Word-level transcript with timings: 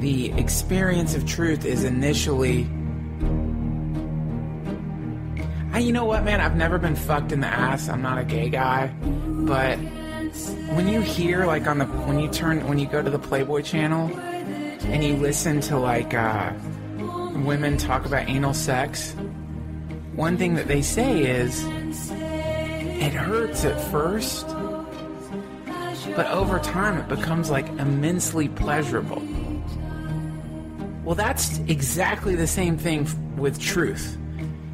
the 0.00 0.32
experience 0.32 1.14
of 1.14 1.26
truth 1.26 1.64
is 1.64 1.84
initially. 1.84 2.68
I, 5.72 5.80
you 5.80 5.92
know 5.92 6.04
what, 6.04 6.24
man? 6.24 6.40
I've 6.40 6.56
never 6.56 6.78
been 6.78 6.96
fucked 6.96 7.32
in 7.32 7.40
the 7.40 7.46
ass. 7.46 7.88
I'm 7.88 8.02
not 8.02 8.18
a 8.18 8.24
gay 8.24 8.48
guy, 8.48 8.88
but 8.88 9.76
when 10.74 10.88
you 10.88 11.00
hear 11.00 11.46
like 11.46 11.66
on 11.66 11.78
the 11.78 11.84
when 11.84 12.18
you 12.18 12.28
turn 12.28 12.66
when 12.68 12.78
you 12.78 12.86
go 12.86 13.02
to 13.02 13.10
the 13.10 13.18
Playboy 13.18 13.62
channel 13.62 14.10
and 14.18 15.02
you 15.02 15.16
listen 15.16 15.60
to 15.62 15.78
like 15.78 16.14
uh, 16.14 16.52
women 17.44 17.76
talk 17.76 18.06
about 18.06 18.28
anal 18.28 18.54
sex, 18.54 19.12
one 20.14 20.36
thing 20.36 20.54
that 20.54 20.68
they 20.68 20.82
say 20.82 21.22
is 21.22 21.64
it 23.00 23.12
hurts 23.12 23.64
at 23.64 23.80
first, 23.90 24.46
but 26.16 26.26
over 26.26 26.58
time 26.60 26.98
it 26.98 27.08
becomes 27.08 27.50
like 27.50 27.68
immensely 27.78 28.48
pleasurable. 28.48 29.22
Well, 31.08 31.14
that's 31.14 31.56
exactly 31.60 32.34
the 32.34 32.46
same 32.46 32.76
thing 32.76 33.08
with 33.38 33.58
truth. 33.58 34.18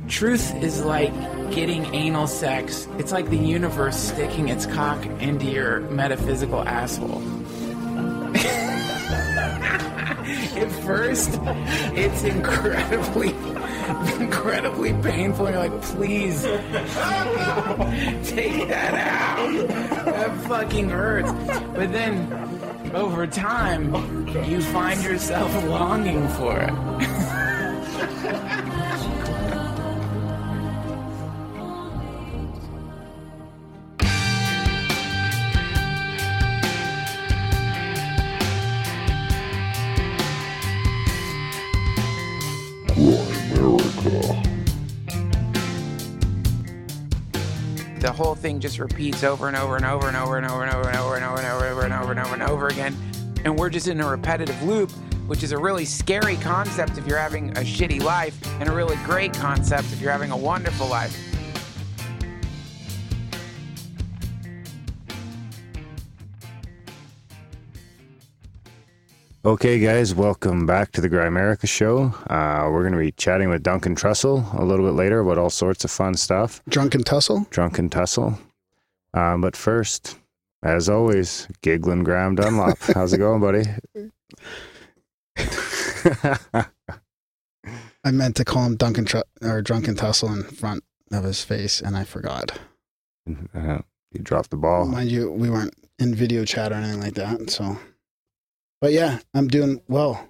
Truth 0.09 0.53
is 0.65 0.85
like 0.85 1.13
getting 1.53 1.95
anal 1.95 2.27
sex. 2.27 2.89
It's 2.99 3.13
like 3.13 3.31
the 3.31 3.39
universe 3.39 3.97
sticking 3.97 4.49
its 4.49 4.67
cock 4.67 5.07
into 5.21 5.47
your 5.47 5.83
metaphysical 5.91 6.67
asshole. 6.67 7.23
At 10.57 10.73
first, 10.85 11.39
it's 11.95 12.25
incredibly, 12.25 13.29
incredibly 14.21 14.93
painful. 14.93 15.49
You're 15.49 15.69
like, 15.69 15.83
please, 15.83 16.43
take 18.29 18.67
that 18.67 18.95
out. 18.95 19.69
That 20.05 20.37
fucking 20.49 20.89
hurts. 20.89 21.31
But 21.31 21.93
then, 21.93 22.64
over 22.95 23.27
time, 23.27 23.93
you 24.49 24.61
find 24.61 25.03
yourself 25.03 25.53
longing 25.65 26.27
for 26.29 26.61
it. 26.61 27.41
thing 48.45 48.61
just 48.61 48.79
repeats 48.79 49.25
over 49.25 49.49
and 49.49 49.57
over 49.57 49.75
and 49.77 49.87
over 49.87 50.07
and 50.07 50.15
over 50.15 50.37
and 50.37 50.45
over 50.45 50.63
and 50.63 50.71
over 50.71 50.87
and 50.87 51.25
over 51.25 51.39
and 51.39 51.47
over 51.47 51.47
and 51.47 51.47
over 51.47 51.83
and 51.83 51.95
over 51.95 52.11
and 52.11 52.21
over 52.21 52.35
and 52.35 52.43
over 52.43 52.69
again. 52.69 52.95
And 53.47 53.59
we're 53.59 53.71
just 53.71 53.89
in 53.89 54.03
a 54.03 54.07
repetitive 54.07 54.63
loop, 54.63 54.91
which 55.27 55.43
is 55.43 55.53
a 55.53 55.57
really 55.57 55.87
scary 55.87 56.37
concept 56.37 56.99
if 56.99 57.07
you're 57.07 57.17
having 57.17 57.53
a 57.53 57.63
shitty 57.63 58.03
life, 58.03 58.39
and 58.61 58.69
a 58.69 58.73
really 58.73 58.97
great 58.97 59.33
concept 59.33 59.91
if 59.95 60.01
you're 60.03 60.13
having 60.13 60.31
a 60.31 60.37
wonderful 60.37 60.87
life. 60.87 61.34
Okay, 69.47 69.79
guys, 69.79 70.15
welcome 70.15 70.65
back 70.65 70.91
to 70.93 71.03
the 71.03 71.11
Grimerica 71.11 71.69
Show. 71.69 72.15
Uh, 72.31 72.71
we're 72.73 72.81
going 72.81 72.95
to 72.95 72.99
be 72.99 73.13
chatting 73.13 73.51
with 73.51 73.63
Duncan 73.63 73.95
Trussell 73.95 74.59
a 74.59 74.65
little 74.65 74.87
bit 74.87 74.95
later 74.95 75.21
about 75.21 75.37
all 75.37 75.51
sorts 75.51 75.85
of 75.85 75.91
fun 75.91 76.15
stuff. 76.15 76.63
Drunken 76.71 77.05
Tussle? 77.05 77.47
Drunken 77.51 77.91
Tussle. 77.91 78.39
Um, 79.13 79.43
but 79.43 79.55
first, 79.55 80.17
as 80.63 80.89
always, 80.89 81.47
Giggling 81.61 82.05
Graham 82.05 82.37
Dunlop. 82.37 82.79
How's 82.95 83.13
it 83.13 83.19
going, 83.19 83.43
buddy? 83.43 83.65
I 88.03 88.11
meant 88.11 88.37
to 88.37 88.47
call 88.47 88.65
him 88.65 88.77
Duncan 88.77 89.05
Tru- 89.05 89.25
or 89.43 89.61
Drunken 89.61 89.95
Tussle 89.95 90.33
in 90.33 90.45
front 90.45 90.85
of 91.13 91.25
his 91.25 91.45
face, 91.45 91.83
and 91.83 91.99
I 91.99 92.05
forgot. 92.05 92.59
Uh, 93.55 93.81
you 94.11 94.23
dropped 94.23 94.49
the 94.49 94.57
ball. 94.57 94.87
Mind 94.87 95.11
you, 95.11 95.31
we 95.31 95.51
weren't 95.51 95.75
in 95.99 96.15
video 96.15 96.47
chat 96.47 96.73
or 96.73 96.77
anything 96.77 97.01
like 97.01 97.15
that. 97.15 97.51
So, 97.51 97.77
but 98.81 98.93
yeah, 98.93 99.19
I'm 99.35 99.49
doing 99.49 99.81
well. 99.89 100.29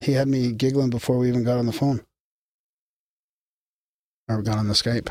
He 0.00 0.12
had 0.12 0.28
me 0.28 0.52
giggling 0.52 0.90
before 0.90 1.18
we 1.18 1.28
even 1.28 1.44
got 1.44 1.58
on 1.58 1.66
the 1.66 1.72
phone 1.72 2.02
or 4.28 4.42
got 4.42 4.58
on 4.58 4.68
the 4.68 4.74
Skype. 4.74 5.08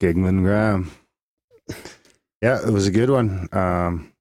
Giggling 0.00 0.42
Graham. 0.42 0.90
Yeah, 2.42 2.66
it 2.66 2.70
was 2.72 2.86
a 2.86 2.90
good 2.90 3.10
one. 3.10 3.48
Um, 3.52 4.12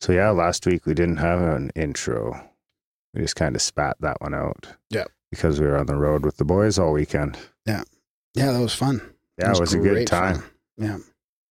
so 0.00 0.12
yeah, 0.12 0.30
last 0.30 0.66
week 0.66 0.86
we 0.86 0.94
didn't 0.94 1.18
have 1.18 1.40
an 1.40 1.70
intro. 1.76 2.50
We 3.14 3.22
just 3.22 3.36
kind 3.36 3.54
of 3.54 3.62
spat 3.62 3.96
that 4.00 4.20
one 4.20 4.34
out. 4.34 4.66
Yeah. 4.90 5.04
Because 5.30 5.60
we 5.60 5.66
were 5.66 5.78
on 5.78 5.86
the 5.86 5.94
road 5.94 6.24
with 6.24 6.36
the 6.36 6.44
boys 6.44 6.78
all 6.80 6.92
weekend. 6.92 7.38
Yeah, 7.64 7.84
Yeah, 8.34 8.50
that 8.52 8.60
was 8.60 8.74
fun. 8.74 9.00
Yeah, 9.38 9.52
it 9.52 9.60
was, 9.60 9.72
a 9.72 9.78
good 9.78 10.06
time. 10.06 10.36
fun. 10.36 10.44
Yeah. 10.78 10.98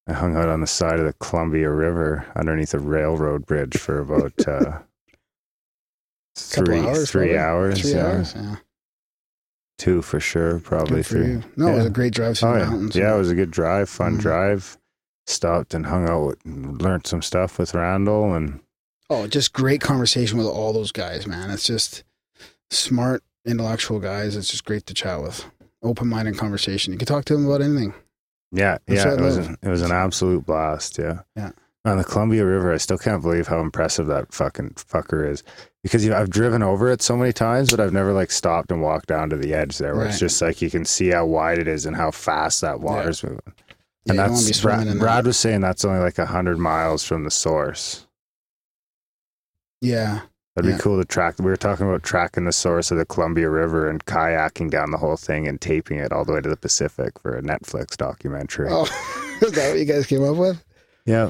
I 0.08 0.12
hung 0.14 0.36
out 0.36 0.50
on 0.50 0.60
the 0.62 0.68
side 0.68 1.00
of 1.00 1.06
the 1.06 1.14
Columbia 1.14 1.70
River 1.70 2.26
underneath 2.36 2.74
a 2.74 2.80
railroad 2.80 3.46
bridge 3.46 3.78
for 3.78 4.00
about 4.00 4.34
uh, 4.48 4.80
three 6.36 6.80
hours, 6.80 7.10
three 7.12 7.28
probably. 7.34 7.38
hours, 7.38 7.82
Three 7.82 7.92
yeah. 7.92 8.06
hours. 8.06 8.34
Yeah. 8.36 8.56
two 9.80 10.02
for 10.02 10.20
sure, 10.20 10.60
probably 10.60 11.04
for 11.04 11.16
three. 11.16 11.28
you. 11.28 11.44
No, 11.58 11.68
it 11.70 11.76
was 11.78 11.86
a 11.86 11.90
great 11.90 12.14
drive 12.14 12.38
through 12.38 12.50
Oh 12.50 12.54
the 12.54 12.60
yeah, 12.60 12.66
mountains. 12.70 12.96
yeah, 12.96 13.16
it 13.16 13.18
was 13.18 13.32
a 13.32 13.36
good 13.36 13.52
drive, 13.52 13.90
fun 13.90 14.18
Mhm. 14.18 14.22
drive. 14.22 14.78
Stopped 15.26 15.74
and 15.74 15.86
hung 15.88 16.08
out, 16.08 16.26
with, 16.28 16.46
learned 16.46 17.08
some 17.08 17.22
stuff 17.22 17.58
with 17.58 17.74
Randall, 17.74 18.34
and 18.34 18.60
Oh, 19.10 19.26
just 19.28 19.54
great 19.54 19.82
conversation 19.82 20.38
with 20.38 20.48
all 20.48 20.74
those 20.74 20.92
guys, 20.92 21.26
man. 21.28 21.50
It's 21.50 21.64
just 21.66 22.04
smart, 22.72 23.24
intellectual 23.46 24.00
guys. 24.00 24.36
It's 24.36 24.50
just 24.50 24.66
great 24.66 24.86
to 24.88 24.94
chat 24.94 25.22
with. 25.22 25.46
Open 25.82 26.08
minded 26.08 26.38
conversation. 26.38 26.94
You 26.94 27.00
can 27.00 27.06
talk 27.08 27.26
to 27.26 27.34
them 27.34 27.46
about 27.46 27.62
anything. 27.62 27.94
yeah, 28.52 28.78
That's 28.88 29.04
yeah, 29.06 29.14
it 29.14 29.20
was 29.22 29.38
an, 29.38 29.58
it 29.62 29.68
was 29.70 29.82
an 29.82 29.92
absolute 29.92 30.46
blast. 30.46 30.98
Yeah, 30.98 31.20
Yeah. 31.36 31.52
On 31.86 31.98
the 31.98 32.04
Columbia 32.04 32.46
River, 32.46 32.72
I 32.72 32.78
still 32.78 32.98
can't 32.98 33.22
believe 33.22 33.48
how 33.48 33.60
impressive 33.60 34.08
that 34.08 34.34
fucking 34.34 34.72
fucker 34.76 35.30
is. 35.30 35.44
Because 35.84 36.04
you 36.04 36.10
know, 36.12 36.18
I've 36.18 36.30
driven 36.30 36.64
over 36.64 36.90
it 36.90 37.02
so 37.02 37.18
many 37.18 37.34
times, 37.34 37.70
but 37.72 37.80
I've 37.82 37.92
never 37.94 38.14
like 38.14 38.32
stopped 38.32 38.72
and 38.72 38.82
walked 38.82 39.08
down 39.08 39.30
to 39.32 39.36
the 39.36 39.54
edge 39.54 39.78
there, 39.78 39.96
where 39.96 40.06
it's 40.08 40.20
just 40.20 40.42
like 40.42 40.62
you 40.62 40.70
can 40.70 40.86
see 40.86 41.10
how 41.10 41.26
wide 41.26 41.60
it 41.60 41.68
is 41.68 41.86
and 41.86 41.96
how 41.96 42.10
fast 42.10 42.62
that 42.62 42.80
water's 42.80 43.22
moving. 43.24 43.40
Yeah, 44.06 44.14
And 44.14 44.18
don't 44.18 44.30
wanna 44.32 44.40
be 44.42 44.46
that's 44.46 44.62
Brad, 44.62 44.88
in 44.88 44.98
Brad 45.00 45.26
was 45.26 45.38
saying 45.38 45.60
that's 45.62 45.84
only 45.84 46.00
like 46.00 46.18
a 46.20 46.26
hundred 46.26 46.58
miles 46.58 47.04
from 47.04 47.26
the 47.26 47.32
source. 47.32 48.08
Yeah. 49.82 50.22
That'd 50.56 50.70
Yeah. 50.70 50.78
be 50.78 50.82
cool 50.82 51.00
to 51.00 51.06
track. 51.06 51.36
We 51.40 51.46
were 51.46 51.58
talking 51.58 51.88
about 51.88 52.04
tracking 52.04 52.46
the 52.46 52.52
source 52.52 52.92
of 52.92 52.98
the 52.98 53.06
Columbia 53.06 53.50
River 53.50 53.90
and 53.90 54.06
kayaking 54.06 54.70
down 54.70 54.92
the 54.92 54.98
whole 54.98 55.18
thing 55.18 55.48
and 55.48 55.60
taping 55.60 55.98
it 55.98 56.12
all 56.14 56.24
the 56.26 56.34
way 56.34 56.42
to 56.42 56.50
the 56.50 56.56
Pacific 56.58 57.20
for 57.20 57.36
a 57.36 57.42
Netflix 57.42 57.98
documentary. 57.98 58.70
Oh, 58.72 58.84
is 59.42 59.52
that 59.54 59.72
what 59.72 59.80
you 59.80 59.86
guys 59.86 60.06
came 60.06 60.24
up 60.24 60.38
with? 60.38 60.64
Yeah, 61.06 61.30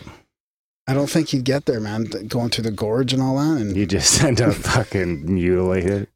I 0.88 0.94
don't 0.94 1.10
think 1.10 1.32
you'd 1.32 1.46
get 1.46 1.66
there, 1.66 1.80
man. 1.80 2.06
Going 2.28 2.50
through 2.50 2.66
the 2.66 2.72
gorge 2.72 3.14
and 3.14 3.22
all 3.22 3.38
that. 3.38 3.62
And 3.62 3.76
you 3.76 3.86
just 3.86 4.22
end 4.24 4.42
up 4.42 4.54
fucking 4.54 5.34
mutilated. 5.34 6.08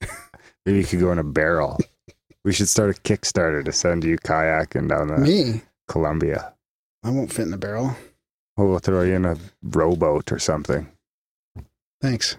Maybe 0.65 0.79
you 0.79 0.85
could 0.85 0.99
go 0.99 1.11
in 1.11 1.19
a 1.19 1.23
barrel. 1.23 1.77
We 2.43 2.51
should 2.53 2.67
start 2.69 2.89
a 2.89 3.01
Kickstarter 3.01 3.63
to 3.63 3.71
send 3.71 4.03
you 4.03 4.17
kayaking 4.17 4.89
down 4.89 5.07
the 5.07 5.17
me, 5.17 5.61
Columbia. 5.87 6.53
I 7.03 7.09
won't 7.09 7.31
fit 7.31 7.43
in 7.43 7.51
the 7.51 7.57
barrel. 7.57 7.95
Well, 8.57 8.67
we'll 8.67 8.79
throw 8.79 9.03
you 9.03 9.13
in 9.13 9.25
a 9.25 9.37
rowboat 9.61 10.31
or 10.31 10.39
something 10.39 10.89
Thanks. 12.01 12.37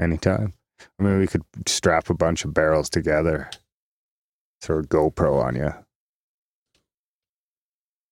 anytime. 0.00 0.52
I 0.98 1.02
mean, 1.02 1.18
we 1.18 1.26
could 1.26 1.42
strap 1.66 2.10
a 2.10 2.14
bunch 2.14 2.44
of 2.44 2.54
barrels 2.54 2.88
together, 2.90 3.50
throw 4.60 4.80
a 4.80 4.82
GoPro 4.82 5.42
on 5.42 5.56
you. 5.56 5.72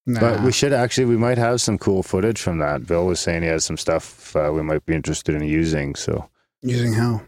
Nah. 0.09 0.21
But 0.21 0.43
we 0.43 0.53
should 0.53 0.72
actually, 0.72 1.06
we 1.06 1.17
might 1.17 1.39
have 1.39 1.61
some 1.61 1.78
cool 1.78 2.03
footage 2.05 2.41
from 2.41 2.59
that. 2.59 2.87
Bill 2.87 3.06
was 3.06 3.19
saying 3.19 3.43
he 3.43 3.49
has 3.49 3.65
some 3.65 3.77
stuff 3.77 4.37
uh, 4.37 4.50
we 4.55 4.62
might 4.62 4.87
be 4.87 4.94
interested 4.94 5.34
in 5.34 5.43
using. 5.43 5.97
So, 5.97 6.30
using 6.63 6.92
how? 6.92 7.22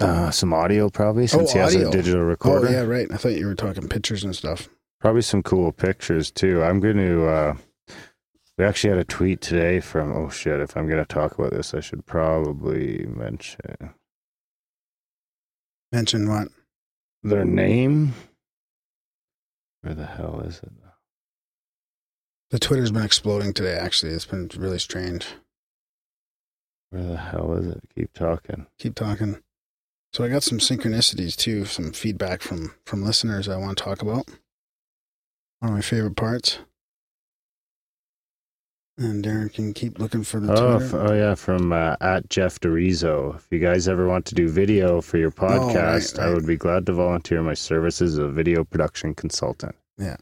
uh, 0.00 0.30
some 0.30 0.54
audio 0.54 0.88
probably, 0.88 1.26
since 1.26 1.52
he 1.52 1.58
has 1.58 1.74
audio. 1.74 1.88
a 1.88 1.92
digital 1.92 2.22
recorder. 2.22 2.58
Oh 2.58 2.62
recorder. 2.62 2.78
yeah, 2.78 2.98
right. 2.98 3.12
I 3.12 3.16
thought 3.16 3.32
you 3.32 3.46
were 3.46 3.54
talking 3.54 3.88
pictures 3.88 4.24
and 4.24 4.34
stuff. 4.34 4.68
Probably 5.00 5.22
some 5.22 5.42
cool 5.42 5.70
pictures 5.70 6.30
too. 6.30 6.62
I'm 6.62 6.80
going 6.80 6.96
to, 6.96 7.26
uh, 7.28 7.54
we 8.56 8.64
actually 8.64 8.90
had 8.90 8.98
a 8.98 9.04
tweet 9.04 9.40
today 9.40 9.80
from, 9.80 10.16
oh 10.16 10.30
shit, 10.30 10.60
if 10.60 10.76
I'm 10.76 10.86
going 10.86 10.98
to 10.98 11.06
talk 11.06 11.38
about 11.38 11.52
this, 11.52 11.74
I 11.74 11.80
should 11.80 12.06
probably 12.06 13.06
mention 13.06 13.94
Mention 15.92 16.28
what? 16.28 16.48
their 17.22 17.44
name. 17.44 18.14
Where 19.82 19.94
the 19.94 20.06
hell 20.06 20.40
is 20.44 20.58
it? 20.62 20.72
The 22.50 22.58
Twitter's 22.58 22.90
been 22.92 23.04
exploding 23.04 23.52
today. 23.52 23.76
Actually, 23.76 24.12
it's 24.12 24.24
been 24.24 24.50
really 24.56 24.78
strange. 24.78 25.26
Where 26.90 27.02
the 27.04 27.16
hell 27.16 27.52
is 27.54 27.66
it? 27.66 27.82
Keep 27.94 28.14
talking. 28.14 28.66
Keep 28.78 28.94
talking. 28.94 29.42
So 30.14 30.24
I 30.24 30.28
got 30.28 30.42
some 30.42 30.58
synchronicities 30.58 31.36
too, 31.36 31.66
some 31.66 31.92
feedback 31.92 32.40
from 32.40 32.74
from 32.86 33.02
listeners 33.02 33.48
I 33.48 33.58
want 33.58 33.76
to 33.76 33.84
talk 33.84 34.00
about. 34.00 34.26
One 35.60 35.70
of 35.72 35.74
my 35.76 35.82
favorite 35.82 36.16
parts. 36.16 36.58
And 38.96 39.24
Darren 39.24 39.52
can 39.52 39.74
keep 39.74 39.98
looking 40.00 40.24
for 40.24 40.40
the 40.40 40.52
Oh, 40.52 40.76
f- 40.78 40.94
oh 40.94 41.12
yeah, 41.14 41.34
from 41.36 41.72
uh, 41.72 41.94
at 42.00 42.28
Jeff 42.30 42.58
DeRizo. 42.58 43.36
If 43.36 43.46
you 43.50 43.60
guys 43.60 43.86
ever 43.86 44.08
want 44.08 44.24
to 44.26 44.34
do 44.34 44.48
video 44.48 45.00
for 45.00 45.18
your 45.18 45.32
Oh, 45.38 45.46
right, 45.46 45.60
podcast, 45.60 46.18
I 46.18 46.32
would 46.34 46.46
be 46.46 46.56
glad 46.56 46.86
to 46.86 46.92
volunteer 46.94 47.40
my 47.42 47.54
services 47.54 48.14
as 48.14 48.18
a 48.18 48.28
video 48.28 48.64
production 48.64 49.14
consultant. 49.14 49.76
Yeah. 49.98 50.16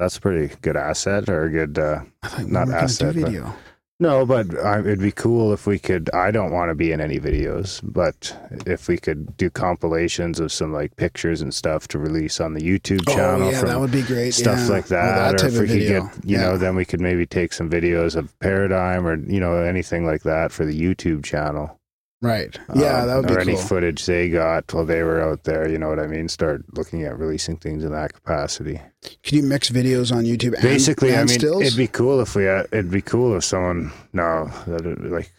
That's 0.00 0.16
a 0.16 0.20
pretty 0.20 0.54
good 0.62 0.78
asset 0.78 1.28
or 1.28 1.44
a 1.44 1.50
good. 1.50 1.78
Uh, 1.78 2.00
I 2.22 2.42
we 2.42 2.50
not 2.50 2.68
were 2.68 2.74
asset, 2.74 3.14
do 3.14 3.42
but- 3.42 3.54
no, 4.02 4.24
but 4.24 4.54
uh, 4.56 4.78
it'd 4.78 4.98
be 4.98 5.12
cool 5.12 5.52
if 5.52 5.66
we 5.66 5.78
could. 5.78 6.08
I 6.14 6.30
don't 6.30 6.52
want 6.52 6.70
to 6.70 6.74
be 6.74 6.90
in 6.90 7.02
any 7.02 7.20
videos, 7.20 7.80
but 7.84 8.34
if 8.66 8.88
we 8.88 8.96
could 8.96 9.36
do 9.36 9.50
compilations 9.50 10.40
of 10.40 10.50
some 10.50 10.72
like 10.72 10.96
pictures 10.96 11.42
and 11.42 11.52
stuff 11.52 11.86
to 11.88 11.98
release 11.98 12.40
on 12.40 12.54
the 12.54 12.62
YouTube 12.62 13.06
channel 13.06 13.48
oh, 13.48 13.50
yeah, 13.50 13.60
that 13.62 13.78
would 13.78 13.92
be 13.92 14.00
great. 14.00 14.32
stuff 14.32 14.58
yeah. 14.60 14.68
like 14.68 14.86
Oh, 14.86 14.88
that, 14.88 15.38
type 15.38 15.52
or 15.52 15.54
if 15.54 15.60
we 15.60 15.66
could 15.68 15.78
get, 15.80 16.02
you 16.24 16.38
Yeah. 16.38 16.40
know, 16.44 16.56
then 16.56 16.76
we 16.76 16.86
could 16.86 17.02
maybe 17.02 17.26
take 17.26 17.52
some 17.52 17.68
videos 17.68 18.16
of 18.16 18.36
Paradigm 18.40 19.06
or 19.06 19.16
you 19.16 19.38
know 19.38 19.56
anything 19.58 20.06
like 20.06 20.22
that 20.22 20.50
for 20.50 20.64
the 20.64 20.72
YouTube 20.80 21.22
channel. 21.22 21.78
Right. 22.22 22.54
Yeah, 22.74 23.00
Um, 23.02 23.06
that 23.08 23.16
would 23.16 23.28
be 23.28 23.34
or 23.34 23.40
any 23.40 23.56
footage 23.56 24.04
they 24.04 24.28
got 24.28 24.72
while 24.74 24.84
they 24.84 25.02
were 25.02 25.22
out 25.22 25.44
there. 25.44 25.66
You 25.68 25.78
know 25.78 25.88
what 25.88 25.98
I 25.98 26.06
mean? 26.06 26.28
Start 26.28 26.64
looking 26.76 27.02
at 27.04 27.18
releasing 27.18 27.56
things 27.56 27.82
in 27.82 27.92
that 27.92 28.12
capacity. 28.12 28.78
Can 29.22 29.38
you 29.38 29.42
mix 29.42 29.70
videos 29.70 30.14
on 30.14 30.24
YouTube 30.24 30.52
and, 30.52 30.62
Basically, 30.62 31.10
and 31.10 31.20
I 31.20 31.24
mean, 31.24 31.38
stills? 31.38 31.62
it'd 31.62 31.78
be 31.78 31.86
cool 31.86 32.20
if 32.20 32.34
we. 32.34 32.46
It'd 32.46 32.90
be 32.90 33.00
cool 33.00 33.36
if 33.36 33.44
someone. 33.44 33.90
No, 34.12 34.50
that 34.66 35.00
like. 35.10 35.32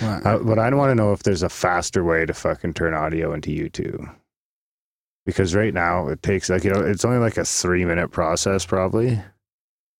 What? 0.00 0.26
I, 0.26 0.36
but 0.38 0.58
I 0.58 0.72
want 0.74 0.90
to 0.90 0.94
know 0.94 1.12
if 1.12 1.24
there's 1.24 1.42
a 1.42 1.48
faster 1.48 2.04
way 2.04 2.24
to 2.26 2.32
fucking 2.34 2.74
turn 2.74 2.94
audio 2.94 3.32
into 3.32 3.50
YouTube. 3.50 4.08
Because 5.26 5.54
right 5.54 5.74
now 5.74 6.06
it 6.08 6.22
takes 6.22 6.48
like 6.48 6.64
you 6.64 6.70
know 6.70 6.80
it's 6.80 7.04
only 7.04 7.18
like 7.18 7.36
a 7.36 7.44
three 7.44 7.84
minute 7.84 8.10
process 8.12 8.64
probably, 8.64 9.20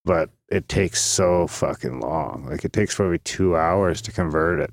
but 0.05 0.31
it 0.50 0.69
takes 0.69 1.02
so 1.02 1.46
fucking 1.46 1.99
long. 2.00 2.46
Like 2.49 2.64
it 2.64 2.73
takes 2.73 2.94
probably 2.94 3.19
two 3.19 3.56
hours 3.56 4.00
to 4.02 4.12
convert 4.12 4.61
it. 4.61 4.70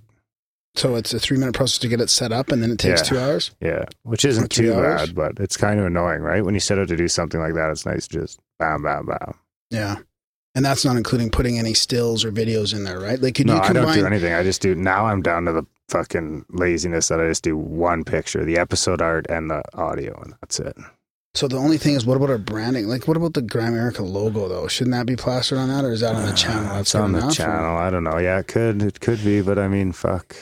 So 0.75 0.95
it's 0.95 1.13
a 1.13 1.19
three 1.19 1.37
minute 1.37 1.53
process 1.55 1.77
to 1.79 1.87
get 1.87 2.01
it 2.01 2.09
set 2.09 2.31
up 2.31 2.51
and 2.51 2.61
then 2.61 2.71
it 2.71 2.79
takes 2.79 3.01
Yeah. 3.01 3.05
two 3.07 3.19
hours? 3.19 3.51
Yeah, 3.61 3.85
which 4.03 4.25
isn't 4.25 4.49
too 4.51 4.73
hours? 4.73 5.07
bad, 5.07 5.15
but 5.15 5.39
it's 5.39 5.57
kind 5.57 5.79
of 5.79 5.85
annoying, 5.85 6.21
right? 6.21 6.43
When 6.43 6.53
you 6.53 6.59
set 6.59 6.77
out 6.79 6.87
to 6.89 6.97
do 6.97 7.07
something 7.07 7.39
like 7.39 7.53
that, 7.53 7.69
it's 7.71 7.85
nice 7.85 8.07
to 8.09 8.19
just 8.19 8.39
bam, 8.59 8.83
bam, 8.83 9.05
bam. 9.05 9.35
Yeah. 9.69 9.97
And 10.53 10.63
that's 10.63 10.85
not 10.85 10.95
including 10.95 11.31
putting 11.31 11.59
any 11.59 11.73
stills 11.73 12.23
or 12.23 12.31
videos 12.31 12.73
in 12.73 12.85
there, 12.85 12.99
right? 12.99 13.21
Like, 13.21 13.35
could 13.35 13.45
no, 13.47 13.55
you 13.55 13.59
I 13.61 13.73
don't 13.73 13.93
do 13.93 14.05
anything. 14.05 14.33
I 14.33 14.41
just 14.43 14.61
do. 14.61 14.73
Now 14.73 15.05
I'm 15.05 15.21
down 15.21 15.43
to 15.45 15.51
the 15.51 15.65
fucking 15.89 16.45
laziness 16.49 17.09
that 17.09 17.19
I 17.19 17.27
just 17.27 17.43
do 17.43 17.57
one 17.57 18.03
picture, 18.05 18.45
the 18.45 18.57
episode 18.57 19.01
art 19.01 19.25
and 19.29 19.49
the 19.51 19.61
audio, 19.73 20.17
and 20.21 20.33
that's 20.41 20.59
it. 20.61 20.77
So 21.33 21.49
the 21.49 21.57
only 21.57 21.77
thing 21.77 21.95
is, 21.95 22.05
what 22.05 22.15
about 22.15 22.29
our 22.29 22.37
branding? 22.37 22.87
Like, 22.87 23.05
what 23.05 23.17
about 23.17 23.33
the 23.33 23.41
Grimerica 23.41 23.99
logo 23.99 24.47
though? 24.47 24.67
Shouldn't 24.69 24.93
that 24.95 25.05
be 25.05 25.17
plastered 25.17 25.57
on 25.57 25.67
that, 25.67 25.83
or 25.83 25.91
is 25.91 25.99
that 25.99 26.15
on 26.15 26.25
the 26.25 26.31
channel? 26.31 26.67
Uh, 26.69 26.75
That's 26.75 26.81
it's 26.81 26.95
on 26.95 27.11
the 27.11 27.17
enough, 27.17 27.31
or 27.31 27.35
channel. 27.35 27.77
I 27.77 27.89
don't 27.89 28.05
know. 28.05 28.17
Yeah, 28.17 28.39
it 28.39 28.47
could. 28.47 28.81
It 28.81 29.01
could 29.01 29.21
be, 29.25 29.41
but 29.41 29.59
I 29.59 29.67
mean, 29.67 29.91
fuck. 29.91 30.37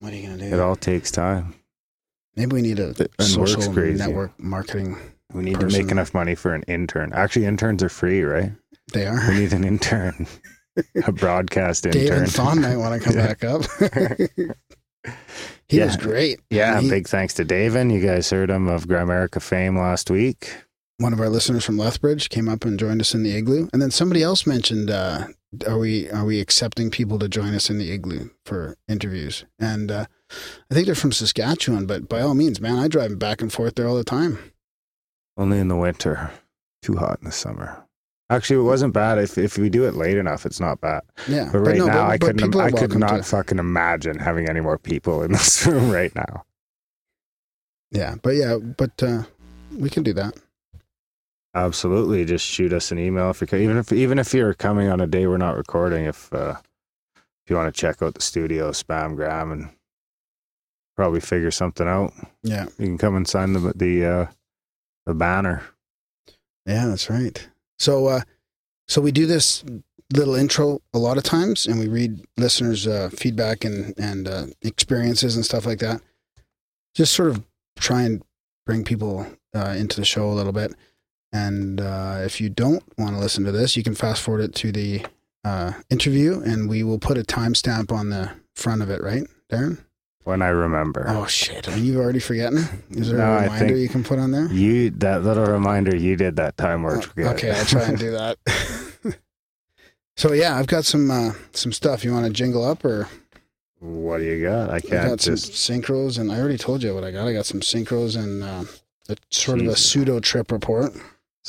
What 0.00 0.12
are 0.12 0.16
you 0.16 0.28
gonna 0.28 0.38
do? 0.38 0.54
It 0.54 0.60
all 0.60 0.76
takes 0.76 1.10
time. 1.10 1.54
Maybe 2.36 2.54
we 2.54 2.62
need 2.62 2.78
a 2.78 2.94
work's 2.98 3.32
social 3.32 3.72
network 3.72 4.38
marketing. 4.38 4.96
We 5.32 5.42
need 5.44 5.60
to 5.60 5.66
make 5.66 5.90
enough 5.90 6.12
money 6.14 6.34
for 6.34 6.54
an 6.54 6.62
intern. 6.66 7.12
Actually, 7.12 7.46
interns 7.46 7.82
are 7.82 7.88
free, 7.88 8.22
right? 8.22 8.52
They 8.92 9.06
are. 9.06 9.20
We 9.28 9.40
need 9.40 9.52
an 9.52 9.62
intern, 9.64 10.26
a 11.06 11.12
broadcast 11.12 11.84
Dave 11.84 11.94
intern. 11.96 12.18
and 12.24 12.32
Thon 12.32 12.60
might 12.62 12.76
want 12.76 13.00
to 13.00 13.06
come 13.08 13.16
Yeah. 13.18 13.26
back 13.26 13.44
up. 13.44 13.62
he 15.68 15.78
Yeah. 15.78 15.86
was 15.86 15.96
great. 15.96 16.40
Yeah, 16.50 16.80
big 16.80 17.06
thanks 17.08 17.34
to 17.34 17.44
Davin. 17.44 17.92
You 17.92 18.00
guys 18.04 18.30
heard 18.30 18.50
him 18.50 18.68
of 18.68 18.86
Grimerica 18.86 19.40
fame 19.42 19.76
last 19.78 20.10
week. 20.10 20.50
one 20.98 21.12
of 21.12 21.20
our 21.20 21.28
listeners 21.30 21.64
from 21.64 21.78
Lethbridge 21.78 22.28
came 22.28 22.48
up 22.48 22.64
and 22.64 22.78
joined 22.78 23.00
us 23.00 23.14
in 23.14 23.22
the 23.22 23.34
igloo, 23.36 23.68
and 23.72 23.80
then 23.80 23.90
somebody 23.90 24.22
else 24.22 24.46
mentioned, 24.46 24.90
uh, 24.90 25.28
"Are 25.66 25.78
we 25.78 26.08
are 26.10 26.24
we 26.24 26.40
accepting 26.40 26.90
people 26.90 27.18
to 27.18 27.28
join 27.28 27.54
us 27.54 27.70
in 27.70 27.78
the 27.78 27.90
igloo 27.90 28.30
for 28.44 28.76
interviews?" 28.88 29.44
And 29.58 29.90
uh, 29.90 30.06
I 30.70 30.74
think 30.74 30.86
they're 30.86 30.94
from 30.94 31.12
Saskatchewan, 31.12 31.86
but 31.86 32.08
by 32.08 32.20
all 32.20 32.34
means, 32.34 32.60
man, 32.60 32.78
I 32.78 32.88
drive 32.88 33.18
back 33.18 33.42
and 33.42 33.52
forth 33.52 33.74
there 33.74 33.86
all 33.88 33.96
the 33.96 34.04
time. 34.04 34.38
Only 35.36 35.58
in 35.58 35.68
the 35.68 35.76
winter. 35.76 36.30
Too 36.82 36.96
hot 36.96 37.18
in 37.20 37.24
the 37.26 37.32
summer. 37.32 37.84
Actually, 38.30 38.60
it 38.60 38.68
wasn't 38.68 38.94
bad. 38.94 39.18
If 39.18 39.36
if 39.38 39.58
we 39.58 39.68
do 39.68 39.84
it 39.88 39.94
late 39.94 40.16
enough, 40.16 40.46
it's 40.46 40.60
not 40.60 40.80
bad. 40.80 41.02
Yeah, 41.28 41.48
But 41.52 41.58
right 41.60 41.76
no, 41.78 41.86
now, 41.86 42.06
I 42.06 42.16
couldn't. 42.16 42.54
I 42.56 42.70
could 42.70 42.96
not 42.98 43.16
to- 43.18 43.22
fucking 43.24 43.58
imagine 43.58 44.18
having 44.18 44.48
any 44.48 44.60
more 44.60 44.78
people 44.78 45.22
in 45.22 45.32
this 45.32 45.66
room 45.66 45.90
right 45.90 46.14
now. 46.14 46.44
yeah, 47.90 48.14
but 48.22 48.30
yeah, 48.36 48.56
but 48.58 49.02
uh, 49.02 49.24
we 49.76 49.90
can 49.90 50.02
do 50.04 50.12
that. 50.12 50.34
Absolutely, 51.54 52.24
just 52.24 52.44
shoot 52.46 52.72
us 52.72 52.92
an 52.92 52.98
email 52.98 53.30
if 53.30 53.40
you 53.40 53.58
even 53.58 53.76
if 53.76 53.92
even 53.92 54.18
if 54.18 54.32
you're 54.32 54.54
coming 54.54 54.88
on 54.88 55.00
a 55.00 55.06
day 55.06 55.26
we're 55.26 55.36
not 55.36 55.56
recording. 55.56 56.04
If 56.04 56.32
uh, 56.32 56.54
if 57.16 57.50
you 57.50 57.56
want 57.56 57.74
to 57.74 57.80
check 57.80 58.02
out 58.02 58.14
the 58.14 58.20
studio, 58.20 58.70
spam 58.70 59.16
gram, 59.16 59.50
and 59.50 59.70
probably 60.96 61.20
figure 61.20 61.50
something 61.50 61.88
out, 61.88 62.12
Yeah, 62.42 62.66
you 62.78 62.86
can 62.86 62.98
come 62.98 63.16
and 63.16 63.26
sign 63.26 63.52
the 63.54 63.72
the 63.74 64.04
uh, 64.06 64.26
the 65.06 65.14
banner. 65.14 65.62
yeah, 66.66 66.86
that's 66.86 67.10
right. 67.10 67.48
So, 67.80 68.06
uh, 68.06 68.20
so 68.86 69.00
we 69.00 69.10
do 69.10 69.26
this 69.26 69.64
little 70.12 70.34
intro 70.36 70.82
a 70.92 70.98
lot 70.98 71.16
of 71.18 71.24
times, 71.24 71.66
and 71.66 71.80
we 71.80 71.88
read 71.88 72.24
listeners' 72.36 72.86
uh, 72.86 73.10
feedback 73.12 73.64
and 73.64 73.92
and 73.98 74.28
uh, 74.28 74.46
experiences 74.62 75.34
and 75.34 75.44
stuff 75.44 75.66
like 75.66 75.80
that. 75.80 76.00
Just 76.94 77.12
sort 77.12 77.30
of 77.30 77.44
try 77.76 78.02
and 78.02 78.22
bring 78.66 78.84
people 78.84 79.26
uh, 79.52 79.74
into 79.76 79.98
the 79.98 80.04
show 80.04 80.30
a 80.30 80.34
little 80.34 80.52
bit. 80.52 80.74
And 81.32 81.80
uh, 81.80 82.18
if 82.24 82.40
you 82.40 82.48
don't 82.48 82.82
want 82.98 83.14
to 83.14 83.20
listen 83.20 83.44
to 83.44 83.52
this, 83.52 83.76
you 83.76 83.82
can 83.82 83.94
fast 83.94 84.20
forward 84.22 84.42
it 84.42 84.54
to 84.56 84.72
the 84.72 85.06
uh, 85.44 85.72
interview, 85.88 86.40
and 86.40 86.68
we 86.68 86.82
will 86.82 86.98
put 86.98 87.16
a 87.18 87.22
timestamp 87.22 87.92
on 87.92 88.10
the 88.10 88.30
front 88.54 88.82
of 88.82 88.90
it. 88.90 89.00
Right, 89.02 89.24
Darren? 89.50 89.78
When 90.24 90.42
I 90.42 90.48
remember, 90.48 91.06
Oh 91.08 91.26
shit! 91.26 91.66
Are 91.68 91.78
you 91.78 91.98
already 92.00 92.18
forgetting? 92.20 92.58
Is 92.90 93.08
there 93.08 93.18
No, 93.18 93.38
a 93.38 93.42
reminder 93.42 93.76
you 93.76 93.88
can 93.88 94.04
put 94.04 94.18
on 94.18 94.32
there? 94.32 94.46
you 94.52 94.90
that 94.90 95.22
little 95.22 95.46
reminder 95.46 95.96
you 95.96 96.14
did 96.14 96.36
that 96.36 96.56
time 96.58 96.82
worked 96.82 97.08
Oh, 97.08 97.12
good. 97.16 97.26
Okay, 97.36 97.50
I'll 97.52 97.64
try 97.64 97.84
and 97.84 97.98
do 97.98 98.10
that. 98.10 98.36
so 100.16 100.32
yeah, 100.32 100.56
I've 100.58 100.66
got 100.66 100.84
some 100.84 101.10
uh, 101.10 101.32
some 101.52 101.72
stuff. 101.72 102.04
You 102.04 102.12
want 102.12 102.26
to 102.26 102.32
jingle 102.32 102.64
up 102.64 102.84
or? 102.84 103.08
What 103.78 104.18
do 104.18 104.24
you 104.24 104.42
got? 104.42 104.68
I 104.68 104.80
can't 104.80 105.06
I 105.06 105.08
got 105.10 105.20
some 105.22 105.36
just. 105.36 105.52
synchros, 105.52 106.18
and 106.18 106.30
I 106.30 106.38
already 106.38 106.58
told 106.58 106.82
you 106.82 106.94
what 106.94 107.02
I 107.02 107.10
got. 107.12 107.26
I 107.26 107.32
got 107.32 107.46
some 107.46 107.60
synchros 107.60 108.14
and 108.22 108.42
uh, 108.42 108.64
a 109.08 109.16
sort 109.30 109.60
of 109.60 109.68
a 109.68 109.76
pseudo 109.76 110.20
trip 110.20 110.52
report. 110.52 110.92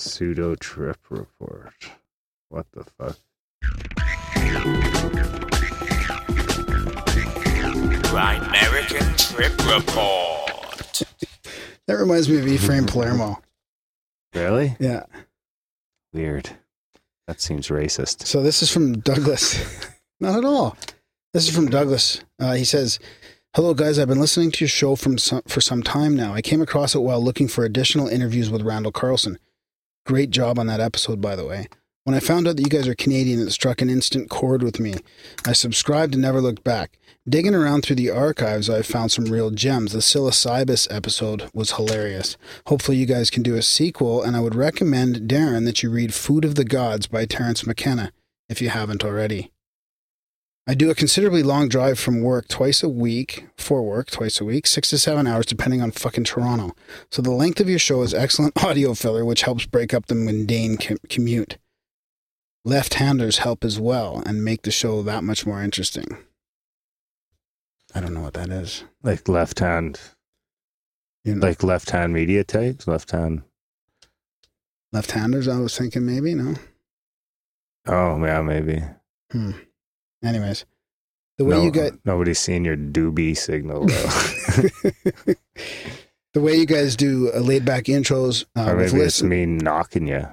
Pseudo 0.01 0.55
trip 0.55 0.97
report. 1.09 1.73
What 2.49 2.65
the 2.71 2.83
fuck? 2.83 3.17
American 8.11 9.15
Trip 9.15 9.53
Report. 9.67 11.01
That 11.87 11.97
reminds 11.97 12.27
me 12.27 12.39
of 12.39 12.47
Ephraim 12.47 12.85
Palermo. 12.85 13.41
Really? 14.33 14.75
Yeah. 14.79 15.03
Weird. 16.13 16.49
That 17.27 17.39
seems 17.39 17.67
racist. 17.69 18.25
So 18.25 18.41
this 18.41 18.61
is 18.61 18.71
from 18.71 18.99
Douglas. 18.99 19.87
Not 20.19 20.39
at 20.39 20.45
all. 20.45 20.75
This 21.33 21.47
is 21.47 21.55
from 21.55 21.69
Douglas. 21.69 22.21
Uh, 22.39 22.53
he 22.53 22.65
says, 22.65 22.99
"Hello 23.55 23.73
guys, 23.73 23.97
I've 23.97 24.07
been 24.07 24.19
listening 24.19 24.51
to 24.51 24.63
your 24.63 24.69
show 24.69 24.95
from 24.95 25.17
some, 25.17 25.43
for 25.47 25.61
some 25.61 25.83
time 25.83 26.15
now. 26.15 26.33
I 26.33 26.41
came 26.41 26.61
across 26.61 26.95
it 26.95 26.99
while 26.99 27.23
looking 27.23 27.47
for 27.47 27.63
additional 27.63 28.07
interviews 28.07 28.49
with 28.49 28.63
Randall 28.63 28.91
Carlson. 28.91 29.37
Great 30.05 30.31
job 30.31 30.57
on 30.57 30.67
that 30.67 30.79
episode, 30.79 31.21
by 31.21 31.35
the 31.35 31.45
way. 31.45 31.67
When 32.03 32.15
I 32.15 32.19
found 32.19 32.47
out 32.47 32.55
that 32.55 32.63
you 32.63 32.69
guys 32.69 32.87
are 32.87 32.95
Canadian, 32.95 33.39
it 33.39 33.51
struck 33.51 33.79
an 33.79 33.89
instant 33.89 34.27
chord 34.27 34.63
with 34.63 34.79
me. 34.79 34.95
I 35.45 35.53
subscribed 35.53 36.13
and 36.13 36.21
never 36.23 36.41
looked 36.41 36.63
back. 36.63 36.97
Digging 37.29 37.53
around 37.53 37.83
through 37.83 37.97
the 37.97 38.09
archives, 38.09 38.67
I 38.67 38.81
found 38.81 39.11
some 39.11 39.25
real 39.25 39.51
gems. 39.51 39.91
The 39.91 39.99
psilocybus 39.99 40.87
episode 40.89 41.47
was 41.53 41.73
hilarious. 41.73 42.37
Hopefully, 42.65 42.97
you 42.97 43.05
guys 43.05 43.29
can 43.29 43.43
do 43.43 43.55
a 43.55 43.61
sequel, 43.61 44.23
and 44.23 44.35
I 44.35 44.39
would 44.39 44.55
recommend 44.55 45.29
Darren 45.29 45.65
that 45.65 45.83
you 45.83 45.91
read 45.91 46.15
Food 46.15 46.43
of 46.43 46.55
the 46.55 46.65
Gods 46.65 47.05
by 47.05 47.25
Terence 47.25 47.67
McKenna 47.67 48.11
if 48.49 48.63
you 48.63 48.69
haven't 48.69 49.05
already. 49.05 49.50
I 50.67 50.75
do 50.75 50.91
a 50.91 50.95
considerably 50.95 51.41
long 51.43 51.69
drive 51.69 51.97
from 51.99 52.21
work 52.21 52.47
twice 52.47 52.83
a 52.83 52.89
week, 52.89 53.47
for 53.57 53.81
work 53.83 54.11
twice 54.11 54.39
a 54.39 54.45
week, 54.45 54.67
six 54.67 54.91
to 54.91 54.97
seven 54.99 55.25
hours, 55.25 55.45
depending 55.47 55.81
on 55.81 55.91
fucking 55.91 56.23
Toronto. 56.25 56.75
So 57.09 57.21
the 57.21 57.31
length 57.31 57.59
of 57.59 57.67
your 57.67 57.79
show 57.79 58.03
is 58.03 58.13
excellent 58.13 58.63
audio 58.63 58.93
filler, 58.93 59.25
which 59.25 59.41
helps 59.41 59.65
break 59.65 59.93
up 59.93 60.05
the 60.05 60.15
mundane 60.15 60.77
com- 60.77 60.97
commute. 61.09 61.57
Left-handers 62.63 63.39
help 63.39 63.63
as 63.63 63.79
well 63.79 64.21
and 64.25 64.45
make 64.45 64.61
the 64.61 64.69
show 64.71 65.01
that 65.01 65.23
much 65.23 65.47
more 65.47 65.63
interesting. 65.63 66.05
I 67.95 67.99
don't 67.99 68.13
know 68.13 68.21
what 68.21 68.35
that 68.35 68.49
is. 68.49 68.83
Like 69.01 69.27
left 69.27 69.59
hand, 69.59 69.99
You 71.25 71.35
know, 71.35 71.47
like 71.47 71.63
left 71.63 71.89
hand 71.89 72.13
media 72.13 72.43
types, 72.43 72.87
left 72.87 73.09
hand. 73.11 73.41
left-handers. 74.93 75.47
I 75.47 75.57
was 75.59 75.75
thinking 75.75 76.05
maybe 76.05 76.35
no. 76.35 76.53
Oh 77.87 78.23
yeah, 78.23 78.41
maybe. 78.43 78.83
Hmm. 79.31 79.51
Anyways, 80.23 80.65
the 81.37 81.45
way 81.45 81.57
No- 81.57 81.63
you 81.63 81.71
got 81.71 81.93
nobody's 82.05 82.39
seen 82.39 82.63
your 82.65 82.77
doobie 82.77 83.35
signal 83.37 83.85
though. 83.85 85.33
the 86.33 86.41
way 86.41 86.55
you 86.55 86.65
guys 86.65 86.95
do 86.95 87.31
uh, 87.33 87.39
laid 87.39 87.65
back 87.65 87.85
intros 87.85 88.45
uh, 88.55 88.71
or 88.71 88.75
maybe 88.77 88.97
it's 88.99 89.23
me 89.23 89.45
knocking 89.45 90.07
you. 90.07 90.27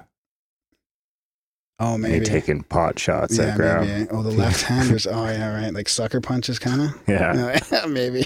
Oh, 1.81 1.97
maybe. 1.97 2.25
taking 2.25 2.63
pot 2.63 2.99
shots 2.99 3.37
yeah, 3.37 3.45
at 3.45 3.55
ground. 3.55 3.87
maybe. 3.87 4.09
Oh, 4.11 4.21
the 4.21 4.31
left-handers. 4.37 5.07
oh, 5.07 5.25
yeah, 5.29 5.61
right. 5.63 5.73
Like 5.73 5.87
sucker 5.87 6.19
punches, 6.19 6.59
kind 6.59 6.81
of. 6.81 7.01
Yeah. 7.07 7.57
No, 7.71 7.87
maybe. 7.87 8.25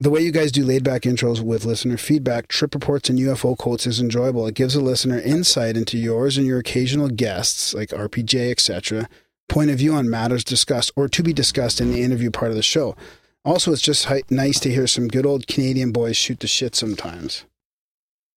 The 0.00 0.10
way 0.10 0.20
you 0.20 0.30
guys 0.32 0.52
do 0.52 0.62
laid 0.62 0.84
back 0.84 1.02
intros 1.02 1.40
with 1.40 1.64
listener 1.64 1.96
feedback, 1.96 2.48
trip 2.48 2.74
reports, 2.74 3.08
and 3.08 3.18
UFO 3.18 3.56
quotes 3.56 3.86
is 3.86 3.98
enjoyable. 3.98 4.46
It 4.46 4.54
gives 4.54 4.74
a 4.74 4.82
listener 4.82 5.18
insight 5.18 5.78
into 5.78 5.96
yours 5.96 6.36
and 6.36 6.46
your 6.46 6.58
occasional 6.58 7.08
guests, 7.08 7.72
like 7.72 7.88
RPJ, 7.88 8.50
etc., 8.50 9.08
point 9.48 9.70
of 9.70 9.78
view 9.78 9.94
on 9.94 10.08
matters 10.08 10.44
discussed 10.44 10.92
or 10.96 11.08
to 11.08 11.22
be 11.22 11.32
discussed 11.32 11.80
in 11.80 11.92
the 11.92 12.02
interview 12.02 12.30
part 12.30 12.50
of 12.50 12.56
the 12.56 12.62
show. 12.62 12.96
Also, 13.44 13.72
it's 13.72 13.82
just 13.82 14.06
hi- 14.06 14.22
nice 14.30 14.58
to 14.60 14.72
hear 14.72 14.86
some 14.86 15.08
good 15.08 15.26
old 15.26 15.46
Canadian 15.46 15.92
boys 15.92 16.16
shoot 16.16 16.40
the 16.40 16.46
shit 16.46 16.74
sometimes. 16.74 17.44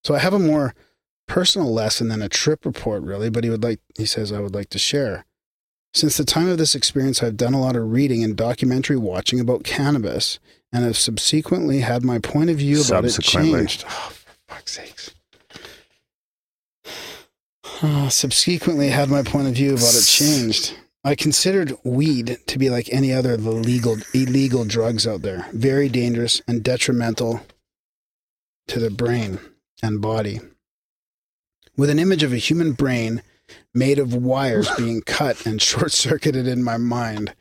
So 0.03 0.13
I 0.15 0.19
have 0.19 0.33
a 0.33 0.39
more 0.39 0.75
personal 1.27 1.73
lesson 1.73 2.09
than 2.09 2.21
a 2.21 2.29
trip 2.29 2.65
report, 2.65 3.03
really, 3.03 3.29
but 3.29 3.43
he 3.43 3.49
would 3.49 3.63
like, 3.63 3.79
he 3.97 4.05
says, 4.05 4.31
I 4.31 4.39
would 4.39 4.53
like 4.55 4.69
to 4.71 4.79
share. 4.79 5.25
Since 5.93 6.17
the 6.17 6.25
time 6.25 6.47
of 6.47 6.57
this 6.57 6.75
experience, 6.75 7.23
I've 7.23 7.37
done 7.37 7.53
a 7.53 7.61
lot 7.61 7.75
of 7.75 7.91
reading 7.91 8.23
and 8.23 8.35
documentary 8.35 8.97
watching 8.97 9.39
about 9.39 9.63
cannabis, 9.63 10.39
and 10.71 10.83
have 10.83 10.97
subsequently 10.97 11.79
had 11.79 12.03
my 12.03 12.19
point 12.19 12.49
of 12.49 12.57
view 12.57 12.83
about 12.85 13.05
it 13.05 13.19
changed. 13.21 13.85
Oh, 13.87 14.11
for 14.13 14.53
fuck's 14.53 14.73
sakes. 14.73 15.11
Ah, 17.83 18.07
subsequently 18.07 18.89
had 18.89 19.07
my 19.07 19.21
point 19.21 19.47
of 19.47 19.53
view 19.53 19.73
about 19.73 19.93
it 19.93 20.03
changed. 20.07 20.75
I 21.07 21.15
considered 21.15 21.71
weed 21.85 22.37
to 22.47 22.59
be 22.59 22.69
like 22.69 22.91
any 22.91 23.13
other 23.13 23.35
of 23.35 23.43
the 23.45 23.51
legal 23.51 23.95
illegal 24.13 24.65
drugs 24.65 25.07
out 25.07 25.21
there, 25.21 25.47
very 25.53 25.87
dangerous 25.87 26.41
and 26.49 26.61
detrimental 26.61 27.43
to 28.67 28.77
the 28.81 28.89
brain 28.89 29.39
and 29.81 30.01
body. 30.01 30.41
With 31.77 31.89
an 31.89 31.97
image 31.97 32.23
of 32.23 32.33
a 32.33 32.37
human 32.37 32.73
brain 32.73 33.21
made 33.73 33.99
of 33.99 34.13
wires 34.13 34.69
being 34.77 34.99
cut 34.99 35.45
and 35.45 35.61
short 35.61 35.93
circuited 35.93 36.45
in 36.45 36.61
my 36.61 36.75
mind. 36.75 37.33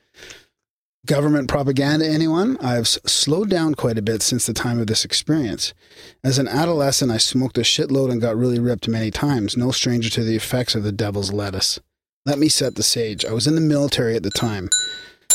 Government 1.05 1.49
propaganda, 1.49 2.07
anyone? 2.07 2.59
I've 2.59 2.87
slowed 2.87 3.51
down 3.51 3.75
quite 3.75 3.99
a 3.99 4.03
bit 4.03 4.23
since 4.23 4.47
the 4.47 4.55
time 4.55 4.79
of 4.79 4.87
this 4.87 5.05
experience. 5.05 5.75
As 6.23 6.39
an 6.39 6.47
adolescent, 6.47 7.11
I 7.11 7.17
smoked 7.17 7.59
a 7.59 7.63
shitload 7.63 8.13
and 8.13 8.21
got 8.21 8.37
really 8.37 8.61
ripped 8.61 8.87
many 8.87 9.11
times, 9.11 9.57
no 9.57 9.73
stranger 9.73 10.11
to 10.11 10.23
the 10.23 10.37
effects 10.37 10.77
of 10.77 10.85
the 10.85 10.93
devil's 10.93 11.33
lettuce. 11.33 11.81
Let 12.27 12.41
me 12.41 12.49
set 12.49 12.75
the 12.75 12.83
stage. 12.83 13.25
I 13.25 13.33
was 13.33 13.47
in 13.47 13.55
the 13.55 13.61
military 13.61 14.17
at 14.17 14.25
the 14.25 14.31
time, 14.31 14.69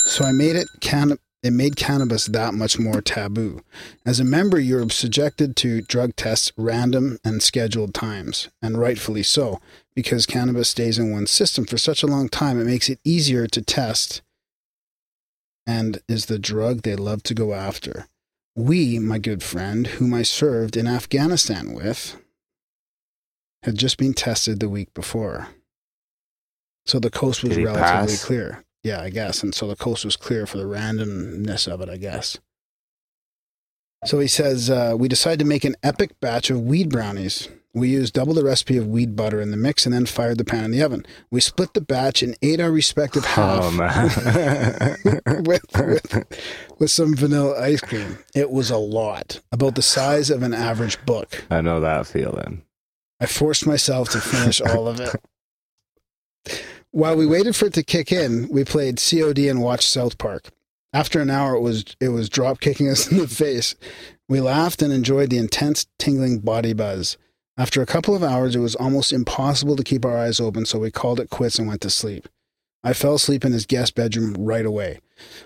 so 0.06 0.26
I 0.26 0.34
made 0.34 0.58
it 0.58 0.68
can 0.82 1.18
it 1.42 1.54
made 1.54 1.78
cannabis 1.78 2.28
that 2.28 2.54
much 2.54 2.78
more 2.78 3.02
taboo. 3.02 3.62
As 4.06 4.20
a 4.20 4.26
member, 4.26 4.60
you're 4.60 4.88
subjected 4.90 5.56
to 5.56 5.82
drug 5.82 6.16
tests 6.16 6.52
random 6.56 7.18
and 7.24 7.42
scheduled 7.42 7.96
times, 7.96 8.50
and 8.62 8.78
rightfully 8.78 9.24
so, 9.24 9.60
because 9.96 10.26
cannabis 10.26 10.70
stays 10.70 11.00
in 11.00 11.12
one's 11.12 11.32
system 11.32 11.66
for 11.66 11.78
such 11.78 12.04
a 12.04 12.08
long 12.08 12.30
time, 12.30 12.60
it 12.60 12.66
makes 12.66 12.90
it 12.90 13.00
easier 13.04 13.48
to 13.48 13.62
test 13.62 14.22
and 15.66 16.02
is 16.08 16.26
the 16.26 16.38
drug 16.38 16.82
they 16.82 16.96
love 16.96 17.24
to 17.24 17.34
go 17.34 17.54
after. 17.54 18.08
We, 18.56 19.00
my 19.00 19.18
good 19.18 19.42
friend, 19.42 19.88
whom 19.88 20.14
I 20.14 20.24
served 20.24 20.76
in 20.76 20.88
Afghanistan 20.88 21.74
with, 21.74 22.18
had 23.64 23.78
just 23.78 23.98
been 23.98 24.14
tested 24.14 24.60
the 24.60 24.70
week 24.70 24.94
before. 24.94 25.48
So 26.86 27.00
the 27.00 27.10
coast 27.10 27.44
was 27.44 27.58
relatively 27.58 27.82
pass? 27.82 28.26
clear. 28.26 28.64
Yeah, 28.84 29.02
I 29.02 29.10
guess. 29.10 29.44
And 29.44 29.54
so 29.54 29.68
the 29.68 29.76
coast 29.76 30.06
was 30.06 30.16
clear 30.16 30.46
for 30.48 30.58
the 30.58 30.64
randomness 30.64 31.68
of 31.68 31.82
it, 31.82 31.90
I 31.90 31.98
guess. 31.98 32.40
So 34.06 34.20
he 34.20 34.28
says, 34.28 34.70
uh, 34.70 34.96
we 34.98 35.08
decided 35.08 35.40
to 35.40 35.46
make 35.46 35.64
an 35.64 35.76
epic 35.84 36.20
batch 36.20 36.50
of 36.50 36.62
weed 36.62 36.90
brownies. 36.90 37.48
We 37.74 37.90
used 37.90 38.16
double 38.16 38.34
the 38.34 38.44
recipe 38.44 38.76
of 38.78 38.88
weed 38.88 39.16
butter 39.16 39.40
in 39.40 39.52
the 39.52 39.58
mix 39.58 39.86
and 39.86 39.94
then 39.94 40.08
fired 40.08 40.40
the 40.40 40.44
pan 40.44 40.66
in 40.66 40.72
the 40.72 40.82
oven. 40.82 41.06
We 41.30 41.40
split 41.40 41.74
the 41.74 41.82
batch 41.82 42.24
and 42.24 42.36
ate 42.42 42.60
our 42.60 42.72
respective 42.72 43.24
half 43.24 43.64
Oh 43.64 43.72
man. 43.72 44.10
with, 45.46 45.64
with, 45.76 46.70
with 46.80 46.92
some 46.92 47.16
vanilla 47.16 47.62
ice 47.62 47.80
cream. 47.80 48.18
It 48.36 48.50
was 48.50 48.72
a 48.72 48.78
lot, 48.78 49.40
about 49.52 49.76
the 49.76 49.82
size 49.84 50.30
of 50.30 50.42
an 50.42 50.54
average 50.54 51.04
book. 51.06 51.46
I 51.50 51.62
know 51.62 51.80
that 51.80 52.08
feeling. 52.08 52.64
I 53.22 53.28
forced 53.28 53.68
myself 53.68 54.10
to 54.10 54.20
finish 54.20 54.60
all 54.60 54.88
of 54.88 55.00
it. 55.00 55.16
While 56.94 57.16
we 57.16 57.26
waited 57.26 57.56
for 57.56 57.68
it 57.68 57.74
to 57.76 57.84
kick 57.84 58.12
in, 58.12 58.50
we 58.50 58.66
played 58.66 59.02
COD 59.02 59.48
and 59.48 59.62
watched 59.62 59.88
South 59.88 60.18
Park. 60.18 60.50
After 60.92 61.22
an 61.22 61.30
hour, 61.30 61.56
it 61.56 61.62
was 61.62 61.86
it 62.02 62.10
was 62.10 62.28
drop 62.28 62.60
kicking 62.60 62.90
us 62.92 63.10
in 63.10 63.18
the 63.18 63.30
face. 63.30 63.76
We 64.28 64.42
laughed 64.42 64.82
and 64.82 64.92
enjoyed 64.92 65.30
the 65.30 65.38
intense 65.38 65.88
tingling 65.98 66.40
body 66.40 66.74
buzz. 66.74 67.18
After 67.58 67.82
a 67.82 67.86
couple 67.86 68.14
of 68.14 68.24
hours, 68.24 68.58
it 68.58 68.60
was 68.60 68.76
almost 68.76 69.14
impossible 69.14 69.78
to 69.78 69.84
keep 69.84 70.04
our 70.04 70.18
eyes 70.18 70.42
open, 70.42 70.66
so 70.66 70.80
we 70.80 70.92
called 70.92 71.22
it 71.22 71.30
quits 71.30 71.60
and 71.60 71.68
went 71.68 71.80
to 71.82 71.90
sleep. 71.90 72.28
I 72.84 72.92
fell 72.92 73.16
asleep 73.16 73.46
in 73.46 73.54
his 73.54 73.66
guest 73.66 73.96
bedroom 73.96 74.34
right 74.38 74.66
away. 74.66 75.00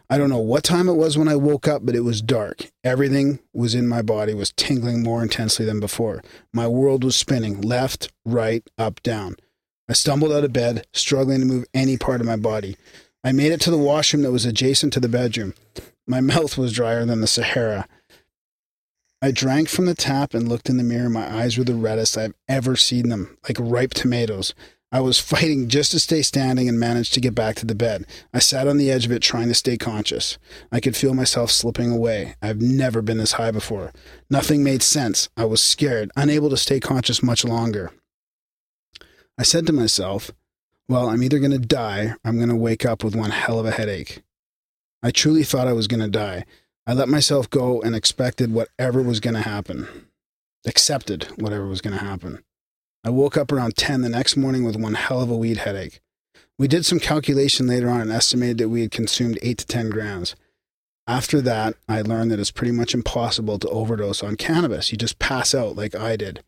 I 0.09 0.17
don't 0.17 0.29
know 0.29 0.39
what 0.39 0.63
time 0.63 0.87
it 0.87 0.93
was 0.93 1.17
when 1.17 1.27
I 1.27 1.35
woke 1.35 1.67
up, 1.67 1.85
but 1.85 1.95
it 1.95 2.01
was 2.01 2.21
dark. 2.21 2.71
Everything 2.83 3.39
was 3.53 3.75
in 3.75 3.87
my 3.87 4.01
body 4.01 4.33
was 4.33 4.53
tingling 4.55 5.03
more 5.03 5.21
intensely 5.21 5.65
than 5.65 5.79
before. 5.79 6.23
My 6.53 6.67
world 6.67 7.03
was 7.03 7.15
spinning 7.15 7.61
left, 7.61 8.11
right, 8.23 8.67
up, 8.77 9.03
down. 9.03 9.35
I 9.87 9.93
stumbled 9.93 10.31
out 10.31 10.43
of 10.43 10.53
bed, 10.53 10.85
struggling 10.93 11.39
to 11.41 11.45
move 11.45 11.65
any 11.73 11.97
part 11.97 12.21
of 12.21 12.27
my 12.27 12.35
body. 12.35 12.75
I 13.23 13.31
made 13.31 13.51
it 13.51 13.61
to 13.61 13.71
the 13.71 13.77
washroom 13.77 14.23
that 14.23 14.31
was 14.31 14.45
adjacent 14.45 14.93
to 14.93 14.99
the 14.99 15.09
bedroom. 15.09 15.53
My 16.07 16.21
mouth 16.21 16.57
was 16.57 16.73
drier 16.73 17.05
than 17.05 17.21
the 17.21 17.27
Sahara. 17.27 17.87
I 19.21 19.31
drank 19.31 19.69
from 19.69 19.85
the 19.85 19.95
tap 19.95 20.33
and 20.33 20.47
looked 20.47 20.69
in 20.69 20.77
the 20.77 20.83
mirror. 20.83 21.09
My 21.09 21.41
eyes 21.41 21.57
were 21.57 21.63
the 21.63 21.73
reddest 21.73 22.17
I've 22.17 22.35
ever 22.47 22.75
seen 22.75 23.09
them, 23.09 23.37
like 23.47 23.57
ripe 23.59 23.93
tomatoes. 23.93 24.53
I 24.91 24.99
was 24.99 25.19
fighting 25.19 25.67
just 25.67 25.91
to 25.91 25.99
stay 25.99 26.21
standing 26.21 26.69
and 26.69 26.79
managed 26.79 27.13
to 27.15 27.19
get 27.19 27.33
back 27.33 27.55
to 27.57 27.65
the 27.65 27.75
bed. 27.75 28.05
I 28.33 28.39
sat 28.39 28.67
on 28.67 28.77
the 28.77 28.91
edge 28.91 29.05
of 29.05 29.11
it 29.11 29.21
trying 29.21 29.47
to 29.47 29.55
stay 29.55 29.77
conscious. 29.77 30.37
I 30.71 30.79
could 30.79 30.95
feel 30.95 31.13
myself 31.13 31.51
slipping 31.51 31.91
away. 31.91 32.35
I've 32.41 32.61
never 32.61 33.01
been 33.01 33.17
this 33.17 33.33
high 33.33 33.51
before. 33.51 33.91
Nothing 34.29 34.63
made 34.63 34.83
sense. 34.83 35.29
I 35.35 35.45
was 35.45 35.61
scared, 35.61 36.11
unable 36.15 36.49
to 36.49 36.57
stay 36.57 36.79
conscious 36.79 37.23
much 37.23 37.43
longer. 37.43 37.91
I 39.37 39.43
said 39.43 39.67
to 39.67 39.73
myself, 39.73 40.31
well, 40.87 41.09
I'm 41.09 41.23
either 41.23 41.39
going 41.39 41.51
to 41.51 41.59
die 41.59 42.05
or 42.05 42.17
I'm 42.23 42.37
going 42.37 42.49
to 42.49 42.55
wake 42.55 42.85
up 42.85 43.03
with 43.03 43.15
one 43.15 43.31
hell 43.31 43.59
of 43.59 43.65
a 43.65 43.71
headache. 43.71 44.23
I 45.03 45.11
truly 45.11 45.43
thought 45.43 45.67
I 45.67 45.73
was 45.73 45.87
going 45.87 45.99
to 45.99 46.07
die. 46.07 46.45
I 46.87 46.93
let 46.93 47.09
myself 47.09 47.49
go 47.49 47.81
and 47.81 47.95
expected 47.95 48.53
whatever 48.53 49.01
was 49.01 49.19
going 49.19 49.33
to 49.33 49.41
happen. 49.41 50.07
Accepted 50.65 51.25
whatever 51.37 51.65
was 51.67 51.81
going 51.81 51.97
to 51.97 52.03
happen. 52.03 52.43
I 53.03 53.09
woke 53.09 53.37
up 53.37 53.51
around 53.51 53.75
10 53.75 54.01
the 54.01 54.09
next 54.09 54.37
morning 54.37 54.63
with 54.63 54.75
one 54.75 54.93
hell 54.93 55.21
of 55.21 55.29
a 55.29 55.35
weed 55.35 55.57
headache. 55.57 56.01
We 56.57 56.67
did 56.67 56.85
some 56.85 56.99
calculation 56.99 57.67
later 57.67 57.89
on 57.89 58.01
and 58.01 58.11
estimated 58.11 58.59
that 58.59 58.69
we 58.69 58.81
had 58.81 58.91
consumed 58.91 59.37
8 59.41 59.57
to 59.57 59.67
10 59.67 59.89
grams. 59.89 60.35
After 61.07 61.41
that, 61.41 61.75
I 61.87 62.01
learned 62.01 62.31
that 62.31 62.39
it's 62.39 62.51
pretty 62.51 62.71
much 62.71 62.93
impossible 62.93 63.59
to 63.59 63.69
overdose 63.69 64.23
on 64.23 64.37
cannabis. 64.37 64.91
You 64.91 64.97
just 64.97 65.19
pass 65.19 65.53
out 65.53 65.75
like 65.75 65.93
I 65.93 66.15
did. 66.15 66.43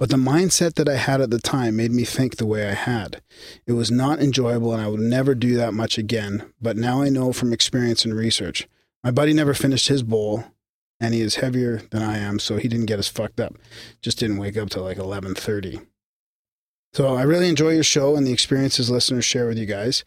But 0.00 0.08
the 0.08 0.16
mindset 0.16 0.76
that 0.76 0.88
I 0.88 0.96
had 0.96 1.20
at 1.20 1.28
the 1.28 1.38
time 1.38 1.76
made 1.76 1.92
me 1.92 2.04
think 2.04 2.36
the 2.36 2.46
way 2.46 2.66
I 2.66 2.72
had. 2.72 3.20
It 3.66 3.72
was 3.72 3.90
not 3.90 4.18
enjoyable 4.18 4.72
and 4.72 4.80
I 4.80 4.88
would 4.88 4.98
never 4.98 5.34
do 5.34 5.56
that 5.56 5.74
much 5.74 5.98
again, 5.98 6.50
but 6.58 6.78
now 6.78 7.02
I 7.02 7.10
know 7.10 7.34
from 7.34 7.52
experience 7.52 8.06
and 8.06 8.14
research. 8.14 8.66
My 9.04 9.10
buddy 9.10 9.34
never 9.34 9.52
finished 9.52 9.88
his 9.88 10.02
bowl 10.02 10.44
and 11.00 11.12
he 11.12 11.20
is 11.20 11.36
heavier 11.36 11.82
than 11.90 12.02
I 12.02 12.16
am, 12.16 12.38
so 12.38 12.56
he 12.56 12.66
didn't 12.66 12.86
get 12.86 12.98
as 12.98 13.08
fucked 13.08 13.40
up. 13.40 13.56
Just 14.00 14.18
didn't 14.18 14.38
wake 14.38 14.56
up 14.56 14.70
till 14.70 14.84
like 14.84 14.96
11:30. 14.96 15.86
So 16.94 17.14
I 17.14 17.22
really 17.22 17.50
enjoy 17.50 17.74
your 17.74 17.84
show 17.84 18.16
and 18.16 18.26
the 18.26 18.32
experiences 18.32 18.90
listeners 18.90 19.26
share 19.26 19.48
with 19.48 19.58
you 19.58 19.66
guys. 19.66 20.02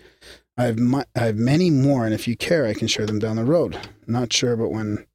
I 0.58 0.64
have 0.64 0.80
mu- 0.80 1.04
I 1.16 1.20
have 1.20 1.38
many 1.38 1.70
more, 1.70 2.04
and 2.06 2.16
if 2.16 2.28
you 2.28 2.36
care, 2.36 2.66
I 2.66 2.74
can 2.74 2.88
share 2.88 3.06
them 3.06 3.20
down 3.20 3.36
the 3.36 3.46
road. 3.46 3.78
Not 4.08 4.34
sure, 4.34 4.56
but 4.56 4.70
when, 4.70 5.06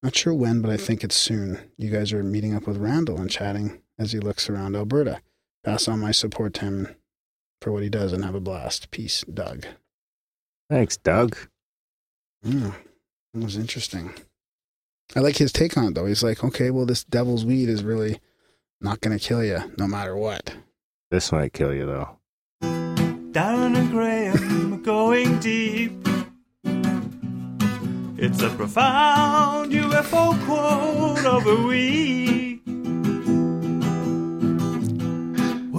not 0.00 0.14
sure 0.14 0.32
when, 0.34 0.60
but 0.60 0.70
I 0.70 0.76
think 0.76 1.02
it's 1.02 1.16
soon. 1.16 1.58
You 1.76 1.90
guys 1.90 2.12
are 2.12 2.22
meeting 2.22 2.54
up 2.54 2.68
with 2.68 2.78
Randall 2.78 3.20
and 3.20 3.30
chatting 3.30 3.82
as 4.02 4.12
he 4.12 4.18
looks 4.18 4.50
around 4.50 4.76
Alberta. 4.76 5.22
Pass 5.64 5.86
on 5.86 6.00
my 6.00 6.10
support 6.10 6.54
to 6.54 6.60
him 6.62 6.88
for 7.60 7.70
what 7.72 7.84
he 7.84 7.88
does 7.88 8.12
and 8.12 8.24
have 8.24 8.34
a 8.34 8.40
blast. 8.40 8.90
Peace, 8.90 9.24
Doug. 9.32 9.64
Thanks, 10.68 10.96
Doug. 10.96 11.36
Mm, 12.44 12.74
that 13.32 13.44
was 13.44 13.56
interesting. 13.56 14.12
I 15.14 15.20
like 15.20 15.36
his 15.36 15.52
take 15.52 15.76
on 15.76 15.84
it 15.84 15.94
though. 15.94 16.06
He's 16.06 16.22
like, 16.24 16.42
okay, 16.42 16.70
well, 16.70 16.86
this 16.86 17.04
devil's 17.04 17.44
weed 17.44 17.68
is 17.68 17.84
really 17.84 18.20
not 18.80 19.00
going 19.00 19.16
to 19.16 19.24
kill 19.24 19.44
you 19.44 19.72
no 19.78 19.86
matter 19.86 20.16
what. 20.16 20.52
This 21.10 21.30
might 21.30 21.52
kill 21.52 21.72
you 21.72 21.86
though. 21.86 22.18
Darren 22.62 23.76
and 23.76 23.90
Graham 23.90 24.74
are 24.74 24.78
going 24.78 25.38
deep. 25.38 25.92
It's 28.18 28.42
a 28.42 28.50
profound 28.50 29.72
UFO 29.72 30.44
quote 30.44 31.24
of 31.24 31.44
the 31.44 31.66
week. 31.66 32.51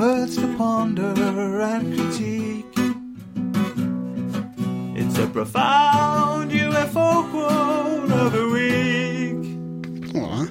Words 0.04 0.36
to 0.36 0.54
ponder 0.58 1.14
and 1.62 1.98
critique. 1.98 2.66
It's 4.98 5.18
a 5.18 5.28
profound 5.28 6.52
UFO 6.52 7.32
quote 7.32 8.12
of 8.12 8.34
the 8.34 8.50
week. 10.10 10.16
Aw. 10.22 10.48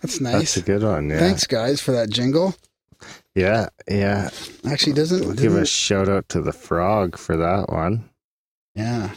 That's 0.00 0.18
nice. 0.22 0.32
That's 0.32 0.56
a 0.56 0.62
good 0.62 0.82
one. 0.82 1.10
Yeah. 1.10 1.18
Thanks, 1.18 1.46
guys, 1.46 1.82
for 1.82 1.92
that 1.92 2.08
jingle. 2.08 2.54
Yeah, 3.34 3.66
yeah. 3.86 4.30
Actually, 4.66 4.94
doesn't, 4.94 5.26
We'll 5.26 5.34
give 5.34 5.54
a 5.54 5.66
shout 5.66 6.08
out 6.08 6.26
to 6.30 6.40
the 6.40 6.54
frog 6.54 7.18
for 7.18 7.36
that 7.36 7.68
one. 7.68 8.08
yeah, 8.74 9.10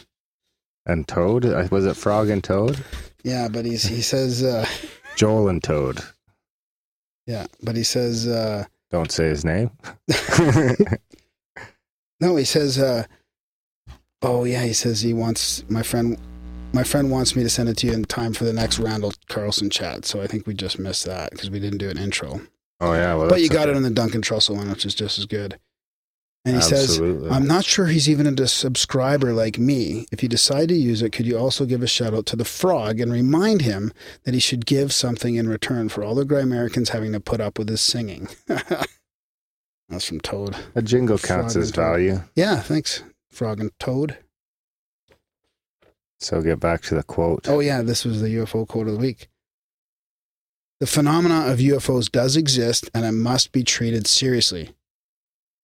And 0.86 1.08
Toad. 1.08 1.46
Was 1.72 1.86
it 1.86 1.96
Frog 1.96 2.28
and 2.30 2.44
Toad? 2.44 2.84
yeah. 3.24 3.48
But 3.48 3.64
he's 3.64 3.84
he 3.86 4.02
says 4.02 4.44
uh, 4.44 4.66
Joel 5.16 5.48
and 5.48 5.64
Toad. 5.64 6.02
yeah, 7.26 7.48
but 7.64 7.78
he 7.78 7.84
says 7.86 8.28
uh, 8.28 8.66
Don't 8.96 9.12
say 9.12 9.28
his 9.28 9.44
name. 9.44 9.72
no. 12.22 12.38
He 12.38 12.46
says 12.46 12.80
uh, 12.80 13.04
oh 14.22 14.46
yeah. 14.46 14.64
He 14.64 14.72
says 14.72 15.02
he 15.02 15.14
wants 15.14 15.66
my 15.70 15.84
friend. 15.84 16.18
My 16.72 16.86
friend 16.86 17.12
wants 17.12 17.36
me 17.36 17.44
to 17.44 17.50
send 17.50 17.68
it 17.68 17.76
to 17.80 17.88
you 17.88 17.94
in 17.94 18.06
time 18.06 18.32
for 18.32 18.46
the 18.46 18.54
next 18.54 18.80
Randall 18.80 19.12
Carlson 19.28 19.70
chat. 19.70 20.06
So 20.06 20.22
I 20.22 20.28
think 20.28 20.48
we 20.48 20.54
just 20.54 20.80
missed 20.80 21.04
that 21.08 21.32
because 21.32 21.50
we 21.50 21.60
didn't 21.60 21.80
do 21.80 21.90
an 21.90 21.98
intro. 21.98 22.40
oh 22.80 22.94
yeah, 22.94 23.16
well, 23.16 23.28
but 23.28 23.42
you 23.42 23.50
got 23.50 23.68
it 23.68 23.76
on 23.76 23.84
the 23.84 23.90
Duncan 23.90 24.22
Trussell 24.22 24.56
one, 24.56 24.70
which 24.70 24.86
is 24.86 24.96
just 24.96 25.20
as 25.20 25.26
good. 25.26 25.60
And 26.46 26.58
he 26.58 26.62
says, 26.62 27.00
I'm 27.00 27.48
not 27.48 27.66
sure 27.66 27.88
he's 27.88 28.08
even 28.08 28.28
a 28.28 28.48
subscriber 28.48 29.34
like 29.34 29.58
me. 29.58 30.06
If 30.12 30.22
you 30.22 30.30
decide 30.30 30.70
to 30.70 30.76
use 30.76 31.02
it, 31.02 31.10
could 31.10 31.26
you 31.26 31.40
also 31.40 31.66
give 31.66 31.82
a 31.82 31.88
shout 31.88 32.14
out 32.14 32.28
to 32.28 32.36
the 32.36 32.46
frog 32.46 33.00
and 33.00 33.12
remind 33.12 33.64
him 33.64 33.92
that 34.26 34.36
he 34.36 34.40
should 34.40 34.68
give 34.68 34.94
something 34.94 35.34
in 35.36 35.50
return 35.50 35.90
for 35.90 36.04
all 36.04 36.14
the 36.14 36.24
Grimericans 36.24 36.90
having 36.90 37.14
to 37.14 37.20
put 37.20 37.42
up 37.42 37.58
with 37.58 37.68
his 37.68 37.82
singing? 37.82 38.28
That's 38.48 40.06
from 40.06 40.20
Toad. 40.20 40.56
a 40.76 40.84
jingle 40.84 41.18
counts 41.18 41.56
as 41.56 41.72
value. 41.72 42.22
Yeah, 42.36 42.60
thanks, 42.60 43.04
Frog 43.32 43.60
and 43.60 43.72
Toad. 43.80 44.18
So 46.20 46.42
get 46.42 46.60
back 46.60 46.84
to 46.84 46.96
the 46.96 47.04
quote. 47.04 47.50
Oh, 47.50 47.60
yeah, 47.60 47.82
this 47.82 48.06
was 48.06 48.22
the 48.22 48.30
UFO 48.36 48.68
quote 48.68 48.88
of 48.88 48.94
the 48.94 49.00
week. 49.00 49.30
The 50.80 50.88
phenomena 50.88 51.52
of 51.52 51.58
UFOs 51.58 52.12
does 52.12 52.38
exist 52.38 52.90
and 52.94 53.04
it 53.04 53.14
must 53.14 53.52
be 53.52 53.64
treated 53.64 54.06
seriously. 54.06 54.76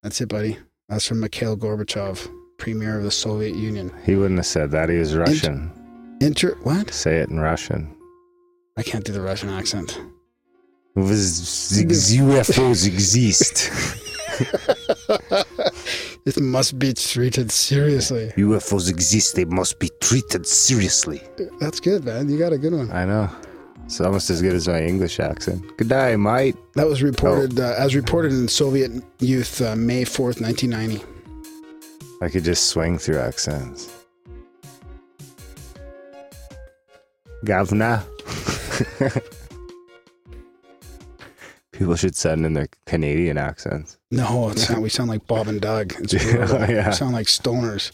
That's 0.01 0.19
it, 0.21 0.29
buddy. 0.29 0.57
That's 0.91 1.07
from 1.07 1.21
Mikhail 1.21 1.55
Gorbachev, 1.55 2.29
premier 2.57 2.97
of 2.97 3.05
the 3.05 3.11
Soviet 3.11 3.55
Union. 3.55 3.93
He 4.03 4.15
wouldn't 4.15 4.39
have 4.39 4.45
said 4.45 4.71
that. 4.71 4.89
He 4.89 4.97
was 4.97 5.15
Russian. 5.15 5.71
Inter 6.19 6.53
what? 6.63 6.93
Say 6.93 7.19
it 7.19 7.29
in 7.29 7.39
Russian. 7.39 7.95
I 8.75 8.83
can't 8.83 9.05
do 9.05 9.13
the 9.13 9.21
Russian 9.21 9.47
accent. 9.47 9.97
UFOs 10.97 12.85
exist. 12.85 13.71
it 16.25 16.41
must 16.41 16.77
be 16.77 16.93
treated 16.93 17.53
seriously. 17.53 18.33
UFOs 18.35 18.89
exist. 18.89 19.37
They 19.37 19.45
must 19.45 19.79
be 19.79 19.89
treated 20.01 20.45
seriously. 20.45 21.21
That's 21.61 21.79
good, 21.79 22.03
man. 22.03 22.27
You 22.27 22.37
got 22.37 22.51
a 22.51 22.57
good 22.57 22.73
one. 22.73 22.91
I 22.91 23.05
know. 23.05 23.29
It's 23.91 23.99
almost 23.99 24.29
as 24.29 24.41
good 24.41 24.53
as 24.53 24.69
my 24.69 24.81
English 24.81 25.19
accent. 25.19 25.61
Good 25.75 25.89
day, 25.89 26.15
mate. 26.15 26.55
That 26.75 26.87
was 26.87 27.03
reported 27.03 27.59
uh, 27.59 27.75
as 27.77 27.93
reported 27.93 28.31
in 28.31 28.47
Soviet 28.47 28.89
Youth, 29.19 29.61
uh, 29.61 29.75
May 29.75 30.05
fourth, 30.05 30.39
nineteen 30.39 30.69
ninety. 30.69 31.03
I 32.21 32.29
could 32.29 32.45
just 32.45 32.67
swing 32.67 32.97
through 32.97 33.17
accents. 33.17 33.91
Governor. 37.43 38.01
People 41.73 41.97
should 41.97 42.15
send 42.15 42.45
in 42.45 42.53
their 42.53 42.69
Canadian 42.85 43.37
accents. 43.37 43.97
No, 44.09 44.51
it's 44.51 44.69
not. 44.69 44.79
We 44.81 44.87
sound 44.87 45.09
like 45.09 45.27
Bob 45.27 45.49
and 45.49 45.59
Doug. 45.59 45.95
It's 45.99 46.13
brutal. 46.23 46.61
Yeah. 46.61 46.87
We 46.87 46.93
sound 46.93 47.11
like 47.11 47.27
stoners. 47.27 47.91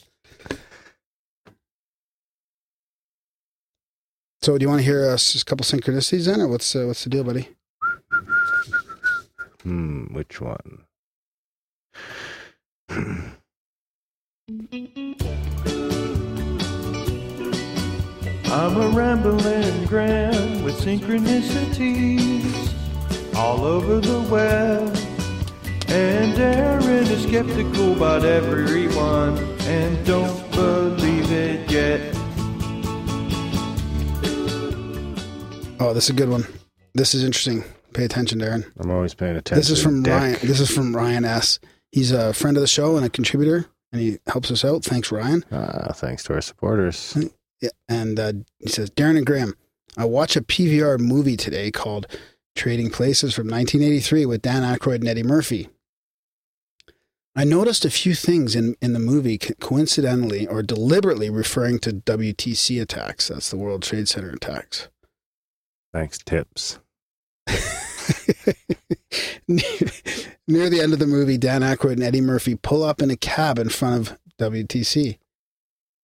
So, 4.48 4.58
do 4.58 4.64
you 4.64 4.70
want 4.70 4.80
to 4.80 4.86
hear 4.86 5.10
uh, 5.10 5.16
s- 5.16 5.42
a 5.42 5.44
couple 5.44 5.66
synchronicities 5.66 6.34
in, 6.34 6.40
or 6.40 6.48
what's 6.48 6.74
uh, 6.74 6.86
what's 6.86 7.04
the 7.04 7.10
deal, 7.10 7.26
buddy? 7.26 7.50
Hmm, 9.64 10.06
which 10.14 10.40
one? 10.40 10.86
I'm 18.50 18.78
a 18.78 18.90
rambling 18.90 19.86
gram 19.86 20.64
with 20.64 20.80
synchronicities 20.80 22.74
all 23.36 23.66
over 23.66 24.00
the 24.00 24.22
web. 24.32 24.96
And 25.90 26.34
Darren 26.34 27.10
is 27.10 27.24
skeptical 27.24 27.94
about 27.94 28.24
everyone 28.26 29.38
and 29.62 30.06
don't 30.06 30.52
believe 30.52 31.32
it 31.32 31.70
yet. 31.70 32.17
Oh, 35.80 35.94
this 35.94 36.06
is 36.06 36.10
a 36.10 36.14
good 36.14 36.30
one. 36.30 36.46
This 36.94 37.14
is 37.14 37.24
interesting. 37.24 37.64
Pay 37.94 38.06
attention, 38.06 38.40
Darren. 38.40 38.66
I'm 38.80 38.92
always 38.92 39.14
paying 39.14 39.36
attention. 39.38 39.60
This 39.60 39.70
is 39.70 39.82
from 39.82 40.04
Dick. 40.04 40.14
Ryan. 40.14 40.38
This 40.44 40.60
is 40.60 40.70
from 40.74 40.96
Ryan 40.96 41.26
S. 41.26 41.60
He's 41.92 42.12
a 42.12 42.34
friend 42.34 42.58
of 42.58 42.62
the 42.62 42.68
show 42.68 42.98
and 42.98 43.06
a 43.06 43.10
contributor, 43.10 43.66
and 43.92 44.02
he 44.02 44.18
helps 44.28 44.52
us 44.52 44.66
out. 44.66 44.84
Thanks, 44.84 45.12
Ryan. 45.12 45.46
Ah, 45.52 45.94
thanks 45.94 46.24
to 46.24 46.34
our 46.34 46.42
supporters. 46.42 47.16
Yeah, 47.62 47.70
and 47.88 48.20
uh, 48.20 48.34
he 48.60 48.70
says, 48.70 48.90
Darren 48.92 49.18
and 49.18 49.26
Graham, 49.26 49.54
I 49.96 50.06
watch 50.06 50.36
a 50.36 50.42
PVR 50.42 51.00
movie 51.00 51.38
today 51.38 51.72
called 51.72 52.08
Trading 52.56 52.90
Places 52.90 53.34
from 53.34 53.48
1983 53.48 54.26
with 54.26 54.42
Dan 54.42 54.64
Aykroyd 54.64 54.96
and 54.96 55.08
Eddie 55.08 55.24
Murphy. 55.24 55.70
I 57.36 57.44
noticed 57.44 57.86
a 57.86 57.90
few 57.92 58.16
things 58.16 58.56
in, 58.56 58.76
in 58.82 58.94
the 58.94 59.00
movie 59.00 59.38
co- 59.38 59.54
coincidentally 59.60 60.48
or 60.48 60.64
deliberately 60.64 61.30
referring 61.30 61.78
to 61.80 61.94
WTC 61.94 62.82
attacks. 62.82 63.28
That's 63.28 63.52
the 63.52 63.58
World 63.58 63.84
Trade 63.84 64.08
Center 64.08 64.32
attacks. 64.32 64.88
Thanks, 65.98 66.20
tips. 66.20 66.78
Near 69.48 70.70
the 70.70 70.80
end 70.80 70.94
of 70.94 71.00
the 71.00 71.08
movie, 71.08 71.40
Dan 71.40 71.62
Aykroyd 71.62 71.94
and 71.94 72.04
Eddie 72.04 72.22
Murphy 72.22 72.54
pull 72.54 72.84
up 72.84 73.02
in 73.02 73.10
a 73.10 73.16
cab 73.16 73.58
in 73.58 73.70
front 73.70 74.08
of 74.08 74.20
WTC. 74.40 75.18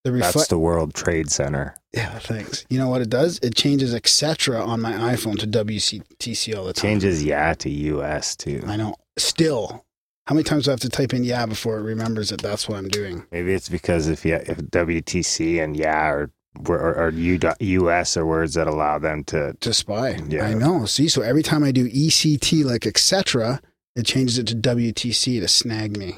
The 0.04 0.12
That's 0.12 0.48
the 0.48 0.58
World 0.58 0.96
Trade 0.96 1.30
Center. 1.30 1.76
yeah, 1.94 2.18
thanks. 2.18 2.66
You 2.72 2.80
know 2.80 2.90
what 2.90 3.02
it 3.04 3.12
does? 3.12 3.38
It 3.44 3.54
changes 3.54 3.94
etc. 3.94 4.66
on 4.66 4.82
my 4.82 4.94
iPhone 4.94 5.38
to 5.38 5.46
WTC 5.46 6.58
all 6.58 6.66
the 6.66 6.74
time. 6.74 6.90
Changes 6.90 7.24
yeah 7.24 7.54
to 7.54 7.70
US 7.70 8.36
too. 8.36 8.64
I 8.66 8.78
know. 8.78 8.96
Still, 9.20 9.86
how 10.26 10.34
many 10.34 10.44
times 10.44 10.66
do 10.66 10.72
I 10.72 10.74
have 10.74 10.80
to 10.80 10.90
type 10.90 11.14
in 11.14 11.24
yeah 11.24 11.46
before 11.46 11.78
it 11.78 11.84
remembers 11.84 12.30
that 12.30 12.42
that's 12.42 12.68
what 12.68 12.80
I'm 12.80 12.88
doing? 12.88 13.28
Maybe 13.32 13.54
it's 13.54 13.70
because 13.70 14.08
if 14.08 14.26
yeah, 14.26 14.38
if 14.48 14.58
WTC 14.58 15.64
and 15.64 15.78
yeah 15.78 16.10
or 16.10 16.32
or, 16.68 16.96
or 16.96 17.10
U, 17.10 17.40
US 17.60 18.18
are 18.18 18.26
words 18.26 18.54
that 18.54 18.68
allow 18.68 19.00
them 19.00 19.24
to. 19.26 19.54
To 19.60 19.74
spy. 19.74 20.20
Yeah. 20.28 20.46
I 20.46 20.54
know. 20.54 20.86
See, 20.86 21.08
so 21.08 21.22
every 21.22 21.44
time 21.44 21.64
I 21.64 21.72
do 21.72 21.90
ECT 21.90 22.64
like 22.64 22.86
etc., 22.86 23.62
it 23.96 24.06
changes 24.06 24.38
it 24.38 24.48
to 24.48 24.56
WTC 24.56 25.40
to 25.40 25.48
snag 25.48 25.98
me. 25.98 26.16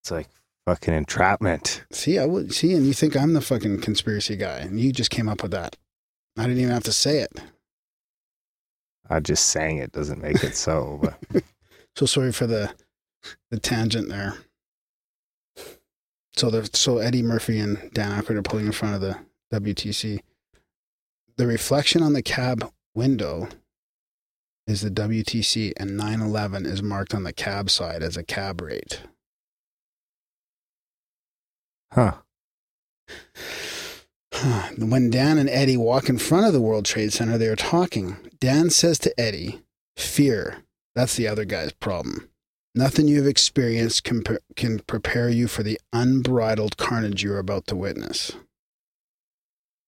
It's 0.00 0.10
like 0.10 0.28
fucking 0.66 0.94
entrapment. 0.94 1.84
See, 1.90 2.18
I 2.18 2.26
would 2.26 2.52
see, 2.54 2.74
and 2.74 2.86
you 2.86 2.92
think 2.92 3.16
I'm 3.16 3.32
the 3.32 3.40
fucking 3.40 3.80
conspiracy 3.80 4.36
guy, 4.36 4.58
and 4.58 4.80
you 4.80 4.92
just 4.92 5.10
came 5.10 5.28
up 5.28 5.42
with 5.42 5.52
that. 5.52 5.76
I 6.36 6.42
didn't 6.42 6.58
even 6.58 6.72
have 6.72 6.84
to 6.84 6.92
say 6.92 7.18
it. 7.18 7.32
I 9.10 9.20
just 9.20 9.46
sang 9.46 9.78
it 9.78 9.92
doesn't 9.92 10.22
make 10.22 10.44
it 10.44 10.54
so. 10.54 11.00
But 11.02 11.42
So 11.98 12.06
sorry 12.06 12.30
for 12.30 12.46
the 12.46 12.72
the 13.50 13.58
tangent 13.58 14.08
there. 14.08 14.36
So 16.38 16.50
the 16.50 16.70
so 16.72 16.98
Eddie 16.98 17.22
Murphy 17.22 17.58
and 17.58 17.90
Dan 17.92 18.22
Aykroyd 18.22 18.36
are 18.36 18.42
pulling 18.42 18.66
in 18.66 18.72
front 18.72 18.94
of 18.94 19.00
the 19.00 19.18
WTC. 19.52 20.20
The 21.36 21.46
reflection 21.48 22.00
on 22.00 22.12
the 22.12 22.22
cab 22.22 22.70
window 22.94 23.48
is 24.68 24.82
the 24.82 24.90
WTC, 24.90 25.72
and 25.76 25.96
911 25.96 26.64
is 26.64 26.80
marked 26.80 27.12
on 27.12 27.24
the 27.24 27.32
cab 27.32 27.70
side 27.70 28.04
as 28.04 28.16
a 28.16 28.22
cab 28.22 28.60
rate. 28.60 29.02
huh? 31.92 32.12
When 34.78 35.10
Dan 35.10 35.38
and 35.38 35.50
Eddie 35.50 35.76
walk 35.76 36.08
in 36.08 36.18
front 36.18 36.46
of 36.46 36.52
the 36.52 36.60
World 36.60 36.84
Trade 36.84 37.12
Center, 37.12 37.36
they 37.36 37.48
are 37.48 37.56
talking. 37.56 38.16
Dan 38.38 38.70
says 38.70 39.00
to 39.00 39.20
Eddie, 39.20 39.62
Fear, 39.96 40.58
that's 40.94 41.16
the 41.16 41.26
other 41.26 41.44
guy's 41.44 41.72
problem. 41.72 42.28
Nothing 42.74 43.08
you 43.08 43.16
have 43.18 43.26
experienced 43.26 44.04
can, 44.04 44.22
pre- 44.22 44.38
can 44.56 44.80
prepare 44.80 45.28
you 45.28 45.48
for 45.48 45.62
the 45.62 45.80
unbridled 45.92 46.76
carnage 46.76 47.22
you 47.22 47.32
are 47.32 47.38
about 47.38 47.66
to 47.68 47.76
witness. 47.76 48.32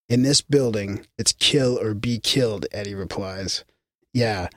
In 0.09 0.23
this 0.23 0.41
building, 0.41 1.07
it's 1.19 1.33
kill 1.33 1.79
or 1.79 1.95
be 1.95 2.19
killed, 2.19 2.67
Eddie 2.73 2.97
replies. 2.97 3.65
Yeah, 4.13 4.49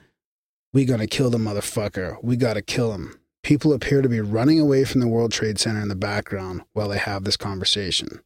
we 0.73 0.85
gonna 0.85 1.05
kill 1.05 1.29
the 1.29 1.37
motherfucker. 1.37 2.17
We 2.23 2.35
gotta 2.35 2.63
kill 2.63 2.93
him. 2.93 3.19
People 3.43 3.73
appear 3.73 4.01
to 4.01 4.09
be 4.09 4.21
running 4.21 4.59
away 4.59 4.83
from 4.85 5.01
the 5.01 5.07
World 5.07 5.31
Trade 5.31 5.59
Center 5.59 5.81
in 5.81 5.89
the 5.89 5.95
background 5.95 6.63
while 6.73 6.87
they 6.87 6.97
have 6.97 7.25
this 7.25 7.37
conversation. 7.37 8.21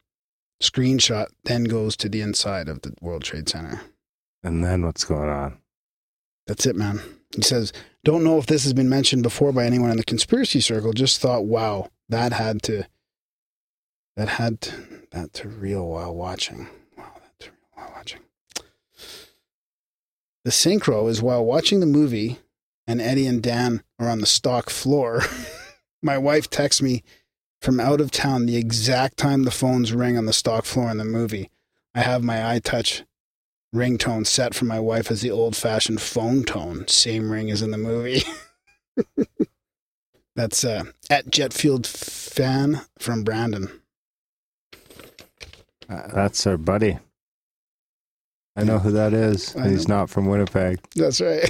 Screenshot 0.62 1.26
then 1.44 1.64
goes 1.64 1.96
to 1.98 2.08
the 2.08 2.20
inside 2.22 2.68
of 2.68 2.80
the 2.82 2.94
World 3.02 3.24
Trade 3.24 3.48
Center. 3.48 3.82
And 4.42 4.64
then 4.64 4.86
what's 4.86 5.04
going 5.04 5.28
on? 5.28 5.58
That's 6.46 6.64
it, 6.64 6.76
man. 6.76 7.02
He 7.34 7.42
says, 7.42 7.72
Don't 8.04 8.24
know 8.24 8.38
if 8.38 8.46
this 8.46 8.64
has 8.64 8.72
been 8.72 8.88
mentioned 8.88 9.22
before 9.22 9.52
by 9.52 9.64
anyone 9.64 9.90
in 9.90 9.96
the 9.96 10.04
conspiracy 10.04 10.60
circle. 10.60 10.92
Just 10.92 11.20
thought, 11.20 11.44
wow, 11.44 11.88
that 12.08 12.32
had 12.32 12.62
to, 12.64 12.84
that 14.16 14.28
had 14.28 14.60
to, 14.62 14.74
that 15.10 15.32
to 15.34 15.48
real 15.48 15.86
while 15.86 16.14
watching. 16.14 16.68
Wow, 16.96 17.12
that 17.14 17.38
to 17.40 17.50
real 17.50 17.58
while 17.74 17.92
watching. 17.94 18.20
The 20.44 20.50
synchro 20.50 21.08
is 21.08 21.20
while 21.20 21.44
watching 21.44 21.80
the 21.80 21.86
movie 21.86 22.38
and 22.86 23.02
Eddie 23.02 23.26
and 23.26 23.42
Dan 23.42 23.82
are 23.98 24.08
on 24.08 24.20
the 24.20 24.26
stock 24.26 24.70
floor. 24.70 25.22
My 26.02 26.16
wife 26.16 26.48
texts 26.48 26.80
me 26.80 27.04
from 27.60 27.80
out 27.80 28.00
of 28.00 28.10
town 28.10 28.46
the 28.46 28.56
exact 28.56 29.18
time 29.18 29.42
the 29.42 29.50
phones 29.50 29.92
ring 29.92 30.16
on 30.16 30.26
the 30.26 30.32
stock 30.32 30.64
floor 30.64 30.90
in 30.90 30.96
the 30.96 31.04
movie. 31.04 31.50
I 31.94 32.00
have 32.00 32.22
my 32.22 32.36
iTouch 32.36 33.02
ringtone 33.74 34.26
set 34.26 34.54
for 34.54 34.64
my 34.64 34.80
wife 34.80 35.10
as 35.10 35.20
the 35.20 35.30
old 35.30 35.56
fashioned 35.56 36.00
phone 36.00 36.44
tone, 36.44 36.86
same 36.88 37.30
ring 37.30 37.50
as 37.50 37.62
in 37.62 37.70
the 37.70 37.78
movie. 37.78 38.22
That's 40.36 40.64
uh, 40.64 40.84
at 41.10 41.30
Jetfield 41.30 41.86
fan 41.86 42.82
from 42.98 43.24
Brandon. 43.24 43.80
Uh, 45.88 46.08
That's 46.14 46.46
our 46.46 46.56
buddy. 46.56 46.98
I 48.56 48.64
know 48.64 48.78
who 48.78 48.90
that 48.92 49.12
is. 49.12 49.52
He's 49.52 49.88
not 49.88 50.10
from 50.10 50.26
Winnipeg. 50.26 50.80
That's 50.96 51.20
right. 51.20 51.48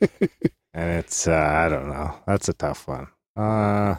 And 0.74 0.98
it's, 0.98 1.28
uh, 1.28 1.32
I 1.34 1.68
don't 1.68 1.88
know. 1.88 2.14
That's 2.26 2.48
a 2.48 2.54
tough 2.54 2.88
one. 2.88 3.06
Uh, 3.36 3.96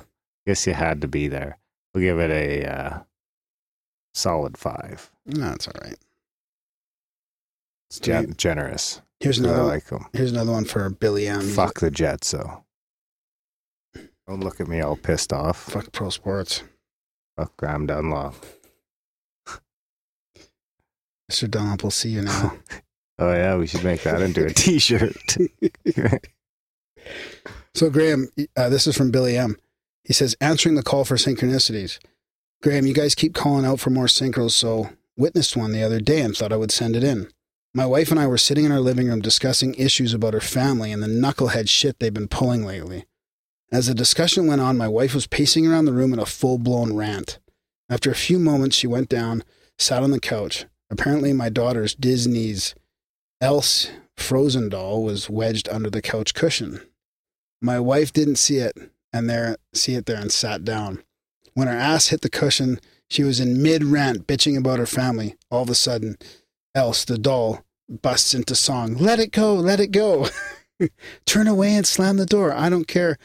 guess 0.48 0.66
you 0.66 0.74
had 0.74 1.02
to 1.02 1.08
be 1.08 1.28
there. 1.28 1.58
We'll 1.94 2.04
give 2.04 2.20
it 2.20 2.32
a 2.32 2.66
uh, 2.66 3.00
solid 4.14 4.58
five. 4.58 5.12
no, 5.26 5.52
it's 5.52 5.68
all 5.68 5.74
right. 5.84 5.98
It's 7.94 8.00
gen- 8.00 8.34
generous. 8.38 9.02
Here's 9.20 9.40
I 9.40 9.44
another. 9.44 9.64
like 9.66 9.86
them. 9.86 10.08
Here's 10.14 10.32
another 10.32 10.52
one 10.52 10.66
for 10.66 10.90
Billy 10.90 11.28
M. 11.28 11.42
Fuck 11.42 11.80
the 11.80 11.92
Jets, 11.92 12.32
though. 12.32 12.64
Don't 14.28 14.40
look 14.40 14.60
at 14.60 14.68
me 14.68 14.82
all 14.82 14.96
pissed 14.96 15.32
off. 15.32 15.58
Fuck 15.58 15.92
pro 15.92 16.10
sports. 16.10 16.64
Fuck 17.38 17.56
Graham 17.56 17.86
Dunlop. 17.86 18.34
Mr. 21.32 21.50
Dunlop 21.50 21.84
we'll 21.84 21.92
see 21.92 22.10
you 22.10 22.24
now. 22.24 22.58
Oh 23.20 23.32
yeah, 23.32 23.56
we 23.58 23.68
should 23.68 23.84
make 23.84 24.02
that 24.02 24.24
into 24.24 24.44
a 24.44 24.50
T-shirt. 24.50 25.16
so 27.76 27.92
Graham, 27.92 28.30
uh, 28.58 28.70
this 28.70 28.88
is 28.88 28.98
from 28.98 29.12
Billy 29.12 29.38
M. 29.38 29.56
He 30.04 30.14
says 30.14 30.36
answering 30.42 30.74
the 30.74 30.82
call 30.82 31.06
for 31.06 31.16
synchronicities. 31.16 32.00
Graham, 32.64 32.88
you 32.88 32.94
guys 32.96 33.14
keep 33.14 33.36
calling 33.36 33.66
out 33.66 33.80
for 33.80 33.92
more 33.92 34.08
synchros, 34.08 34.52
so 34.52 34.90
witnessed 35.16 35.56
one 35.56 35.74
the 35.74 35.84
other 35.84 36.02
day 36.02 36.22
and 36.22 36.36
thought 36.36 36.52
I 36.52 36.58
would 36.58 36.72
send 36.72 36.96
it 36.96 37.04
in. 37.04 37.30
My 37.76 37.88
wife 37.88 38.12
and 38.12 38.20
I 38.20 38.28
were 38.28 38.38
sitting 38.38 38.66
in 38.66 38.72
our 38.72 38.80
living 38.80 39.08
room 39.08 39.20
discussing 39.20 39.74
issues 39.74 40.14
about 40.14 40.36
her 40.36 40.40
family 40.40 40.92
and 40.92 41.02
the 41.02 41.08
knucklehead 41.08 41.68
shit 41.68 42.00
they've 42.00 42.14
been 42.14 42.28
pulling 42.28 42.64
lately. 42.64 43.06
As 43.72 43.88
the 43.88 43.96
discussion 43.96 44.46
went 44.46 44.62
on, 44.62 44.78
my 44.78 44.88
wife 44.88 45.16
was 45.16 45.26
pacing 45.26 45.66
around 45.66 45.86
the 45.86 45.94
room 45.94 46.14
in 46.14 46.20
a 46.20 46.26
full 46.28 46.60
blown 46.60 46.94
rant. 46.94 47.40
After 47.90 48.12
a 48.12 48.16
few 48.16 48.38
moments, 48.38 48.76
she 48.76 48.86
went 48.86 49.10
down, 49.10 49.44
sat 49.80 50.04
on 50.04 50.12
the 50.12 50.20
couch. 50.20 50.66
Apparently, 50.92 51.34
my 51.34 51.50
daughter's 51.50 51.96
Disney's 51.96 52.76
Elsa 53.42 53.90
Frozen 54.16 54.70
doll 54.70 55.04
was 55.04 55.28
wedged 55.28 55.68
under 55.70 55.90
the 55.90 56.02
couch 56.02 56.36
cushion. 56.36 56.80
My 57.60 57.80
wife 57.80 58.14
didn't 58.14 58.36
see 58.36 58.58
it 58.58 58.78
and 59.12 59.28
there 59.28 59.58
see 59.74 59.96
it 59.96 60.06
there 60.06 60.22
and 60.22 60.32
sat 60.32 60.64
down. 60.64 61.04
When 61.56 61.68
her 61.68 61.74
ass 61.74 62.10
hit 62.10 62.22
the 62.22 62.30
cushion, 62.30 62.80
she 63.10 63.24
was 63.24 63.40
in 63.40 63.64
mid 63.64 63.84
rant 63.84 64.28
bitching 64.28 64.58
about 64.58 64.78
her 64.78 64.86
family. 64.86 65.36
All 65.50 65.64
of 65.64 65.70
a 65.70 65.76
sudden, 65.76 66.18
Elsa, 66.76 67.06
the 67.06 67.18
doll, 67.18 67.64
busts 67.90 68.34
into 68.34 68.56
song. 68.56 68.96
Let 68.96 69.20
it 69.20 69.32
go, 69.32 69.54
let 69.54 69.80
it 69.80 69.92
go. 69.92 70.28
Turn 71.26 71.48
away 71.48 71.76
and 71.76 71.86
slam 71.86 72.18
the 72.18 72.26
door. 72.26 72.52
I 72.54 72.70
don't 72.70 72.88
care 72.88 73.18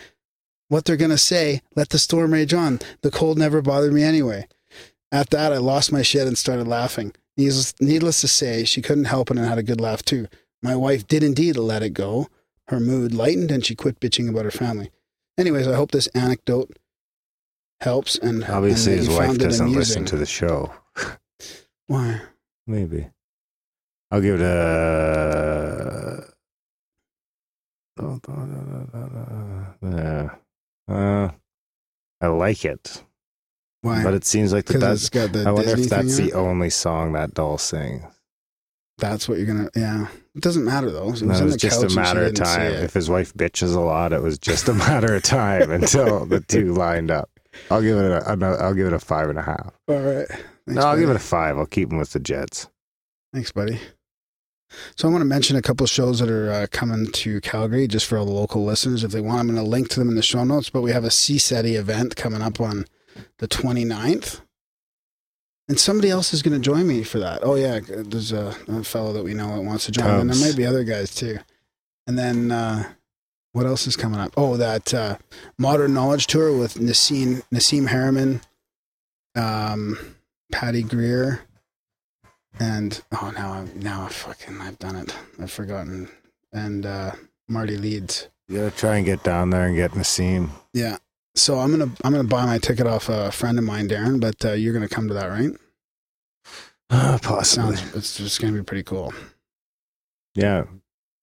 what 0.69 0.85
they're 0.85 0.97
going 0.97 1.11
to 1.11 1.19
say. 1.19 1.63
Let 1.75 1.89
the 1.91 1.99
storm 1.99 2.33
rage 2.33 2.55
on. 2.55 2.81
The 3.03 3.11
cold 3.11 3.39
never 3.39 3.63
bothered 3.63 3.93
me 3.93 4.03
anyway. 4.03 4.47
At 5.11 5.31
that, 5.31 5.53
I 5.53 5.57
lost 5.57 5.91
my 5.91 6.03
shit 6.03 6.27
and 6.27 6.37
started 6.37 6.69
laughing. 6.69 7.15
Needless, 7.37 7.75
needless 7.81 8.21
to 8.21 8.29
say, 8.29 8.65
she 8.65 8.83
couldn't 8.83 9.05
help 9.07 9.31
it 9.31 9.39
and 9.39 9.47
had 9.47 9.59
a 9.59 9.63
good 9.63 9.81
laugh 9.81 10.03
too. 10.03 10.27
My 10.63 10.77
wife 10.77 11.07
did 11.07 11.23
indeed 11.23 11.57
let 11.57 11.83
it 11.83 11.91
go. 11.91 12.29
Her 12.67 12.81
mood 12.81 13.15
lightened 13.15 13.51
and 13.51 13.65
she 13.65 13.75
quit 13.75 14.01
bitching 14.01 14.29
about 14.29 14.45
her 14.45 14.51
family. 14.51 14.91
Anyways, 15.39 15.67
I 15.67 15.77
hope 15.77 15.93
this 15.93 16.09
anecdote 16.09 16.77
helps 17.81 18.19
and 18.19 18.45
Obviously, 18.45 18.93
and 18.95 19.07
his 19.07 19.09
wife 19.09 19.39
doesn't 19.39 19.73
listen 19.73 20.05
to 20.07 20.17
the 20.17 20.27
show. 20.27 20.73
Why? 21.87 22.21
Maybe. 22.67 23.09
I'll 24.11 24.21
give 24.21 24.41
it 24.41 24.45
a. 24.45 26.25
Yeah. 29.83 30.31
Uh, 30.89 31.31
I 32.21 32.27
like 32.29 32.65
it, 32.65 33.05
Why? 33.83 34.03
but 34.03 34.15
it 34.15 34.25
seems 34.25 34.53
like 34.53 34.67
that 34.67 34.79
that's. 34.79 35.09
got 35.11 35.33
the 35.33 35.45
I 35.47 35.51
wonder 35.53 35.69
Disney 35.77 35.85
if 35.85 35.91
that's 35.91 36.17
the 36.17 36.33
only 36.33 36.71
song 36.71 37.13
that 37.13 37.35
doll 37.35 37.59
sings. 37.59 38.03
That's 38.99 39.29
what 39.29 39.39
you're 39.39 39.47
gonna. 39.47 39.69
Yeah, 39.77 40.09
it 40.35 40.43
doesn't 40.43 40.65
matter 40.65 40.91
though. 40.91 41.09
It 41.09 41.11
was, 41.13 41.23
No, 41.23 41.35
it 41.35 41.45
was 41.45 41.57
just 41.57 41.85
a 41.85 41.91
matter 41.95 42.25
of 42.25 42.35
time. 42.35 42.73
If 42.73 42.95
his 42.95 43.09
wife 43.11 43.33
bitches 43.35 43.75
a 43.77 43.81
lot, 43.81 44.13
it 44.13 44.23
was 44.23 44.39
just 44.39 44.69
a 44.69 44.75
matter 44.75 45.15
of 45.15 45.23
time 45.23 45.71
until 45.71 46.25
the 46.27 46.41
two 46.41 46.73
lined 46.73 47.11
up. 47.11 47.31
I'll 47.71 47.83
give 47.83 47.97
it 47.99 48.11
a. 48.11 48.27
I'll 48.61 48.75
give 48.75 48.87
it 48.87 48.93
a 48.93 48.99
five 48.99 49.29
and 49.29 49.39
a 49.39 49.43
half. 49.43 49.73
All 49.89 50.01
right. 50.01 50.27
Thanks, 50.29 50.43
no, 50.67 50.81
I'll 50.81 50.93
buddy. 50.93 51.01
give 51.03 51.11
it 51.11 51.17
a 51.17 51.21
five. 51.21 51.59
I'll 51.59 51.67
keep 51.67 51.93
him 51.93 51.99
with 51.99 52.13
the 52.13 52.21
Jets. 52.21 52.69
Thanks, 53.33 53.53
buddy. 53.53 53.79
So 54.97 55.09
I 55.09 55.11
want 55.11 55.23
to 55.23 55.27
mention 55.27 55.57
a 55.57 55.63
couple 55.63 55.85
of 55.85 55.91
shows 55.91 56.19
that 56.19 56.31
are 56.31 56.51
uh, 56.51 56.67
coming 56.71 57.11
to 57.13 57.41
Calgary 57.41 57.89
just 57.89 58.07
for 58.07 58.19
all 58.19 58.27
the 58.27 58.33
local 58.33 58.65
listeners. 58.65 59.05
If 59.05 59.13
they 59.13 59.21
want, 59.21 59.41
I'm 59.41 59.47
going 59.47 59.57
to 59.57 59.63
link 59.63 59.89
to 59.91 59.99
them 59.99 60.09
in 60.09 60.15
the 60.15 60.23
show 60.23 60.45
notes. 60.45 60.71
But 60.71 60.83
we 60.83 60.93
have 60.93 61.05
a 61.05 61.09
CSETI 61.09 61.75
event 61.75 62.17
coming 62.17 62.43
up 62.43 62.61
on 62.61 62.87
the 63.39 63.49
29th. 63.49 64.41
And 65.69 65.79
somebody 65.79 66.11
else 66.11 66.33
is 66.33 66.43
going 66.43 66.55
to 66.55 66.65
join 66.65 66.87
me 66.87 67.03
for 67.03 67.19
that. 67.19 67.41
Oh, 67.43 67.55
yeah. 67.55 67.81
There's 67.87 68.33
a, 68.33 68.57
a 68.69 68.85
fellow 68.85 69.13
that 69.13 69.25
we 69.25 69.35
know 69.35 69.55
that 69.55 69.63
wants 69.63 69.85
to 69.87 69.93
join. 69.93 70.07
And 70.21 70.31
there 70.31 70.49
might 70.49 70.57
be 70.57 70.65
other 70.65 70.85
guys 70.85 71.15
too. 71.15 71.39
And 72.07 72.19
then 72.19 72.51
uh, 72.51 72.91
what 73.53 73.67
else 73.67 73.87
is 73.87 73.97
coming 73.97 74.19
up? 74.19 74.33
Oh, 74.37 74.57
that 74.57 74.95
uh, 74.95 75.19
Modern 75.59 75.93
Knowledge 75.93 76.27
Tour 76.27 76.57
with 76.57 76.75
Nassim, 76.75 77.43
Nassim 77.53 77.89
Haramein, 77.89 78.41
um, 79.35 80.17
Patty 80.51 80.83
Greer, 80.83 81.43
and 82.61 83.01
oh 83.21 83.31
now 83.37 83.53
I'm 83.53 83.79
now 83.81 84.05
I 84.05 84.09
fucking 84.09 84.61
I've 84.61 84.79
done 84.79 84.97
it. 84.97 85.15
I've 85.41 85.51
forgotten. 85.51 86.09
And 86.53 86.87
uh 86.87 87.13
Marty 87.49 87.77
Leeds. 87.77 88.29
You 88.49 88.59
gotta 88.59 88.77
try 88.77 88.97
and 88.97 89.07
get 89.07 89.23
down 89.23 89.51
there 89.51 89.67
and 89.67 89.77
get 89.77 89.93
the 89.93 90.01
Nassim. 90.01 90.51
Yeah. 90.73 90.97
So 91.35 91.59
I'm 91.59 91.71
gonna 91.71 91.91
I'm 92.05 92.13
gonna 92.13 92.25
buy 92.25 92.47
my 92.47 92.59
ticket 92.59 92.87
off 92.87 93.09
a 93.09 93.31
friend 93.31 93.59
of 93.59 93.65
mine, 93.65 93.89
Darren. 93.89 94.21
But 94.21 94.45
uh, 94.45 94.53
you're 94.53 94.73
gonna 94.75 94.89
come 94.89 95.09
to 95.09 95.15
that, 95.15 95.27
right? 95.27 95.51
Uh, 96.91 97.19
possibly. 97.23 97.77
Sounds 97.77 97.95
it's 97.95 98.17
just 98.17 98.41
gonna 98.41 98.55
be 98.55 98.63
pretty 98.63 98.83
cool. 98.83 99.13
Yeah. 100.35 100.65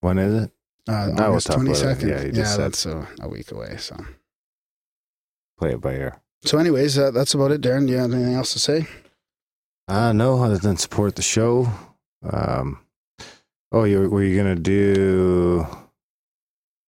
When 0.02 0.18
is 0.20 0.44
it? 0.44 0.52
Uh, 0.88 1.08
That 1.16 1.32
was 1.32 1.48
August 1.50 1.52
twenty 1.52 1.72
weather. 1.72 2.08
Yeah, 2.08 2.42
Yeah, 2.44 2.58
that's 2.58 2.86
a, 2.86 3.08
a 3.22 3.28
week 3.28 3.52
away. 3.52 3.78
So 3.78 3.98
Play 5.58 5.72
it 5.72 5.82
by 5.82 5.94
ear. 5.96 6.22
so 6.44 6.58
anyways, 6.60 6.98
uh, 7.00 7.12
that's 7.12 7.34
about 7.34 7.52
it, 7.52 7.62
Darren. 7.62 7.88
Do 7.88 7.94
you 7.94 7.98
have 8.00 8.14
anything 8.14 8.36
else 8.36 8.54
to 8.54 8.60
say? 8.60 8.88
Uh 9.88 10.14
no, 10.14 10.42
other 10.44 10.58
than 10.58 10.78
support 10.78 11.16
the 11.16 11.22
show. 11.22 11.68
Um 12.28 12.80
Oh, 13.72 13.84
you 13.84 14.10
were 14.10 14.24
you 14.24 14.38
gonna 14.38 14.56
do 14.56 15.66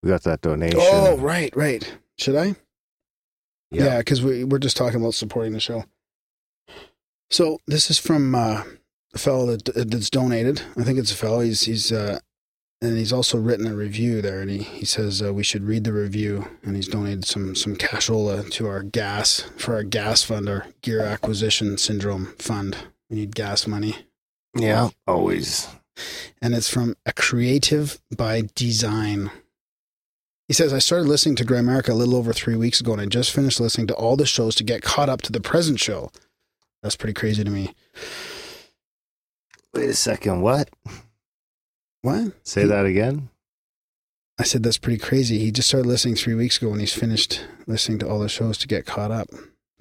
we 0.03 0.10
got 0.10 0.23
that 0.23 0.41
donation. 0.41 0.79
Oh, 0.81 1.17
right, 1.17 1.53
right. 1.55 1.97
Should 2.17 2.36
I? 2.36 2.55
Yeah. 3.71 3.86
Yeah, 3.86 3.97
because 3.97 4.21
we 4.21 4.43
we're 4.43 4.60
just 4.60 4.77
talking 4.77 5.01
about 5.01 5.13
supporting 5.15 5.53
the 5.53 5.60
show. 5.60 5.83
So 7.29 7.60
this 7.67 7.89
is 7.89 7.99
from 7.99 8.33
uh, 8.33 8.63
a 9.13 9.17
fellow 9.17 9.47
that 9.57 9.65
that's 9.89 10.10
donated. 10.10 10.62
I 10.77 10.83
think 10.83 10.97
it's 10.99 11.12
a 11.12 11.15
fellow. 11.15 11.41
He's 11.41 11.62
he's 11.62 11.91
uh, 11.91 12.19
and 12.81 12.97
he's 12.97 13.11
also 13.13 13.37
written 13.39 13.65
a 13.67 13.75
review 13.75 14.21
there, 14.21 14.39
and 14.41 14.49
he 14.49 14.59
he 14.59 14.85
says 14.85 15.21
uh, 15.21 15.33
we 15.33 15.43
should 15.43 15.63
read 15.63 15.83
the 15.83 15.93
review, 15.93 16.47
and 16.63 16.75
he's 16.75 16.87
donated 16.87 17.25
some 17.25 17.55
some 17.55 17.75
cashola 17.75 18.49
to 18.51 18.67
our 18.67 18.83
gas 18.83 19.41
for 19.57 19.75
our 19.75 19.83
gas 19.83 20.23
fund, 20.23 20.47
our 20.49 20.67
gear 20.81 21.01
acquisition 21.01 21.77
syndrome 21.77 22.27
fund. 22.39 22.77
We 23.09 23.17
need 23.17 23.35
gas 23.35 23.65
money, 23.67 23.95
Yeah. 24.55 24.89
Always. 25.07 25.67
and 26.41 26.53
it's 26.53 26.69
from 26.69 26.95
a 27.05 27.13
creative 27.13 27.99
by 28.15 28.43
design. 28.53 29.31
He 30.47 30.53
says, 30.53 30.71
I 30.71 30.79
started 30.79 31.07
listening 31.09 31.35
to 31.37 31.45
Grimerica 31.45 31.89
a 31.89 31.93
little 31.93 32.15
over 32.15 32.31
three 32.31 32.55
weeks 32.55 32.79
ago, 32.79 32.93
and 32.93 33.01
I 33.01 33.05
just 33.05 33.31
finished 33.33 33.59
listening 33.59 33.87
to 33.87 33.93
all 33.95 34.15
the 34.15 34.25
shows 34.25 34.55
to 34.55 34.63
get 34.63 34.81
caught 34.81 35.09
up 35.09 35.21
to 35.23 35.31
the 35.31 35.41
present 35.41 35.79
show. 35.79 36.09
That's 36.83 36.95
pretty 36.95 37.13
crazy 37.13 37.43
to 37.43 37.49
me. 37.49 37.73
Wait 39.73 39.89
a 39.89 39.93
second, 39.93 40.41
what? 40.41 40.69
What? 42.01 42.33
Say 42.43 42.65
that 42.65 42.86
again? 42.86 43.29
I 44.39 44.43
said, 44.43 44.62
that's 44.63 44.77
pretty 44.77 44.99
crazy. 44.99 45.39
He 45.39 45.51
just 45.51 45.67
started 45.67 45.88
listening 45.88 46.15
three 46.15 46.36
weeks 46.36 46.57
ago, 46.57 46.71
and 46.71 46.79
he's 46.79 46.93
finished 46.93 47.43
listening 47.65 47.97
to 47.99 48.07
all 48.07 48.19
the 48.19 48.29
shows 48.29 48.57
to 48.60 48.67
get 48.67 48.86
caught 48.86 49.12
up. 49.12 49.29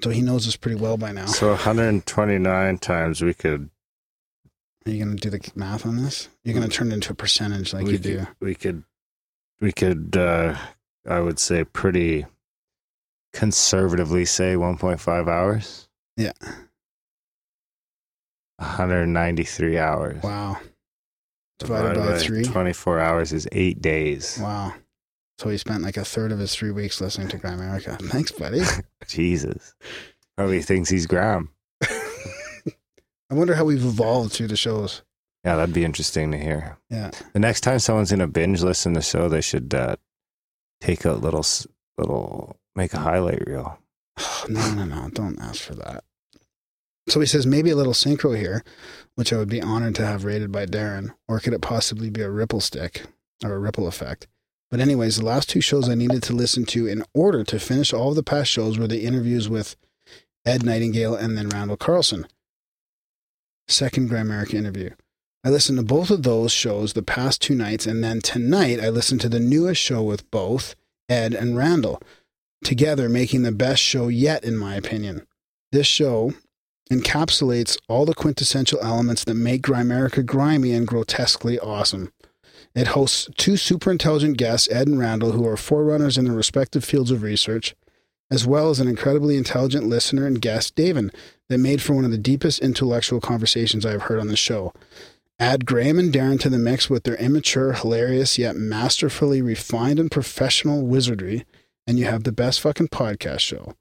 So 0.02 0.10
he 0.10 0.22
knows 0.22 0.46
us 0.48 0.56
pretty 0.56 0.80
well 0.80 0.96
by 0.96 1.12
now. 1.12 1.26
So 1.26 1.48
129 1.50 2.78
times 2.78 3.22
we 3.22 3.34
could 3.34 3.70
Are 4.86 4.90
you 4.90 5.02
going 5.04 5.16
to 5.16 5.30
do 5.30 5.30
the 5.30 5.50
math 5.54 5.86
on 5.86 5.96
this? 5.96 6.28
You're 6.44 6.54
going 6.54 6.68
to 6.68 6.74
turn 6.74 6.90
it 6.90 6.94
into 6.94 7.12
a 7.12 7.16
percentage 7.16 7.72
like 7.72 7.86
you 7.86 7.92
could, 7.92 8.02
do. 8.02 8.26
we 8.40 8.54
could 8.54 8.82
we 9.60 9.72
could 9.72 10.16
uh 10.16 10.56
I 11.08 11.20
would 11.20 11.38
say 11.38 11.64
pretty 11.64 12.26
conservatively 13.32 14.24
say 14.24 14.54
1.5 14.54 15.28
hours. 15.28 15.88
Yeah. 16.16 16.32
193 18.58 19.78
hours. 19.78 20.22
Wow. 20.22 20.58
Divided 21.58 21.98
by 21.98 22.18
three. 22.18 22.44
24 22.44 23.00
hours 23.00 23.32
is 23.32 23.48
8 23.50 23.80
days. 23.80 24.38
Wow. 24.40 24.74
So 25.38 25.50
he 25.50 25.58
spent 25.58 25.82
like 25.82 25.96
a 25.96 26.04
third 26.04 26.32
of 26.32 26.38
his 26.38 26.54
three 26.54 26.70
weeks 26.70 27.00
listening 27.00 27.28
to 27.28 27.38
Grimerica. 27.38 28.00
Thanks, 28.10 28.32
buddy. 28.32 28.62
Jesus. 29.06 29.74
Probably 30.36 30.62
thinks 30.62 30.88
he's 30.88 31.06
Graham. 31.06 31.50
I 31.82 33.34
wonder 33.34 33.54
how 33.54 33.64
we've 33.64 33.84
evolved 33.84 34.32
through 34.32 34.48
the 34.48 34.56
shows. 34.56 35.02
Yeah, 35.44 35.56
that'd 35.56 35.74
be 35.74 35.84
interesting 35.84 36.32
to 36.32 36.38
hear. 36.38 36.78
Yeah. 36.90 37.10
The 37.32 37.38
next 37.38 37.60
time 37.62 37.78
someone's 37.78 38.12
in 38.12 38.20
a 38.20 38.26
binge 38.26 38.62
listen 38.62 38.94
to 38.94 38.98
the 38.98 39.04
show, 39.04 39.28
they 39.28 39.40
should 39.40 39.72
uh, 39.74 39.96
take 40.80 41.04
a 41.04 41.12
little, 41.12 41.44
little, 41.98 42.56
make 42.74 42.94
a 42.94 42.98
highlight 42.98 43.46
reel. 43.46 43.78
No, 44.48 44.72
no, 44.74 44.84
no. 44.84 45.08
Don't 45.10 45.40
ask 45.40 45.60
for 45.62 45.74
that. 45.74 46.04
So 47.08 47.20
he 47.20 47.26
says 47.26 47.46
maybe 47.46 47.70
a 47.70 47.76
little 47.76 47.92
synchro 47.92 48.36
here, 48.36 48.64
which 49.14 49.32
I 49.32 49.36
would 49.36 49.48
be 49.48 49.62
honored 49.62 49.94
to 49.96 50.06
have 50.06 50.24
rated 50.24 50.50
by 50.50 50.66
Darren, 50.66 51.14
or 51.28 51.38
could 51.40 51.52
it 51.52 51.60
possibly 51.60 52.10
be 52.10 52.22
a 52.22 52.30
ripple 52.30 52.60
stick 52.60 53.02
or 53.44 53.54
a 53.54 53.58
ripple 53.58 53.86
effect? 53.86 54.26
But 54.70 54.80
anyways, 54.80 55.16
the 55.16 55.24
last 55.24 55.48
two 55.48 55.60
shows 55.60 55.88
I 55.88 55.94
needed 55.94 56.22
to 56.24 56.32
listen 56.32 56.64
to 56.66 56.88
in 56.88 57.04
order 57.14 57.44
to 57.44 57.60
finish 57.60 57.92
all 57.92 58.10
of 58.10 58.16
the 58.16 58.24
past 58.24 58.50
shows 58.50 58.78
were 58.78 58.88
the 58.88 59.04
interviews 59.04 59.48
with 59.48 59.76
Ed 60.44 60.64
Nightingale 60.64 61.14
and 61.14 61.36
then 61.36 61.48
Randall 61.48 61.76
Carlson. 61.76 62.26
Second 63.68 64.10
Grimerica 64.10 64.54
interview. 64.54 64.90
I 65.44 65.50
listened 65.50 65.78
to 65.78 65.84
both 65.84 66.10
of 66.10 66.24
those 66.24 66.50
shows 66.50 66.92
the 66.92 67.02
past 67.02 67.40
two 67.40 67.54
nights, 67.54 67.86
and 67.86 68.02
then 68.02 68.20
tonight 68.20 68.80
I 68.80 68.88
listened 68.88 69.20
to 69.20 69.28
the 69.28 69.38
newest 69.38 69.80
show 69.80 70.02
with 70.02 70.28
both 70.32 70.74
Ed 71.08 71.34
and 71.34 71.56
Randall 71.56 72.02
together 72.64 73.08
making 73.08 73.42
the 73.42 73.52
best 73.52 73.80
show 73.80 74.08
yet, 74.08 74.42
in 74.42 74.56
my 74.56 74.74
opinion. 74.74 75.24
This 75.70 75.86
show 75.86 76.34
encapsulates 76.90 77.76
all 77.88 78.04
the 78.04 78.14
quintessential 78.14 78.78
elements 78.80 79.24
that 79.24 79.34
make 79.34 79.62
Grimerica 79.62 80.24
grimy 80.24 80.72
and 80.72 80.86
grotesquely 80.86 81.58
awesome. 81.58 82.12
It 82.74 82.88
hosts 82.88 83.28
two 83.36 83.56
super 83.56 83.90
intelligent 83.90 84.36
guests, 84.36 84.70
Ed 84.70 84.86
and 84.86 84.98
Randall, 84.98 85.32
who 85.32 85.46
are 85.46 85.56
forerunners 85.56 86.18
in 86.18 86.26
their 86.26 86.34
respective 86.34 86.84
fields 86.84 87.10
of 87.10 87.22
research, 87.22 87.74
as 88.30 88.46
well 88.46 88.70
as 88.70 88.80
an 88.80 88.88
incredibly 88.88 89.36
intelligent 89.36 89.86
listener 89.86 90.26
and 90.26 90.42
guest, 90.42 90.76
Davin, 90.76 91.12
that 91.48 91.58
made 91.58 91.80
for 91.80 91.94
one 91.94 92.04
of 92.04 92.10
the 92.10 92.18
deepest 92.18 92.60
intellectual 92.60 93.20
conversations 93.20 93.86
I 93.86 93.92
have 93.92 94.02
heard 94.02 94.20
on 94.20 94.28
the 94.28 94.36
show. 94.36 94.72
Add 95.38 95.66
Graham 95.66 95.98
and 95.98 96.12
Darren 96.12 96.40
to 96.40 96.48
the 96.48 96.58
mix 96.58 96.88
with 96.88 97.04
their 97.04 97.16
immature, 97.16 97.72
hilarious, 97.72 98.38
yet 98.38 98.56
masterfully 98.56 99.42
refined 99.42 99.98
and 99.98 100.10
professional 100.10 100.86
wizardry, 100.86 101.44
and 101.86 101.98
you 101.98 102.06
have 102.06 102.24
the 102.24 102.32
best 102.32 102.60
fucking 102.60 102.88
podcast 102.88 103.40
show. 103.40 103.74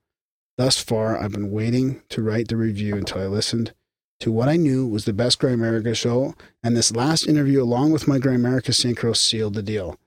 Thus 0.57 0.81
far, 0.81 1.17
I've 1.17 1.33
been 1.33 1.51
waiting 1.51 2.01
to 2.09 2.21
write 2.21 2.47
the 2.47 2.55
review 2.55 2.95
until 2.95 3.21
I 3.21 3.25
listened 3.25 3.73
to 4.21 4.31
what 4.31 4.47
I 4.47 4.55
knew 4.55 4.87
was 4.87 5.03
the 5.03 5.11
best 5.11 5.39
Grimerica 5.39 5.95
show, 5.95 6.33
and 6.63 6.75
this 6.75 6.95
last 6.95 7.27
interview, 7.27 7.61
along 7.61 7.91
with 7.91 8.07
my 8.07 8.19
Grimerica 8.19 8.71
Synchro, 8.71 9.15
sealed 9.15 9.55
the 9.55 9.61
deal. 9.61 9.99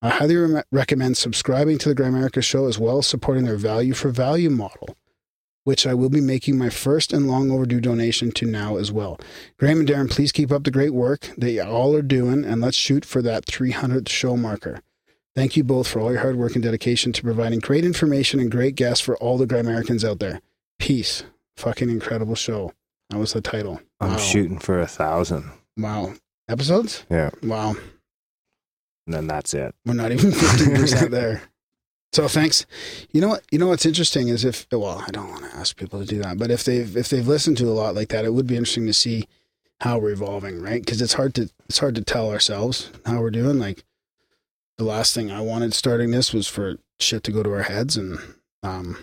I 0.00 0.10
highly 0.10 0.36
re- 0.36 0.62
recommend 0.70 1.16
subscribing 1.16 1.78
to 1.78 1.88
the 1.88 1.94
Grimerica 2.00 2.42
show 2.44 2.66
as 2.66 2.78
well 2.78 2.98
as 2.98 3.08
supporting 3.08 3.44
their 3.44 3.56
value 3.56 3.94
for 3.94 4.10
value 4.10 4.50
model, 4.50 4.96
which 5.64 5.84
I 5.84 5.94
will 5.94 6.10
be 6.10 6.20
making 6.20 6.56
my 6.56 6.70
first 6.70 7.12
and 7.12 7.26
long 7.26 7.50
overdue 7.50 7.80
donation 7.80 8.30
to 8.32 8.46
now 8.46 8.76
as 8.76 8.92
well. 8.92 9.18
Graham 9.58 9.80
and 9.80 9.88
Darren, 9.88 10.08
please 10.08 10.30
keep 10.30 10.52
up 10.52 10.62
the 10.62 10.70
great 10.70 10.94
work 10.94 11.32
that 11.36 11.50
you 11.50 11.62
all 11.62 11.96
are 11.96 12.02
doing, 12.02 12.44
and 12.44 12.60
let's 12.60 12.76
shoot 12.76 13.04
for 13.04 13.20
that 13.22 13.46
300th 13.46 14.08
show 14.08 14.36
marker. 14.36 14.80
Thank 15.38 15.56
you 15.56 15.62
both 15.62 15.86
for 15.86 16.00
all 16.00 16.10
your 16.10 16.20
hard 16.22 16.34
work 16.34 16.56
and 16.56 16.64
dedication 16.64 17.12
to 17.12 17.22
providing 17.22 17.60
great 17.60 17.84
information 17.84 18.40
and 18.40 18.50
great 18.50 18.74
guests 18.74 19.00
for 19.00 19.16
all 19.18 19.38
the 19.38 19.46
Grimericans 19.46 20.04
out 20.04 20.18
there. 20.18 20.40
Peace. 20.80 21.22
Fucking 21.56 21.88
incredible 21.88 22.34
show. 22.34 22.72
That 23.10 23.18
was 23.18 23.34
the 23.34 23.40
title. 23.40 23.80
I'm 24.00 24.10
Wow. 24.14 24.16
shooting 24.16 24.58
for 24.58 24.80
a 24.80 24.88
thousand. 24.88 25.48
Wow. 25.76 26.14
Episodes? 26.48 27.04
Yeah. 27.08 27.30
Wow. 27.44 27.76
And 29.06 29.14
then 29.14 29.28
that's 29.28 29.54
it. 29.54 29.76
We're 29.86 29.94
not 29.94 30.10
even 30.10 30.32
15% 30.32 31.10
there. 31.12 31.42
So 32.12 32.26
thanks. 32.26 32.66
You 33.12 33.20
know 33.20 33.28
what? 33.28 33.44
You 33.52 33.60
know 33.60 33.68
what's 33.68 33.86
interesting 33.86 34.26
is 34.26 34.44
if 34.44 34.66
well, 34.72 35.04
I 35.06 35.12
don't 35.12 35.30
want 35.30 35.48
to 35.48 35.56
ask 35.56 35.76
people 35.76 36.00
to 36.00 36.04
do 36.04 36.18
that, 36.20 36.36
but 36.38 36.50
if 36.50 36.64
they've 36.64 36.96
if 36.96 37.10
they've 37.10 37.28
listened 37.28 37.58
to 37.58 37.68
a 37.68 37.78
lot 37.78 37.94
like 37.94 38.08
that, 38.08 38.24
it 38.24 38.34
would 38.34 38.48
be 38.48 38.56
interesting 38.56 38.86
to 38.88 38.92
see 38.92 39.28
how 39.82 39.98
we're 40.00 40.10
evolving, 40.10 40.60
right? 40.60 40.84
Because 40.84 41.00
it's 41.00 41.12
hard 41.14 41.32
to 41.36 41.48
it's 41.68 41.78
hard 41.78 41.94
to 41.94 42.02
tell 42.02 42.28
ourselves 42.32 42.90
how 43.06 43.20
we're 43.20 43.30
doing. 43.30 43.60
Like 43.60 43.84
the 44.78 44.84
last 44.84 45.14
thing 45.14 45.30
I 45.30 45.40
wanted 45.40 45.74
starting 45.74 46.10
this 46.12 46.32
was 46.32 46.46
for 46.46 46.76
shit 47.00 47.22
to 47.24 47.32
go 47.32 47.42
to 47.42 47.52
our 47.52 47.62
heads, 47.62 47.96
and 47.96 48.18
um, 48.62 48.96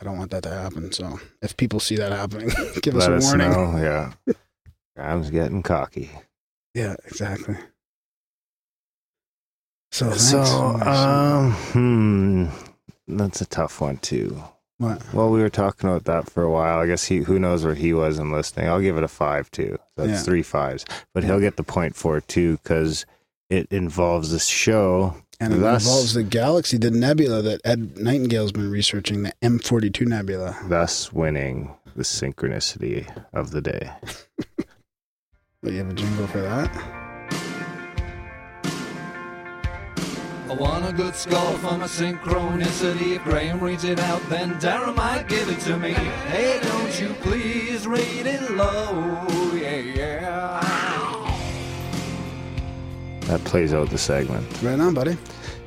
I 0.00 0.04
don't 0.04 0.16
want 0.18 0.30
that 0.30 0.42
to 0.44 0.50
happen. 0.50 0.92
So 0.92 1.20
if 1.42 1.56
people 1.56 1.80
see 1.80 1.96
that 1.96 2.12
happening, 2.12 2.50
give 2.82 2.96
us 2.96 3.06
a 3.06 3.26
warning. 3.26 3.50
know. 3.50 3.76
Yeah. 4.26 4.34
Graham's 4.96 5.30
getting 5.30 5.62
cocky. 5.62 6.10
Yeah, 6.74 6.94
exactly. 7.06 7.56
So. 9.92 10.10
So, 10.12 10.40
um, 10.42 11.52
hmm, 11.52 12.46
that's 13.08 13.40
a 13.40 13.46
tough 13.46 13.80
one 13.80 13.96
too. 13.98 14.42
what? 14.78 15.02
Well, 15.14 15.30
we 15.30 15.40
were 15.40 15.48
talking 15.50 15.88
about 15.88 16.04
that 16.04 16.30
for 16.30 16.42
a 16.42 16.50
while. 16.50 16.78
I 16.78 16.86
guess 16.86 17.04
he, 17.04 17.18
who 17.18 17.38
knows 17.38 17.64
where 17.64 17.74
he 17.74 17.92
was 17.94 18.18
in 18.18 18.30
listening. 18.32 18.68
I'll 18.68 18.80
give 18.80 18.96
it 18.96 19.04
a 19.04 19.08
five 19.08 19.50
too. 19.50 19.78
That's 19.96 20.08
Yeah. 20.10 20.22
three 20.22 20.42
fives, 20.42 20.84
but 21.14 21.24
he'll 21.24 21.40
get 21.40 21.56
the 21.56 21.62
point 21.62 21.94
for 21.96 22.16
it 22.18 22.28
too 22.28 22.58
because 22.62 23.06
it 23.50 23.66
involves 23.70 24.30
the 24.30 24.38
show. 24.38 25.14
And 25.38 25.52
it 25.52 25.58
Thus- 25.58 25.84
involves 25.84 26.14
the 26.14 26.22
galaxy, 26.22 26.78
the 26.78 26.90
nebula 26.90 27.42
that 27.42 27.60
Ed 27.64 27.98
Nightingale's 27.98 28.52
been 28.52 28.70
researching, 28.70 29.22
the 29.22 29.32
M42 29.42 30.06
nebula. 30.06 30.56
thus 30.68 31.12
winning 31.12 31.74
the 31.94 32.02
synchronicity 32.04 33.06
of 33.32 33.50
the 33.50 33.60
day. 33.60 33.90
But 35.62 35.72
you 35.72 35.78
have 35.78 35.90
a 35.90 35.94
jingle 35.94 36.26
for 36.28 36.40
that? 36.42 36.70
I 40.48 40.54
want 40.54 40.86
a 40.88 40.92
good 40.92 41.14
score 41.16 41.52
for 41.58 41.76
my 41.76 41.86
synchronicity. 41.86 43.16
If 43.16 43.24
Graham 43.24 43.58
reads 43.58 43.82
it 43.82 43.98
out, 43.98 44.22
then 44.28 44.54
Darren 44.60 44.94
might 44.94 45.26
give 45.28 45.48
it 45.48 45.58
to 45.60 45.76
me. 45.76 45.92
Hey, 45.92 46.60
don't 46.62 47.00
you 47.00 47.08
please 47.20 47.84
read 47.86 48.26
it 48.26 48.48
low? 48.52 49.26
Yeah, 49.54 49.76
yeah. 49.76 50.95
That 53.26 53.42
plays 53.44 53.74
out 53.74 53.90
the 53.90 53.98
segment. 53.98 54.46
Right 54.62 54.78
on, 54.78 54.94
buddy. 54.94 55.16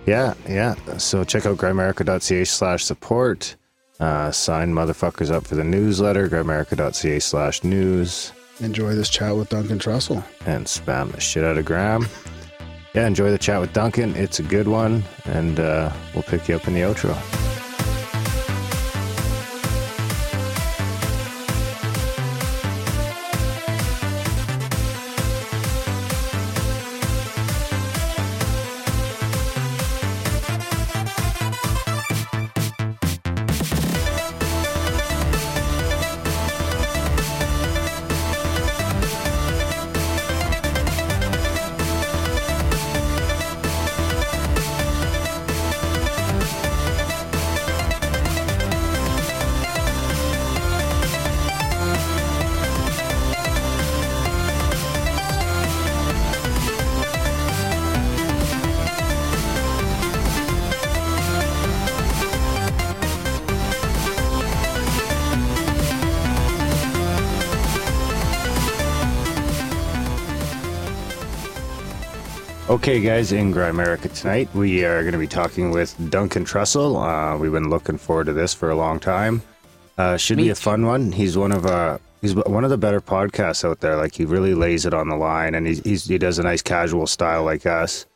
Yeah, 0.06 0.34
yeah. 0.48 0.76
So 0.98 1.24
check 1.24 1.46
out 1.46 1.58
grimerica.ca 1.58 2.46
slash 2.46 2.84
support. 2.84 3.56
Uh, 4.00 4.32
sign 4.32 4.74
motherfuckers 4.74 5.30
up 5.30 5.46
for 5.46 5.56
the 5.56 5.64
newsletter, 5.64 6.30
grimerica.ca 6.30 7.20
slash 7.20 7.64
news, 7.64 8.32
Enjoy 8.62 8.94
this 8.96 9.10
chat 9.10 9.36
with 9.36 9.50
Duncan 9.50 9.78
Trussell. 9.80 10.24
and 10.46 10.66
spam 10.66 11.12
the 11.14 11.20
shit 11.22 11.44
out 11.46 11.58
of 11.58 11.64
Graham. 11.66 12.08
Yeah, 12.94 13.08
enjoy 13.08 13.30
the 13.32 13.38
chat 13.38 13.60
with 13.62 13.72
Duncan. 13.72 14.16
It's 14.16 14.40
a 14.40 14.44
good 14.44 14.68
one, 14.68 15.04
and 15.26 15.60
uh, 15.60 15.92
we'll 16.14 16.24
pick 16.24 16.48
you 16.50 16.56
up 16.56 16.68
in 16.68 16.74
the 16.74 16.82
outro. 16.82 17.14
Okay, 72.90 73.02
guys, 73.02 73.32
in 73.34 73.54
Grimerica 73.54 74.12
tonight, 74.20 74.50
we 74.56 74.84
are 74.84 75.02
going 75.02 75.14
to 75.14 75.20
be 75.20 75.28
talking 75.28 75.70
with 75.70 75.96
Duncan 76.10 76.44
Trussell. 76.44 76.96
Uh, 76.98 77.38
we've 77.38 77.52
been 77.52 77.70
looking 77.70 78.00
forward 78.00 78.26
to 78.26 78.34
this 78.34 78.52
for 78.52 78.72
a 78.72 78.76
long 78.76 79.00
time. 79.00 79.44
Uh, 80.00 80.18
should 80.18 80.38
Me 80.38 80.46
be 80.46 80.50
a 80.50 80.56
fun 80.56 80.88
one. 80.88 81.12
He's 81.12 81.38
one 81.38 81.52
of 81.52 81.68
uh, 81.68 82.00
he's 82.20 82.34
one 82.34 82.64
of 82.64 82.72
the 82.72 82.80
better 82.80 83.00
podcasts 83.00 83.64
out 83.64 83.80
there. 83.80 83.96
Like 83.96 84.16
he 84.16 84.26
really 84.26 84.56
lays 84.56 84.88
it 84.88 84.96
on 84.96 85.08
the 85.08 85.16
line, 85.16 85.54
and 85.54 85.68
he's, 85.68 85.84
he's 85.84 86.08
he 86.08 86.18
does 86.18 86.40
a 86.40 86.44
nice 86.44 86.64
casual 86.64 87.06
style 87.06 87.44
like 87.44 87.68
us. 87.68 88.08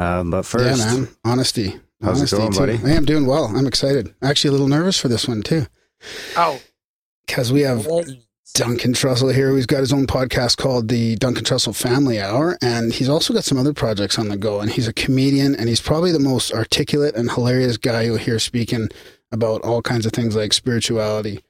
Um, 0.00 0.32
but 0.32 0.44
first, 0.44 0.80
yeah, 0.80 0.94
man. 0.96 1.08
Honesty. 1.24 1.78
How's 2.02 2.20
it 2.20 2.36
going, 2.36 2.50
too. 2.50 2.58
buddy? 2.58 2.76
Hey, 2.76 2.96
I'm 2.96 3.04
doing 3.04 3.24
well. 3.24 3.44
I'm 3.56 3.68
excited. 3.68 4.12
Actually, 4.20 4.48
a 4.48 4.52
little 4.52 4.66
nervous 4.66 4.98
for 4.98 5.06
this 5.06 5.28
one, 5.28 5.42
too. 5.42 5.66
Oh, 6.36 6.60
Because 7.24 7.52
we 7.52 7.60
have 7.60 7.84
Please. 7.84 8.26
Duncan 8.54 8.92
Trussell 8.92 9.32
here. 9.34 9.54
He's 9.54 9.66
got 9.66 9.80
his 9.80 9.92
own 9.92 10.06
podcast 10.06 10.56
called 10.56 10.88
the 10.88 11.16
Duncan 11.16 11.44
Trussell 11.44 11.76
Family 11.76 12.20
Hour, 12.20 12.58
and 12.60 12.92
he's 12.92 13.08
also 13.08 13.32
got 13.32 13.44
some 13.44 13.58
other 13.58 13.72
projects 13.72 14.18
on 14.18 14.28
the 14.28 14.36
go. 14.36 14.60
And 14.60 14.70
he's 14.70 14.88
a 14.88 14.92
comedian, 14.92 15.54
and 15.54 15.68
he's 15.68 15.80
probably 15.80 16.12
the 16.12 16.18
most 16.18 16.52
articulate 16.52 17.14
and 17.14 17.30
hilarious 17.30 17.76
guy 17.76 18.02
you'll 18.02 18.16
hear 18.16 18.38
speaking 18.38 18.88
about 19.30 19.60
all 19.62 19.82
kinds 19.82 20.06
of 20.06 20.12
things 20.12 20.34
like 20.34 20.52
spirituality, 20.52 21.40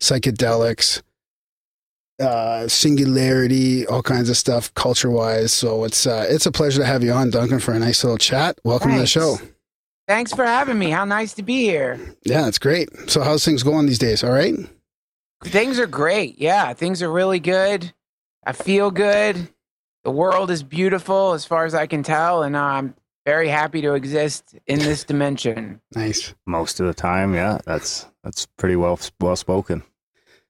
psychedelics, 0.00 1.00
uh, 2.20 2.68
singularity, 2.68 3.86
all 3.86 4.02
kinds 4.02 4.28
of 4.28 4.36
stuff, 4.36 4.74
culture 4.74 5.10
wise. 5.10 5.52
So 5.52 5.84
it's 5.84 6.06
uh, 6.06 6.26
it's 6.28 6.46
a 6.46 6.52
pleasure 6.52 6.80
to 6.80 6.86
have 6.86 7.02
you 7.02 7.12
on, 7.12 7.30
Duncan, 7.30 7.60
for 7.60 7.72
a 7.72 7.78
nice 7.78 8.04
little 8.04 8.18
chat. 8.18 8.58
Welcome 8.64 8.90
Thanks. 8.90 9.12
to 9.12 9.18
the 9.18 9.24
show. 9.38 9.46
Thanks 10.06 10.34
for 10.34 10.44
having 10.44 10.78
me. 10.78 10.90
How 10.90 11.04
nice 11.04 11.32
to 11.34 11.42
be 11.42 11.62
here. 11.62 11.98
Yeah, 12.24 12.48
it's 12.48 12.58
great. 12.58 12.88
So 13.08 13.22
how's 13.22 13.44
things 13.44 13.62
going 13.62 13.86
these 13.86 13.98
days? 14.00 14.24
All 14.24 14.32
right. 14.32 14.54
Things 15.42 15.78
are 15.78 15.86
great. 15.86 16.38
Yeah, 16.38 16.72
things 16.74 17.02
are 17.02 17.10
really 17.10 17.40
good. 17.40 17.92
I 18.44 18.52
feel 18.52 18.90
good. 18.90 19.48
The 20.04 20.10
world 20.10 20.50
is 20.50 20.62
beautiful 20.62 21.32
as 21.32 21.44
far 21.44 21.64
as 21.64 21.74
I 21.74 21.86
can 21.86 22.02
tell, 22.02 22.42
and 22.42 22.56
I'm 22.56 22.94
very 23.26 23.48
happy 23.48 23.82
to 23.82 23.94
exist 23.94 24.54
in 24.66 24.78
this 24.78 25.04
dimension. 25.04 25.80
Nice. 25.94 26.34
Most 26.46 26.80
of 26.80 26.86
the 26.86 26.94
time, 26.94 27.34
yeah, 27.34 27.58
that's 27.66 28.06
that's 28.24 28.46
pretty 28.56 28.76
well 28.76 28.98
well 29.20 29.36
spoken. 29.36 29.82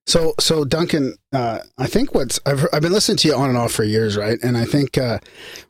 So, 0.07 0.35
so 0.41 0.65
Duncan, 0.65 1.15
uh, 1.33 1.61
I 1.79 1.87
think 1.87 2.15
what's 2.15 2.41
I've 2.47 2.67
I've 2.73 2.83
been 2.83 2.93
listening 2.93 3.19
to 3.19 3.29
you 3.29 3.35
on 3.35 3.49
and 3.49 3.59
off 3.59 3.73
for 3.73 3.85
years, 3.85 4.17
right? 4.17 4.39
And 4.43 4.57
I 4.57 4.65
think 4.65 4.99
uh, 4.99 5.19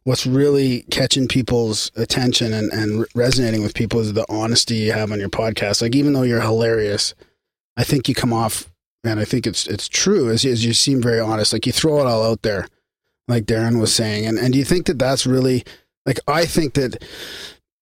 what's 0.04 0.26
really 0.26 0.83
catching 0.90 1.28
people's 1.28 1.90
attention 1.96 2.52
and 2.52 2.72
and 2.72 3.06
resonating 3.14 3.62
with 3.62 3.74
people 3.74 4.00
is 4.00 4.12
the 4.12 4.24
honesty 4.30 4.76
you 4.76 4.92
have 4.92 5.12
on 5.12 5.20
your 5.20 5.28
podcast. 5.28 5.83
Like, 5.83 5.94
even 5.94 6.12
though 6.12 6.22
you're 6.22 6.40
hilarious, 6.40 7.14
I 7.76 7.85
think 7.85 8.09
you 8.09 8.14
come 8.14 8.33
off, 8.33 8.70
and 9.04 9.18
I 9.20 9.24
think 9.24 9.46
it's 9.46 9.66
it's 9.66 9.88
true 9.88 10.30
as 10.30 10.44
as 10.44 10.64
you 10.64 10.74
seem 10.74 11.02
very 11.02 11.20
honest. 11.20 11.52
Like 11.52 11.66
you 11.66 11.72
throw 11.72 12.00
it 12.00 12.06
all 12.06 12.22
out 12.22 12.42
there, 12.42 12.66
like 13.28 13.44
Darren 13.44 13.80
was 13.80 13.94
saying. 13.94 14.26
And 14.26 14.38
and 14.38 14.52
do 14.52 14.58
you 14.58 14.64
think 14.64 14.86
that 14.86 14.98
that's 14.98 15.26
really 15.26 15.64
like 16.06 16.20
I 16.26 16.46
think 16.46 16.74
that 16.74 17.02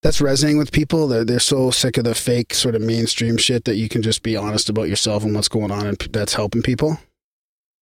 that's 0.03 0.21
resonating 0.21 0.59
with 0.59 0.73
people. 0.73 1.09
They're 1.09 1.25
they're 1.25 1.41
so 1.41 1.71
sick 1.71 1.97
of 1.97 2.05
the 2.05 2.15
fake 2.15 2.55
sort 2.55 2.75
of 2.75 2.83
mainstream 2.83 3.37
shit 3.37 3.65
that 3.65 3.77
you 3.77 3.89
can 3.89 4.03
just 4.03 4.23
be 4.23 4.37
honest 4.37 4.69
about 4.69 4.89
yourself 4.89 5.25
and 5.25 5.35
what's 5.35 5.49
going 5.49 5.71
on, 5.71 5.87
and 5.87 5.99
that's 6.13 6.35
helping 6.35 6.63
people. 6.63 6.99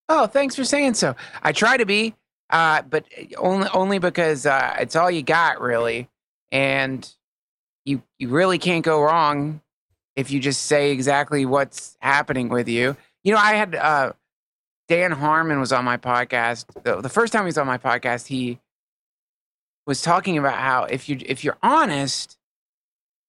Oh, 0.08 0.26
thanks 0.26 0.54
for 0.54 0.64
saying 0.64 0.94
so. 0.94 1.16
I 1.42 1.52
try 1.52 1.76
to 1.76 1.84
be, 1.84 2.14
uh, 2.50 2.82
but 2.82 3.04
only 3.36 3.68
only 3.72 3.98
because 3.98 4.46
uh, 4.46 4.76
it's 4.78 4.96
all 4.96 5.10
you 5.10 5.22
got, 5.22 5.60
really, 5.60 6.08
and 6.50 7.08
you 7.84 8.02
you 8.18 8.28
really 8.28 8.58
can't 8.58 8.84
go 8.84 9.02
wrong 9.02 9.60
if 10.14 10.30
you 10.30 10.40
just 10.40 10.62
say 10.64 10.92
exactly 10.92 11.44
what's 11.44 11.96
happening 12.00 12.48
with 12.48 12.68
you. 12.68 12.96
You 13.26 13.32
know, 13.32 13.38
I 13.38 13.54
had 13.54 13.74
uh, 13.74 14.12
Dan 14.86 15.10
Harmon 15.10 15.58
was 15.58 15.72
on 15.72 15.84
my 15.84 15.96
podcast. 15.96 16.66
The, 16.84 17.00
the 17.00 17.08
first 17.08 17.32
time 17.32 17.42
he 17.42 17.46
was 17.46 17.58
on 17.58 17.66
my 17.66 17.76
podcast, 17.76 18.28
he 18.28 18.60
was 19.84 20.00
talking 20.00 20.38
about 20.38 20.54
how 20.54 20.84
if 20.84 21.08
you 21.08 21.18
if 21.26 21.42
you're 21.42 21.58
honest, 21.60 22.38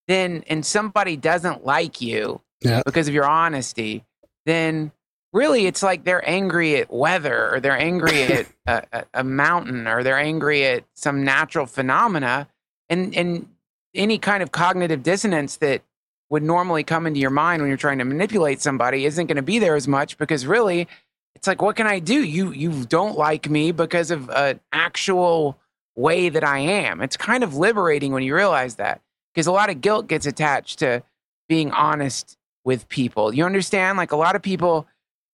then 0.08 0.44
and 0.48 0.64
somebody 0.64 1.18
doesn't 1.18 1.66
like 1.66 2.00
you 2.00 2.42
Yeah. 2.62 2.84
because 2.86 3.08
of 3.08 3.16
your 3.16 3.26
honesty, 3.26 4.06
then 4.46 4.92
really 5.34 5.66
it's 5.66 5.82
like 5.82 6.04
they're 6.04 6.28
angry 6.30 6.76
at 6.76 6.94
weather 6.94 7.56
or 7.56 7.60
they're 7.60 7.76
angry 7.76 8.22
at 8.24 8.46
a, 8.68 8.84
a, 8.94 9.06
a 9.16 9.24
mountain 9.24 9.88
or 9.88 10.04
they're 10.04 10.20
angry 10.20 10.64
at 10.64 10.84
some 10.94 11.24
natural 11.24 11.66
phenomena 11.66 12.48
and 12.88 13.16
and 13.16 13.50
any 13.96 14.20
kind 14.20 14.44
of 14.44 14.52
cognitive 14.52 15.02
dissonance 15.02 15.58
that 15.58 15.82
would 16.30 16.44
normally 16.44 16.84
come 16.84 17.08
into 17.08 17.20
your 17.20 17.30
mind 17.30 17.62
when 17.62 17.70
you're 17.70 17.78
trying 17.78 18.00
to 18.00 18.06
manipulate 18.06 18.62
somebody 18.62 19.06
isn't 19.06 19.28
going 19.28 19.38
to 19.38 19.42
be 19.42 19.60
there 19.60 19.76
as 19.76 19.88
much 19.88 20.18
because 20.18 20.46
really 20.46 20.88
it's 21.36 21.48
like 21.48 21.62
what 21.62 21.76
can 21.76 21.88
i 21.88 22.00
do? 22.00 22.24
You 22.24 22.52
you 22.52 22.86
don't 22.86 23.18
like 23.18 23.50
me 23.50 23.72
because 23.72 24.12
of 24.12 24.30
an 24.30 24.60
actual 24.74 25.58
way 25.96 26.30
that 26.30 26.44
i 26.44 26.60
am. 26.60 27.02
It's 27.02 27.18
kind 27.18 27.44
of 27.44 27.56
liberating 27.56 28.12
when 28.12 28.24
you 28.24 28.36
realize 28.36 28.76
that 28.76 29.02
because 29.34 29.48
a 29.48 29.52
lot 29.52 29.70
of 29.70 29.82
guilt 29.82 30.08
gets 30.08 30.26
attached 30.26 30.80
to 30.80 31.04
being 31.48 31.72
honest 31.72 32.38
with 32.66 32.90
people. 32.90 33.34
You 33.34 33.46
understand? 33.46 33.98
Like 33.98 34.12
a 34.12 34.18
lot 34.18 34.36
of 34.36 34.42
people 34.42 34.88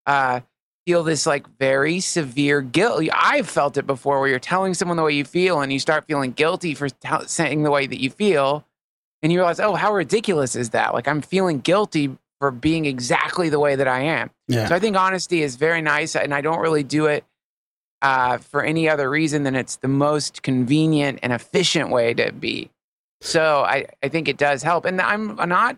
uh 0.06 0.42
feel 0.86 1.04
this 1.04 1.26
like 1.26 1.48
very 1.58 2.02
severe 2.02 2.62
guilt. 2.62 3.08
I've 3.14 3.50
felt 3.50 3.78
it 3.78 3.88
before 3.88 4.20
where 4.20 4.28
you're 4.28 4.40
telling 4.40 4.74
someone 4.74 4.98
the 4.98 5.04
way 5.04 5.14
you 5.14 5.24
feel 5.24 5.62
and 5.62 5.72
you 5.72 5.80
start 5.80 6.06
feeling 6.06 6.34
guilty 6.34 6.74
for 6.74 6.90
tell 6.90 7.26
saying 7.26 7.64
the 7.64 7.72
way 7.72 7.88
that 7.88 8.02
you 8.02 8.10
feel 8.10 8.66
and 9.24 9.32
you 9.32 9.40
realize 9.40 9.60
oh 9.60 9.74
how 9.74 9.92
ridiculous 9.94 10.56
is 10.56 10.70
that 10.72 10.94
like 10.94 11.08
i'm 11.08 11.22
feeling 11.22 11.60
guilty 11.60 12.16
for 12.40 12.52
being 12.52 12.86
exactly 12.86 13.50
the 13.50 13.60
way 13.60 13.76
that 13.76 13.88
i 13.88 14.02
am 14.02 14.30
Yeah. 14.48 14.68
so 14.68 14.76
I 14.76 14.80
think 14.80 14.96
honesty 14.98 15.42
is 15.42 15.56
very 15.56 15.82
nice, 15.82 16.16
and 16.16 16.34
I 16.34 16.42
don't 16.42 16.60
really 16.60 16.84
do 16.84 17.06
it 17.08 17.24
uh, 18.02 18.38
for 18.38 18.62
any 18.64 18.90
other 18.90 19.10
reason 19.10 19.44
than 19.44 19.56
it's 19.56 19.78
the 19.78 19.88
most 19.88 20.44
convenient 20.44 21.20
and 21.24 21.32
efficient 21.32 21.90
way 21.90 22.14
to 22.16 22.34
be. 22.34 22.70
So 23.22 23.62
I, 23.64 23.86
I 24.04 24.10
think 24.10 24.28
it 24.28 24.36
does 24.36 24.62
help. 24.62 24.84
And 24.84 25.00
I'm 25.00 25.36
not, 25.48 25.78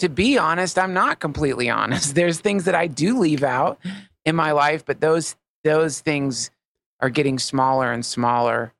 to 0.00 0.10
be 0.10 0.36
honest, 0.36 0.78
I'm 0.78 0.92
not 0.92 1.20
completely 1.20 1.70
honest. 1.80 2.14
There's 2.14 2.38
things 2.38 2.64
that 2.64 2.74
I 2.74 2.86
do 2.86 3.18
leave 3.18 3.42
out 3.42 3.78
in 4.26 4.36
my 4.36 4.52
life, 4.52 4.84
but 4.84 5.00
those 5.00 5.36
those 5.64 6.00
things 6.00 6.50
are 7.00 7.08
getting 7.08 7.38
smaller 7.38 7.90
and 7.90 8.04
smaller 8.04 8.74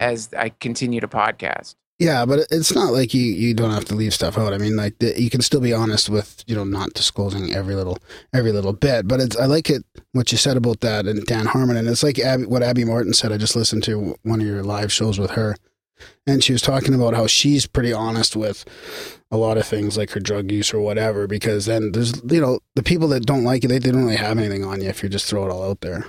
as 0.00 0.30
I 0.36 0.48
continue 0.48 0.98
to 1.00 1.06
podcast. 1.08 1.76
Yeah, 1.98 2.26
but 2.26 2.40
it's 2.50 2.74
not 2.74 2.92
like 2.92 3.14
you 3.14 3.22
you 3.22 3.54
don't 3.54 3.70
have 3.70 3.84
to 3.86 3.94
leave 3.94 4.12
stuff 4.14 4.36
out. 4.36 4.52
I 4.52 4.58
mean, 4.58 4.74
like 4.74 4.98
the, 4.98 5.20
you 5.20 5.30
can 5.30 5.42
still 5.42 5.60
be 5.60 5.72
honest 5.72 6.10
with 6.10 6.42
you 6.46 6.56
know 6.56 6.64
not 6.64 6.92
disclosing 6.92 7.54
every 7.54 7.76
little 7.76 7.98
every 8.32 8.50
little 8.50 8.72
bit. 8.72 9.06
But 9.06 9.20
it's 9.20 9.36
I 9.36 9.46
like 9.46 9.70
it 9.70 9.84
what 10.12 10.32
you 10.32 10.38
said 10.38 10.56
about 10.56 10.80
that 10.80 11.06
and 11.06 11.24
Dan 11.24 11.46
Harmon, 11.46 11.76
and 11.76 11.86
it's 11.88 12.02
like 12.02 12.18
Abby, 12.18 12.46
what 12.46 12.64
Abby 12.64 12.84
Martin 12.84 13.14
said. 13.14 13.30
I 13.30 13.36
just 13.36 13.54
listened 13.54 13.84
to 13.84 14.16
one 14.22 14.40
of 14.40 14.46
your 14.46 14.64
live 14.64 14.92
shows 14.92 15.20
with 15.20 15.32
her, 15.32 15.54
and 16.26 16.42
she 16.42 16.52
was 16.52 16.62
talking 16.62 16.94
about 16.94 17.14
how 17.14 17.28
she's 17.28 17.64
pretty 17.64 17.92
honest 17.92 18.34
with 18.34 18.64
a 19.30 19.36
lot 19.36 19.56
of 19.56 19.64
things 19.64 19.96
like 19.96 20.10
her 20.10 20.20
drug 20.20 20.50
use 20.50 20.74
or 20.74 20.80
whatever. 20.80 21.28
Because 21.28 21.66
then 21.66 21.92
there's 21.92 22.20
you 22.24 22.40
know 22.40 22.58
the 22.74 22.82
people 22.82 23.06
that 23.08 23.24
don't 23.24 23.44
like 23.44 23.62
you, 23.62 23.68
they, 23.68 23.78
they 23.78 23.92
don't 23.92 24.02
really 24.02 24.16
have 24.16 24.36
anything 24.36 24.64
on 24.64 24.82
you 24.82 24.88
if 24.88 25.04
you 25.04 25.08
just 25.08 25.26
throw 25.26 25.46
it 25.46 25.52
all 25.52 25.70
out 25.70 25.80
there. 25.80 26.04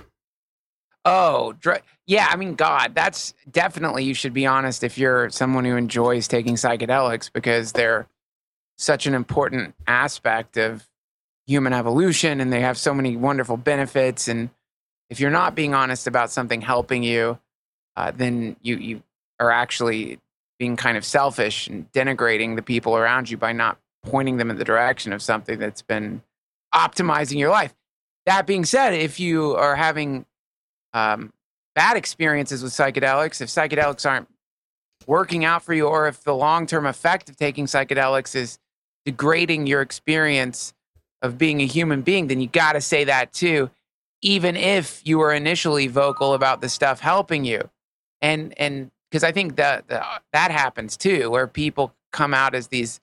Oh, 1.06 1.54
dr- 1.54 1.84
yeah. 2.08 2.28
I 2.30 2.36
mean, 2.36 2.56
God, 2.56 2.94
that's 2.96 3.34
definitely 3.50 4.04
you 4.04 4.14
should 4.14 4.34
be 4.34 4.46
honest 4.46 4.84
if 4.84 4.98
you're 4.98 5.30
someone 5.30 5.66
who 5.66 5.76
enjoys 5.76 6.28
taking 6.28 6.56
psychedelics 6.56 7.32
because 7.32 7.72
they're 7.72 8.08
such 8.78 9.08
an 9.08 9.14
important 9.14 9.74
aspect 9.88 10.58
of 10.58 10.88
human 11.48 11.74
evolution 11.74 12.42
and 12.42 12.52
they 12.52 12.62
have 12.62 12.78
so 12.78 12.94
many 12.94 13.16
wonderful 13.16 13.58
benefits. 13.58 14.28
And 14.28 14.50
if 15.10 15.20
you're 15.20 15.32
not 15.32 15.56
being 15.56 15.74
honest 15.74 16.08
about 16.08 16.32
something 16.32 16.62
helping 16.62 17.04
you, 17.04 17.40
uh, 17.96 18.12
then 18.12 18.56
you, 18.62 18.78
you 18.78 19.04
are 19.40 19.52
actually 19.52 20.20
being 20.60 20.76
kind 20.76 20.98
of 20.98 21.06
selfish 21.06 21.68
and 21.68 21.92
denigrating 21.92 22.56
the 22.56 22.62
people 22.62 22.96
around 22.96 23.30
you 23.30 23.38
by 23.38 23.52
not 23.52 23.78
pointing 24.04 24.38
them 24.38 24.50
in 24.50 24.58
the 24.58 24.64
direction 24.64 25.14
of 25.14 25.22
something 25.22 25.60
that's 25.60 25.82
been 25.82 26.22
optimizing 26.74 27.40
your 27.40 27.50
life. 27.50 27.74
That 28.26 28.48
being 28.48 28.66
said, 28.66 28.94
if 28.94 29.20
you 29.20 29.56
are 29.56 29.76
having 29.76 30.26
um, 30.94 31.32
bad 31.76 31.98
experiences 31.98 32.64
with 32.64 32.72
psychedelics, 32.72 33.42
if 33.42 33.50
psychedelics 33.50 34.10
aren't 34.10 34.28
working 35.06 35.46
out 35.46 35.62
for 35.62 35.74
you, 35.74 35.86
or 35.86 36.08
if 36.08 36.24
the 36.24 36.34
long 36.34 36.66
term 36.66 36.86
effect 36.86 37.30
of 37.30 37.36
taking 37.38 37.66
psychedelics 37.66 38.36
is 38.36 38.58
degrading 39.06 39.68
your 39.68 39.82
experience 39.82 40.74
of 41.22 41.38
being 41.38 41.62
a 41.62 41.66
human 41.66 42.02
being, 42.02 42.28
then 42.28 42.42
you 42.42 42.48
got 42.48 42.74
to 42.74 42.82
say 42.82 43.04
that 43.04 43.34
too, 43.34 43.70
even 44.22 44.56
if 44.56 45.02
you 45.06 45.20
were 45.20 45.34
initially 45.34 45.88
vocal 45.88 46.34
about 46.34 46.62
the 46.62 46.70
stuff 46.70 47.00
helping 47.00 47.46
you. 47.46 47.70
And, 48.22 48.54
and, 48.58 48.92
because 49.12 49.24
I 49.24 49.32
think 49.32 49.56
that 49.56 49.88
that 49.88 50.24
that 50.34 50.52
happens 50.52 50.98
too, 50.98 51.30
where 51.30 51.48
people 51.48 51.94
come 52.12 52.34
out 52.34 52.54
as 52.54 52.68
these 52.68 53.00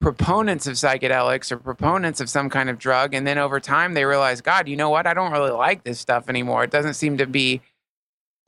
proponents 0.00 0.68
of 0.68 0.74
psychedelics 0.74 1.50
or 1.50 1.56
proponents 1.56 2.20
of 2.20 2.30
some 2.30 2.48
kind 2.50 2.70
of 2.70 2.78
drug, 2.78 3.14
and 3.14 3.26
then 3.26 3.36
over 3.36 3.58
time 3.58 3.94
they 3.94 4.04
realize, 4.04 4.40
God, 4.40 4.68
you 4.68 4.76
know 4.76 4.90
what? 4.90 5.08
I 5.08 5.14
don't 5.14 5.32
really 5.32 5.50
like 5.50 5.82
this 5.82 5.98
stuff 5.98 6.28
anymore. 6.28 6.62
It 6.62 6.70
doesn't 6.70 6.94
seem 6.94 7.16
to 7.18 7.26
be 7.26 7.62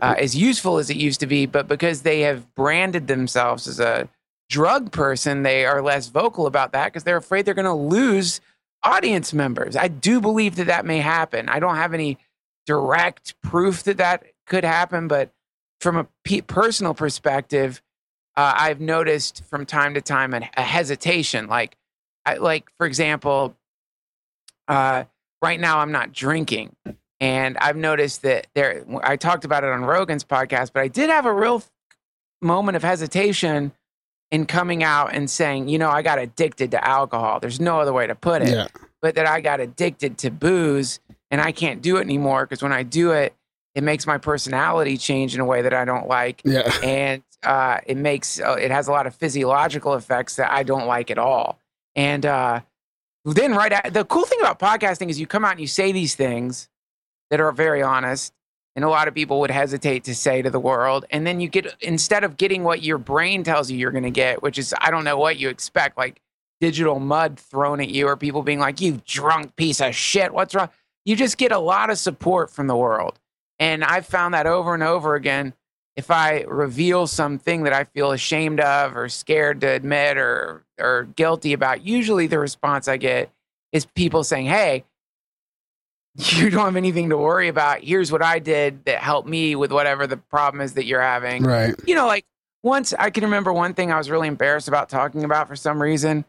uh, 0.00 0.14
as 0.18 0.37
useful 0.37 0.78
as 0.78 0.90
it 0.90 0.96
used 0.96 1.20
to 1.20 1.26
be. 1.26 1.46
But 1.46 1.68
because 1.68 2.02
they 2.02 2.20
have 2.20 2.54
branded 2.54 3.06
themselves 3.06 3.66
as 3.66 3.80
a 3.80 4.08
drug 4.48 4.92
person, 4.92 5.42
they 5.42 5.64
are 5.66 5.82
less 5.82 6.08
vocal 6.08 6.46
about 6.46 6.72
that 6.72 6.87
because 6.87 7.05
they're 7.05 7.16
afraid 7.16 7.44
they're 7.44 7.55
going 7.55 7.64
to 7.64 7.72
lose 7.72 8.40
audience 8.82 9.32
members. 9.32 9.76
I 9.76 9.88
do 9.88 10.20
believe 10.20 10.57
that 10.57 10.66
that 10.68 10.84
may 10.86 10.99
happen. 10.99 11.49
I 11.49 11.59
don't 11.59 11.76
have 11.76 11.94
any 11.94 12.18
direct 12.66 13.40
proof 13.42 13.82
that 13.84 13.96
that 13.96 14.24
could 14.46 14.64
happen, 14.64 15.09
but 15.09 15.30
from 15.80 15.96
a 15.96 16.07
pe- 16.24 16.42
personal 16.42 16.94
perspective, 16.94 17.82
uh, 18.36 18.55
I've 18.57 18.80
noticed 18.80 19.42
from 19.44 19.66
time 19.66 19.94
to 19.94 20.01
time 20.01 20.34
a, 20.34 20.49
a 20.57 20.62
hesitation. 20.62 21.49
Like, 21.49 21.76
I, 22.24 22.34
like 22.34 22.70
for 22.76 22.86
example, 22.86 23.57
uh, 24.68 25.05
right 25.42 25.59
now 25.59 25.78
I'm 25.78 25.92
not 25.92 26.12
drinking, 26.12 26.76
and 27.21 27.57
I've 27.59 27.77
noticed 27.77 28.23
that 28.23 28.47
there. 28.55 28.85
I 29.03 29.16
talked 29.16 29.45
about 29.45 29.64
it 29.64 29.71
on 29.71 29.85
Rogan's 29.85 30.25
podcast, 30.25 30.71
but 30.73 30.83
I 30.83 30.89
did 30.89 31.11
have 31.11 31.27
a 31.27 31.33
real 31.33 31.62
moment 32.41 32.77
of 32.77 32.83
hesitation 32.83 33.73
in 34.31 34.47
coming 34.47 34.85
out 34.85 35.14
and 35.14 35.29
saying, 35.31 35.69
you 35.69 35.79
know, 35.79 35.89
I 35.89 36.03
got 36.03 36.19
addicted 36.19 36.71
to 36.73 36.87
alcohol. 36.87 37.41
There's 37.41 37.61
no 37.61 37.81
other 37.81 37.93
way 37.93 38.07
to 38.07 38.14
put 38.14 38.43
it 38.43 38.51
Yeah. 38.51 38.66
but 39.01 39.14
that 39.14 39.27
I 39.27 39.41
got 39.41 39.59
addicted 39.61 40.19
to 40.19 40.31
booze 40.31 41.01
and 41.31 41.41
I 41.41 41.51
can't 41.51 41.81
do 41.83 41.97
it 41.97 42.03
anymore 42.03 42.45
because 42.45 42.62
when 42.62 42.73
I 42.73 42.83
do 42.83 43.12
it, 43.12 43.35
it 43.75 43.83
makes 43.83 44.07
my 44.07 44.19
personality 44.19 44.97
change 44.99 45.35
in 45.35 45.41
a 45.41 45.45
way 45.45 45.62
that 45.62 45.73
I 45.75 45.85
don't 45.85 46.09
like, 46.09 46.43
Yeah. 46.45 46.71
and 46.85 47.23
uh, 47.43 47.79
it 47.87 47.97
makes 47.97 48.41
uh, 48.41 48.57
it 48.61 48.71
has 48.71 48.87
a 48.89 48.93
lot 48.93 49.07
of 49.07 49.14
physiological 49.14 49.95
effects 49.95 50.37
that 50.37 50.51
I 50.53 50.62
don't 50.62 50.87
like 50.87 51.11
at 51.11 51.19
all. 51.19 51.59
And 51.97 52.27
uh, 52.27 52.61
then 53.25 53.55
right 53.55 53.73
at, 53.73 53.95
the 53.95 54.05
cool 54.05 54.25
thing 54.25 54.41
about 54.41 54.59
podcasting 54.59 55.09
is 55.09 55.19
you 55.19 55.27
come 55.27 55.45
out 55.45 55.53
and 55.53 55.61
you 55.61 55.66
say 55.66 55.91
these 55.93 56.14
things 56.14 56.69
that 57.31 57.41
are 57.41 57.53
very 57.53 57.83
honest 57.83 58.33
and 58.79 58.85
a 58.85 58.89
lot 58.89 59.09
of 59.09 59.14
people 59.14 59.41
would 59.41 59.51
hesitate 59.51 60.05
to 60.05 60.14
say 60.14 60.41
to 60.41 60.51
the 60.51 60.61
world. 60.61 61.05
And 61.11 61.26
then 61.26 61.41
you 61.41 61.49
get 61.49 61.74
instead 61.81 62.22
of 62.22 62.37
getting 62.37 62.62
what 62.62 62.81
your 62.81 62.97
brain 62.97 63.43
tells 63.43 63.68
you 63.72 63.76
you're 63.76 63.91
going 63.91 64.05
to 64.05 64.11
get 64.11 64.41
which 64.41 64.57
is 64.57 64.72
i 64.81 64.93
don't 64.93 65.03
know 65.03 65.18
what 65.18 65.37
you 65.37 65.49
expect 65.49 65.99
like 65.99 66.20
digital 66.61 67.01
mud 67.01 67.41
thrown 67.41 67.81
at 67.81 67.89
you 67.89 68.07
or 68.07 68.16
people 68.16 68.45
being 68.45 68.61
like 68.61 68.81
you 68.81 69.03
drunk 69.05 69.57
piece 69.57 69.81
of 69.81 69.97
shit 69.97 70.33
what's 70.33 70.55
wrong? 70.55 70.68
You 71.05 71.16
just 71.16 71.39
get 71.39 71.51
a 71.51 71.59
lot 71.59 71.91
of 71.91 71.99
support 71.99 72.53
from 72.53 72.68
the 72.68 72.76
world. 72.76 73.18
And 73.59 73.83
i've 73.83 74.07
found 74.07 74.35
that 74.35 74.47
over 74.47 74.74
and 74.74 74.85
over 74.85 75.16
again 75.16 75.55
if 75.97 76.12
i 76.12 76.43
reveal 76.43 77.09
something 77.09 77.64
that 77.64 77.72
i 77.72 77.83
feel 77.83 78.12
ashamed 78.12 78.61
of 78.61 78.97
or 78.97 79.09
scared 79.09 79.61
to 79.62 79.66
admit 79.66 80.16
or 80.18 80.64
or 80.79 81.09
guilty 81.16 81.53
about 81.53 81.85
usually 81.85 82.29
the 82.29 82.39
response 82.39 82.87
i 82.87 82.97
get 82.97 83.33
is 83.72 83.87
people 83.87 84.22
saying 84.22 84.47
hey 84.47 84.85
you 86.37 86.51
don't 86.51 86.64
have 86.64 86.77
anything 86.77 87.11
to 87.11 87.16
worry 87.16 87.47
about. 87.47 87.81
Here's 87.81 88.11
what 88.11 88.23
I 88.23 88.41
did 88.41 88.85
that 88.87 88.99
helped 88.99 89.29
me 89.29 89.55
with 89.55 89.71
whatever 89.71 90.07
the 90.07 90.16
problem 90.16 90.61
is 90.61 90.75
that 90.75 90.85
you're 90.85 91.01
having. 91.01 91.45
Right. 91.45 91.77
You 91.87 91.95
know, 91.95 92.07
like 92.07 92.27
once 92.64 92.93
I 92.93 93.11
can 93.11 93.23
remember 93.25 93.53
one 93.53 93.73
thing 93.75 93.93
I 93.93 93.99
was 93.99 94.11
really 94.11 94.27
embarrassed 94.27 94.66
about 94.66 94.89
talking 94.89 95.23
about 95.23 95.47
for 95.47 95.55
some 95.55 95.81
reason 95.81 96.25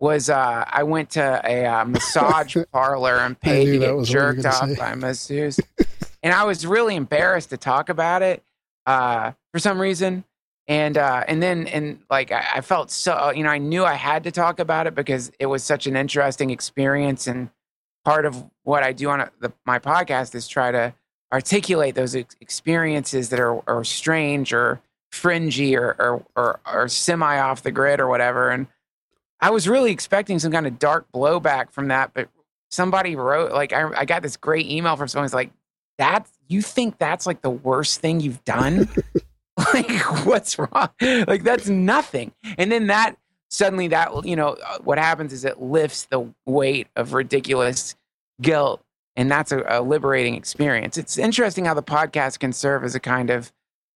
was 0.00 0.28
uh, 0.28 0.64
I 0.66 0.82
went 0.82 1.10
to 1.10 1.40
a 1.44 1.66
uh, 1.66 1.84
massage 1.86 2.56
parlor 2.72 3.18
and 3.18 3.38
paid 3.38 3.66
to 3.66 3.78
get 3.78 3.94
was 3.94 4.08
what 4.08 4.14
you 4.14 4.20
were 4.20 4.32
jerked 4.34 4.46
off 4.46 4.68
say. 4.70 4.74
by 4.74 4.90
a 4.90 4.96
masseuse. 4.96 5.60
and 6.22 6.32
I 6.34 6.42
was 6.44 6.66
really 6.66 6.96
embarrassed 6.96 7.50
to 7.50 7.56
talk 7.56 7.90
about 7.90 8.22
it 8.22 8.42
uh, 8.86 9.32
for 9.52 9.60
some 9.60 9.80
reason. 9.80 10.24
And 10.66 10.98
uh, 10.98 11.24
and 11.28 11.42
then 11.42 11.66
and 11.68 12.00
like 12.10 12.32
I, 12.32 12.44
I 12.56 12.60
felt 12.60 12.90
so 12.90 13.30
you 13.30 13.42
know 13.42 13.48
I 13.48 13.56
knew 13.56 13.86
I 13.86 13.94
had 13.94 14.24
to 14.24 14.30
talk 14.30 14.58
about 14.58 14.86
it 14.86 14.94
because 14.94 15.32
it 15.38 15.46
was 15.46 15.64
such 15.64 15.86
an 15.86 15.96
interesting 15.96 16.50
experience 16.50 17.26
and 17.26 17.48
part 18.08 18.24
of 18.24 18.42
what 18.62 18.82
I 18.82 18.94
do 18.94 19.10
on 19.10 19.20
a, 19.20 19.30
the, 19.38 19.52
my 19.66 19.78
podcast 19.78 20.34
is 20.34 20.48
try 20.48 20.72
to 20.72 20.94
articulate 21.30 21.94
those 21.94 22.16
ex- 22.16 22.36
experiences 22.40 23.28
that 23.28 23.38
are, 23.38 23.62
are 23.68 23.84
strange 23.84 24.50
or 24.54 24.80
fringy 25.12 25.76
or, 25.76 25.94
or, 25.98 26.24
or, 26.34 26.60
or 26.66 26.88
semi 26.88 27.38
off 27.38 27.62
the 27.62 27.70
grid 27.70 28.00
or 28.00 28.08
whatever. 28.08 28.48
And 28.48 28.66
I 29.42 29.50
was 29.50 29.68
really 29.68 29.90
expecting 29.90 30.38
some 30.38 30.50
kind 30.50 30.66
of 30.66 30.78
dark 30.78 31.06
blowback 31.14 31.70
from 31.70 31.88
that, 31.88 32.12
but 32.14 32.30
somebody 32.70 33.14
wrote 33.14 33.52
like 33.52 33.74
I, 33.74 33.90
I 33.94 34.04
got 34.06 34.22
this 34.22 34.38
great 34.38 34.66
email 34.70 34.96
from 34.96 35.08
someone 35.08 35.26
who's 35.26 35.34
like, 35.34 35.50
"That 35.98 36.26
you 36.48 36.62
think 36.62 36.96
that's 36.96 37.26
like 37.26 37.42
the 37.42 37.50
worst 37.50 38.00
thing 38.00 38.20
you've 38.20 38.42
done? 38.46 38.88
like 39.74 40.24
what's 40.24 40.58
wrong? 40.58 40.88
Like 41.00 41.44
that's 41.44 41.68
nothing." 41.68 42.32
And 42.56 42.72
then 42.72 42.86
that 42.86 43.16
suddenly 43.48 43.88
that 43.88 44.24
you 44.24 44.36
know 44.36 44.56
uh, 44.66 44.78
what 44.84 44.98
happens 44.98 45.32
is 45.32 45.44
it 45.44 45.60
lifts 45.60 46.04
the 46.06 46.26
weight 46.46 46.88
of 46.96 47.12
ridiculous 47.12 47.94
guilt 48.40 48.82
and 49.16 49.30
that's 49.30 49.52
a, 49.52 49.64
a 49.68 49.82
liberating 49.82 50.34
experience 50.34 50.96
it's 50.96 51.18
interesting 51.18 51.64
how 51.64 51.74
the 51.74 51.82
podcast 51.82 52.38
can 52.38 52.52
serve 52.52 52.84
as 52.84 52.94
a 52.94 53.00
kind 53.00 53.30
of 53.30 53.52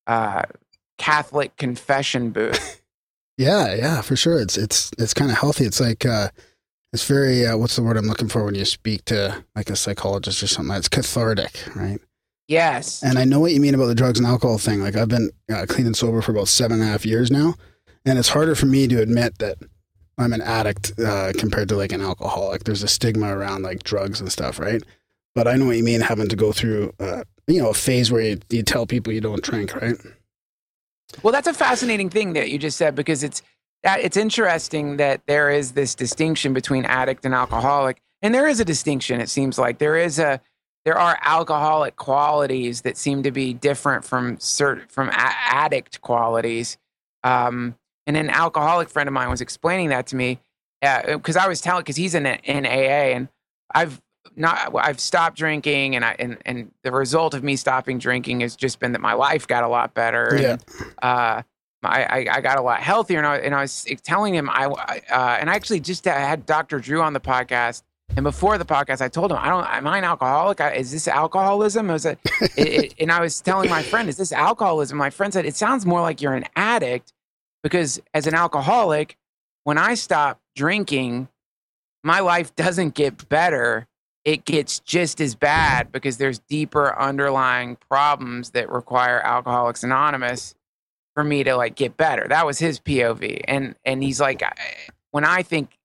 uh, 0.07 0.43
catholic 0.99 1.57
confession 1.57 2.31
booth 2.31 2.81
Yeah, 3.39 3.75
yeah, 3.75 4.03
for 4.03 4.15
sure. 4.17 4.41
It's 4.41 4.57
it's 4.57 4.91
it's 4.99 5.15
kind 5.15 5.31
of 5.31 5.39
healthy. 5.39 5.65
It's 5.65 5.81
like 5.81 6.05
uh 6.05 6.29
it's 6.93 7.07
very 7.07 7.47
uh, 7.47 7.57
what's 7.57 7.77
the 7.77 7.83
word 7.83 7.97
I'm 7.97 8.07
looking 8.07 8.29
for 8.29 8.45
when 8.45 8.55
you 8.55 8.65
speak 8.65 9.05
to 9.07 9.43
like 9.57 9.71
a 9.71 9.77
psychologist 9.77 10.43
or 10.43 10.47
something. 10.47 10.77
It's 10.77 10.89
cathartic, 10.89 11.65
right? 11.75 12.01
yes 12.49 13.03
And 13.03 13.19
I 13.19 13.25
know 13.25 13.41
what 13.41 13.53
you 13.53 13.61
mean 13.61 13.75
about 13.75 13.87
the 13.87 13.95
drugs 13.95 14.19
and 14.19 14.27
alcohol 14.27 14.59
thing. 14.59 14.81
Like 14.81 14.97
I've 14.97 15.09
been 15.09 15.31
uh, 15.51 15.65
clean 15.69 15.87
and 15.87 15.97
sober 15.97 16.21
for 16.21 16.33
about 16.33 16.49
seven 16.49 16.81
and 16.81 16.89
a 16.89 16.93
half 16.93 17.07
years 17.07 17.31
now, 17.31 17.55
and 18.05 18.19
it's 18.19 18.29
harder 18.29 18.55
for 18.55 18.67
me 18.67 18.87
to 18.89 19.01
admit 19.01 19.39
that 19.39 19.57
I'm 20.19 20.33
an 20.33 20.43
addict 20.43 20.93
uh, 20.99 21.33
compared 21.37 21.69
to 21.71 21.77
like 21.77 21.93
an 21.93 22.01
alcoholic. 22.01 22.65
There's 22.65 22.83
a 22.83 22.89
stigma 22.89 23.37
around 23.37 23.63
like 23.63 23.83
drugs 23.83 24.21
and 24.21 24.31
stuff, 24.31 24.59
right? 24.59 24.83
But 25.35 25.49
I 25.49 25.57
know 25.57 25.67
what 25.67 25.77
you 25.77 25.85
mean 25.85 26.01
having 26.01 26.29
to 26.29 26.37
go 26.37 26.53
through, 26.53 26.93
uh, 27.01 27.25
you 27.47 27.63
know, 27.63 27.71
a 27.71 27.75
phase 27.75 28.13
where 28.13 28.23
you, 28.23 28.39
you 28.51 28.63
tell 28.63 28.87
people 28.87 29.13
you 29.13 29.21
don't 29.21 29.43
drink, 29.43 29.75
right? 29.75 29.97
Well, 31.23 31.33
that's 31.33 31.47
a 31.47 31.55
fascinating 31.55 32.11
thing 32.11 32.35
that 32.35 32.51
you 32.51 32.59
just 32.59 32.77
said 32.77 32.95
because 32.95 33.23
it's 33.23 33.43
it's 33.85 34.17
interesting 34.17 34.99
that 34.99 35.23
there 35.27 35.51
is 35.51 35.73
this 35.73 35.95
distinction 35.95 36.55
between 36.55 36.85
addict 36.85 37.25
and 37.25 37.35
alcoholic, 37.35 38.01
and 38.23 38.35
there 38.35 38.47
is 38.47 38.61
a 38.61 38.65
distinction. 38.65 39.21
It 39.21 39.29
seems 39.29 39.59
like 39.59 39.79
there 39.79 39.97
is 39.97 40.19
a 40.19 40.41
there 40.85 40.99
are 40.99 41.19
alcoholic 41.23 41.97
qualities 41.97 42.83
that 42.83 42.97
seem 42.97 43.23
to 43.23 43.31
be 43.31 43.53
different 43.53 44.05
from 44.05 44.39
certain 44.41 44.87
from 44.89 45.09
a- 45.09 45.37
addict 45.49 46.01
qualities. 46.01 46.77
Um, 47.25 47.77
and 48.07 48.17
an 48.17 48.31
alcoholic 48.31 48.89
friend 48.89 49.09
of 49.09 49.13
mine 49.13 49.31
was 49.31 49.41
explaining 49.41 49.89
that 49.91 50.07
to 50.09 50.17
me 50.17 50.39
because 51.07 51.37
I 51.37 51.47
was 51.49 51.61
telling 51.61 51.83
because 51.83 51.97
he's 51.97 52.15
in 52.15 52.27
in 52.27 52.67
AA 52.67 53.15
and 53.15 53.29
I've 53.75 54.01
not 54.37 54.75
I've 54.75 55.01
stopped 55.01 55.37
drinking 55.37 55.95
and 55.97 56.05
I 56.05 56.17
and 56.19 56.39
and 56.45 56.71
the 56.83 56.93
result 56.93 57.35
of 57.35 57.43
me 57.45 57.57
stopping 57.57 57.99
drinking 57.99 58.41
has 58.41 58.57
just 58.57 58.81
been 58.81 58.93
that 58.93 59.01
my 59.01 59.13
life 59.13 59.47
got 59.47 59.65
a 59.65 59.69
lot 59.69 59.95
better. 59.95 60.35
and, 60.35 60.43
Yeah. 60.43 60.87
uh, 61.03 61.43
I, 61.85 62.29
I, 62.31 62.41
got 62.41 62.59
a 62.59 62.63
lot 62.63 62.81
healthier, 62.81 63.19
and 63.19 63.27
I, 63.27 63.39
and 63.39 63.57
I 63.57 63.63
was 63.63 63.85
telling 64.05 64.35
him 64.35 64.49
I 64.49 64.67
uh, 64.67 65.39
and 65.41 65.51
I 65.51 65.55
actually 65.57 65.81
just 65.81 66.07
uh, 66.07 66.13
had 66.13 66.47
Dr. 66.47 66.79
Drew 66.79 67.03
on 67.03 67.13
the 67.13 67.19
podcast, 67.19 67.83
and 68.17 68.23
before 68.23 68.57
the 68.57 68.65
podcast, 68.65 69.01
I 69.01 69.09
told 69.09 69.33
him 69.33 69.39
I 69.41 69.49
don't 69.49 69.67
am 69.67 69.89
I 69.89 69.99
an 69.99 70.05
alcoholic? 70.05 70.61
I, 70.61 70.75
is 70.75 70.93
this 70.93 71.09
alcoholism? 71.09 71.91
I 71.91 71.93
was 71.93 72.07
a, 72.07 72.13
it, 72.57 72.69
it, 72.85 72.95
and 73.01 73.11
I 73.11 73.21
was 73.21 73.41
telling 73.41 73.69
my 73.69 73.83
friend, 73.83 74.09
is 74.09 74.17
this 74.17 74.31
alcoholism? 74.31 74.97
My 74.97 75.11
friend 75.11 75.33
said 75.33 75.45
it 75.45 75.57
sounds 75.57 75.85
more 75.85 76.01
like 76.01 76.21
you're 76.23 76.35
an 76.35 76.45
addict 76.55 77.13
because 77.63 78.01
as 78.15 78.27
an 78.27 78.35
alcoholic, 78.35 79.17
when 79.65 79.79
I 79.79 79.95
stop 79.95 80.41
drinking, 80.57 81.29
my 82.03 82.21
life 82.21 82.55
doesn't 82.57 82.95
get 82.95 83.29
better. 83.29 83.87
It 84.25 84.45
gets 84.45 84.81
just 84.81 85.21
as 85.21 85.35
bad 85.35 85.91
because 85.91 86.17
there's 86.17 86.39
deeper 86.41 86.99
underlying 86.99 87.77
problems 87.89 88.51
that 88.51 88.71
require 88.71 89.21
Alcoholics 89.21 89.83
Anonymous 89.83 90.55
for 91.15 91.25
me 91.25 91.45
to 91.45 91.57
like 91.57 91.75
get 91.75 91.97
better. 91.97 92.27
That 92.29 92.47
was 92.47 92.59
his 92.59 92.81
POV, 92.81 93.43
and 93.47 93.75
and 93.85 94.03
he's 94.03 94.21
like, 94.21 94.43
when 95.11 95.25
I 95.25 95.43
think, 95.43 95.77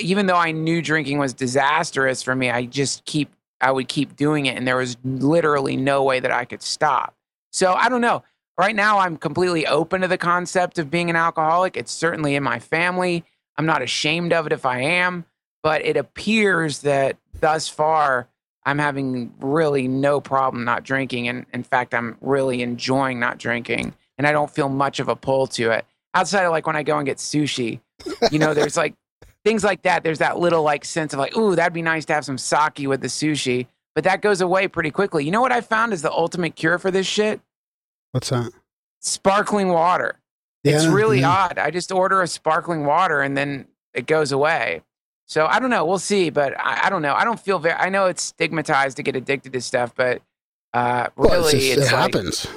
even 0.00 0.26
though 0.26 0.36
I 0.36 0.52
knew 0.52 0.82
drinking 0.82 1.18
was 1.18 1.32
disastrous 1.32 2.22
for 2.22 2.34
me, 2.34 2.50
I 2.50 2.66
just 2.66 3.04
keep 3.04 3.30
I 3.60 3.70
would 3.70 3.88
keep 3.88 4.16
doing 4.16 4.46
it, 4.46 4.56
and 4.56 4.66
there 4.66 4.76
was 4.76 4.96
literally 5.04 5.76
no 5.76 6.02
way 6.02 6.20
that 6.20 6.30
I 6.30 6.44
could 6.44 6.62
stop. 6.62 7.14
So 7.52 7.72
I 7.72 7.88
don't 7.88 8.00
know. 8.00 8.24
Right 8.56 8.74
now, 8.74 9.00
I'm 9.00 9.16
completely 9.16 9.66
open 9.66 10.02
to 10.02 10.08
the 10.08 10.18
concept 10.18 10.78
of 10.78 10.90
being 10.90 11.10
an 11.10 11.16
alcoholic. 11.16 11.76
It's 11.76 11.90
certainly 11.90 12.36
in 12.36 12.42
my 12.42 12.60
family. 12.60 13.24
I'm 13.56 13.66
not 13.66 13.82
ashamed 13.82 14.32
of 14.32 14.46
it 14.46 14.52
if 14.52 14.64
I 14.64 14.80
am, 14.80 15.24
but 15.62 15.84
it 15.84 15.96
appears 15.96 16.80
that 16.80 17.16
thus 17.40 17.68
far 17.68 18.28
I'm 18.64 18.78
having 18.78 19.34
really 19.40 19.88
no 19.88 20.20
problem 20.20 20.64
not 20.64 20.84
drinking. 20.84 21.28
And 21.28 21.46
in 21.52 21.64
fact, 21.64 21.94
I'm 21.94 22.16
really 22.20 22.62
enjoying 22.62 23.18
not 23.18 23.38
drinking 23.38 23.94
and 24.18 24.26
I 24.26 24.32
don't 24.32 24.50
feel 24.50 24.68
much 24.68 25.00
of 25.00 25.08
a 25.08 25.16
pull 25.16 25.46
to 25.48 25.70
it. 25.70 25.84
Outside 26.14 26.44
of 26.44 26.52
like 26.52 26.66
when 26.66 26.76
I 26.76 26.84
go 26.84 26.96
and 26.96 27.06
get 27.06 27.18
sushi, 27.18 27.80
you 28.30 28.38
know, 28.38 28.54
there's 28.54 28.76
like 28.76 28.94
things 29.44 29.64
like 29.64 29.82
that. 29.82 30.04
There's 30.04 30.20
that 30.20 30.38
little 30.38 30.62
like 30.62 30.84
sense 30.84 31.12
of 31.12 31.18
like, 31.18 31.36
ooh, 31.36 31.56
that'd 31.56 31.72
be 31.72 31.82
nice 31.82 32.04
to 32.06 32.14
have 32.14 32.24
some 32.24 32.38
sake 32.38 32.86
with 32.86 33.00
the 33.00 33.08
sushi. 33.08 33.66
But 33.94 34.04
that 34.04 34.22
goes 34.22 34.40
away 34.40 34.68
pretty 34.68 34.90
quickly. 34.90 35.24
You 35.24 35.30
know 35.30 35.40
what 35.40 35.52
I 35.52 35.60
found 35.60 35.92
is 35.92 36.02
the 36.02 36.12
ultimate 36.12 36.56
cure 36.56 36.78
for 36.78 36.90
this 36.90 37.06
shit? 37.06 37.40
What's 38.14 38.30
that? 38.30 38.52
Sparkling 39.00 39.70
water. 39.70 40.20
it's 40.62 40.86
really 40.86 41.20
yeah. 41.20 41.30
odd. 41.30 41.58
I 41.58 41.72
just 41.72 41.90
order 41.90 42.22
a 42.22 42.28
sparkling 42.28 42.86
water 42.86 43.20
and 43.22 43.36
then 43.36 43.66
it 43.92 44.06
goes 44.06 44.30
away. 44.30 44.82
So 45.26 45.46
I 45.46 45.58
don't 45.58 45.70
know. 45.70 45.84
We'll 45.84 45.98
see, 45.98 46.30
but 46.30 46.54
I, 46.56 46.82
I 46.84 46.90
don't 46.90 47.02
know. 47.02 47.12
I 47.12 47.24
don't 47.24 47.40
feel 47.40 47.58
very. 47.58 47.74
I 47.74 47.88
know 47.88 48.06
it's 48.06 48.22
stigmatized 48.22 48.98
to 48.98 49.02
get 49.02 49.16
addicted 49.16 49.52
to 49.52 49.60
stuff, 49.60 49.92
but 49.96 50.22
uh, 50.72 51.08
really, 51.16 51.28
Well, 51.30 51.44
it's 51.46 51.54
it's, 51.54 51.76
it 51.76 51.80
like- 51.80 51.90
happens. 51.90 52.46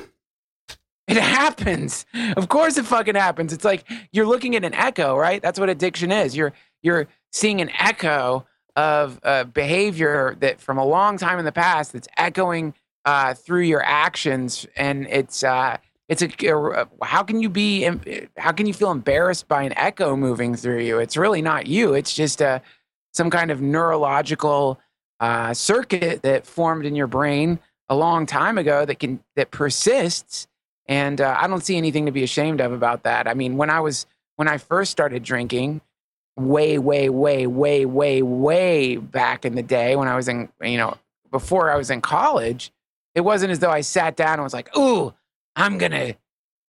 It 1.07 1.15
happens. 1.15 2.05
Of 2.35 2.49
course, 2.49 2.77
it 2.77 2.85
fucking 2.85 3.15
happens. 3.15 3.53
It's 3.53 3.63
like 3.63 3.85
you're 4.11 4.25
looking 4.27 4.57
at 4.57 4.65
an 4.65 4.73
echo, 4.73 5.15
right? 5.15 5.41
That's 5.41 5.57
what 5.57 5.69
addiction 5.69 6.11
is. 6.11 6.35
You're 6.35 6.51
you're 6.83 7.07
seeing 7.31 7.61
an 7.61 7.69
echo 7.79 8.45
of 8.75 9.17
uh, 9.23 9.45
behavior 9.45 10.35
that 10.41 10.59
from 10.59 10.77
a 10.77 10.85
long 10.85 11.17
time 11.17 11.39
in 11.39 11.45
the 11.45 11.53
past 11.53 11.93
that's 11.93 12.09
echoing 12.17 12.73
uh, 13.07 13.33
through 13.33 13.61
your 13.61 13.81
actions, 13.85 14.67
and 14.75 15.07
it's 15.09 15.41
uh, 15.41 15.77
it's 16.09 16.21
a, 16.21 16.53
uh, 16.53 16.85
how 17.01 17.23
can 17.23 17.39
you 17.39 17.49
be 17.49 17.89
how 18.37 18.51
can 18.51 18.67
you 18.67 18.73
feel 18.73 18.91
embarrassed 18.91 19.47
by 19.47 19.63
an 19.63 19.73
echo 19.77 20.17
moving 20.17 20.55
through 20.55 20.81
you? 20.81 20.99
It's 20.99 21.15
really 21.15 21.41
not 21.41 21.67
you. 21.67 21.93
It's 21.93 22.13
just 22.13 22.41
a 22.41 22.61
some 23.13 23.29
kind 23.29 23.49
of 23.49 23.61
neurological 23.61 24.77
uh, 25.21 25.53
circuit 25.53 26.21
that 26.23 26.45
formed 26.45 26.85
in 26.85 26.95
your 26.95 27.07
brain 27.07 27.59
a 27.87 27.95
long 27.95 28.25
time 28.25 28.57
ago 28.57 28.83
that 28.83 28.99
can 28.99 29.23
that 29.37 29.51
persists 29.51 30.45
and 30.89 31.21
uh, 31.21 31.37
I 31.39 31.47
don't 31.47 31.63
see 31.63 31.77
anything 31.77 32.05
to 32.07 32.11
be 32.11 32.23
ashamed 32.23 32.59
of 32.59 32.73
about 32.73 33.03
that. 33.03 33.25
I 33.27 33.33
mean, 33.33 33.55
when 33.55 33.69
I 33.69 33.79
was 33.79 34.05
when 34.35 34.49
I 34.49 34.57
first 34.57 34.91
started 34.91 35.23
drinking, 35.23 35.79
way, 36.35 36.77
way, 36.77 37.07
way, 37.09 37.47
way, 37.47 37.85
way, 37.85 38.21
way 38.21 38.97
back 38.97 39.45
in 39.45 39.55
the 39.55 39.63
day 39.63 39.95
when 39.95 40.09
I 40.09 40.17
was 40.17 40.27
in 40.27 40.49
you 40.61 40.77
know 40.77 40.97
before 41.31 41.71
I 41.71 41.77
was 41.77 41.89
in 41.89 42.01
college, 42.01 42.71
it 43.18 43.22
wasn't 43.22 43.51
as 43.51 43.57
though 43.57 43.72
I 43.72 43.82
sat 43.82 44.15
down 44.15 44.34
and 44.34 44.43
was 44.43 44.53
like, 44.53 44.78
"Ooh, 44.78 45.11
I'm 45.55 45.80
gonna, 45.80 46.13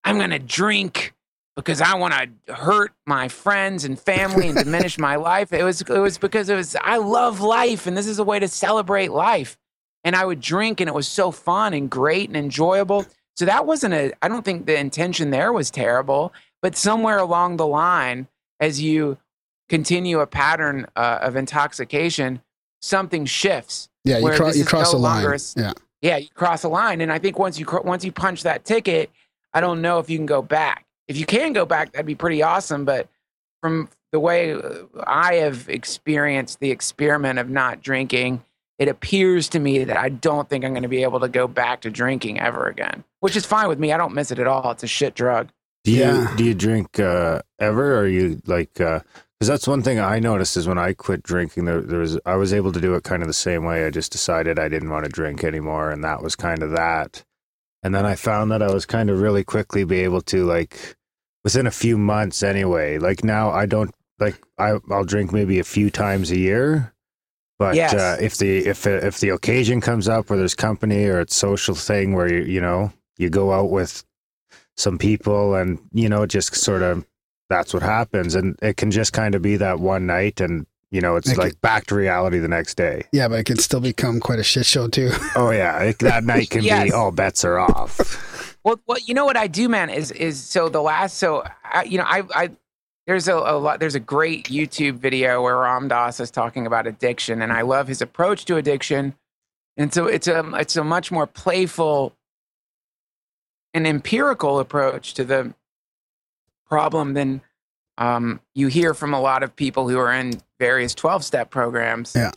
I'm 0.02 0.18
gonna 0.18 0.38
drink." 0.38 1.14
Because 1.56 1.80
I 1.80 1.96
want 1.96 2.14
to 2.14 2.54
hurt 2.54 2.92
my 3.04 3.26
friends 3.26 3.84
and 3.84 3.98
family 3.98 4.46
and 4.48 4.56
diminish 4.56 4.96
my 4.96 5.16
life. 5.32 5.52
It 5.52 5.64
was 5.64 5.82
it 5.82 5.88
was 5.90 6.16
because 6.16 6.48
it 6.48 6.54
was 6.54 6.74
I 6.80 6.96
love 6.98 7.40
life 7.40 7.86
and 7.88 7.96
this 7.96 8.06
is 8.06 8.20
a 8.20 8.24
way 8.24 8.38
to 8.38 8.46
celebrate 8.46 9.10
life. 9.10 9.58
And 10.04 10.14
I 10.14 10.24
would 10.24 10.40
drink 10.40 10.80
and 10.80 10.86
it 10.88 10.94
was 10.94 11.08
so 11.08 11.32
fun 11.32 11.74
and 11.74 11.90
great 11.90 12.28
and 12.28 12.36
enjoyable. 12.36 13.04
So 13.36 13.44
that 13.44 13.66
wasn't 13.66 13.92
a 13.92 14.12
I 14.22 14.28
don't 14.28 14.44
think 14.44 14.66
the 14.66 14.78
intention 14.78 15.30
there 15.30 15.52
was 15.52 15.68
terrible, 15.68 16.32
but 16.62 16.76
somewhere 16.76 17.18
along 17.18 17.56
the 17.56 17.66
line 17.66 18.28
as 18.60 18.80
you 18.80 19.18
continue 19.68 20.20
a 20.20 20.28
pattern 20.28 20.86
uh, 20.94 21.18
of 21.22 21.34
intoxication, 21.34 22.40
something 22.80 23.26
shifts. 23.26 23.88
Yeah, 24.04 24.18
you, 24.18 24.30
cro- 24.30 24.52
you 24.52 24.64
cross 24.64 24.92
no 24.92 24.98
the 24.98 25.02
line. 25.02 25.38
Yeah. 25.56 25.72
Yeah, 26.02 26.16
you 26.18 26.28
cross 26.34 26.64
a 26.64 26.68
line, 26.68 27.00
and 27.00 27.12
I 27.12 27.18
think 27.18 27.38
once 27.38 27.58
you 27.58 27.66
once 27.84 28.04
you 28.04 28.12
punch 28.12 28.42
that 28.44 28.64
ticket, 28.64 29.10
I 29.54 29.60
don't 29.60 29.80
know 29.82 29.98
if 29.98 30.08
you 30.10 30.16
can 30.18 30.26
go 30.26 30.42
back. 30.42 30.84
If 31.08 31.16
you 31.16 31.26
can 31.26 31.52
go 31.52 31.64
back, 31.66 31.92
that'd 31.92 32.06
be 32.06 32.14
pretty 32.14 32.42
awesome. 32.42 32.84
But 32.84 33.08
from 33.62 33.88
the 34.12 34.20
way 34.20 34.52
uh, 34.52 34.60
I 35.06 35.34
have 35.36 35.68
experienced 35.68 36.60
the 36.60 36.70
experiment 36.70 37.38
of 37.38 37.48
not 37.48 37.82
drinking, 37.82 38.44
it 38.78 38.88
appears 38.88 39.48
to 39.50 39.58
me 39.58 39.84
that 39.84 39.96
I 39.96 40.08
don't 40.10 40.48
think 40.48 40.64
I'm 40.64 40.72
going 40.72 40.82
to 40.82 40.88
be 40.88 41.02
able 41.02 41.20
to 41.20 41.28
go 41.28 41.48
back 41.48 41.80
to 41.82 41.90
drinking 41.90 42.40
ever 42.40 42.66
again. 42.68 43.04
Which 43.20 43.36
is 43.36 43.44
fine 43.44 43.68
with 43.68 43.78
me. 43.78 43.92
I 43.92 43.96
don't 43.96 44.14
miss 44.14 44.30
it 44.30 44.38
at 44.38 44.46
all. 44.46 44.70
It's 44.70 44.84
a 44.84 44.86
shit 44.86 45.14
drug. 45.14 45.48
Do 45.84 45.92
you 45.92 45.98
Yeah. 46.00 46.34
do 46.36 46.44
you 46.44 46.54
drink 46.54 47.00
uh, 47.00 47.42
ever, 47.58 47.98
or 47.98 48.06
you 48.06 48.40
like? 48.46 48.80
Because 49.38 49.48
that's 49.48 49.68
one 49.68 49.82
thing 49.82 50.00
I 50.00 50.18
noticed 50.18 50.56
is 50.56 50.66
when 50.66 50.78
I 50.78 50.94
quit 50.94 51.22
drinking, 51.22 51.64
there, 51.64 51.80
there 51.80 52.00
was 52.00 52.18
I 52.26 52.34
was 52.34 52.52
able 52.52 52.72
to 52.72 52.80
do 52.80 52.94
it 52.94 53.04
kind 53.04 53.22
of 53.22 53.28
the 53.28 53.34
same 53.34 53.64
way. 53.64 53.86
I 53.86 53.90
just 53.90 54.10
decided 54.10 54.58
I 54.58 54.68
didn't 54.68 54.90
want 54.90 55.04
to 55.04 55.10
drink 55.10 55.44
anymore, 55.44 55.90
and 55.90 56.02
that 56.02 56.22
was 56.22 56.34
kind 56.34 56.62
of 56.62 56.72
that. 56.72 57.24
And 57.84 57.94
then 57.94 58.04
I 58.04 58.16
found 58.16 58.50
that 58.50 58.62
I 58.62 58.72
was 58.72 58.84
kind 58.84 59.08
of 59.10 59.20
really 59.20 59.44
quickly 59.44 59.84
be 59.84 60.00
able 60.00 60.22
to 60.22 60.44
like 60.44 60.96
within 61.44 61.68
a 61.68 61.70
few 61.70 61.96
months 61.96 62.42
anyway. 62.42 62.98
Like 62.98 63.22
now, 63.22 63.50
I 63.50 63.66
don't 63.66 63.94
like 64.18 64.42
I 64.58 64.78
I'll 64.90 65.04
drink 65.04 65.32
maybe 65.32 65.60
a 65.60 65.64
few 65.64 65.88
times 65.88 66.32
a 66.32 66.38
year. 66.38 66.92
But 67.60 67.76
Yes. 67.76 67.94
uh, 67.94 68.16
if 68.20 68.36
the 68.38 68.66
if 68.66 68.88
if 68.88 69.20
the 69.20 69.28
occasion 69.28 69.80
comes 69.80 70.08
up 70.08 70.30
where 70.30 70.38
there's 70.38 70.56
company 70.56 71.04
or 71.06 71.20
it's 71.20 71.36
social 71.36 71.76
thing 71.76 72.12
where 72.12 72.32
you 72.32 72.42
you 72.42 72.60
know 72.60 72.92
you 73.18 73.30
go 73.30 73.52
out 73.52 73.70
with 73.70 74.04
some 74.76 74.98
people 74.98 75.54
and 75.54 75.78
you 75.92 76.08
know 76.08 76.26
just 76.26 76.56
sort 76.56 76.82
of 76.82 77.04
that's 77.48 77.72
what 77.74 77.82
happens. 77.82 78.34
And 78.34 78.58
it 78.62 78.76
can 78.76 78.90
just 78.90 79.12
kind 79.12 79.34
of 79.34 79.42
be 79.42 79.56
that 79.56 79.80
one 79.80 80.06
night 80.06 80.40
and 80.40 80.66
you 80.90 81.00
know 81.02 81.16
it's 81.16 81.30
It 81.30 81.36
like 81.38 81.60
back 81.60 81.86
to 81.86 81.94
reality 81.94 82.38
the 82.38 82.48
next 82.48 82.76
day. 82.76 83.04
Yeah, 83.12 83.28
but 83.28 83.40
it 83.40 83.44
can 83.46 83.58
still 83.58 83.80
become 83.80 84.20
quite 84.20 84.38
a 84.38 84.44
shit 84.44 84.64
show 84.66 84.88
too. 84.88 85.10
oh 85.36 85.50
yeah. 85.50 85.78
It, 85.82 85.98
that 85.98 86.24
night 86.24 86.50
can 86.50 86.64
Yes. 86.64 86.84
be 86.84 86.92
all 86.92 87.10
bets 87.10 87.44
are 87.44 87.58
off. 87.58 88.24
Well, 88.64 88.78
well, 88.86 88.98
you 89.06 89.14
know 89.14 89.24
what 89.24 89.36
I 89.36 89.46
do, 89.46 89.66
man, 89.68 89.88
is 89.88 90.10
is 90.10 90.42
so 90.42 90.68
the 90.68 90.82
last 90.82 91.16
so 91.16 91.44
I, 91.64 91.84
you 91.84 91.96
know 91.96 92.04
I 92.04 92.22
I 92.34 92.50
there's 93.06 93.26
a, 93.28 93.34
a 93.34 93.56
lot 93.56 93.80
there's 93.80 93.94
a 93.94 94.00
great 94.00 94.46
YouTube 94.50 94.94
video 94.96 95.40
where 95.40 95.56
Ram 95.56 95.88
Dass 95.88 96.20
is 96.20 96.30
talking 96.30 96.66
about 96.66 96.86
addiction, 96.86 97.40
and 97.40 97.50
I 97.52 97.62
love 97.62 97.88
his 97.88 98.02
approach 98.02 98.44
to 98.46 98.56
addiction, 98.56 99.14
and 99.78 99.94
so 99.94 100.06
it's 100.06 100.26
a 100.26 100.40
it's 100.56 100.76
a 100.76 100.84
much 100.84 101.10
more 101.10 101.26
playful 101.26 102.12
and 103.72 103.86
empirical 103.86 104.58
approach 104.58 105.14
to 105.14 105.24
the 105.24 105.54
problem 106.68 107.14
than 107.14 107.40
um, 107.98 108.40
you 108.54 108.68
hear 108.68 108.94
from 108.94 109.12
a 109.12 109.20
lot 109.20 109.42
of 109.42 109.54
people 109.54 109.88
who 109.88 109.98
are 109.98 110.12
in 110.12 110.40
various 110.58 110.94
12 110.94 111.24
step 111.24 111.50
programs. 111.50 112.14
Yeah. 112.14 112.30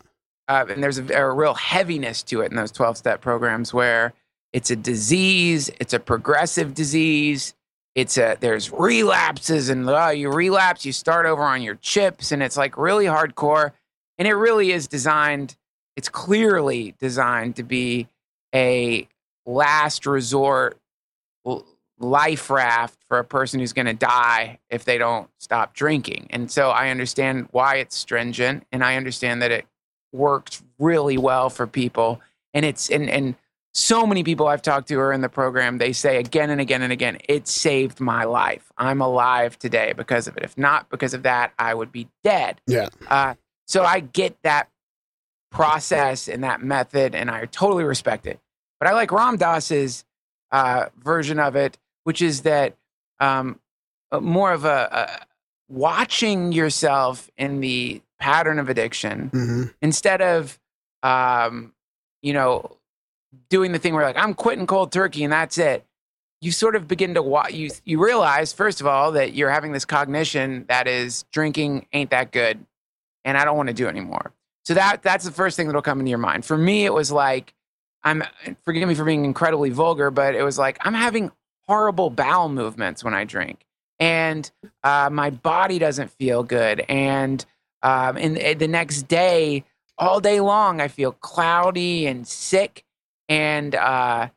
Uh, 0.47 0.65
and 0.69 0.83
there's 0.83 0.97
a, 0.97 1.13
a 1.13 1.31
real 1.31 1.53
heaviness 1.53 2.23
to 2.23 2.41
it 2.41 2.51
in 2.51 2.57
those 2.57 2.71
12 2.71 2.97
step 2.97 3.21
programs 3.21 3.73
where 3.73 4.13
it's 4.53 4.71
a 4.71 4.75
disease, 4.75 5.69
it's 5.79 5.93
a 5.93 5.99
progressive 5.99 6.73
disease. 6.73 7.53
It's 7.93 8.17
a 8.17 8.37
there's 8.39 8.71
relapses 8.71 9.69
and 9.69 9.89
uh, 9.89 10.09
you 10.09 10.31
relapse, 10.31 10.85
you 10.85 10.93
start 10.93 11.25
over 11.25 11.43
on 11.43 11.61
your 11.61 11.75
chips, 11.75 12.31
and 12.31 12.41
it's 12.41 12.55
like 12.55 12.77
really 12.77 13.05
hardcore. 13.05 13.73
And 14.17 14.27
it 14.27 14.33
really 14.33 14.71
is 14.71 14.87
designed, 14.87 15.57
it's 15.97 16.07
clearly 16.07 16.95
designed 16.99 17.57
to 17.57 17.63
be 17.63 18.07
a 18.55 19.07
last 19.45 20.05
resort 20.05 20.79
life 22.01 22.49
raft 22.49 22.97
for 23.07 23.19
a 23.19 23.23
person 23.23 23.59
who's 23.59 23.73
going 23.73 23.85
to 23.85 23.93
die 23.93 24.59
if 24.69 24.85
they 24.85 24.97
don't 24.97 25.29
stop 25.37 25.73
drinking. 25.73 26.27
And 26.31 26.51
so 26.51 26.69
I 26.69 26.89
understand 26.89 27.47
why 27.51 27.75
it's 27.75 27.95
stringent 27.95 28.65
and 28.71 28.83
I 28.83 28.95
understand 28.95 29.41
that 29.41 29.51
it 29.51 29.65
works 30.11 30.63
really 30.79 31.17
well 31.17 31.49
for 31.49 31.67
people. 31.67 32.21
And 32.53 32.65
it's, 32.65 32.89
and, 32.89 33.09
and 33.09 33.35
so 33.73 34.05
many 34.05 34.23
people 34.23 34.47
I've 34.47 34.61
talked 34.61 34.89
to 34.89 34.99
are 34.99 35.13
in 35.13 35.21
the 35.21 35.29
program, 35.29 35.77
they 35.77 35.93
say 35.93 36.17
again 36.17 36.49
and 36.49 36.59
again 36.59 36.81
and 36.81 36.91
again, 36.91 37.17
it 37.29 37.47
saved 37.47 37.99
my 37.99 38.25
life. 38.25 38.71
I'm 38.77 39.01
alive 39.01 39.57
today 39.57 39.93
because 39.95 40.27
of 40.27 40.35
it. 40.35 40.43
If 40.43 40.57
not 40.57 40.89
because 40.89 41.13
of 41.13 41.23
that, 41.23 41.53
I 41.57 41.73
would 41.73 41.91
be 41.91 42.09
dead. 42.23 42.59
Yeah. 42.67 42.89
Uh, 43.07 43.35
so 43.67 43.85
I 43.85 44.01
get 44.01 44.35
that 44.43 44.69
process 45.51 46.27
and 46.27 46.43
that 46.43 46.61
method, 46.61 47.15
and 47.15 47.29
I 47.29 47.45
totally 47.45 47.83
respect 47.83 48.25
it. 48.25 48.39
But 48.79 48.89
I 48.89 48.93
like 48.93 49.11
Ram 49.11 49.37
Dass's 49.37 50.03
uh, 50.51 50.87
version 51.01 51.39
of 51.39 51.55
it, 51.55 51.77
which 52.03 52.21
is 52.21 52.41
that 52.41 52.75
um, 53.19 53.59
uh, 54.11 54.19
more 54.19 54.51
of 54.51 54.65
a, 54.65 54.89
a 54.91 55.25
watching 55.69 56.51
yourself 56.51 57.29
in 57.37 57.61
the 57.61 58.01
pattern 58.19 58.59
of 58.59 58.69
addiction 58.69 59.29
hmm 59.29 59.63
instead 59.81 60.21
of 60.21 60.59
um, 61.01 61.73
you 62.21 62.33
know 62.33 62.77
doing 63.49 63.71
the 63.71 63.79
thing 63.79 63.93
where 63.93 64.03
like 64.03 64.17
i'm 64.17 64.33
quitting 64.33 64.67
cold 64.67 64.91
turkey 64.91 65.23
and 65.23 65.31
that's 65.33 65.57
it. 65.57 65.85
You 66.41 66.51
sort 66.51 66.75
of 66.75 66.87
begin 66.87 67.13
to 67.13 67.21
wa- 67.21 67.47
you 67.49 67.69
you 67.85 68.03
realize 68.03 68.51
first 68.51 68.81
of 68.81 68.87
all 68.87 69.11
that 69.13 69.33
you're 69.33 69.49
having 69.51 69.71
this 69.71 69.85
cognition 69.85 70.65
that 70.67 70.87
is 70.87 71.23
drinking 71.31 71.87
ain't 71.93 72.09
that 72.11 72.31
good 72.31 72.65
and 73.23 73.37
i 73.37 73.45
don't 73.45 73.55
want 73.57 73.67
to 73.67 73.73
do 73.73 73.85
it 73.87 73.89
anymore. 73.89 74.33
So 74.65 74.73
that 74.73 75.01
that's 75.01 75.23
the 75.25 75.31
first 75.31 75.55
thing 75.57 75.67
that'll 75.67 75.81
come 75.81 75.99
into 75.99 76.09
your 76.09 76.17
mind. 76.19 76.45
For 76.45 76.57
me 76.57 76.83
it 76.85 76.93
was 76.93 77.11
like 77.11 77.53
i'm 78.03 78.23
forgive 78.63 78.87
me 78.87 78.95
for 78.95 79.05
being 79.05 79.23
incredibly 79.25 79.69
vulgar 79.69 80.09
but 80.11 80.35
it 80.35 80.43
was 80.43 80.57
like 80.57 80.77
i'm 80.81 80.93
having 80.95 81.31
horrible 81.71 82.09
bowel 82.09 82.49
movements 82.49 83.01
when 83.01 83.13
i 83.13 83.23
drink. 83.23 83.65
And 83.97 84.51
uh, 84.83 85.09
my 85.09 85.29
body 85.29 85.79
doesn't 85.79 86.11
feel 86.11 86.43
good. 86.43 86.83
And 86.89 87.45
um, 87.81 88.15
the 88.15 88.67
next 88.67 89.03
day 89.03 89.63
all 89.97 90.19
day 90.19 90.41
long 90.41 90.81
i 90.81 90.89
feel 90.89 91.13
cloudy 91.13 92.07
and 92.07 92.27
sick. 92.27 92.83
And 93.29 93.73
uh, 93.73 94.27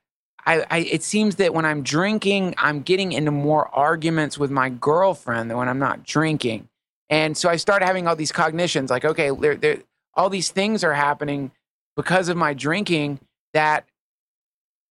I, 0.46 0.64
I 0.70 0.78
it 0.78 1.02
seems 1.02 1.36
that 1.36 1.52
when 1.52 1.64
i'm 1.64 1.82
drinking 1.82 2.54
i'm 2.56 2.82
getting 2.82 3.10
into 3.10 3.32
more 3.32 3.66
arguments 3.74 4.38
with 4.38 4.52
my 4.52 4.68
girlfriend 4.68 5.50
than 5.50 5.58
when 5.58 5.68
i'm 5.68 5.80
not 5.80 6.04
drinking. 6.04 6.68
And 7.10 7.36
so 7.36 7.48
i 7.48 7.56
started 7.56 7.86
having 7.86 8.06
all 8.06 8.14
these 8.14 8.32
cognitions 8.32 8.90
like 8.90 9.04
okay 9.04 9.30
there, 9.30 9.56
there, 9.56 9.78
all 10.14 10.30
these 10.30 10.52
things 10.52 10.84
are 10.84 10.94
happening 10.94 11.50
because 11.96 12.28
of 12.28 12.36
my 12.36 12.54
drinking 12.54 13.18
that 13.54 13.86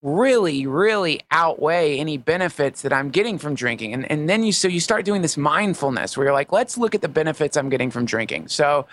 really 0.04 0.68
really 0.68 1.22
outweigh 1.32 1.98
any 1.98 2.18
benefits 2.18 2.82
that 2.82 2.92
i'm 2.92 3.10
getting 3.10 3.38
from 3.38 3.56
drinking. 3.56 3.94
And, 3.94 4.10
and 4.12 4.30
then 4.30 4.44
you 4.44 4.52
so 4.52 4.68
you 4.68 4.82
start 4.82 5.06
doing 5.06 5.22
this 5.22 5.38
mindfulness 5.38 6.16
where 6.18 6.26
you're 6.26 6.34
like 6.34 6.52
let's 6.52 6.78
look 6.78 6.94
at 6.94 7.02
the 7.02 7.08
benefits 7.08 7.58
i'm 7.58 7.70
getting 7.70 7.90
from 7.90 8.06
drinking. 8.06 8.50
So 8.50 8.86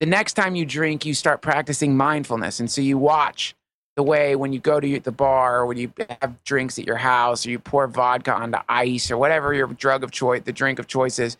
the 0.00 0.06
next 0.06 0.34
time 0.34 0.54
you 0.54 0.66
drink 0.66 1.06
you 1.06 1.14
start 1.14 1.40
practicing 1.40 1.96
mindfulness. 1.96 2.60
And 2.60 2.70
so 2.70 2.82
you 2.82 2.98
watch 2.98 3.54
the 3.96 4.02
way 4.02 4.36
when 4.36 4.52
you 4.52 4.60
go 4.60 4.78
to 4.78 5.00
the 5.00 5.10
bar 5.10 5.60
or 5.60 5.66
when 5.66 5.78
you 5.78 5.92
have 6.20 6.42
drinks 6.44 6.78
at 6.78 6.86
your 6.86 6.96
house 6.96 7.46
or 7.46 7.50
you 7.50 7.58
pour 7.58 7.86
vodka 7.86 8.32
onto 8.32 8.58
ice 8.68 9.10
or 9.10 9.16
whatever 9.16 9.52
your 9.54 9.66
drug 9.66 10.04
of 10.04 10.10
choice 10.10 10.42
the 10.44 10.52
drink 10.52 10.78
of 10.78 10.86
choice 10.86 11.18
is 11.18 11.38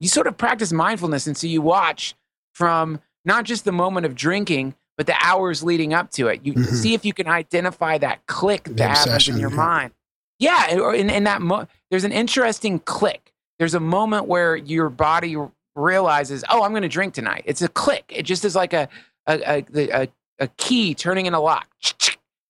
you 0.00 0.08
sort 0.08 0.26
of 0.26 0.36
practice 0.36 0.72
mindfulness. 0.72 1.26
And 1.26 1.36
so 1.36 1.46
you 1.46 1.62
watch 1.62 2.14
from 2.52 3.00
not 3.24 3.44
just 3.44 3.64
the 3.64 3.72
moment 3.72 4.06
of 4.06 4.14
drinking 4.14 4.74
but 4.96 5.06
the 5.06 5.14
hours 5.22 5.62
leading 5.62 5.92
up 5.94 6.10
to 6.12 6.28
it 6.28 6.40
you 6.44 6.54
Mhm. 6.54 6.66
see 6.74 6.94
if 6.94 7.04
you 7.04 7.12
can 7.12 7.26
identify 7.28 7.98
that 7.98 8.26
click 8.26 8.64
The 8.64 8.74
that 8.74 8.98
happens 8.98 9.28
in 9.28 9.36
your 9.38 9.50
yeah. 9.50 9.56
mind. 9.56 9.92
Yeah 10.38 10.78
or 10.80 10.94
in, 10.94 11.08
in 11.10 11.24
that 11.24 11.40
mo- 11.42 11.66
there's 11.90 12.04
an 12.04 12.12
interesting 12.12 12.78
click. 12.80 13.32
There's 13.58 13.74
a 13.74 13.80
moment 13.80 14.26
where 14.26 14.56
your 14.56 14.88
body 14.90 15.36
realizes 15.74 16.44
oh 16.50 16.62
i'm 16.62 16.70
going 16.72 16.82
to 16.82 16.88
drink 16.88 17.14
tonight. 17.14 17.42
It's 17.46 17.62
a 17.62 17.68
click. 17.68 18.04
It 18.08 18.22
just 18.22 18.44
is 18.44 18.54
like 18.56 18.72
a 18.72 18.88
a, 19.26 19.64
a, 19.74 20.02
a, 20.02 20.08
a 20.40 20.46
key 20.56 20.94
turning 20.94 21.26
in 21.26 21.34
a 21.34 21.40
lock. 21.40 21.66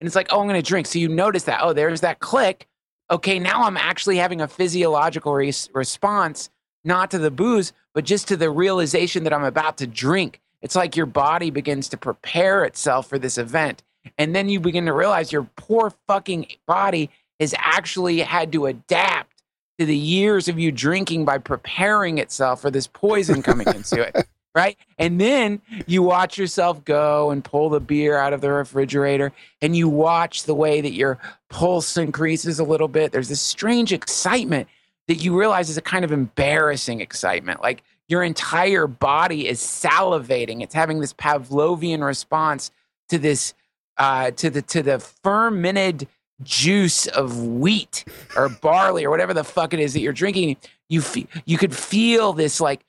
And 0.01 0.07
it's 0.07 0.15
like 0.17 0.29
oh 0.31 0.41
i'm 0.41 0.47
going 0.49 0.61
to 0.63 0.69
drink. 0.69 0.87
So 0.87 0.99
you 0.99 1.09
notice 1.09 1.45
that 1.45 1.61
oh 1.63 1.73
there's 1.73 2.01
that 2.03 2.21
click. 2.21 2.67
Okay 3.11 3.39
now 3.39 3.63
i'm 3.65 3.77
actually 3.77 4.17
having 4.17 4.41
a 4.41 4.49
physiological 4.49 5.33
res- 5.35 5.71
response 5.73 6.51
not 6.85 7.11
to 7.13 7.19
the 7.19 7.31
booze 7.31 7.73
but 7.95 8.05
just 8.05 8.29
to 8.29 8.37
the 8.37 8.51
realization 8.51 9.23
that 9.25 9.33
i'm 9.33 9.45
about 9.45 9.77
to 9.79 9.87
drink 9.87 10.41
it's 10.63 10.77
like 10.77 10.97
your 10.97 11.07
body 11.07 11.51
begins 11.51 11.89
to 11.89 11.97
prepare 11.97 12.65
itself 12.65 13.09
for 13.09 13.19
this 13.19 13.39
event 13.39 13.83
and 14.19 14.35
then 14.35 14.49
you 14.49 14.61
begin 14.61 14.87
to 14.87 14.93
realize 14.93 15.33
your 15.33 15.49
poor 15.57 15.93
fucking 16.07 16.47
body 16.67 17.11
has 17.41 17.55
actually 17.59 18.21
had 18.21 18.53
to 18.53 18.67
adapt 18.67 19.43
to 19.79 19.85
the 19.85 19.97
years 19.97 20.49
of 20.49 20.59
you 20.59 20.73
drinking 20.73 21.25
by 21.25 21.39
preparing 21.39 22.19
itself 22.19 22.63
for 22.63 22.71
this 22.71 22.87
poison 22.87 23.43
coming 23.43 23.67
into 23.75 24.01
it 24.01 24.27
right? 24.57 24.79
And 24.99 25.21
then 25.21 25.61
you 25.87 26.03
watch 26.03 26.39
yourself 26.39 26.83
go 26.87 27.31
and 27.31 27.45
pull 27.45 27.69
the 27.69 27.79
beer 27.79 28.17
out 28.17 28.33
of 28.33 28.41
the 28.41 28.51
refrigerator 28.51 29.31
and 29.61 29.77
you 29.77 29.87
watch 29.87 30.45
the 30.45 30.55
way 30.55 30.81
that 30.81 30.95
your 30.95 31.19
pulse 31.51 31.99
increases 31.99 32.59
a 32.59 32.65
little 32.65 32.89
bit. 32.89 33.13
There's 33.13 33.29
this 33.29 33.43
strange 33.43 33.93
excitement 33.93 34.67
that 35.09 35.17
you 35.17 35.39
realize 35.39 35.69
is 35.69 35.77
a 35.77 35.83
kind 35.83 36.07
of 36.07 36.11
embarrassing 36.11 37.03
excitement. 37.03 37.61
Like 37.61 37.85
your 38.09 38.23
entire 38.23 38.87
body 38.87 39.49
is 39.49 39.61
salivating. 39.61 40.63
It's 40.63 40.75
having 40.75 41.01
this 41.01 41.13
Pavlovian 41.13 42.05
response 42.05 42.71
to 43.09 43.19
this 43.19 43.55
uh, 43.99 44.31
to 44.33 44.51
the 44.51 44.63
to 44.63 44.83
the 44.83 44.99
fermented 44.99 46.07
juice 46.43 47.07
of 47.07 47.43
wheat 47.43 48.05
or 48.37 48.49
barley 48.49 49.05
or 49.05 49.11
whatever 49.11 49.33
the 49.33 49.45
fuck 49.45 49.73
it 49.73 49.81
is 49.81 49.95
that 49.95 50.01
you're 50.01 50.13
drinking. 50.13 50.57
You 50.89 51.01
fe- 51.01 51.27
you 51.45 51.59
could 51.59 51.75
feel 51.75 52.33
this 52.33 52.61
like 52.61 52.85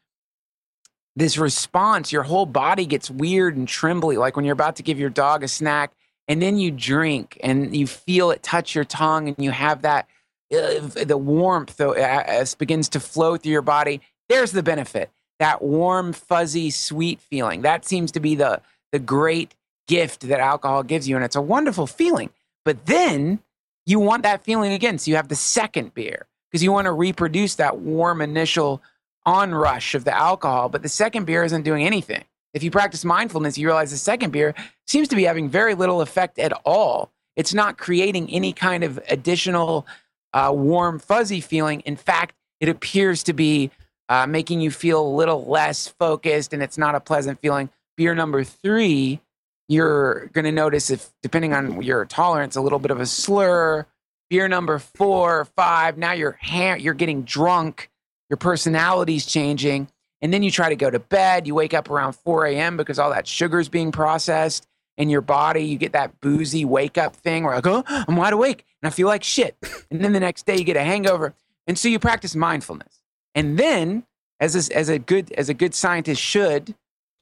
this 1.15 1.38
response. 1.38 2.11
Your 2.11 2.24
whole 2.24 2.45
body 2.45 2.86
gets 2.86 3.09
weird 3.09 3.57
and 3.57 3.68
trembly, 3.68 4.18
like 4.18 4.36
when 4.36 4.45
you're 4.45 4.53
about 4.53 4.76
to 4.78 4.84
give 4.84 4.99
your 4.99 5.09
dog 5.09 5.43
a 5.43 5.47
snack, 5.47 5.93
and 6.28 6.41
then 6.41 6.57
you 6.57 6.72
drink 6.72 7.39
and 7.41 7.76
you 7.76 7.88
feel 7.88 8.32
it 8.32 8.43
touch 8.43 8.76
your 8.76 8.86
tongue, 8.86 9.30
and 9.30 9.38
you 9.39 9.51
have 9.51 9.82
that 9.82 10.07
uh, 10.53 10.80
the 11.03 11.18
warmth 11.18 11.80
uh, 11.82 12.45
begins 12.57 12.89
to 12.89 12.99
flow 12.99 13.38
through 13.38 13.51
your 13.51 13.61
body. 13.61 14.01
There's 14.30 14.51
the 14.51 14.63
benefit. 14.63 15.09
That 15.39 15.61
warm, 15.61 16.13
fuzzy, 16.13 16.69
sweet 16.71 17.19
feeling. 17.21 17.61
That 17.61 17.86
seems 17.86 18.11
to 18.13 18.19
be 18.19 18.36
the 18.36 18.61
the 18.91 18.99
great 18.99 19.53
gift 19.88 20.21
that 20.21 20.39
alcohol 20.39 20.84
gives 20.84 21.07
you, 21.07 21.15
and 21.15 21.25
it's 21.25 21.36
a 21.36 21.41
wonderful 21.41 21.88
feeling. 21.88 22.30
But 22.65 22.86
then 22.86 23.39
you 23.86 23.99
want 23.99 24.23
that 24.23 24.43
feeling 24.43 24.73
again, 24.73 24.97
so 24.97 25.09
you 25.09 25.15
have 25.15 25.28
the 25.28 25.36
second 25.36 25.93
beer 25.93 26.25
because 26.49 26.63
you 26.63 26.71
want 26.71 26.86
to 26.86 26.91
reproduce 26.91 27.55
that 27.55 27.80
warm 27.80 28.21
initial 28.21 28.82
onrush 29.25 29.93
of 29.95 30.05
the 30.05 30.15
alcohol. 30.15 30.69
But 30.69 30.82
the 30.82 30.89
second 30.89 31.25
beer 31.25 31.43
isn't 31.43 31.63
doing 31.63 31.86
anything. 31.86 32.23
If 32.53 32.63
you 32.63 32.71
practice 32.71 33.05
mindfulness, 33.05 33.57
you 33.57 33.67
realize 33.67 33.91
the 33.91 33.97
second 33.97 34.32
beer 34.32 34.55
seems 34.86 35.07
to 35.09 35.15
be 35.15 35.23
having 35.23 35.49
very 35.49 35.75
little 35.75 36.01
effect 36.01 36.39
at 36.39 36.53
all. 36.65 37.11
It's 37.36 37.53
not 37.53 37.78
creating 37.78 38.30
any 38.32 38.51
kind 38.51 38.84
of 38.84 38.99
additional 39.09 39.86
uh, 40.34 40.51
warm, 40.53 40.97
fuzzy 40.99 41.41
feeling. 41.41 41.82
In 41.82 41.95
fact, 41.95 42.36
it 42.59 42.69
appears 42.69 43.23
to 43.23 43.34
be 43.34 43.69
uh, 44.10 44.26
making 44.28 44.62
you 44.62 44.72
feel 44.72 45.05
a 45.05 45.16
little 45.16 45.45
less 45.45 45.88
focused, 45.88 46.53
and 46.53 46.64
it's 46.64 46.78
not 46.78 46.95
a 46.95 46.99
pleasant 46.99 47.39
feeling. 47.41 47.70
Beer 47.95 48.16
number 48.16 48.43
three, 48.43 49.22
you're 49.68 50.28
going 50.34 50.45
to 50.45 50.51
notice 50.51 50.89
if, 50.89 51.10
depending 51.22 51.53
on 51.53 51.82
your 51.82 52.05
tolerance, 52.05 52.55
a 52.55 52.62
little 52.62 52.80
bit 52.80 52.91
of 52.91 52.99
a 52.99 53.05
slur. 53.05 53.86
Beer 54.30 54.47
number 54.47 54.78
four 54.80 55.45
five, 55.55 55.97
now 55.97 56.12
you're 56.12 56.38
ha- 56.41 56.76
you're 56.76 56.93
getting 56.93 57.24
drunk, 57.24 57.89
your 58.30 58.38
personality's 58.38 59.26
changing, 59.26 59.88
and 60.22 60.34
then 60.34 60.43
you 60.43 60.51
try 60.51 60.70
to 60.70 60.76
go 60.76 60.89
to 60.89 60.99
bed. 60.99 61.47
You 61.47 61.55
wake 61.55 61.74
up 61.74 61.89
around 61.89 62.14
4 62.14 62.45
a.m. 62.47 62.76
because 62.78 62.99
all 62.99 63.12
that 63.12 63.28
sugar's 63.28 63.70
being 63.70 63.91
processed 63.91 64.68
in 64.97 65.10
your 65.10 65.22
body. 65.22 65.64
You 65.64 65.78
get 65.78 65.93
that 65.93 66.20
boozy 66.20 66.66
wake 66.66 66.97
up 66.97 67.16
thing 67.16 67.43
where 67.43 67.53
I 67.53 67.62
go, 67.62 67.84
oh, 67.88 68.05
I'm 68.08 68.16
wide 68.16 68.34
awake 68.34 68.66
and 68.82 68.88
I 68.88 68.91
feel 68.91 69.08
like 69.08 69.24
shit. 69.24 69.55
And 69.89 70.03
then 70.03 70.12
the 70.12 70.20
next 70.20 70.45
day 70.45 70.58
you 70.58 70.66
get 70.66 70.76
a 70.76 70.84
hangover. 70.84 71.34
And 71.66 71.78
so 71.78 71.88
you 71.88 71.99
practice 71.99 72.36
mindfulness. 72.36 72.96
And 73.38 73.55
then, 73.57 74.03
as 74.39 74.55
a, 74.55 74.75
as 74.75 74.89
a 74.89 74.97
good 74.97 75.31
as 75.33 75.47
a 75.47 75.53
good 75.53 75.75
scientist 75.75 76.19
should, 76.19 76.73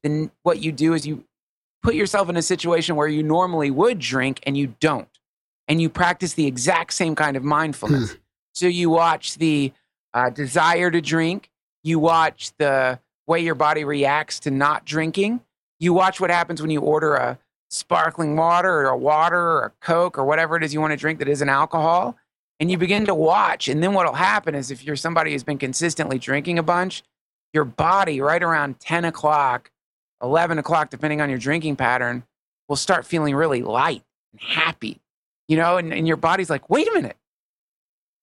then 0.01 0.31
what 0.43 0.61
you 0.61 0.71
do 0.71 0.93
is 0.93 1.05
you 1.05 1.25
put 1.83 1.93
yourself 1.93 2.29
in 2.29 2.37
a 2.37 2.41
situation 2.41 2.95
where 2.95 3.09
you 3.09 3.21
normally 3.21 3.69
would 3.69 3.99
drink 3.99 4.39
and 4.43 4.57
you 4.57 4.75
don't. 4.79 5.09
And 5.67 5.81
you 5.81 5.89
practice 5.89 6.33
the 6.33 6.47
exact 6.47 6.93
same 6.93 7.15
kind 7.15 7.35
of 7.35 7.43
mindfulness. 7.43 8.15
so 8.53 8.65
you 8.65 8.89
watch 8.89 9.35
the 9.35 9.73
uh, 10.13 10.29
desire 10.29 10.89
to 10.89 11.01
drink, 11.01 11.49
you 11.83 11.99
watch 11.99 12.51
the 12.59 12.97
way 13.27 13.41
your 13.41 13.55
body 13.55 13.83
reacts 13.83 14.39
to 14.41 14.51
not 14.51 14.85
drinking, 14.85 15.41
you 15.79 15.93
watch 15.93 16.21
what 16.21 16.29
happens 16.29 16.61
when 16.61 16.71
you 16.71 16.79
order 16.79 17.15
a 17.15 17.37
sparkling 17.69 18.37
water 18.37 18.71
or 18.71 18.85
a 18.85 18.97
water 18.97 19.37
or 19.37 19.65
a 19.65 19.71
Coke 19.85 20.17
or 20.17 20.23
whatever 20.23 20.55
it 20.55 20.63
is 20.63 20.73
you 20.73 20.79
want 20.79 20.91
to 20.91 20.97
drink 20.97 21.19
that 21.19 21.27
isn't 21.27 21.49
alcohol. 21.49 22.15
And 22.59 22.71
you 22.71 22.77
begin 22.77 23.05
to 23.05 23.15
watch. 23.15 23.67
And 23.67 23.83
then 23.83 23.93
what'll 23.93 24.13
happen 24.13 24.55
is 24.55 24.71
if 24.71 24.83
you're 24.83 24.95
somebody 24.95 25.31
who's 25.31 25.43
been 25.43 25.57
consistently 25.57 26.17
drinking 26.17 26.57
a 26.57 26.63
bunch, 26.63 27.03
your 27.53 27.65
body 27.65 28.21
right 28.21 28.41
around 28.41 28.79
10 28.79 29.05
o'clock, 29.05 29.71
11 30.21 30.57
o'clock, 30.57 30.89
depending 30.89 31.21
on 31.21 31.29
your 31.29 31.39
drinking 31.39 31.75
pattern, 31.75 32.23
will 32.67 32.75
start 32.75 33.05
feeling 33.05 33.35
really 33.35 33.61
light 33.61 34.03
and 34.31 34.41
happy, 34.41 35.01
you 35.47 35.57
know, 35.57 35.77
and, 35.77 35.93
and 35.93 36.07
your 36.07 36.17
body's 36.17 36.49
like, 36.49 36.69
wait 36.69 36.87
a 36.87 36.93
minute. 36.93 37.17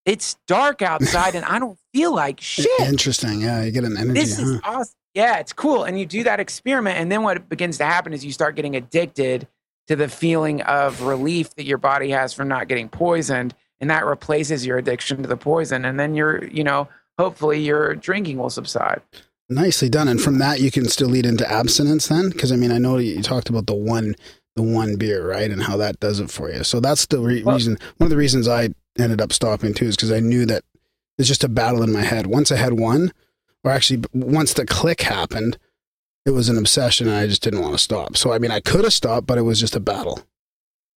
It's 0.05 0.37
dark 0.49 0.83
outside 0.83 1.35
and 1.35 1.45
I 1.45 1.59
don't 1.59 1.78
feel 1.93 2.14
like 2.14 2.41
shit. 2.43 2.68
Interesting. 2.80 3.41
Yeah, 3.41 3.62
you 3.62 3.70
get 3.70 3.85
an 3.85 3.97
energy. 3.97 4.18
This 4.18 4.39
is 4.39 4.61
huh? 4.64 4.78
awesome. 4.78 4.97
Yeah, 5.14 5.39
it's 5.39 5.53
cool. 5.53 5.85
And 5.85 5.99
you 5.99 6.07
do 6.07 6.24
that 6.24 6.41
experiment, 6.41 6.99
and 6.99 7.12
then 7.12 7.22
what 7.22 7.49
begins 7.49 7.76
to 7.78 7.85
happen 7.85 8.14
is 8.14 8.24
you 8.24 8.33
start 8.33 8.57
getting 8.57 8.76
addicted 8.76 9.47
to 9.89 9.97
the 9.97 10.09
feeling 10.09 10.62
of 10.62 11.03
relief 11.03 11.55
that 11.57 11.64
your 11.64 11.78
body 11.78 12.11
has 12.11 12.33
from 12.33 12.49
not 12.49 12.68
getting 12.68 12.89
poisoned, 12.89 13.55
and 13.83 13.91
that 13.91 14.07
replaces 14.07 14.64
your 14.64 14.78
addiction 14.78 15.20
to 15.22 15.28
the 15.28 15.37
poison. 15.37 15.85
And 15.85 15.99
then 15.99 16.14
you're, 16.14 16.45
you 16.47 16.62
know, 16.62 16.89
hopefully 17.18 17.61
your 17.61 17.97
drinking 17.97 18.39
will 18.39 18.49
subside. 18.49 19.03
Nicely 19.51 19.89
done. 19.91 20.07
And 20.07 20.20
from 20.20 20.39
that, 20.39 20.61
you 20.61 20.70
can 20.70 20.89
still 20.89 21.09
lead 21.09 21.26
into 21.26 21.51
abstinence 21.51 22.07
then? 22.07 22.30
Because 22.30 22.53
I 22.53 22.57
mean, 22.57 22.70
I 22.70 22.78
know 22.78 22.97
you 22.97 23.20
talked 23.22 23.51
about 23.51 23.66
the 23.66 23.74
one, 23.74 24.14
the 24.55 24.62
one 24.62 24.97
beer, 24.97 25.28
right? 25.28 25.51
And 25.51 25.64
how 25.64 25.76
that 25.78 25.99
does 25.99 26.20
it 26.20 26.30
for 26.30 26.51
you. 26.51 26.62
So 26.62 26.78
that's 26.78 27.07
the 27.07 27.18
re- 27.18 27.43
Well- 27.43 27.57
reason, 27.57 27.76
one 27.99 28.07
of 28.07 28.11
the 28.11 28.16
reasons 28.16 28.47
I 28.47 28.70
ended 28.97 29.20
up 29.20 29.33
stopping 29.33 29.74
too 29.74 29.87
is 29.87 29.97
because 29.97 30.12
I 30.12 30.20
knew 30.20 30.47
that 30.47 30.62
it's 31.18 31.28
just 31.28 31.45
a 31.45 31.49
battle 31.49 31.83
in 31.83 31.93
my 31.93 32.03
head. 32.03 32.28
Once 32.28 32.53
I 32.53 32.57
had 32.57 32.78
one, 32.78 33.12
or 33.64 33.72
actually 33.72 34.05
once 34.14 34.55
the 34.55 34.64
click 34.64 35.03
happened, 35.03 35.59
it 36.24 36.30
was 36.30 36.49
an 36.49 36.57
obsession 36.57 37.09
and 37.09 37.16
I 37.16 37.26
just 37.26 37.43
didn't 37.43 37.61
want 37.62 37.72
to 37.74 37.78
stop. 37.78 38.16
So, 38.16 38.33
I 38.33 38.39
mean, 38.39 38.53
I 38.53 38.61
could 38.61 38.85
have 38.85 38.93
stopped, 38.93 39.26
but 39.26 39.39
it 39.39 39.43
was 39.43 39.59
just 39.59 39.74
a 39.74 39.80
battle. 39.80 40.20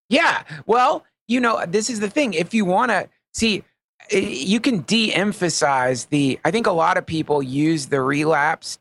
Yeah. 0.08 0.44
Well, 0.68 1.04
you 1.28 1.40
know, 1.40 1.64
this 1.68 1.90
is 1.90 2.00
the 2.00 2.10
thing. 2.10 2.34
If 2.34 2.54
you 2.54 2.66
want 2.66 2.92
to 2.92 3.10
see, 3.34 3.64
you 4.12 4.60
can 4.60 4.82
de 4.82 5.14
emphasize 5.14 6.06
the, 6.06 6.40
I 6.46 6.52
think 6.52 6.68
a 6.68 6.72
lot 6.72 6.98
of 6.98 7.06
people 7.06 7.42
use 7.42 7.88
the 7.88 8.02
relapse 8.02 8.80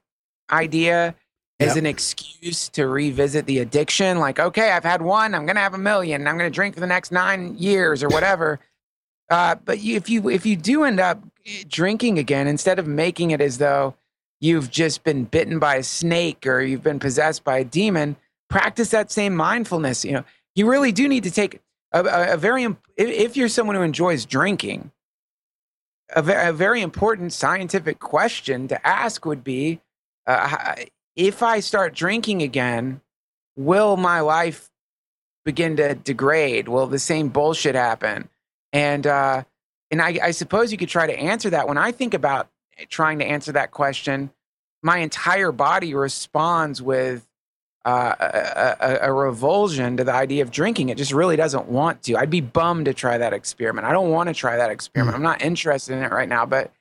idea 0.50 1.14
as 1.60 1.68
Yep. 1.68 1.76
an 1.76 1.86
excuse 1.86 2.68
to 2.70 2.86
revisit 2.86 3.46
the 3.46 3.58
addiction. 3.60 4.18
Like, 4.18 4.38
okay, 4.38 4.72
I've 4.72 4.84
had 4.84 5.02
one, 5.02 5.34
I'm 5.34 5.46
going 5.46 5.56
to 5.56 5.62
have 5.62 5.74
a 5.74 5.78
million, 5.78 6.20
and 6.20 6.28
I'm 6.28 6.36
going 6.36 6.50
to 6.50 6.54
drink 6.54 6.74
for 6.74 6.80
the 6.80 6.86
next 6.86 7.12
nine 7.12 7.56
years 7.56 8.02
or 8.02 8.08
whatever. 8.08 8.60
uh, 9.30 9.54
but 9.64 9.80
you, 9.80 9.96
if 9.96 10.10
you 10.10 10.28
if 10.28 10.44
you 10.44 10.56
do 10.56 10.84
end 10.84 11.00
up 11.00 11.22
eh, 11.46 11.62
drinking 11.68 12.18
again, 12.18 12.46
instead 12.48 12.78
of 12.78 12.86
making 12.86 13.30
it 13.30 13.40
as 13.40 13.58
though 13.58 13.94
you've 14.40 14.70
just 14.70 15.04
been 15.04 15.24
bitten 15.24 15.58
by 15.58 15.76
a 15.76 15.82
snake 15.82 16.46
or 16.46 16.60
you've 16.60 16.82
been 16.82 16.98
possessed 16.98 17.44
by 17.44 17.58
a 17.58 17.64
demon, 17.64 18.16
practice 18.50 18.90
that 18.90 19.10
same 19.10 19.34
mindfulness. 19.34 20.04
You 20.04 20.12
know, 20.12 20.24
you 20.54 20.68
really 20.68 20.92
do 20.92 21.08
need 21.08 21.22
to 21.22 21.30
take 21.30 21.60
a, 22.00 22.34
a, 22.34 22.36
very 22.36 22.66
if, 22.96 23.36
you're 23.36 23.48
someone 23.48 23.76
who 23.76 23.82
enjoys 23.82 24.24
drinking 24.24 24.90
a 26.14 26.52
very 26.52 26.82
important 26.82 27.32
scientific 27.32 27.98
question 27.98 28.68
to 28.68 28.86
ask 28.86 29.24
would 29.24 29.42
be 29.42 29.80
uh, 30.26 30.74
if 31.16 31.42
i 31.42 31.60
start 31.60 31.94
drinking 31.94 32.42
again 32.42 33.00
will 33.56 33.96
my 33.96 34.20
life 34.20 34.70
begin 35.44 35.76
to 35.76 35.94
degrade? 35.94 36.68
Will 36.68 36.86
the 36.86 36.98
same 36.98 37.28
bullshit 37.28 37.74
happen? 37.74 38.28
And 38.72 39.06
uh, 39.06 39.44
and 39.90 40.02
I, 40.02 40.18
I 40.22 40.30
suppose 40.32 40.72
you 40.72 40.78
could 40.78 40.88
try 40.88 41.06
to 41.06 41.18
answer 41.18 41.50
that. 41.50 41.68
When 41.68 41.78
i 41.78 41.92
think 41.92 42.14
about 42.14 42.48
trying 42.88 43.20
to 43.20 43.24
answer 43.24 43.52
that 43.52 43.70
question 43.70 44.30
my 44.82 44.98
entire 44.98 45.52
body 45.52 45.94
responds 45.94 46.82
with 46.82 47.26
uh, 47.84 48.14
a, 48.18 48.76
a, 48.80 48.98
a 49.08 49.12
revulsion 49.12 49.96
to 49.98 50.04
the 50.04 50.12
idea 50.12 50.42
of 50.42 50.50
drinking. 50.50 50.88
It 50.88 50.96
just 50.96 51.12
really 51.12 51.36
doesn't 51.36 51.68
want 51.68 52.02
to. 52.04 52.16
I'd 52.16 52.30
be 52.30 52.40
bummed 52.40 52.86
to 52.86 52.94
try 52.94 53.18
that 53.18 53.32
experiment. 53.32 53.86
I 53.86 53.92
don't 53.92 54.10
want 54.10 54.28
to 54.28 54.34
try 54.34 54.56
that 54.56 54.70
experiment. 54.70 55.16
I'm 55.16 55.22
not 55.22 55.42
interested 55.42 55.94
in 55.94 56.02
it 56.02 56.10
right 56.10 56.28
now. 56.28 56.46
But 56.46 56.72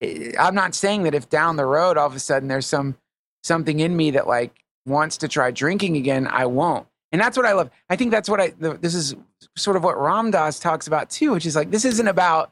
eh, 0.00 0.32
I'm 0.38 0.54
not 0.54 0.74
saying 0.74 1.02
that 1.02 1.14
if 1.14 1.28
down 1.28 1.56
the 1.56 1.66
road 1.66 1.98
all 1.98 2.06
of 2.06 2.14
a 2.14 2.18
sudden 2.18 2.48
there's 2.48 2.66
some 2.66 2.96
something 3.42 3.80
in 3.80 3.96
me 3.96 4.12
that 4.12 4.26
like 4.26 4.64
wants 4.86 5.18
to 5.18 5.28
try 5.28 5.50
drinking 5.50 5.96
again, 5.96 6.26
I 6.26 6.46
won't. 6.46 6.86
And 7.12 7.20
that's 7.20 7.36
what 7.36 7.44
I 7.44 7.52
love. 7.52 7.70
I 7.88 7.96
think 7.96 8.10
that's 8.10 8.28
what 8.28 8.40
I. 8.40 8.50
The, 8.58 8.74
this 8.74 8.94
is 8.94 9.14
sort 9.56 9.76
of 9.76 9.84
what 9.84 10.00
Ram 10.00 10.30
Dass 10.30 10.58
talks 10.58 10.86
about 10.86 11.10
too, 11.10 11.32
which 11.32 11.44
is 11.44 11.56
like 11.56 11.70
this 11.70 11.84
isn't 11.84 12.08
about. 12.08 12.50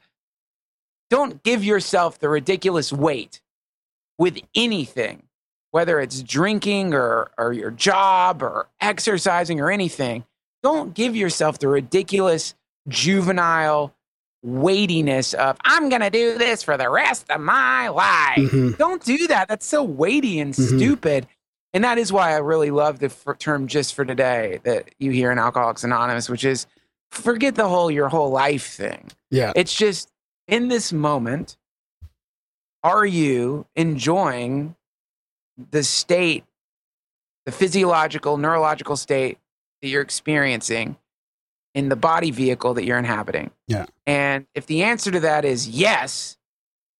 Don't 1.10 1.42
give 1.42 1.64
yourself 1.64 2.18
the 2.18 2.28
ridiculous 2.28 2.92
weight 2.92 3.40
with 4.18 4.38
anything 4.54 5.22
whether 5.70 6.00
it's 6.00 6.22
drinking 6.22 6.94
or, 6.94 7.30
or 7.38 7.52
your 7.52 7.70
job 7.70 8.42
or 8.42 8.68
exercising 8.80 9.60
or 9.60 9.70
anything, 9.70 10.24
don't 10.62 10.94
give 10.94 11.14
yourself 11.14 11.58
the 11.58 11.68
ridiculous 11.68 12.54
juvenile 12.88 13.94
weightiness 14.42 15.34
of, 15.34 15.56
I'm 15.64 15.88
going 15.88 16.00
to 16.00 16.10
do 16.10 16.38
this 16.38 16.62
for 16.62 16.76
the 16.76 16.88
rest 16.88 17.28
of 17.30 17.40
my 17.40 17.88
life. 17.88 18.38
Mhm. 18.38 18.78
Don't 18.78 19.04
do 19.04 19.26
that. 19.26 19.48
That's 19.48 19.66
so 19.66 19.82
weighty 19.82 20.38
and 20.40 20.54
Mhm. 20.54 20.76
stupid. 20.78 21.26
And 21.74 21.84
that 21.84 21.98
is 21.98 22.12
why 22.12 22.32
I 22.32 22.38
really 22.38 22.70
love 22.70 22.98
the 23.00 23.06
f- 23.06 23.38
term 23.38 23.66
just 23.66 23.94
for 23.94 24.04
today 24.04 24.60
that 24.64 24.90
you 24.98 25.10
hear 25.10 25.30
in 25.30 25.38
Alcoholics 25.38 25.84
Anonymous, 25.84 26.28
which 26.28 26.44
is 26.44 26.66
forget 27.10 27.56
the 27.56 27.68
whole 27.68 27.90
your 27.90 28.08
whole 28.08 28.30
life 28.30 28.66
thing. 28.66 29.10
Yeah. 29.30 29.52
It's 29.54 29.74
just 29.74 30.08
in 30.46 30.68
this 30.68 30.92
moment, 30.92 31.56
are 32.82 33.04
you 33.04 33.66
enjoying 33.76 34.76
the 35.70 35.82
state, 35.82 36.44
the 37.44 37.52
physiological, 37.52 38.36
neurological 38.36 38.96
state 38.96 39.38
that 39.82 39.88
you're 39.88 40.02
experiencing 40.02 40.96
in 41.74 41.88
the 41.88 41.96
body 41.96 42.30
vehicle 42.30 42.74
that 42.74 42.84
you're 42.84 42.98
inhabiting. 42.98 43.50
Yeah. 43.66 43.86
And 44.06 44.46
if 44.54 44.66
the 44.66 44.82
answer 44.82 45.10
to 45.10 45.20
that 45.20 45.44
is 45.44 45.68
yes, 45.68 46.36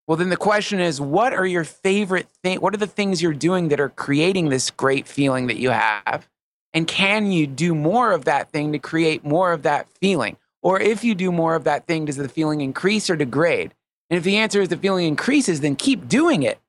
well, 0.07 0.17
then 0.17 0.29
the 0.29 0.37
question 0.37 0.79
is, 0.79 0.99
what 0.99 1.33
are 1.33 1.45
your 1.45 1.63
favorite 1.63 2.27
thing? 2.43 2.59
What 2.61 2.73
are 2.73 2.77
the 2.77 2.87
things 2.87 3.21
you're 3.21 3.33
doing 3.33 3.67
that 3.69 3.79
are 3.79 3.89
creating 3.89 4.49
this 4.49 4.71
great 4.71 5.07
feeling 5.07 5.47
that 5.47 5.57
you 5.57 5.69
have? 5.69 6.27
And 6.73 6.87
can 6.87 7.31
you 7.31 7.45
do 7.45 7.75
more 7.75 8.11
of 8.11 8.25
that 8.25 8.49
thing 8.49 8.71
to 8.71 8.79
create 8.79 9.23
more 9.23 9.51
of 9.51 9.63
that 9.63 9.87
feeling? 9.99 10.37
Or 10.61 10.79
if 10.79 11.03
you 11.03 11.15
do 11.15 11.31
more 11.31 11.55
of 11.55 11.63
that 11.65 11.85
thing, 11.85 12.05
does 12.05 12.17
the 12.17 12.27
feeling 12.27 12.61
increase 12.61 13.09
or 13.09 13.15
degrade? 13.15 13.73
And 14.09 14.17
if 14.17 14.23
the 14.23 14.37
answer 14.37 14.61
is 14.61 14.69
the 14.69 14.77
feeling 14.77 15.07
increases, 15.07 15.61
then 15.61 15.75
keep 15.75 16.07
doing 16.07 16.43
it. 16.43 16.59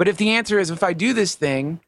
But 0.00 0.08
if 0.08 0.16
the 0.16 0.30
answer 0.30 0.58
is 0.58 0.70
if 0.70 0.82
I 0.82 0.94
do 0.94 1.12
this 1.12 1.34
thing 1.34 1.78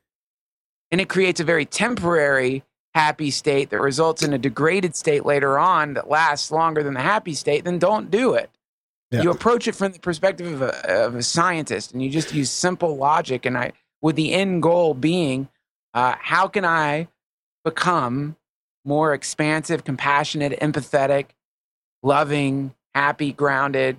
and 0.91 1.01
it 1.01 1.09
creates 1.09 1.41
a 1.41 1.45
very 1.45 1.65
temporary 1.65 2.63
happy 2.95 3.31
state 3.31 3.71
that 3.71 3.81
results 3.81 4.23
in 4.23 4.35
a 4.35 4.39
degraded 4.39 4.95
state 4.95 5.25
later 5.25 5.59
on 5.59 5.95
that 5.95 6.11
lasts 6.11 6.51
longer 6.51 6.83
than 6.83 6.93
the 6.93 7.01
happy 7.01 7.33
state, 7.33 7.65
then 7.65 7.79
don't 7.79 8.11
do 8.11 8.35
it. 8.35 8.51
Yeah. 9.11 9.23
You 9.23 9.31
approach 9.31 9.67
it 9.67 9.75
from 9.75 9.93
the 9.93 9.99
perspective 9.99 10.47
of 10.47 10.61
a, 10.61 11.05
of 11.07 11.15
a 11.15 11.23
scientist 11.23 11.93
and 11.93 12.03
you 12.03 12.11
just 12.11 12.35
use 12.35 12.51
simple 12.51 12.99
logic. 12.99 13.47
And 13.47 13.57
I, 13.57 13.73
with 14.03 14.17
the 14.17 14.35
end 14.35 14.63
goal 14.63 14.93
being, 14.93 15.49
uh, 15.95 16.17
how 16.21 16.49
can 16.49 16.67
I 16.67 17.09
become 17.65 18.37
more 18.85 19.15
expansive, 19.15 19.85
compassionate, 19.85 20.61
empathetic, 20.61 21.29
loving, 22.03 22.75
happy, 22.95 23.33
grounded, 23.33 23.97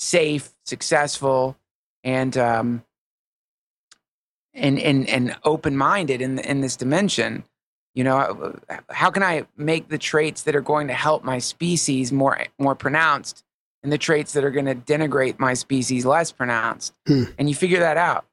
safe, 0.00 0.50
successful, 0.64 1.56
and 2.02 2.36
um, 2.36 2.82
and 4.54 4.78
and 4.78 5.08
and 5.08 5.36
open 5.44 5.76
minded 5.76 6.20
in 6.20 6.38
in 6.40 6.60
this 6.60 6.76
dimension. 6.76 7.44
You 7.94 8.04
know, 8.04 8.58
how 8.88 9.10
can 9.10 9.22
I 9.22 9.46
make 9.56 9.88
the 9.88 9.98
traits 9.98 10.44
that 10.44 10.56
are 10.56 10.62
going 10.62 10.88
to 10.88 10.94
help 10.94 11.24
my 11.24 11.38
species 11.38 12.10
more 12.12 12.44
more 12.58 12.74
pronounced, 12.74 13.44
and 13.82 13.92
the 13.92 13.98
traits 13.98 14.32
that 14.32 14.44
are 14.44 14.50
going 14.50 14.64
to 14.66 14.74
denigrate 14.74 15.38
my 15.38 15.54
species 15.54 16.06
less 16.06 16.32
pronounced? 16.32 16.94
Hmm. 17.06 17.24
And 17.38 17.48
you 17.48 17.54
figure 17.54 17.80
that 17.80 17.96
out. 17.98 18.24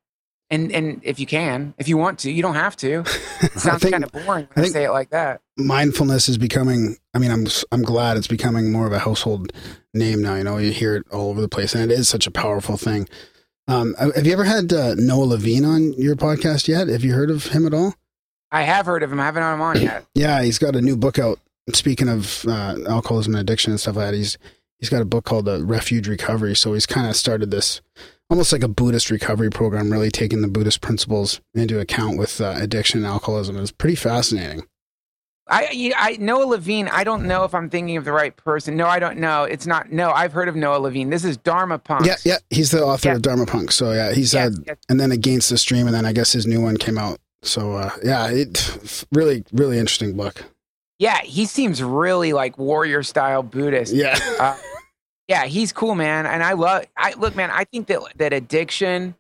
And 0.52 0.72
and 0.72 1.02
if 1.04 1.20
you 1.20 1.26
can, 1.26 1.74
if 1.78 1.88
you 1.90 1.98
want 1.98 2.20
to, 2.20 2.32
you 2.32 2.42
don't 2.42 2.56
have 2.56 2.76
to. 2.78 3.04
It 3.42 3.52
sounds 3.60 3.82
think- 3.82 3.94
kind 3.94 4.04
of 4.04 4.12
boring 4.12 4.26
when 4.26 4.48
I, 4.58 4.62
think- 4.62 4.74
say 4.74 4.84
it 4.86 4.92
like 4.92 5.12
that. 5.12 5.40
mindfulness 5.58 6.28
is 6.28 6.38
becoming 6.38 6.98
i 7.14 7.20
mean 7.20 7.32
i'm 7.32 7.46
i'm 7.72 7.84
glad 7.84 8.18
it's 8.18 8.28
becoming 8.28 8.70
more 8.72 8.86
of 8.86 8.92
a 8.92 9.00
household 9.00 9.54
name 9.94 10.22
now 10.22 10.36
you 10.36 10.44
know 10.44 10.58
you 10.58 10.72
hear 10.72 10.96
it 10.98 11.06
all 11.12 11.30
over 11.30 11.40
the 11.42 11.48
place 11.48 11.74
and 11.74 11.90
it 11.90 11.98
is 11.98 12.10
such 12.10 12.28
a 12.28 12.32
powerful 12.32 12.76
thing 12.76 13.08
um 13.70 13.94
have 13.98 14.26
you 14.26 14.34
ever 14.34 14.44
had 14.44 14.74
uh, 14.74 14.96
noah 14.96 15.26
levine 15.26 15.66
on 15.66 15.94
your 15.94 16.16
podcast 16.16 16.68
yet? 16.68 16.88
Have 16.88 17.04
you 17.04 17.14
heard 17.14 17.30
of 17.30 17.48
him 17.48 17.66
at 17.66 17.74
all? 17.74 17.96
I 18.52 18.64
have 18.64 18.88
heard 18.88 19.04
of 19.04 19.12
him. 19.12 19.20
I 19.20 19.26
haven't 19.26 19.44
had 19.44 19.54
him 19.54 19.62
on 19.62 19.82
yet. 19.82 20.06
yeah 20.16 20.42
he's 20.42 20.60
got 20.60 20.76
a 20.76 20.82
new 20.82 20.98
book 20.98 21.20
out. 21.20 21.40
Speaking 21.74 22.10
of 22.10 22.46
uh, 22.48 22.76
alcoholism 22.88 23.36
and 23.36 23.42
addiction 23.42 23.72
and 23.72 23.80
stuff 23.80 23.96
like 23.96 24.08
that 24.08 24.14
he's 24.16 24.38
he's 24.80 24.90
got 24.90 25.02
a 25.02 25.06
book 25.06 25.26
called 25.26 25.48
uh, 25.48 25.64
refuge 25.64 26.08
recovery. 26.08 26.56
So 26.56 26.74
he's 26.74 26.86
kind 26.86 27.08
of 27.08 27.16
started 27.16 27.52
this 27.52 27.82
almost 28.30 28.52
like 28.52 28.64
a 28.64 28.68
buddhist 28.68 29.10
recovery 29.10 29.50
program 29.50 29.92
really 29.92 30.12
taking 30.12 30.42
the 30.42 30.48
buddhist 30.48 30.82
principles 30.82 31.42
into 31.54 31.80
account 31.80 32.18
with 32.18 32.40
uh, 32.42 32.56
addiction 32.58 33.00
and 33.00 33.08
alcoholism. 33.08 33.58
It's 33.58 33.72
pretty 33.72 33.96
fascinating 33.96 34.64
I, 35.50 35.92
I 35.98 36.18
Noah 36.20 36.46
Levine. 36.46 36.88
I 36.90 37.04
don't 37.04 37.26
know 37.26 37.44
if 37.44 37.54
I'm 37.56 37.70
thinking 37.70 37.98
of 37.98 38.06
the 38.06 38.12
right 38.12 38.36
person. 38.36 38.78
No, 38.78 38.86
I 38.88 39.00
don't 39.00 39.18
know. 39.18 39.44
It's 39.44 39.66
not. 39.66 39.92
No, 39.92 40.12
I've 40.12 40.32
heard 40.32 40.48
of 40.48 40.56
Noah 40.56 40.78
Levine. 40.80 41.10
This 41.10 41.26
is 41.26 41.38
Dharma 41.38 41.80
Punk. 41.80 42.06
Yeah, 42.06 42.16
yeah, 42.24 42.38
he's 42.50 42.72
the 42.72 42.84
author 42.84 43.10
Yeah. 43.10 43.16
of 43.16 43.22
Dharma 43.24 43.46
Punk. 43.46 43.72
So 43.72 43.92
yeah, 43.92 44.12
he's 44.14 44.34
Yes, 44.34 44.56
had, 44.56 44.64
yes. 44.68 44.78
and 44.90 45.00
then 45.00 45.12
Against 45.12 45.50
the 45.50 45.58
Stream, 45.58 45.88
and 45.88 45.96
then 45.96 46.06
I 46.06 46.14
guess 46.14 46.32
his 46.32 46.46
new 46.46 46.62
one 46.62 46.78
came 46.78 46.98
out. 46.98 47.20
So 47.42 47.74
uh, 47.74 47.90
yeah, 48.04 48.28
it 48.30 49.06
really, 49.12 49.44
really 49.52 49.80
interesting 49.80 50.16
book. 50.16 50.44
Yeah, 51.00 51.22
he 51.22 51.46
seems 51.46 51.82
really 51.82 52.34
like 52.34 52.58
warrior 52.58 53.04
style 53.04 53.42
Buddhist. 53.42 53.94
Yeah, 53.94 54.20
Uh, 54.40 54.58
yeah, 55.28 55.46
he's 55.46 55.72
cool, 55.72 55.96
man. 55.96 56.26
And 56.26 56.44
I 56.44 56.54
love. 56.54 56.86
I 56.98 57.14
look, 57.14 57.36
man. 57.36 57.50
I 57.52 57.64
think 57.64 57.88
that 57.88 58.02
that 58.18 58.34
addiction 58.34 59.16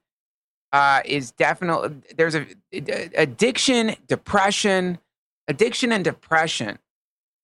uh, 0.73 1.01
is 1.05 1.31
definitely 1.31 2.01
there's 2.17 2.35
a 2.35 2.45
addiction, 3.15 3.95
depression, 4.07 4.99
addiction 5.49 5.91
and 5.91 6.03
depression 6.03 6.79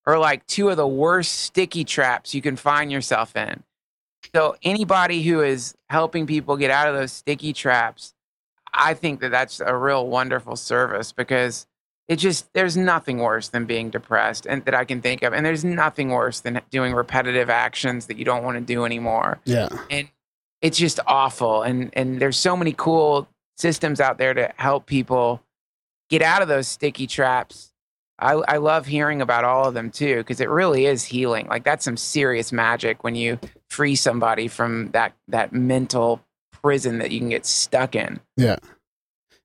are 0.05 0.19
like 0.19 0.45
two 0.45 0.69
of 0.69 0.77
the 0.77 0.87
worst 0.87 1.33
sticky 1.33 1.83
traps 1.83 2.33
you 2.33 2.41
can 2.41 2.55
find 2.55 2.91
yourself 2.91 3.35
in. 3.35 3.63
So 4.33 4.55
anybody 4.63 5.23
who 5.23 5.41
is 5.41 5.75
helping 5.89 6.27
people 6.27 6.55
get 6.55 6.71
out 6.71 6.87
of 6.87 6.95
those 6.95 7.11
sticky 7.11 7.53
traps, 7.53 8.13
I 8.73 8.93
think 8.93 9.19
that 9.21 9.31
that's 9.31 9.59
a 9.59 9.75
real 9.75 10.07
wonderful 10.07 10.55
service 10.55 11.11
because 11.11 11.67
it 12.07 12.17
just 12.17 12.51
there's 12.53 12.77
nothing 12.77 13.17
worse 13.17 13.49
than 13.49 13.65
being 13.65 13.89
depressed 13.89 14.45
and 14.45 14.63
that 14.65 14.75
I 14.75 14.85
can 14.85 15.01
think 15.01 15.23
of 15.23 15.33
and 15.33 15.45
there's 15.45 15.65
nothing 15.65 16.09
worse 16.09 16.41
than 16.41 16.61
doing 16.69 16.93
repetitive 16.93 17.49
actions 17.49 18.05
that 18.07 18.17
you 18.17 18.25
don't 18.25 18.43
want 18.43 18.57
to 18.57 18.61
do 18.61 18.85
anymore 18.85 19.39
yeah, 19.45 19.69
and 19.89 20.07
it's 20.61 20.77
just 20.77 20.99
awful 21.07 21.63
and 21.63 21.89
and 21.93 22.21
there's 22.21 22.37
so 22.37 22.55
many 22.55 22.73
cool 22.73 23.27
systems 23.57 23.99
out 23.99 24.19
there 24.19 24.35
to 24.35 24.53
help 24.57 24.85
people 24.85 25.41
get 26.09 26.21
out 26.21 26.43
of 26.43 26.47
those 26.47 26.67
sticky 26.67 27.07
traps 27.07 27.71
i 28.19 28.31
i 28.47 28.57
love 28.57 28.85
hearing 28.85 29.21
about 29.21 29.43
all 29.43 29.67
of 29.67 29.73
them 29.73 29.89
too 29.91 30.17
because 30.17 30.39
it 30.39 30.49
really 30.49 30.85
is 30.85 31.03
healing 31.03 31.47
like 31.47 31.63
that's 31.63 31.83
some 31.85 31.97
serious 31.97 32.51
magic 32.51 33.03
when 33.03 33.15
you 33.15 33.39
free 33.69 33.95
somebody 33.95 34.47
from 34.47 34.89
that 34.91 35.13
that 35.27 35.51
mental 35.53 36.21
prison 36.51 36.97
that 36.99 37.11
you 37.11 37.19
can 37.19 37.29
get 37.29 37.45
stuck 37.45 37.95
in 37.95 38.19
yeah. 38.37 38.55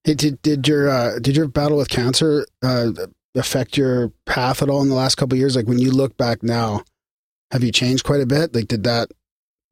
Hey, 0.05 0.15
did 0.15 0.41
did 0.41 0.67
your 0.67 0.89
uh, 0.89 1.19
did 1.19 1.37
your 1.37 1.47
battle 1.47 1.77
with 1.77 1.91
cancer 1.91 2.47
uh, 2.63 2.91
affect 3.35 3.77
your 3.77 4.11
path 4.25 4.63
at 4.63 4.71
all 4.71 4.81
in 4.81 4.89
the 4.89 4.95
last 4.95 5.17
couple 5.17 5.35
of 5.37 5.39
years? 5.39 5.55
Like 5.55 5.67
when 5.67 5.79
you 5.79 5.91
look 5.91 6.17
back 6.17 6.43
now, 6.43 6.85
have 7.51 7.63
you 7.63 7.71
changed 7.71 8.05
quite 8.05 8.23
a 8.23 8.27
bit? 8.27 8.55
Like 8.55 8.67
did 8.67 8.85
that 8.85 9.11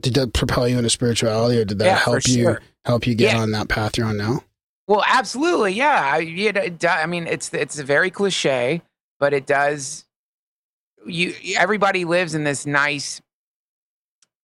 did 0.03 0.13
that 0.17 0.35
propel 0.35 0.69
you 0.69 0.77
into 0.77 0.91
spirituality, 0.91 1.59
or 1.59 1.65
did 1.65 1.79
that 1.79 1.87
yeah 1.87 1.99
help 1.99 2.29
you 2.29 2.43
sure 2.43 2.61
help 2.85 3.07
you 3.07 3.15
get 3.15 3.33
Yeah. 3.33 3.41
on 3.41 3.53
that 3.53 3.71
path 3.71 3.97
you're 3.97 4.07
on 4.07 4.19
now? 4.19 4.45
Well, 4.87 5.03
absolutely, 5.07 5.73
yeah. 5.73 6.13
I, 6.15 6.19
it 6.21 6.79
do- 6.79 6.89
I 6.89 7.07
mean, 7.07 7.27
it's 7.27 7.53
it's 7.55 7.79
very 7.79 8.11
cliche, 8.11 8.83
but 9.19 9.33
it 9.35 9.47
does. 9.47 10.05
You 11.07 11.35
everybody 11.57 12.05
lives 12.05 12.35
in 12.35 12.45
this 12.45 12.67
nice, 12.67 13.21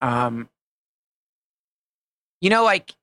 um, 0.01 0.49
you 2.41 2.51
know, 2.51 2.65
like 2.65 2.95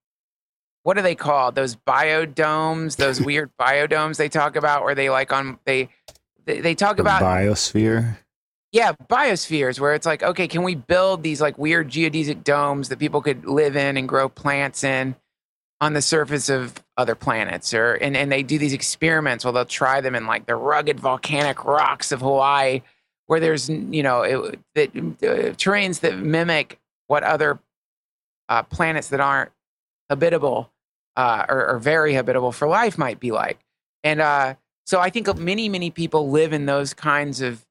what 0.84 0.98
are 0.98 1.02
they 1.04 1.16
called? 1.16 1.56
Those 1.56 1.76
biodomes, 1.76 2.96
those 2.96 3.22
weird 3.26 3.52
biodomes 3.60 4.18
they 4.18 4.30
talk 4.30 4.56
about, 4.56 4.84
where 4.84 4.96
they 4.96 5.10
like 5.10 5.32
on 5.32 5.60
they 5.66 5.90
they, 6.46 6.62
they 6.62 6.76
talk 6.76 6.98
The 6.98 7.04
about 7.04 7.22
biosphere. 7.22 8.18
yeah, 8.72 8.94
biospheres 9.10 9.80
where 9.80 9.94
it's 9.94 10.06
like, 10.06 10.24
okay, 10.24 10.48
can 10.48 10.64
we 10.64 10.76
build 10.76 11.24
these 11.24 11.42
like 11.42 11.58
weird 11.58 11.90
geodesic 11.90 12.44
domes 12.44 12.90
that 12.90 13.00
people 13.00 13.22
could 13.22 13.46
live 13.46 13.76
in 13.76 13.98
and 13.98 14.08
grow 14.08 14.30
plants 14.30 14.84
in 14.84 15.16
on 15.82 15.94
the 15.94 16.02
surface 16.02 16.48
of 16.48 16.76
other 16.96 17.16
planets? 17.16 17.74
Or 17.74 17.96
and, 17.96 18.16
and 18.16 18.32
they 18.32 18.44
do 18.44 18.58
these 18.58 18.74
experiments 18.74 19.44
well 19.44 19.54
they'll 19.54 19.66
try 19.66 20.00
them 20.00 20.16
in 20.16 20.26
like 20.28 20.46
the 20.46 20.56
rugged 20.56 21.00
volcanic 21.00 21.66
rocks 21.66 22.12
of 22.12 22.22
Hawaii, 22.22 22.82
where 23.28 23.40
there's 23.40 23.70
you 23.70 24.04
know 24.04 24.22
it, 24.22 24.62
uh, 24.78 24.88
terrains 25.58 26.00
that 26.02 26.18
mimic 26.18 26.80
what 27.08 27.24
other 27.24 27.60
uh, 28.48 28.64
planets 28.64 29.10
that 29.10 29.20
aren't 29.20 29.52
habitable 30.10 30.72
uh, 31.18 31.46
or, 31.50 31.68
or 31.68 31.80
very 31.80 32.14
habitable 32.14 32.52
for 32.52 32.68
life 32.68 32.98
might 32.98 33.20
be 33.20 33.32
like. 33.32 33.60
And 34.04 34.22
uh, 34.22 34.56
so 34.86 35.00
I 35.00 35.10
think 35.10 35.36
many 35.38 35.68
many 35.70 35.90
people 35.90 36.30
live 36.30 36.54
in 36.54 36.66
those 36.66 36.94
kinds 36.94 37.42
of 37.42 37.66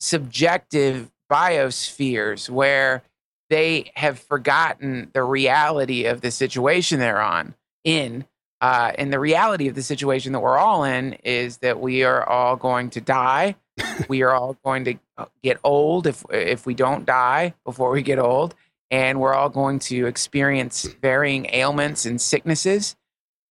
subjective 0.00 1.10
biospheres 1.30 2.50
where 2.50 3.02
they 3.50 3.92
have 3.94 4.18
forgotten 4.18 5.10
the 5.12 5.22
reality 5.22 6.04
of 6.06 6.20
the 6.20 6.30
situation 6.30 6.98
they're 6.98 7.20
on 7.20 7.54
in 7.84 8.24
uh, 8.60 8.92
and 8.96 9.12
the 9.12 9.20
reality 9.20 9.68
of 9.68 9.74
the 9.74 9.82
situation 9.82 10.32
that 10.32 10.40
we're 10.40 10.56
all 10.56 10.84
in 10.84 11.14
is 11.24 11.58
that 11.58 11.80
we 11.80 12.02
are 12.02 12.26
all 12.26 12.56
going 12.56 12.90
to 12.90 13.00
die. 13.00 13.56
We 14.08 14.22
are 14.22 14.30
all 14.30 14.56
going 14.64 14.84
to 14.84 14.94
uh, 15.18 15.26
get 15.42 15.58
old 15.62 16.06
if 16.06 16.24
if 16.30 16.64
we 16.64 16.74
don't 16.74 17.04
die 17.04 17.54
before 17.64 17.90
we 17.90 18.02
get 18.02 18.18
old 18.18 18.54
and 18.90 19.20
we're 19.20 19.34
all 19.34 19.50
going 19.50 19.80
to 19.80 20.06
experience 20.06 20.84
varying 21.02 21.48
ailments 21.52 22.06
and 22.06 22.20
sicknesses 22.20 22.96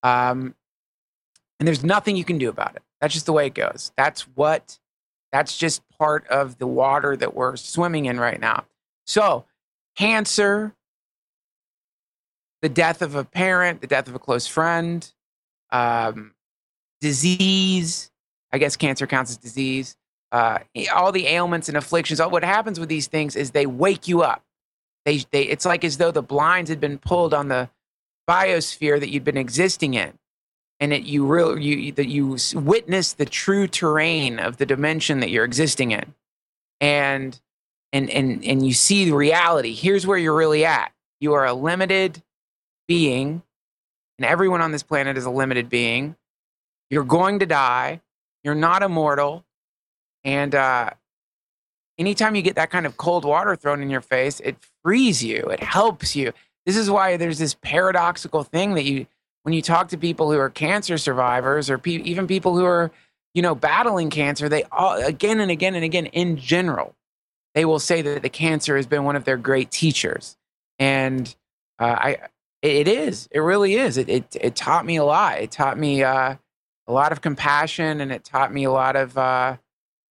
um, 0.04 0.56
and 1.60 1.68
there's 1.68 1.84
nothing 1.84 2.18
you 2.18 2.26
can 2.26 2.38
do 2.38 2.50
about 2.50 2.76
it. 2.76 2.84
That's 3.00 3.14
just 3.14 3.26
the 3.26 3.34
way 3.34 3.48
it 3.48 3.54
goes. 3.54 3.92
That's 3.98 4.22
what 4.22 4.80
that's 5.32 5.58
just 5.58 5.82
part 5.98 6.28
of 6.28 6.58
the 6.58 6.68
water 6.68 7.16
that 7.16 7.34
we're 7.34 7.56
swimming 7.56 8.06
in 8.06 8.20
right 8.20 8.40
now. 8.40 8.66
So, 9.06 9.46
cancer, 9.96 10.74
the 12.62 12.70
death 12.70 13.02
of 13.02 13.16
a 13.16 13.24
parent, 13.24 13.82
the 13.82 13.88
death 13.88 14.08
of 14.08 14.16
a 14.16 14.20
close 14.20 14.48
friend, 14.48 15.12
um, 15.72 16.34
disease. 17.02 18.12
I 18.52 18.58
guess 18.58 18.76
cancer 18.78 19.08
counts 19.08 19.32
as 19.32 19.38
disease. 19.38 19.98
Uh, 20.32 20.60
all 20.94 21.12
the 21.12 21.28
ailments 21.28 21.70
and 21.70 21.78
afflictions. 21.78 22.20
All, 22.20 22.30
what 22.30 22.44
happens 22.44 22.80
with 22.80 22.90
these 22.90 23.08
things 23.08 23.36
is 23.36 23.52
they 23.52 23.66
wake 23.66 24.08
you 24.08 24.22
up. 24.22 24.44
They, 25.06 25.24
they, 25.32 25.44
it's 25.44 25.66
like 25.66 25.84
as 25.84 25.98
though 25.98 26.12
the 26.12 26.24
blinds 26.24 26.70
had 26.70 26.80
been 26.80 26.98
pulled 26.98 27.34
on 27.34 27.50
the 27.50 27.70
biosphere 28.30 29.00
that 29.00 29.10
you'd 29.10 29.24
been 29.24 29.38
existing 29.38 29.96
in. 29.96 30.14
and 30.80 30.94
it 30.94 31.04
you 31.04 31.26
real 31.26 31.58
you 31.58 31.92
that 31.94 32.08
you 32.08 32.38
witness 32.56 33.14
the 33.14 33.26
true 33.26 33.68
terrain 33.68 34.40
of 34.40 34.58
the 34.58 34.66
dimension 34.66 35.20
that 35.22 35.30
you're 35.30 35.46
existing 35.46 35.92
in 35.92 36.14
and 36.82 37.42
and 37.94 38.10
and 38.10 38.44
and 38.44 38.66
you 38.66 38.74
see 38.74 39.06
the 39.06 39.16
reality 39.16 39.74
here's 39.74 40.06
where 40.06 40.18
you're 40.18 40.36
really 40.36 40.66
at. 40.66 40.92
You 41.22 41.34
are 41.34 41.46
a 41.46 41.54
limited 41.54 42.22
being 42.88 43.42
and 44.18 44.26
everyone 44.26 44.62
on 44.62 44.72
this 44.72 44.84
planet 44.84 45.18
is 45.18 45.26
a 45.26 45.32
limited 45.32 45.70
being. 45.70 46.16
You're 46.90 47.06
going 47.06 47.40
to 47.40 47.46
die. 47.46 48.02
You're 48.44 48.56
not 48.56 48.84
immortal. 48.84 49.46
And 50.26 50.54
uh 50.54 50.90
anytime 51.98 52.36
you 52.36 52.42
get 52.42 52.56
that 52.56 52.72
kind 52.72 52.86
of 52.86 52.98
cold 52.98 53.24
water 53.24 53.56
thrown 53.56 53.82
in 53.82 53.90
your 53.90 54.02
face 54.02 54.42
it 54.42 54.58
frees 54.84 55.24
you. 55.24 55.38
It 55.48 55.64
helps 55.64 56.16
you. 56.16 56.34
This 56.66 56.76
is 56.76 56.90
why 56.90 57.18
there's 57.18 57.40
this 57.40 57.56
paradoxical 57.56 58.44
thing 58.44 58.74
that 58.74 58.84
you 58.84 59.08
when 59.44 59.54
you 59.54 59.62
talk 59.62 59.90
to 59.90 59.98
people 59.98 60.32
who 60.32 60.40
are 60.40 60.50
cancer 60.50 60.98
survivors 60.98 61.70
or 61.70 61.78
pe- 61.78 61.92
even 61.92 62.28
people 62.28 62.58
who 62.58 62.66
are 62.66 62.92
you 63.34 63.42
know 63.42 63.56
battling 63.56 64.10
cancer 64.10 64.50
they 64.50 64.64
all 64.72 64.96
again 64.96 65.40
and 65.40 65.52
again 65.52 65.76
and 65.76 65.84
again 65.84 66.08
in 66.08 66.38
general 66.38 66.96
they 67.56 67.66
will 67.66 67.80
say 67.80 68.02
that 68.02 68.22
the 68.22 68.30
cancer 68.30 68.76
has 68.76 68.88
been 68.88 69.04
one 69.04 69.16
of 69.16 69.24
their 69.26 69.38
great 69.38 69.72
teachers. 69.72 70.38
And 70.80 71.34
uh, 71.80 71.96
i 72.00 72.18
it 72.62 72.88
is 72.88 73.28
it 73.30 73.40
really 73.40 73.76
is. 73.76 73.98
It, 73.98 74.08
it 74.08 74.38
it 74.40 74.56
taught 74.56 74.86
me 74.86 74.96
a 74.96 75.04
lot. 75.04 75.40
It 75.40 75.52
taught 75.52 75.78
me 75.78 76.02
uh, 76.02 76.36
a 76.88 76.94
lot 76.94 77.12
of 77.12 77.20
compassion 77.20 78.00
and 78.00 78.12
it 78.12 78.24
taught 78.24 78.54
me 78.54 78.64
a 78.64 78.72
lot 78.72 78.96
of 78.96 79.18
uh, 79.18 79.58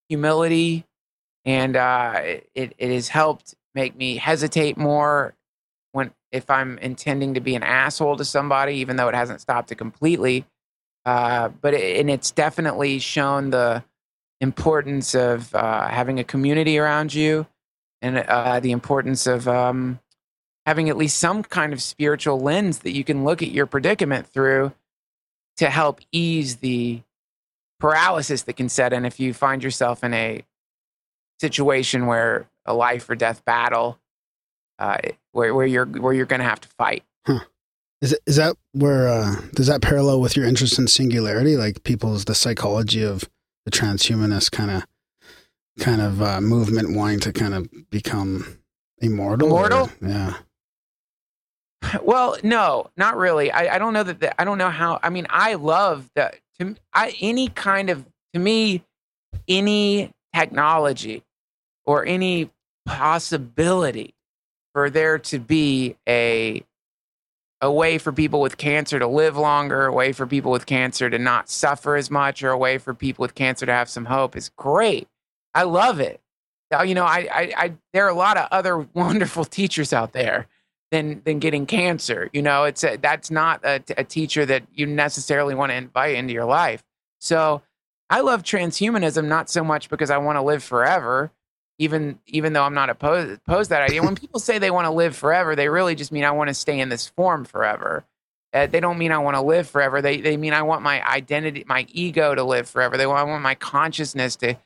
humility. 0.09 0.85
And 1.47 1.75
uh, 1.75 2.21
it, 2.55 2.75
it 2.77 2.91
has 2.91 3.09
helped 3.09 3.55
make 3.75 3.97
me 3.97 4.17
hesitate 4.17 4.77
more 4.77 5.35
when 5.93 6.11
if 6.31 6.49
i'm 6.51 6.79
intending 6.79 7.35
to 7.35 7.41
be 7.41 7.55
an 7.55 7.63
asshole 7.63 8.17
to 8.17 8.25
somebody 8.25 8.77
even 8.77 8.97
though 8.97 9.09
it 9.09 9.15
hasn't 9.15 9.41
stopped 9.41 9.73
it 9.73 9.77
completely. 9.77 10.45
Uh, 11.05 11.49
but 11.49 11.75
it, 11.75 11.99
and 12.01 12.11
it's 12.11 12.31
definitely 12.31 12.99
shown 12.99 13.51
the 13.51 13.83
importance 14.43 15.15
of 15.15 15.55
uh, 15.55 15.87
having 15.87 16.19
a 16.19 16.25
community 16.25 16.79
around 16.79 17.15
you 17.15 17.47
and 18.03 18.19
uh, 18.19 18.59
the 18.61 18.73
importance 18.73 19.27
of 19.27 19.47
um, 19.47 20.01
having 20.67 20.89
at 20.89 20.97
least 20.97 21.17
some 21.19 21.43
kind 21.43 21.73
of 21.73 21.81
spiritual 21.81 22.41
lens 22.41 22.81
that 22.81 22.91
you 22.91 23.05
can 23.05 23.25
look 23.25 23.41
at 23.41 23.53
your 23.53 23.67
predicament 23.67 24.27
through 24.27 24.73
to 25.57 25.71
help 25.71 26.01
ease 26.11 26.57
the 26.57 27.01
paralysis 27.79 28.43
that 28.43 28.55
can 28.55 28.69
set 28.69 28.93
in 28.93 29.05
if 29.05 29.21
you 29.21 29.33
find 29.33 29.63
yourself 29.63 30.03
in 30.03 30.13
a 30.13 30.43
situation 31.41 32.07
where 32.07 32.49
a 32.67 32.75
life 32.75 33.09
or 33.09 33.15
death 33.15 33.45
battle 33.45 33.99
uh, 34.79 34.99
where, 35.31 35.55
where 35.55 35.67
you're 35.67 35.87
where 35.87 36.13
you're 36.13 36.27
going 36.27 36.41
to 36.41 36.47
have 36.47 36.61
to 36.61 36.69
fight. 36.69 37.05
Is 38.01 38.13
it, 38.13 38.21
is 38.27 38.35
that 38.35 38.57
where 38.73 39.07
uh, 39.07 39.37
does 39.55 39.69
that 39.69 39.81
parallel 39.81 40.21
with 40.21 40.37
your 40.37 40.45
interest 40.45 40.77
in 40.77 40.89
singularity, 40.89 41.57
like 41.57 41.85
people's 41.85 42.25
the 42.25 42.35
psychology 42.35 43.05
of 43.05 43.29
the 43.65 43.71
transhumanist 43.71 44.51
kind 44.53 44.71
of 44.71 44.85
kind 45.79 46.01
of 46.01 46.21
uh, 46.21 46.41
movement 46.41 46.95
wanting 46.97 47.21
to 47.21 47.33
kind 47.33 47.55
of 47.55 47.69
become 47.91 48.59
immortal? 48.99 49.53
or- 49.53 49.67
Immortal? 49.67 49.91
yeah. 50.03 50.35
Well, 52.03 52.37
no, 52.43 52.91
not 52.97 53.17
really. 53.17 53.51
I, 53.51 53.75
I 53.75 53.79
don't 53.79 53.93
know 53.93 54.03
that. 54.05 54.21
The, 54.21 54.41
I 54.41 54.45
don't 54.45 54.59
know 54.59 54.71
how. 54.71 54.99
I 55.03 55.11
mean, 55.11 55.27
I 55.29 55.55
love 55.55 56.09
the 56.15 56.33
to 56.61 56.77
I, 56.95 57.15
any 57.21 57.49
kind 57.49 57.91
of 57.91 58.05
to 58.35 58.39
me 58.41 58.85
any 59.49 60.11
technology 60.35 61.23
or 61.85 62.07
any 62.07 62.51
possibility 62.87 64.15
for 64.73 64.91
there 64.91 65.19
to 65.19 65.39
be 65.39 65.97
a 66.09 66.63
a 67.63 67.71
way 67.71 67.97
for 67.97 68.13
people 68.13 68.41
with 68.41 68.59
cancer 68.59 68.99
to 68.99 69.07
live 69.07 69.37
longer, 69.37 69.87
a 69.87 69.93
way 69.93 70.13
for 70.13 70.27
people 70.27 70.51
with 70.51 70.67
cancer 70.67 71.09
to 71.09 71.19
not 71.19 71.49
suffer 71.49 71.97
as 71.97 72.11
much, 72.11 72.43
or 72.43 72.51
a 72.51 72.59
way 72.59 72.77
for 72.77 72.93
people 72.93 73.23
with 73.23 73.37
cancer 73.37 73.65
to 73.65 73.73
have 73.73 73.89
some 73.89 74.05
hope 74.05 74.37
is 74.37 74.51
great. 74.51 75.09
I 75.55 75.63
love 75.63 76.01
it. 76.01 76.21
Now, 76.73 76.83
You 76.83 76.95
know, 76.95 77.05
I, 77.05 77.29
I, 77.33 77.53
I 77.57 77.73
there 77.93 78.05
are 78.05 78.11
a 78.11 78.15
lot 78.15 78.37
of 78.37 78.49
other 78.51 78.79
wonderful 78.95 79.45
teachers 79.45 79.93
out 79.93 80.13
there 80.13 80.49
than 80.91 81.23
than 81.25 81.39
getting 81.39 81.65
cancer. 81.65 82.29
You 82.33 82.43
know, 82.43 82.65
it's 82.65 82.83
a, 82.83 82.97
that's 82.97 83.31
not 83.31 83.61
a 83.65 84.05
teacher 84.05 84.45
that 84.45 84.65
you 84.75 84.87
necessarily 84.87 85.55
want 85.55 85.71
to 85.71 85.77
invite 85.77 86.17
into 86.17 86.35
your 86.35 86.45
life. 86.45 86.83
So 87.21 87.63
I 88.11 88.21
love 88.21 88.43
transhumanism 88.43 89.27
not 89.27 89.49
so 89.49 89.63
much 89.63 89.89
because 89.89 90.11
I 90.11 90.19
want 90.19 90.37
to 90.37 90.43
live 90.43 90.63
forever, 90.65 91.31
even 91.79 92.19
even 92.27 92.53
though 92.53 92.65
I'm 92.65 92.75
not 92.75 92.91
opposed 92.91 93.41
opposed 93.47 93.71
that 93.71 93.83
idea. 93.83 94.03
When 94.03 94.15
people 94.15 94.41
say 94.41 94.59
they 94.59 94.71
want 94.71 94.87
to 94.87 94.91
live 94.91 95.17
forever, 95.17 95.57
they 95.57 95.69
really 95.69 95.95
just 95.95 96.13
mean 96.13 96.25
I 96.25 96.31
want 96.31 96.49
to 96.49 96.55
stay 96.55 96.79
in 96.81 96.89
this 96.89 97.09
form 97.09 97.45
forever. 97.45 98.05
Uh, 98.53 98.67
they 98.67 98.81
don't 98.81 98.99
mean 98.99 99.13
I 99.13 99.19
want 99.19 99.35
to 99.37 99.41
live 99.41 99.69
forever. 99.69 100.03
They 100.03 100.21
they 100.21 100.37
mean 100.37 100.53
I 100.53 100.63
want 100.63 100.83
my 100.83 101.07
identity, 101.07 101.65
my 101.67 101.87
ego 101.91 102.35
to 102.35 102.45
live 102.45 102.69
forever. 102.69 102.97
They 102.97 103.07
want, 103.07 103.21
I 103.21 103.25
want 103.25 103.43
my 103.43 103.55
consciousness 103.55 104.37
to 104.37 104.57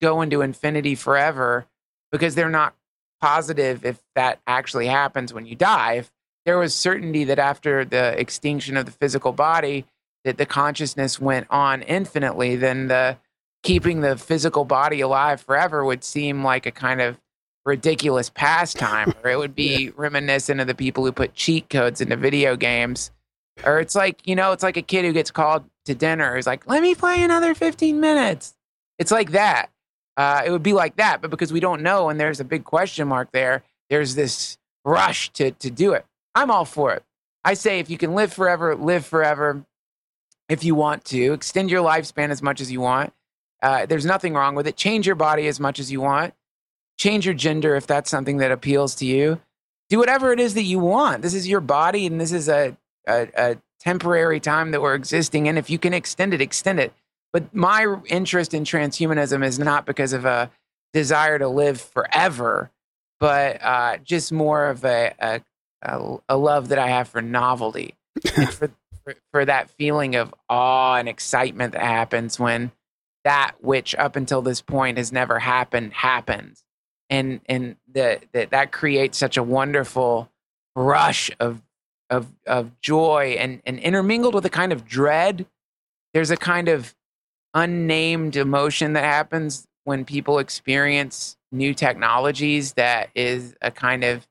go 0.00 0.22
into 0.22 0.42
infinity 0.42 0.94
forever 0.94 1.66
because 2.10 2.34
they're 2.34 2.50
not 2.50 2.74
positive 3.20 3.84
if 3.84 4.02
that 4.14 4.40
actually 4.46 4.86
happens 4.86 5.32
when 5.32 5.46
you 5.46 5.54
die. 5.54 5.94
If 5.94 6.12
there 6.44 6.58
was 6.58 6.74
certainty 6.74 7.24
that 7.24 7.38
after 7.38 7.84
the 7.84 8.18
extinction 8.18 8.76
of 8.76 8.84
the 8.84 8.92
physical 8.92 9.32
body, 9.32 9.86
that 10.24 10.38
the 10.38 10.46
consciousness 10.46 11.20
went 11.20 11.46
on 11.50 11.82
infinitely, 11.82 12.56
then 12.56 12.88
the 12.88 13.16
keeping 13.62 14.00
the 14.00 14.16
physical 14.16 14.64
body 14.64 15.00
alive 15.00 15.40
forever 15.40 15.84
would 15.84 16.04
seem 16.04 16.44
like 16.44 16.66
a 16.66 16.70
kind 16.70 17.00
of 17.00 17.18
ridiculous 17.64 18.28
pastime, 18.30 19.14
or 19.22 19.30
it 19.30 19.38
would 19.38 19.54
be 19.56 19.90
reminiscent 19.90 20.60
of 20.60 20.66
the 20.66 20.74
people 20.74 21.04
who 21.04 21.12
put 21.12 21.34
cheat 21.34 21.68
codes 21.70 22.00
into 22.00 22.16
video 22.16 22.56
games. 22.56 23.10
Or 23.64 23.80
it's 23.80 23.94
like, 23.94 24.26
you 24.26 24.34
know, 24.34 24.52
it's 24.52 24.62
like 24.62 24.76
a 24.76 24.82
kid 24.82 25.04
who 25.04 25.12
gets 25.12 25.30
called 25.30 25.64
to 25.84 25.94
dinner 25.94 26.36
is 26.36 26.46
like, 26.46 26.66
let 26.68 26.82
me 26.82 26.94
play 26.94 27.22
another 27.22 27.54
15 27.54 28.00
minutes. 28.00 28.54
It's 28.98 29.10
like 29.10 29.32
that. 29.32 29.68
Uh, 30.16 30.42
it 30.44 30.50
would 30.50 30.62
be 30.62 30.72
like 30.72 30.96
that, 30.96 31.20
but 31.22 31.30
because 31.30 31.52
we 31.52 31.60
don't 31.60 31.82
know 31.82 32.08
and 32.08 32.20
there's 32.20 32.40
a 32.40 32.44
big 32.44 32.64
question 32.64 33.08
mark 33.08 33.30
there, 33.32 33.62
there's 33.88 34.14
this 34.14 34.58
rush 34.84 35.30
to 35.30 35.52
to 35.52 35.70
do 35.70 35.92
it. 35.92 36.04
I'm 36.34 36.50
all 36.50 36.64
for 36.64 36.92
it. 36.92 37.02
I 37.44 37.54
say 37.54 37.78
if 37.78 37.90
you 37.90 37.98
can 37.98 38.14
live 38.14 38.32
forever, 38.32 38.74
live 38.76 39.06
forever. 39.06 39.64
If 40.48 40.64
you 40.64 40.74
want 40.74 41.04
to 41.06 41.32
extend 41.32 41.70
your 41.70 41.82
lifespan 41.82 42.30
as 42.30 42.42
much 42.42 42.60
as 42.60 42.70
you 42.70 42.80
want, 42.80 43.12
uh, 43.62 43.86
there's 43.86 44.04
nothing 44.04 44.34
wrong 44.34 44.54
with 44.54 44.66
it. 44.66 44.76
Change 44.76 45.06
your 45.06 45.16
body 45.16 45.46
as 45.46 45.60
much 45.60 45.78
as 45.78 45.90
you 45.90 46.00
want. 46.00 46.34
Change 46.98 47.24
your 47.24 47.34
gender 47.34 47.76
if 47.76 47.86
that's 47.86 48.10
something 48.10 48.38
that 48.38 48.50
appeals 48.50 48.94
to 48.96 49.06
you. 49.06 49.40
Do 49.88 49.98
whatever 49.98 50.32
it 50.32 50.40
is 50.40 50.54
that 50.54 50.62
you 50.62 50.78
want. 50.78 51.22
This 51.22 51.34
is 51.34 51.48
your 51.48 51.60
body, 51.60 52.06
and 52.06 52.20
this 52.20 52.32
is 52.32 52.48
a 52.48 52.76
a, 53.06 53.28
a 53.36 53.56
temporary 53.80 54.40
time 54.40 54.70
that 54.70 54.80
we're 54.80 54.94
existing 54.94 55.46
in. 55.46 55.58
If 55.58 55.70
you 55.70 55.78
can 55.78 55.92
extend 55.94 56.34
it, 56.34 56.40
extend 56.40 56.80
it. 56.80 56.92
But 57.32 57.54
my 57.54 57.96
interest 58.06 58.54
in 58.54 58.64
transhumanism 58.64 59.44
is 59.44 59.58
not 59.58 59.86
because 59.86 60.12
of 60.12 60.24
a 60.24 60.50
desire 60.92 61.38
to 61.38 61.48
live 61.48 61.80
forever, 61.80 62.70
but 63.18 63.62
uh, 63.62 63.96
just 63.98 64.32
more 64.32 64.66
of 64.66 64.84
a, 64.84 65.14
a, 65.18 65.40
a, 65.82 66.16
a 66.28 66.36
love 66.36 66.68
that 66.68 66.78
I 66.78 66.88
have 66.88 67.08
for 67.08 67.22
novelty 67.22 67.94
and 68.36 68.50
for, 68.50 68.70
for, 69.04 69.14
for 69.32 69.44
that 69.44 69.70
feeling 69.70 70.14
of 70.16 70.34
awe 70.48 70.96
and 70.96 71.08
excitement 71.08 71.72
that 71.72 71.82
happens 71.82 72.38
when 72.38 72.70
that 73.24 73.52
which 73.60 73.94
up 73.96 74.16
until 74.16 74.42
this 74.42 74.60
point 74.60 74.98
has 74.98 75.12
never 75.12 75.38
happened 75.38 75.92
happens. 75.92 76.64
And, 77.10 77.40
and 77.46 77.76
that 77.92 78.24
that 78.32 78.50
that 78.50 78.72
creates 78.72 79.18
such 79.18 79.36
a 79.36 79.42
wonderful 79.42 80.30
rush 80.74 81.30
of, 81.40 81.62
of, 82.08 82.26
of 82.46 82.80
joy 82.80 83.36
and, 83.38 83.60
and 83.66 83.78
intermingled 83.78 84.34
with 84.34 84.46
a 84.46 84.50
kind 84.50 84.72
of 84.72 84.86
dread. 84.86 85.46
There's 86.14 86.30
a 86.30 86.36
kind 86.36 86.68
of 86.68 86.94
unnamed 87.54 88.36
emotion 88.36 88.94
that 88.94 89.04
happens 89.04 89.66
when 89.84 90.04
people 90.04 90.38
experience 90.38 91.36
new 91.50 91.74
technologies 91.74 92.74
that 92.74 93.10
is 93.14 93.54
a 93.60 93.70
kind 93.70 94.04
of 94.04 94.26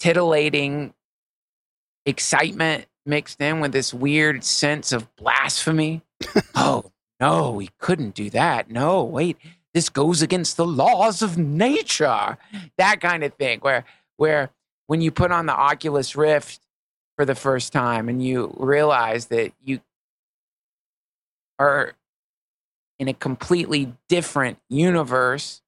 titillating 0.00 0.94
excitement 2.06 2.86
mixed 3.04 3.40
in 3.40 3.60
with 3.60 3.72
this 3.72 3.92
weird 3.92 4.44
sense 4.44 4.92
of 4.92 5.14
blasphemy. 5.16 6.02
oh, 6.54 6.90
no, 7.20 7.50
we 7.50 7.70
couldn't 7.78 8.14
do 8.14 8.30
that. 8.30 8.70
No, 8.70 9.02
wait, 9.02 9.38
this 9.74 9.88
goes 9.88 10.22
against 10.22 10.56
the 10.56 10.66
laws 10.66 11.22
of 11.22 11.38
nature. 11.38 12.38
That 12.78 13.00
kind 13.00 13.24
of 13.24 13.34
thing 13.34 13.60
where 13.60 13.84
where 14.16 14.50
when 14.86 15.00
you 15.00 15.10
put 15.10 15.32
on 15.32 15.46
the 15.46 15.54
Oculus 15.54 16.16
Rift 16.16 16.60
for 17.16 17.24
the 17.24 17.34
first 17.34 17.72
time 17.72 18.08
and 18.08 18.22
you 18.22 18.54
realize 18.58 19.26
that 19.26 19.52
you 19.64 19.80
are 21.58 21.94
in 22.98 23.08
a 23.08 23.14
completely 23.14 23.94
different 24.08 24.58
universe 24.68 25.62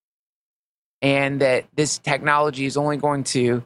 and 1.00 1.40
that 1.40 1.66
this 1.74 1.98
technology 1.98 2.66
is 2.66 2.76
only 2.76 2.96
going 2.96 3.24
to 3.24 3.64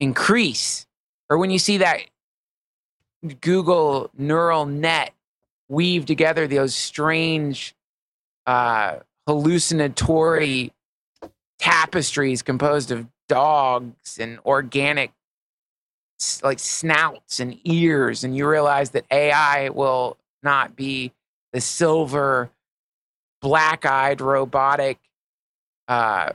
increase 0.00 0.86
or 1.30 1.38
when 1.38 1.50
you 1.50 1.58
see 1.58 1.78
that 1.78 2.00
google 3.40 4.10
neural 4.16 4.66
net 4.66 5.12
weave 5.68 6.06
together 6.06 6.46
those 6.46 6.74
strange 6.74 7.74
uh, 8.46 8.96
hallucinatory 9.26 10.72
tapestries 11.58 12.42
composed 12.42 12.90
of 12.90 13.06
dogs 13.28 14.18
and 14.20 14.38
organic 14.46 15.12
like 16.42 16.58
snouts 16.58 17.40
and 17.40 17.58
ears, 17.64 18.24
and 18.24 18.36
you 18.36 18.48
realize 18.48 18.90
that 18.90 19.04
AI 19.10 19.68
will 19.68 20.16
not 20.42 20.74
be 20.74 21.12
the 21.52 21.60
silver, 21.60 22.50
black-eyed 23.42 24.20
robotic 24.20 24.98
uh, 25.88 26.32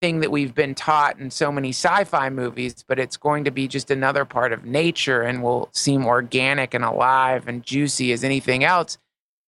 thing 0.00 0.20
that 0.20 0.30
we've 0.30 0.54
been 0.54 0.74
taught 0.74 1.18
in 1.18 1.30
so 1.30 1.50
many 1.50 1.70
sci-fi 1.70 2.28
movies, 2.28 2.84
but 2.86 2.98
it's 2.98 3.16
going 3.16 3.44
to 3.44 3.50
be 3.50 3.66
just 3.66 3.90
another 3.90 4.24
part 4.24 4.52
of 4.52 4.64
nature 4.64 5.22
and 5.22 5.42
will 5.42 5.68
seem 5.72 6.04
organic 6.04 6.74
and 6.74 6.84
alive 6.84 7.48
and 7.48 7.62
juicy 7.62 8.12
as 8.12 8.22
anything 8.22 8.62
else. 8.62 8.98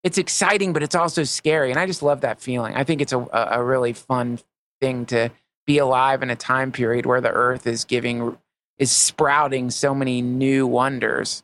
It's 0.05 0.17
exciting, 0.17 0.73
but 0.73 0.83
it's 0.83 0.95
also 0.95 1.25
scary, 1.25 1.71
and 1.71 1.79
I 1.79 1.87
just 1.87 2.03
love 2.03 2.23
that 2.23 2.41
feeling. 2.41 2.75
I 2.75 2.85
think 2.85 3.01
it's 3.01 3.13
a, 3.13 3.19
a 3.19 3.49
a 3.59 3.65
really 3.65 3.93
fun 3.93 4.39
thing 4.81 5.07
to 5.07 5.31
be 5.67 5.79
alive 5.79 6.23
in 6.23 6.31
a 6.31 6.37
time 6.37 6.73
period 6.73 7.05
where 7.05 7.21
the 7.21 7.31
Earth 7.31 7.67
is 7.67 7.85
giving 7.85 8.39
is 8.79 8.93
sprouting 8.93 9.71
so 9.71 9.95
many 9.95 10.23
new 10.23 10.67
wonders. 10.67 11.43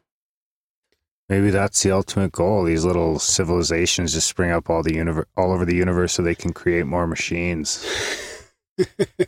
Maybe 1.29 1.51
that's 1.51 1.83
the 1.83 1.91
ultimate 1.91 2.33
goal. 2.33 2.65
These 2.65 2.85
little 2.85 3.19
civilizations 3.19 4.13
just 4.13 4.29
spring 4.29 4.51
up 4.51 4.71
all 4.71 4.83
the 4.83 4.95
universe, 4.95 5.27
all 5.37 5.53
over 5.53 5.65
the 5.65 5.75
universe, 5.75 6.13
so 6.13 6.23
they 6.23 6.35
can 6.35 6.53
create 6.53 6.87
more 6.87 7.07
machines. 7.07 7.85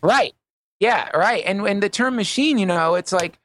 right. 0.03 0.34
Yeah 0.80 1.11
right. 1.16 1.42
And 1.47 1.61
and 1.66 1.82
the 1.82 1.88
term 1.88 2.16
machine 2.16 2.59
you 2.59 2.66
know 2.66 2.94
it's 2.94 3.12
like 3.12 3.38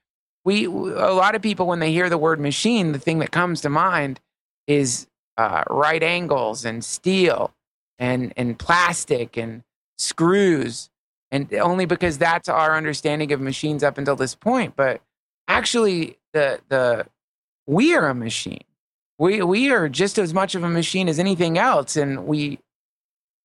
we 0.43 0.65
a 0.65 0.69
lot 1.13 1.35
of 1.35 1.41
people 1.41 1.67
when 1.67 1.79
they 1.79 1.91
hear 1.91 2.09
the 2.09 2.17
word 2.17 2.39
machine 2.39 2.91
the 2.91 2.99
thing 2.99 3.19
that 3.19 3.31
comes 3.31 3.61
to 3.61 3.69
mind 3.69 4.19
is 4.67 5.07
uh, 5.37 5.63
right 5.69 6.03
angles 6.03 6.65
and 6.65 6.83
steel 6.83 7.53
and 7.99 8.33
and 8.35 8.57
plastic 8.59 9.37
and 9.37 9.63
screws. 9.97 10.89
And 11.31 11.53
only 11.53 11.85
because 11.85 12.17
that's 12.17 12.49
our 12.49 12.75
understanding 12.75 13.31
of 13.31 13.39
machines 13.39 13.83
up 13.83 13.97
until 13.97 14.17
this 14.17 14.35
point. 14.35 14.75
But 14.75 15.01
actually 15.47 16.17
the 16.33 16.59
the 16.67 17.07
we 17.67 17.95
are 17.95 18.09
a 18.09 18.15
machine. 18.15 18.63
We 19.17 19.41
we 19.41 19.71
are 19.71 19.87
just 19.87 20.17
as 20.17 20.33
much 20.33 20.55
of 20.55 20.63
a 20.63 20.69
machine 20.69 21.07
as 21.07 21.19
anything 21.19 21.57
else. 21.57 21.95
And 21.95 22.25
we 22.25 22.59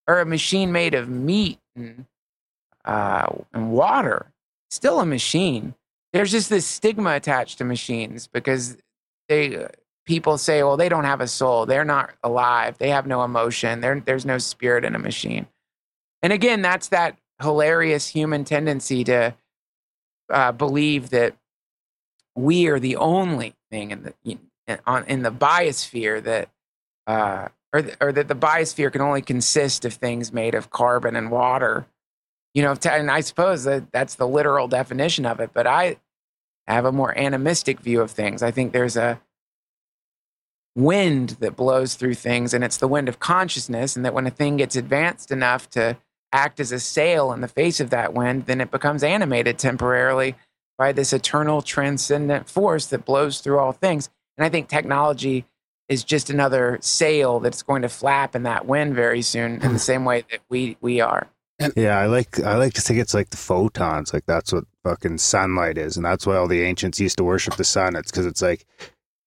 are 0.08 0.20
a 0.20 0.26
machine 0.26 0.72
made 0.72 0.94
of 0.94 1.08
meat 1.08 1.58
and 1.76 2.06
uh, 2.86 3.26
and 3.52 3.72
water. 3.72 4.32
Still 4.70 5.00
a 5.00 5.06
machine. 5.06 5.74
There's 6.12 6.30
just 6.30 6.48
this 6.48 6.66
stigma 6.66 7.14
attached 7.14 7.58
to 7.58 7.64
machines 7.64 8.26
because 8.26 8.76
they 9.28 9.66
people 10.06 10.38
say, 10.38 10.62
well, 10.62 10.76
they 10.76 10.88
don't 10.88 11.04
have 11.04 11.20
a 11.20 11.26
soul. 11.26 11.66
They're 11.66 11.84
not 11.84 12.14
alive. 12.22 12.78
They 12.78 12.90
have 12.90 13.06
no 13.06 13.24
emotion. 13.24 13.80
There, 13.80 14.00
there's 14.00 14.24
no 14.24 14.38
spirit 14.38 14.84
in 14.84 14.94
a 14.94 15.00
machine. 15.00 15.46
And 16.22 16.32
again, 16.32 16.62
that's 16.62 16.88
that 16.88 17.18
hilarious 17.42 18.06
human 18.06 18.44
tendency 18.44 19.04
to 19.04 19.34
uh, 20.30 20.52
believe 20.52 21.10
that 21.10 21.34
we 22.34 22.68
are 22.68 22.78
the 22.78 22.96
only 22.96 23.54
thing 23.70 23.90
in 23.90 24.02
the 24.02 24.14
in, 24.66 24.78
on 24.86 25.04
in 25.04 25.22
the 25.22 25.30
biosphere 25.30 26.22
that 26.22 26.48
uh, 27.06 27.48
or, 27.72 27.82
th- 27.82 27.96
or 28.00 28.12
that 28.12 28.28
the 28.28 28.34
biosphere 28.34 28.90
can 28.90 29.00
only 29.00 29.22
consist 29.22 29.84
of 29.84 29.94
things 29.94 30.32
made 30.32 30.54
of 30.54 30.70
carbon 30.70 31.16
and 31.16 31.30
water 31.30 31.86
you 32.56 32.62
know, 32.62 32.74
and 32.90 33.10
I 33.10 33.20
suppose 33.20 33.64
that 33.64 33.92
that's 33.92 34.14
the 34.14 34.26
literal 34.26 34.66
definition 34.66 35.26
of 35.26 35.40
it. 35.40 35.50
But 35.52 35.66
I 35.66 35.98
have 36.66 36.86
a 36.86 36.90
more 36.90 37.16
animistic 37.16 37.80
view 37.80 38.00
of 38.00 38.10
things. 38.10 38.42
I 38.42 38.50
think 38.50 38.72
there's 38.72 38.96
a 38.96 39.20
wind 40.74 41.36
that 41.40 41.54
blows 41.54 41.96
through 41.96 42.14
things, 42.14 42.54
and 42.54 42.64
it's 42.64 42.78
the 42.78 42.88
wind 42.88 43.10
of 43.10 43.18
consciousness. 43.18 43.94
And 43.94 44.06
that 44.06 44.14
when 44.14 44.26
a 44.26 44.30
thing 44.30 44.56
gets 44.56 44.74
advanced 44.74 45.30
enough 45.30 45.68
to 45.70 45.98
act 46.32 46.58
as 46.58 46.72
a 46.72 46.80
sail 46.80 47.30
in 47.30 47.42
the 47.42 47.48
face 47.48 47.78
of 47.78 47.90
that 47.90 48.14
wind, 48.14 48.46
then 48.46 48.62
it 48.62 48.70
becomes 48.70 49.02
animated 49.02 49.58
temporarily 49.58 50.34
by 50.78 50.92
this 50.92 51.12
eternal 51.12 51.60
transcendent 51.60 52.48
force 52.48 52.86
that 52.86 53.04
blows 53.04 53.40
through 53.40 53.58
all 53.58 53.72
things. 53.72 54.08
And 54.38 54.46
I 54.46 54.48
think 54.48 54.68
technology 54.68 55.44
is 55.90 56.02
just 56.02 56.30
another 56.30 56.78
sail 56.80 57.38
that's 57.38 57.62
going 57.62 57.82
to 57.82 57.90
flap 57.90 58.34
in 58.34 58.44
that 58.44 58.64
wind 58.64 58.94
very 58.94 59.20
soon, 59.20 59.56
in 59.56 59.60
the 59.60 59.68
hmm. 59.68 59.76
same 59.76 60.06
way 60.06 60.24
that 60.30 60.40
we 60.48 60.78
we 60.80 61.02
are. 61.02 61.28
Yeah, 61.74 61.98
I 61.98 62.06
like 62.06 62.38
I 62.40 62.56
like 62.56 62.74
to 62.74 62.82
think 62.82 62.98
it's 62.98 63.14
like 63.14 63.30
the 63.30 63.38
photons, 63.38 64.12
like 64.12 64.26
that's 64.26 64.52
what 64.52 64.64
fucking 64.84 65.18
sunlight 65.18 65.78
is, 65.78 65.96
and 65.96 66.04
that's 66.04 66.26
why 66.26 66.36
all 66.36 66.48
the 66.48 66.62
ancients 66.62 67.00
used 67.00 67.16
to 67.16 67.24
worship 67.24 67.56
the 67.56 67.64
sun. 67.64 67.96
It's 67.96 68.10
because 68.10 68.26
it's 68.26 68.42
like 68.42 68.66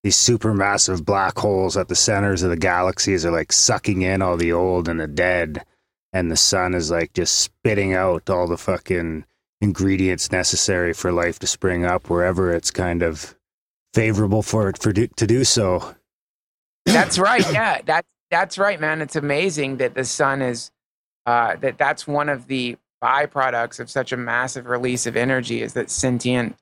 these 0.04 0.16
supermassive 0.16 1.04
black 1.04 1.40
holes 1.40 1.76
at 1.76 1.88
the 1.88 1.96
centers 1.96 2.44
of 2.44 2.52
the 2.52 2.58
galaxies 2.58 3.26
are 3.26 3.32
like 3.32 3.52
sucking 3.52 4.04
in 4.04 4.22
all 4.22 4.38
the 4.38 4.54
old 4.54 4.88
and 4.88 5.00
the 5.00 5.08
dead, 5.08 5.66
and 6.14 6.30
the 6.30 6.38
sun 6.38 6.76
is 6.76 6.92
like 6.92 7.14
just 7.14 7.36
spitting 7.40 7.96
out 7.96 8.30
all 8.30 8.48
the 8.48 8.58
fucking 8.58 9.26
ingredients 9.60 10.32
necessary 10.32 10.94
for 10.94 11.12
life 11.12 11.40
to 11.40 11.48
spring 11.48 11.84
up 11.84 12.10
wherever 12.12 12.54
it's 12.54 12.70
kind 12.70 13.02
of 13.02 13.36
favorable 13.94 14.44
for 14.44 14.70
it 14.70 14.78
for 14.78 14.94
do, 14.94 15.08
to 15.08 15.26
do 15.26 15.44
so. 15.44 15.96
That's 16.86 17.18
right. 17.18 17.46
Yeah, 17.52 17.82
that 17.86 18.06
that's 18.30 18.60
right, 18.60 18.80
man. 18.80 19.02
It's 19.02 19.16
amazing 19.16 19.78
that 19.78 19.96
the 19.96 20.06
sun 20.06 20.44
is 20.44 20.70
uh, 21.26 21.56
that 21.58 21.78
that's 21.78 22.08
one 22.08 22.30
of 22.30 22.48
the 22.48 22.78
byproducts 23.04 23.80
of 23.80 23.90
such 23.90 24.12
a 24.12 24.18
massive 24.18 24.66
release 24.66 25.06
of 25.06 25.16
energy 25.16 25.62
is 25.62 25.74
that 25.74 25.90
sentient 25.90 26.56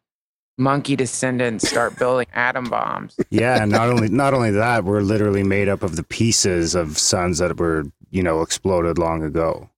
monkey 0.58 0.96
descendants 0.96 1.68
start 1.68 1.96
building 2.00 2.28
atom 2.34 2.66
bombs. 2.66 3.16
Yeah, 3.30 3.62
and 3.62 3.72
not 3.72 3.90
only 3.90 4.10
not 4.10 4.34
only 4.34 4.52
that, 4.52 4.84
we're 4.84 5.02
literally 5.02 5.44
made 5.44 5.68
up 5.70 5.84
of 5.84 5.96
the 5.96 6.04
pieces 6.04 6.76
of 6.76 6.98
suns 6.98 7.38
that 7.40 7.58
were 7.58 7.86
you 8.12 8.24
know 8.24 8.42
exploded 8.42 8.98
long 8.98 9.24
ago, 9.24 9.70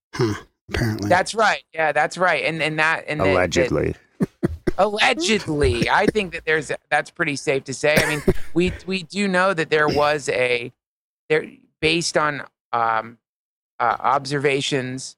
Apparently. 0.71 1.09
That's 1.09 1.33
right. 1.33 1.63
Yeah, 1.73 1.91
that's 1.91 2.17
right. 2.17 2.43
And 2.45 2.61
and 2.61 2.77
that 2.79 3.05
and 3.07 3.19
that- 3.19 3.25
that- 3.25 3.31
allegedly. 3.31 3.95
allegedly 4.77 5.89
i 5.89 6.05
think 6.05 6.31
that 6.33 6.45
there's 6.45 6.71
that's 6.89 7.09
pretty 7.11 7.35
safe 7.35 7.63
to 7.65 7.73
say 7.73 7.95
i 7.97 8.07
mean 8.07 8.21
we 8.53 8.71
we 8.85 9.03
do 9.03 9.27
know 9.27 9.53
that 9.53 9.69
there 9.69 9.87
was 9.89 10.29
a 10.29 10.71
there 11.27 11.45
based 11.81 12.17
on 12.17 12.43
um 12.71 13.17
uh, 13.79 13.95
observations 13.99 15.15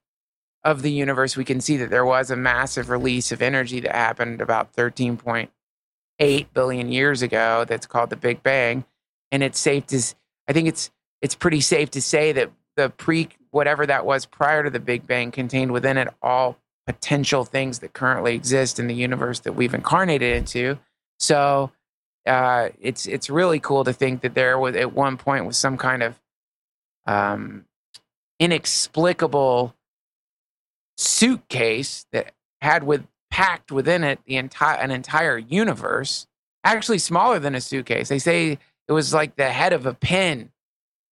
of 0.63 0.83
the 0.83 0.91
universe 0.91 1.35
we 1.35 1.45
can 1.45 1.59
see 1.59 1.77
that 1.77 1.89
there 1.89 2.05
was 2.05 2.29
a 2.29 2.35
massive 2.35 2.89
release 2.89 3.31
of 3.31 3.41
energy 3.41 3.79
that 3.79 3.95
happened 3.95 4.41
about 4.41 4.73
13.8 4.73 6.45
billion 6.53 6.91
years 6.91 7.21
ago 7.21 7.65
that's 7.67 7.87
called 7.87 8.09
the 8.11 8.15
big 8.15 8.43
bang 8.43 8.85
and 9.31 9.43
it's 9.43 9.59
safe 9.59 9.87
to, 9.87 10.01
I 10.47 10.53
think 10.53 10.67
it's 10.67 10.91
it's 11.21 11.35
pretty 11.35 11.61
safe 11.61 11.91
to 11.91 12.01
say 12.01 12.31
that 12.33 12.51
the 12.75 12.89
pre 12.89 13.29
whatever 13.51 13.85
that 13.85 14.05
was 14.05 14.25
prior 14.25 14.63
to 14.63 14.69
the 14.69 14.79
big 14.79 15.07
bang 15.07 15.31
contained 15.31 15.71
within 15.71 15.97
it 15.97 16.07
all 16.21 16.57
potential 16.85 17.45
things 17.45 17.79
that 17.79 17.93
currently 17.93 18.35
exist 18.35 18.79
in 18.79 18.87
the 18.87 18.95
universe 18.95 19.39
that 19.41 19.53
we've 19.53 19.73
incarnated 19.73 20.35
into. 20.35 20.79
So 21.19 21.71
uh, 22.25 22.69
it's 22.79 23.05
it's 23.05 23.29
really 23.29 23.59
cool 23.59 23.83
to 23.83 23.93
think 23.93 24.21
that 24.21 24.33
there 24.33 24.57
was 24.57 24.75
at 24.75 24.93
one 24.93 25.17
point 25.17 25.45
was 25.45 25.57
some 25.57 25.77
kind 25.77 26.03
of 26.03 26.19
um, 27.05 27.65
inexplicable 28.41 29.75
suitcase 30.97 32.05
that 32.11 32.33
had 32.61 32.83
with 32.83 33.05
packed 33.29 33.71
within 33.71 34.03
it 34.03 34.19
the 34.25 34.35
entire 34.35 34.77
an 34.77 34.91
entire 34.91 35.37
universe, 35.37 36.27
actually 36.63 36.97
smaller 36.97 37.39
than 37.39 37.55
a 37.55 37.61
suitcase. 37.61 38.09
They 38.09 38.19
say 38.19 38.57
it 38.87 38.91
was 38.91 39.13
like 39.13 39.35
the 39.37 39.49
head 39.49 39.71
of 39.73 39.85
a 39.85 39.93
pin, 39.93 40.51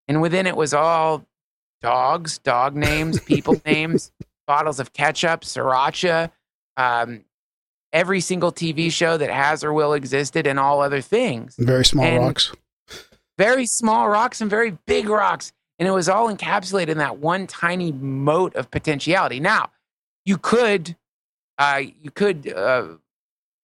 and 0.08 0.22
within 0.22 0.48
it 0.48 0.58
was 0.58 0.74
all 0.74 1.26
dogs, 1.82 2.40
dog 2.40 2.76
names, 2.76 3.20
people 3.22 3.62
names, 3.66 4.12
bottles 4.48 4.80
of 4.80 4.92
ketchup, 4.92 5.42
sriracha, 5.42 6.32
um, 6.76 7.24
every 7.94 8.20
single 8.22 8.52
TV 8.52 8.92
show 8.92 9.18
that 9.18 9.30
has 9.30 9.64
or 9.64 9.72
will 9.72 9.94
existed, 9.94 10.46
and 10.46 10.60
all 10.60 10.82
other 10.82 11.00
things. 11.02 11.56
Very 11.58 11.86
small 11.86 12.06
And- 12.06 12.24
rocks. 12.26 12.52
Very 13.38 13.66
small 13.68 14.10
rocks 14.10 14.42
and 14.42 14.50
very 14.50 14.78
big 14.86 15.08
rocks. 15.08 15.54
And 15.80 15.88
it 15.88 15.92
was 15.92 16.10
all 16.10 16.34
encapsulated 16.34 16.90
in 16.90 16.98
that 16.98 17.18
one 17.18 17.48
tiny 17.48 17.92
mote 17.92 18.56
of 18.56 18.70
potentiality. 18.70 19.40
Now, 19.40 19.72
you 20.26 20.38
could 20.38 20.96
uh, 21.58 21.82
you 22.02 22.12
could 22.12 22.52
uh, 22.54 22.88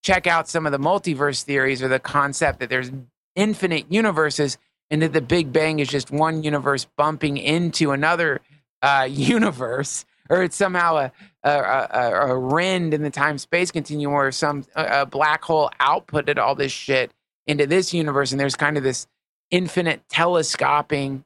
check 0.02 0.26
out 0.26 0.48
some 0.48 0.66
of 0.66 0.72
the 0.72 0.78
multiverse 0.78 1.42
theories 1.42 1.82
or 1.82 1.88
the 1.88 1.98
concept 1.98 2.60
that 2.60 2.70
there's 2.70 2.90
infinite 3.34 3.90
universes 3.90 4.58
and 4.90 5.02
that 5.02 5.12
the 5.12 5.20
Big 5.20 5.52
Bang 5.52 5.78
is 5.78 5.88
just 5.88 6.10
one 6.10 6.42
universe 6.42 6.86
bumping 6.96 7.36
into 7.36 7.92
another 7.92 8.40
uh, 8.82 9.06
universe, 9.10 10.04
or 10.30 10.42
it's 10.42 10.56
somehow 10.56 10.96
a, 10.96 11.12
a, 11.42 11.50
a, 11.50 12.30
a 12.30 12.38
rend 12.38 12.94
in 12.94 13.02
the 13.02 13.10
time 13.10 13.38
space 13.38 13.70
continuum 13.70 14.12
or 14.12 14.30
some 14.32 14.64
a, 14.74 15.02
a 15.02 15.06
black 15.06 15.44
hole 15.44 15.70
outputted 15.80 16.38
all 16.38 16.54
this 16.54 16.72
shit 16.72 17.12
into 17.46 17.66
this 17.66 17.94
universe, 17.94 18.32
and 18.32 18.40
there's 18.40 18.56
kind 18.56 18.76
of 18.76 18.82
this 18.82 19.06
infinite 19.50 20.02
telescoping 20.08 21.24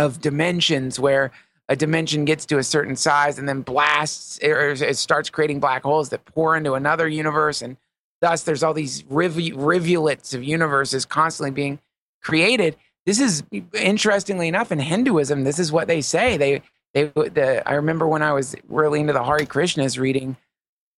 of 0.00 0.20
dimensions 0.20 0.98
where 0.98 1.30
a 1.68 1.76
dimension 1.76 2.24
gets 2.24 2.44
to 2.46 2.58
a 2.58 2.64
certain 2.64 2.96
size 2.96 3.38
and 3.38 3.48
then 3.48 3.62
blasts 3.62 4.40
or 4.42 4.70
it 4.70 4.96
starts 4.96 5.30
creating 5.30 5.60
black 5.60 5.82
holes 5.82 6.08
that 6.08 6.24
pour 6.24 6.56
into 6.56 6.74
another 6.74 7.06
universe. 7.06 7.62
And 7.62 7.76
thus 8.20 8.42
there's 8.42 8.62
all 8.62 8.74
these 8.74 9.04
riv- 9.08 9.56
rivulets 9.56 10.34
of 10.34 10.42
universes 10.42 11.04
constantly 11.04 11.52
being 11.52 11.78
created. 12.22 12.76
This 13.06 13.20
is 13.20 13.44
interestingly 13.72 14.48
enough 14.48 14.72
in 14.72 14.78
hinduism 14.78 15.44
this 15.44 15.58
is 15.58 15.70
what 15.70 15.86
they 15.86 16.00
say. 16.00 16.36
They 16.36 16.62
they 16.92 17.04
the, 17.04 17.62
i 17.66 17.74
remember 17.74 18.08
when 18.08 18.20
i 18.20 18.32
was 18.32 18.56
really 18.68 18.98
into 18.98 19.12
the 19.12 19.22
Hare 19.22 19.38
Krishnas 19.38 19.96
reading 19.96 20.36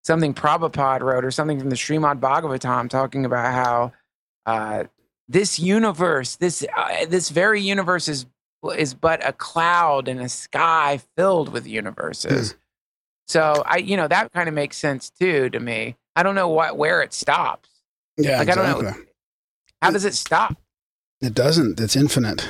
something 0.02 0.34
Prabhupada 0.34 1.02
wrote 1.02 1.24
or 1.24 1.30
something 1.30 1.58
from 1.60 1.70
the 1.70 1.76
Srimad 1.76 2.18
Bhagavatam 2.20 2.88
talking 2.88 3.24
about 3.24 3.52
how 3.52 3.92
uh, 4.46 4.84
this 5.28 5.58
universe, 5.58 6.36
this 6.36 6.64
uh, 6.76 7.06
this 7.06 7.30
very 7.30 7.60
universe 7.60 8.08
is 8.08 8.26
is 8.70 8.94
but 8.94 9.26
a 9.26 9.32
cloud 9.32 10.08
in 10.08 10.18
a 10.18 10.28
sky 10.28 11.00
filled 11.16 11.52
with 11.52 11.64
hmm. 11.64 11.70
universes. 11.70 12.54
So 13.26 13.62
I, 13.66 13.78
you 13.78 13.96
know, 13.96 14.08
that 14.08 14.32
kind 14.32 14.48
of 14.48 14.54
makes 14.54 14.76
sense 14.76 15.10
too 15.10 15.48
to 15.50 15.60
me. 15.60 15.96
I 16.14 16.22
don't 16.22 16.34
know 16.34 16.48
what 16.48 16.76
where 16.76 17.02
it 17.02 17.12
stops. 17.12 17.68
Yeah, 18.16 18.38
Like, 18.38 18.50
I 18.50 18.54
don't 18.54 18.84
know. 18.84 18.92
How 19.80 19.90
does 19.90 20.04
it 20.04 20.14
stop? 20.14 20.56
It 21.20 21.34
doesn't. 21.34 21.80
It's 21.80 21.96
infinite. 21.96 22.46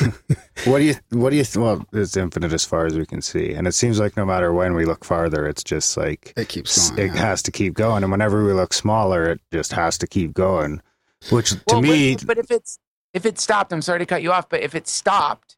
What 0.64 0.78
do 0.78 0.84
you 0.84 0.94
what 1.10 1.30
do 1.30 1.36
you 1.36 1.44
well 1.56 1.84
it's 1.92 2.16
infinite 2.16 2.52
as 2.52 2.64
far 2.64 2.86
as 2.86 2.96
we 2.96 3.04
can 3.04 3.20
see 3.20 3.52
and 3.52 3.66
it 3.66 3.72
seems 3.72 3.98
like 3.98 4.16
no 4.16 4.24
matter 4.24 4.52
when 4.52 4.74
we 4.74 4.84
look 4.84 5.04
farther 5.04 5.46
it's 5.46 5.64
just 5.64 5.96
like 5.96 6.32
It 6.36 6.48
keeps 6.48 6.90
going. 6.90 7.00
it 7.00 7.14
yeah. 7.14 7.20
has 7.20 7.42
to 7.42 7.50
keep 7.50 7.74
going 7.74 8.04
and 8.04 8.12
whenever 8.12 8.44
we 8.44 8.52
look 8.52 8.72
smaller 8.72 9.24
it 9.24 9.40
just 9.52 9.72
has 9.72 9.98
to 9.98 10.06
keep 10.06 10.34
going 10.34 10.80
which 11.30 11.50
to 11.50 11.60
Well, 11.66 11.82
me 11.82 12.14
but, 12.14 12.26
but 12.26 12.38
if 12.38 12.50
it's 12.52 12.78
if 13.14 13.26
it 13.26 13.38
stopped, 13.38 13.72
I'm 13.72 13.82
sorry 13.82 13.98
to 14.00 14.06
cut 14.06 14.22
you 14.22 14.32
off, 14.32 14.48
but 14.48 14.62
if 14.62 14.74
it 14.74 14.88
stopped, 14.88 15.56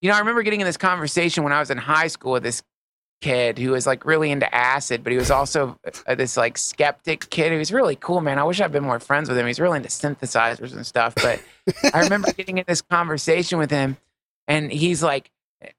you 0.00 0.10
know, 0.10 0.16
I 0.16 0.18
remember 0.18 0.42
getting 0.42 0.60
in 0.60 0.66
this 0.66 0.76
conversation 0.76 1.44
when 1.44 1.52
I 1.52 1.60
was 1.60 1.70
in 1.70 1.78
high 1.78 2.08
school 2.08 2.32
with 2.32 2.42
this 2.42 2.62
kid 3.22 3.56
who 3.58 3.70
was 3.70 3.86
like 3.86 4.04
really 4.04 4.30
into 4.30 4.52
acid, 4.54 5.02
but 5.02 5.12
he 5.12 5.18
was 5.18 5.30
also 5.30 5.78
uh, 6.06 6.14
this 6.14 6.36
like 6.36 6.58
skeptic 6.58 7.30
kid. 7.30 7.52
He 7.52 7.58
was 7.58 7.72
really 7.72 7.96
cool, 7.96 8.20
man. 8.20 8.38
I 8.38 8.42
wish 8.42 8.60
I'd 8.60 8.72
been 8.72 8.82
more 8.82 9.00
friends 9.00 9.28
with 9.28 9.38
him. 9.38 9.46
He's 9.46 9.60
really 9.60 9.78
into 9.78 9.88
synthesizers 9.88 10.74
and 10.74 10.84
stuff. 10.84 11.14
But 11.14 11.40
I 11.94 12.00
remember 12.02 12.32
getting 12.36 12.58
in 12.58 12.64
this 12.66 12.82
conversation 12.82 13.58
with 13.58 13.70
him, 13.70 13.96
and 14.48 14.70
he's 14.70 15.02
like, 15.02 15.30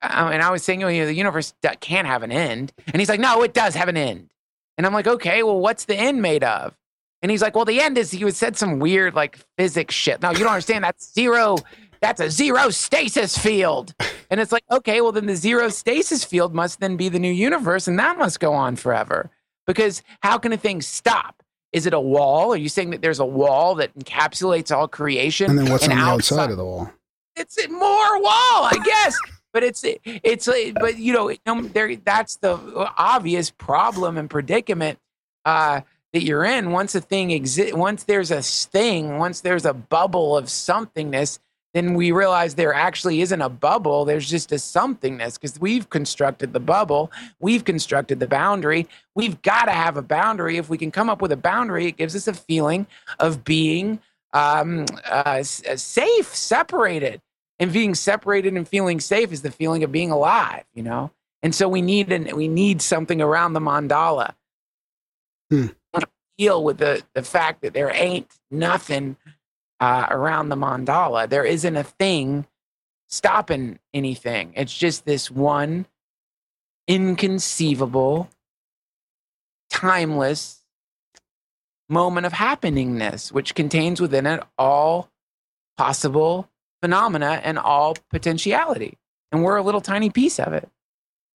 uh, 0.01 0.29
and 0.31 0.41
I 0.41 0.49
was 0.49 0.63
saying, 0.63 0.81
you 0.81 0.87
know, 0.87 1.05
the 1.05 1.13
universe 1.13 1.53
can't 1.81 2.07
have 2.07 2.23
an 2.23 2.31
end, 2.31 2.71
and 2.87 2.95
he's 2.99 3.09
like, 3.09 3.19
no, 3.19 3.43
it 3.43 3.53
does 3.53 3.75
have 3.75 3.89
an 3.89 3.97
end. 3.97 4.33
And 4.77 4.87
I'm 4.87 4.93
like, 4.93 5.07
okay, 5.07 5.43
well, 5.43 5.59
what's 5.59 5.85
the 5.85 5.95
end 5.95 6.21
made 6.21 6.43
of? 6.43 6.75
And 7.23 7.31
he's 7.31 7.41
like, 7.41 7.55
well, 7.55 7.63
the 7.65 7.79
end 7.79 7.97
is 7.97 8.11
he 8.11 8.25
was 8.25 8.35
said 8.37 8.57
some 8.57 8.79
weird 8.79 9.15
like 9.15 9.39
physics 9.57 9.95
shit. 9.95 10.21
No, 10.21 10.31
you 10.31 10.39
don't 10.39 10.49
understand. 10.49 10.83
That's 10.83 11.11
zero. 11.13 11.55
That's 12.01 12.19
a 12.19 12.29
zero 12.29 12.69
stasis 12.69 13.37
field. 13.37 13.95
And 14.29 14.41
it's 14.41 14.51
like, 14.51 14.65
okay, 14.69 14.99
well, 14.99 15.13
then 15.13 15.25
the 15.25 15.37
zero 15.37 15.69
stasis 15.69 16.25
field 16.25 16.53
must 16.53 16.81
then 16.81 16.97
be 16.97 17.07
the 17.07 17.19
new 17.19 17.31
universe, 17.31 17.87
and 17.87 17.97
that 17.97 18.17
must 18.17 18.41
go 18.41 18.53
on 18.53 18.75
forever. 18.75 19.31
Because 19.65 20.03
how 20.21 20.37
can 20.37 20.51
a 20.51 20.57
thing 20.57 20.81
stop? 20.81 21.41
Is 21.71 21.85
it 21.85 21.93
a 21.93 21.99
wall? 21.99 22.51
Are 22.53 22.57
you 22.57 22.67
saying 22.67 22.89
that 22.89 23.01
there's 23.01 23.19
a 23.19 23.25
wall 23.25 23.75
that 23.75 23.97
encapsulates 23.97 24.75
all 24.75 24.89
creation? 24.89 25.49
and 25.49 25.57
then 25.57 25.71
what's 25.71 25.85
on 25.87 25.91
the 25.91 25.95
outside- 25.95 26.35
outside 26.35 26.51
of 26.51 26.57
the 26.57 26.65
wall? 26.65 26.91
it's 27.37 27.57
a 27.57 27.69
more 27.69 28.21
wall, 28.21 28.67
I 28.69 28.79
guess. 28.83 29.17
but 29.53 29.63
it's 29.63 29.85
it's 30.05 30.49
but 30.73 30.97
you 30.97 31.13
know 31.13 31.61
there 31.61 31.95
that's 31.95 32.35
the 32.37 32.57
obvious 32.97 33.49
problem 33.51 34.17
and 34.17 34.29
predicament 34.29 34.99
uh, 35.45 35.81
that 36.13 36.23
you're 36.23 36.45
in. 36.45 36.71
Once 36.71 36.95
a 36.95 37.01
thing 37.01 37.31
exist, 37.31 37.75
once 37.75 38.03
there's 38.03 38.31
a 38.31 38.41
thing, 38.41 39.17
once 39.17 39.41
there's 39.41 39.65
a 39.65 39.73
bubble 39.73 40.37
of 40.37 40.45
somethingness, 40.45 41.39
then 41.73 41.95
we 41.95 42.11
realize 42.11 42.53
there 42.53 42.73
actually 42.73 43.21
isn't 43.21 43.41
a 43.41 43.49
bubble. 43.49 44.05
There's 44.05 44.29
just 44.29 44.51
a 44.51 44.55
somethingness 44.55 45.35
because 45.39 45.59
we've 45.59 45.89
constructed 45.89 46.53
the 46.53 46.59
bubble, 46.59 47.11
we've 47.39 47.65
constructed 47.65 48.19
the 48.19 48.27
boundary. 48.27 48.87
We've 49.15 49.41
got 49.41 49.65
to 49.65 49.71
have 49.71 49.97
a 49.97 50.03
boundary. 50.03 50.57
If 50.57 50.69
we 50.69 50.77
can 50.77 50.91
come 50.91 51.09
up 51.09 51.21
with 51.21 51.31
a 51.31 51.37
boundary, 51.37 51.87
it 51.87 51.97
gives 51.97 52.15
us 52.15 52.27
a 52.27 52.33
feeling 52.33 52.85
of 53.19 53.43
being 53.43 53.99
um, 54.33 54.85
uh, 55.05 55.41
uh, 55.41 55.43
safe, 55.43 56.35
separated. 56.35 57.21
And 57.59 57.71
being 57.71 57.95
separated 57.95 58.55
and 58.55 58.67
feeling 58.67 58.99
safe 58.99 59.31
is 59.31 59.41
the 59.41 59.51
feeling 59.51 59.83
of 59.83 59.91
being 59.91 60.11
alive, 60.11 60.63
you 60.73 60.83
know. 60.83 61.11
And 61.43 61.53
so 61.53 61.69
we 61.69 61.81
need 61.81 62.11
an, 62.11 62.35
we 62.35 62.47
need 62.47 62.81
something 62.81 63.21
around 63.21 63.53
the 63.53 63.59
mandala. 63.59 64.33
Hmm. 65.49 65.67
Deal 66.37 66.63
with 66.63 66.77
the 66.77 67.03
the 67.13 67.23
fact 67.23 67.61
that 67.61 67.73
there 67.73 67.91
ain't 67.93 68.31
nothing 68.49 69.17
uh, 69.79 70.07
around 70.09 70.49
the 70.49 70.55
mandala. 70.55 71.29
There 71.29 71.45
isn't 71.45 71.75
a 71.75 71.83
thing 71.83 72.47
stopping 73.07 73.79
anything. 73.93 74.53
It's 74.55 74.75
just 74.75 75.05
this 75.05 75.29
one 75.29 75.85
inconceivable, 76.87 78.29
timeless 79.69 80.63
moment 81.89 82.25
of 82.25 82.33
happeningness, 82.33 83.31
which 83.31 83.55
contains 83.55 84.01
within 84.01 84.25
it 84.25 84.41
all 84.57 85.09
possible 85.77 86.49
phenomena 86.81 87.39
and 87.43 87.57
all 87.57 87.95
potentiality. 88.09 88.97
And 89.31 89.43
we're 89.43 89.57
a 89.57 89.63
little 89.63 89.81
tiny 89.81 90.09
piece 90.09 90.39
of 90.39 90.53
it. 90.53 90.69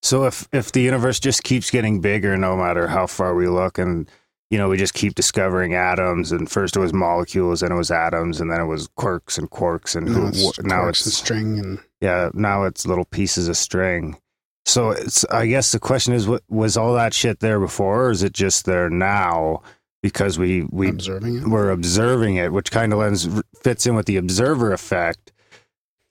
So 0.03 0.25
if 0.25 0.47
if 0.53 0.73
the 0.73 0.83
universe 0.83 1.19
just 1.19 1.43
keeps 1.43 1.71
getting 1.71 2.01
bigger, 2.01 2.37
no 2.37 2.57
matter 2.57 2.87
how 2.87 3.07
far 3.07 3.35
we 3.35 3.49
look, 3.49 3.79
and 3.79 4.09
you 4.51 4.59
know 4.59 4.69
we 4.69 4.77
just 4.77 4.95
keep 4.95 5.15
discovering 5.15 5.75
atoms, 5.75 6.33
and 6.33 6.51
first 6.51 6.77
it 6.77 6.81
was 6.81 6.93
molecules, 6.93 7.61
then 7.61 7.73
it 7.73 7.77
was 7.77 7.91
atoms, 7.91 8.41
and 8.41 8.51
then 8.51 8.61
it 8.61 8.67
was 8.67 8.89
quirks 8.97 9.39
and 9.39 9.51
quarks, 9.51 9.95
and 9.95 10.07
Now 10.07 10.29
it's, 10.29 10.59
wh- 10.59 10.65
now 10.65 10.81
and 10.83 10.91
it's 10.91 11.15
string 11.15 11.59
and 11.59 11.79
yeah, 12.01 12.31
now 12.35 12.65
it's 12.65 12.87
little 12.87 13.05
pieces 13.05 13.49
of 13.49 13.57
string. 13.57 14.17
So 14.65 14.91
it's 14.91 15.25
I 15.27 15.47
guess 15.47 15.73
the 15.73 15.79
question 15.79 16.13
is, 16.15 16.29
what 16.29 16.43
was 16.49 16.77
all 16.77 16.95
that 16.95 17.15
shit 17.15 17.41
there 17.41 17.59
before, 17.59 18.07
or 18.07 18.11
is 18.11 18.23
it 18.23 18.33
just 18.33 18.65
there 18.65 18.89
now 18.91 19.63
because 20.03 20.39
we 20.39 20.67
we 20.71 20.89
observing 20.91 21.39
it. 21.39 21.49
we're 21.49 21.71
observing 21.71 22.37
it, 22.37 22.53
which 22.53 22.71
kind 22.71 22.93
of 22.93 22.99
lens 23.01 23.29
fits 23.63 23.87
in 23.87 23.95
with 23.95 24.07
the 24.07 24.17
observer 24.17 24.73
effect, 24.73 25.33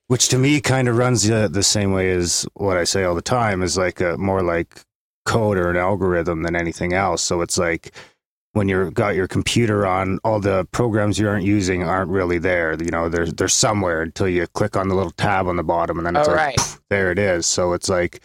which 0.07 0.27
to 0.29 0.37
me 0.37 0.59
kind 0.59 0.87
of 0.87 0.97
runs 0.97 1.23
the, 1.23 1.47
the 1.51 1.63
same 1.63 1.93
way 1.93 2.11
as 2.11 2.45
what 2.53 2.77
I 2.77 2.83
say 2.83 3.03
all 3.03 3.15
the 3.15 3.21
time 3.21 3.63
is 3.63 3.77
like 3.77 4.01
a 4.01 4.17
more 4.17 4.41
like 4.41 4.81
code 5.25 5.57
or 5.57 5.69
an 5.69 5.77
algorithm 5.77 6.43
than 6.43 6.55
anything 6.55 6.93
else. 6.93 7.21
So 7.21 7.41
it's 7.41 7.57
like 7.57 7.93
when 8.57 8.67
you're 8.67 8.91
got 8.91 9.15
your 9.15 9.27
computer 9.27 9.85
on, 9.87 10.19
all 10.23 10.39
the 10.39 10.65
programs 10.71 11.17
you 11.17 11.27
aren't 11.29 11.45
using 11.45 11.83
aren't 11.83 12.11
really 12.11 12.39
there. 12.39 12.75
You 12.81 12.91
know, 12.91 13.07
they're 13.07 13.27
they're 13.27 13.47
somewhere 13.47 14.01
until 14.01 14.27
you 14.27 14.47
click 14.47 14.75
on 14.75 14.89
the 14.89 14.95
little 14.95 15.11
tab 15.11 15.47
on 15.47 15.55
the 15.55 15.63
bottom, 15.63 15.97
and 15.97 16.05
then 16.05 16.15
it's 16.15 16.27
All 16.27 16.35
like 16.35 16.45
right. 16.47 16.57
poof, 16.57 16.81
there 16.89 17.11
it 17.11 17.19
is. 17.19 17.45
So 17.45 17.73
it's 17.73 17.87
like 17.87 18.21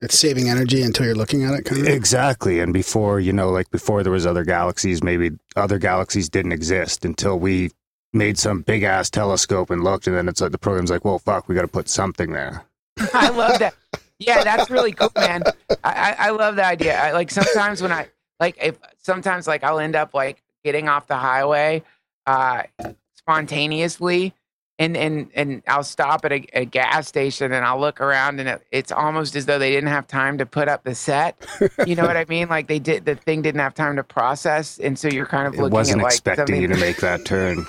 It's 0.00 0.18
saving 0.18 0.48
energy 0.48 0.82
until 0.82 1.06
you're 1.06 1.14
looking 1.14 1.44
at 1.44 1.54
it. 1.54 1.64
Kind 1.64 1.82
of. 1.82 1.88
Exactly. 1.88 2.60
And 2.60 2.72
before, 2.72 3.20
you 3.20 3.32
know, 3.32 3.50
like 3.50 3.70
before 3.70 4.02
there 4.02 4.12
was 4.12 4.26
other 4.26 4.44
galaxies, 4.44 5.02
maybe 5.02 5.32
other 5.56 5.78
galaxies 5.78 6.28
didn't 6.28 6.52
exist 6.52 7.04
until 7.04 7.38
we 7.38 7.70
made 8.12 8.38
some 8.38 8.62
big 8.62 8.82
ass 8.82 9.08
telescope 9.10 9.70
and 9.70 9.84
looked 9.84 10.06
and 10.06 10.16
then 10.16 10.26
it's 10.28 10.40
like 10.40 10.52
the 10.52 10.58
program's 10.58 10.90
like, 10.90 11.04
well 11.04 11.18
fuck, 11.18 11.48
we 11.48 11.54
gotta 11.54 11.68
put 11.68 11.88
something 11.88 12.32
there. 12.32 12.64
I 13.14 13.28
love 13.30 13.58
that. 13.60 13.74
Yeah, 14.18 14.42
that's 14.44 14.68
really 14.68 14.92
cool, 14.92 15.12
man. 15.16 15.42
I, 15.84 16.16
I, 16.18 16.26
I 16.26 16.30
love 16.30 16.56
the 16.56 16.64
idea. 16.64 16.98
I, 17.00 17.12
like 17.12 17.30
sometimes 17.30 17.80
when 17.80 17.92
I 17.92 18.08
like 18.40 18.56
if 18.60 18.78
sometimes 18.98 19.46
like 19.46 19.62
I'll 19.62 19.78
end 19.78 19.94
up 19.94 20.14
like 20.14 20.42
getting 20.64 20.88
off 20.88 21.06
the 21.06 21.16
highway 21.16 21.82
uh 22.26 22.62
spontaneously 23.14 24.34
and 24.78 24.96
and 24.96 25.30
and 25.34 25.62
I'll 25.68 25.84
stop 25.84 26.24
at 26.24 26.32
a, 26.32 26.46
a 26.54 26.64
gas 26.64 27.06
station 27.06 27.52
and 27.52 27.64
I'll 27.64 27.78
look 27.78 28.00
around 28.00 28.40
and 28.40 28.48
it, 28.48 28.62
it's 28.72 28.90
almost 28.90 29.36
as 29.36 29.46
though 29.46 29.58
they 29.58 29.70
didn't 29.70 29.90
have 29.90 30.06
time 30.06 30.38
to 30.38 30.46
put 30.46 30.68
up 30.68 30.84
the 30.84 30.94
set. 30.94 31.36
You 31.86 31.94
know 31.94 32.06
what 32.06 32.16
I 32.16 32.24
mean? 32.28 32.48
Like 32.48 32.66
they 32.66 32.78
did 32.78 33.04
the 33.04 33.14
thing 33.14 33.42
didn't 33.42 33.60
have 33.60 33.74
time 33.74 33.96
to 33.96 34.02
process 34.02 34.78
and 34.78 34.98
so 34.98 35.08
you're 35.08 35.26
kind 35.26 35.46
of 35.46 35.54
It 35.54 35.70
wasn't 35.70 36.00
at 36.00 36.04
like 36.04 36.12
expecting 36.14 36.46
something 36.46 36.62
you 36.62 36.68
to 36.68 36.76
make 36.76 36.96
that 36.98 37.24
turn. 37.26 37.66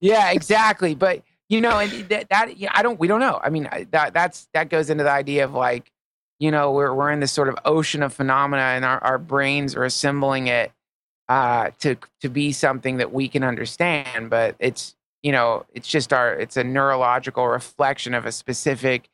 yeah, 0.00 0.32
exactly. 0.32 0.94
But 0.96 1.22
you 1.48 1.60
know, 1.60 1.78
and 1.78 2.08
that, 2.08 2.28
that 2.30 2.56
yeah, 2.58 2.70
I 2.74 2.82
don't. 2.82 2.98
We 2.98 3.06
don't 3.06 3.20
know. 3.20 3.38
I 3.42 3.50
mean, 3.50 3.68
that 3.90 4.14
that's 4.14 4.48
that 4.54 4.70
goes 4.70 4.90
into 4.90 5.04
the 5.04 5.10
idea 5.10 5.44
of 5.44 5.52
like, 5.52 5.92
you 6.38 6.50
know, 6.50 6.72
we're 6.72 6.92
we're 6.92 7.10
in 7.10 7.20
this 7.20 7.32
sort 7.32 7.48
of 7.48 7.56
ocean 7.64 8.02
of 8.02 8.12
phenomena, 8.12 8.62
and 8.62 8.84
our, 8.84 9.02
our 9.02 9.18
brains 9.18 9.74
are 9.76 9.84
assembling 9.84 10.48
it 10.48 10.72
uh, 11.28 11.70
to 11.80 11.96
to 12.20 12.28
be 12.28 12.52
something 12.52 12.96
that 12.98 13.12
we 13.12 13.28
can 13.28 13.44
understand. 13.44 14.30
But 14.30 14.56
it's 14.58 14.96
you 15.22 15.32
know, 15.32 15.64
it's 15.72 15.88
just 15.88 16.12
our 16.12 16.34
it's 16.34 16.56
a 16.56 16.64
neurological 16.64 17.46
reflection 17.46 18.14
of 18.14 18.26
a 18.26 18.32
specific 18.32 19.08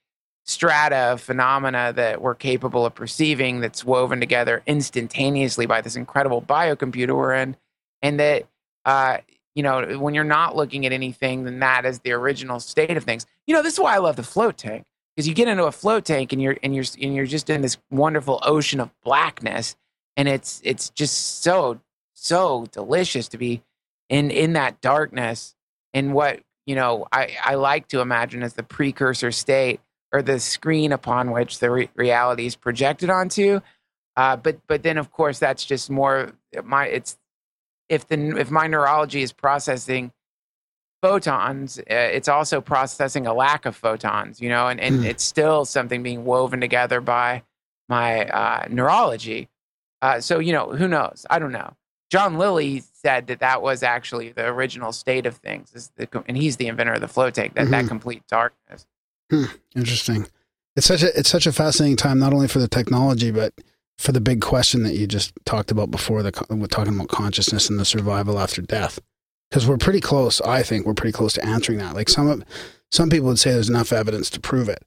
strata 0.46 0.96
of 0.96 1.20
phenomena 1.20 1.92
that 1.94 2.20
we're 2.20 2.34
capable 2.34 2.86
of 2.86 2.94
perceiving 2.94 3.60
that's 3.60 3.84
woven 3.84 4.18
together 4.18 4.62
instantaneously 4.66 5.66
by 5.66 5.80
this 5.80 5.96
incredible 5.96 6.42
biocomputer 6.42 7.14
we're 7.14 7.34
in 7.34 7.54
and 8.02 8.18
that 8.18 8.46
uh, 8.86 9.18
you 9.54 9.62
know, 9.62 9.98
when 9.98 10.14
you're 10.14 10.24
not 10.24 10.56
looking 10.56 10.86
at 10.86 10.92
anything, 10.92 11.44
then 11.44 11.58
that 11.60 11.84
is 11.84 12.00
the 12.00 12.12
original 12.12 12.60
state 12.60 12.96
of 12.96 13.04
things. 13.04 13.26
You 13.46 13.54
know, 13.54 13.62
this 13.62 13.74
is 13.74 13.80
why 13.80 13.94
I 13.94 13.98
love 13.98 14.16
the 14.16 14.22
float 14.22 14.56
tank 14.56 14.86
because 15.14 15.28
you 15.28 15.34
get 15.34 15.48
into 15.48 15.64
a 15.64 15.72
float 15.72 16.04
tank 16.04 16.32
and 16.32 16.40
you're 16.40 16.56
and 16.62 16.74
you're 16.74 16.84
and 17.00 17.14
you're 17.14 17.26
just 17.26 17.50
in 17.50 17.62
this 17.62 17.78
wonderful 17.90 18.40
ocean 18.42 18.80
of 18.80 18.90
blackness, 19.02 19.76
and 20.16 20.28
it's 20.28 20.60
it's 20.64 20.90
just 20.90 21.42
so 21.42 21.80
so 22.14 22.66
delicious 22.72 23.28
to 23.28 23.38
be 23.38 23.62
in 24.08 24.30
in 24.30 24.54
that 24.54 24.80
darkness 24.80 25.54
and 25.94 26.12
what 26.14 26.40
you 26.66 26.74
know 26.74 27.06
I 27.12 27.36
I 27.42 27.54
like 27.54 27.88
to 27.88 28.00
imagine 28.00 28.42
as 28.42 28.54
the 28.54 28.62
precursor 28.62 29.32
state 29.32 29.80
or 30.12 30.22
the 30.22 30.40
screen 30.40 30.92
upon 30.92 31.30
which 31.30 31.58
the 31.60 31.70
re- 31.70 31.90
reality 31.94 32.46
is 32.46 32.56
projected 32.56 33.10
onto. 33.10 33.60
Uh, 34.16 34.36
but 34.36 34.58
but 34.66 34.82
then 34.82 34.98
of 34.98 35.10
course 35.10 35.38
that's 35.38 35.64
just 35.64 35.90
more 35.90 36.32
my 36.64 36.86
it's 36.86 37.16
if 37.88 38.06
the 38.08 38.38
if 38.38 38.50
my 38.50 38.66
neurology 38.66 39.22
is 39.22 39.32
processing 39.32 40.12
photons, 41.02 41.78
uh, 41.78 41.82
it's 41.88 42.28
also 42.28 42.60
processing 42.60 43.26
a 43.26 43.32
lack 43.34 43.66
of 43.66 43.74
photons, 43.76 44.40
you 44.40 44.48
know, 44.48 44.68
and, 44.68 44.80
and 44.80 44.96
Hmm. 44.96 45.04
it's 45.04 45.24
still 45.24 45.64
something 45.64 46.02
being 46.02 46.24
woven 46.24 46.60
together 46.60 47.00
by 47.00 47.42
my 47.88 48.26
uh, 48.26 48.66
neurology. 48.70 49.48
Uh, 50.02 50.20
so 50.20 50.38
you 50.38 50.52
know, 50.52 50.70
who 50.70 50.88
knows? 50.88 51.26
I 51.30 51.38
don't 51.38 51.52
know. 51.52 51.74
John 52.10 52.38
Lilly 52.38 52.82
said 52.92 53.26
that 53.28 53.38
that 53.40 53.62
was 53.62 53.82
actually 53.82 54.32
the 54.32 54.46
original 54.46 54.92
state 54.92 55.26
of 55.26 55.36
things, 55.36 55.72
is 55.74 55.90
the, 55.96 56.08
and 56.26 56.36
he's 56.36 56.56
the 56.56 56.66
inventor 56.66 56.94
of 56.94 57.00
the 57.00 57.08
float 57.08 57.34
tank. 57.34 57.54
That 57.54 57.70
that 57.70 57.84
Mhm. 57.84 57.88
complete 57.88 58.22
darkness. 58.28 58.86
Interesting. 59.76 60.26
It's 60.76 60.86
such 60.86 61.02
a 61.02 61.18
it's 61.18 61.28
such 61.30 61.46
a 61.46 61.52
fascinating 61.52 61.96
time, 61.96 62.18
not 62.18 62.32
only 62.32 62.48
for 62.48 62.58
the 62.58 62.68
technology, 62.68 63.30
but 63.30 63.52
for 63.98 64.12
the 64.12 64.20
big 64.20 64.40
question 64.40 64.82
that 64.84 64.94
you 64.94 65.06
just 65.06 65.32
talked 65.44 65.70
about 65.70 65.90
before. 65.90 66.22
The 66.22 66.32
talking 66.32 66.94
about 66.94 67.08
consciousness 67.08 67.68
and 67.70 67.78
the 67.78 67.84
survival 67.84 68.38
after 68.38 68.62
death, 68.62 68.98
because 69.50 69.66
we're 69.66 69.76
pretty 69.76 70.00
close. 70.00 70.40
I 70.42 70.62
think 70.62 70.86
we're 70.86 70.94
pretty 70.94 71.12
close 71.12 71.32
to 71.34 71.44
answering 71.44 71.78
that. 71.78 71.94
Like 71.94 72.08
some 72.08 72.28
of 72.28 72.44
some 72.90 73.10
people 73.10 73.28
would 73.28 73.38
say, 73.38 73.52
there's 73.52 73.68
enough 73.68 73.92
evidence 73.92 74.30
to 74.30 74.40
prove 74.40 74.68
it. 74.68 74.84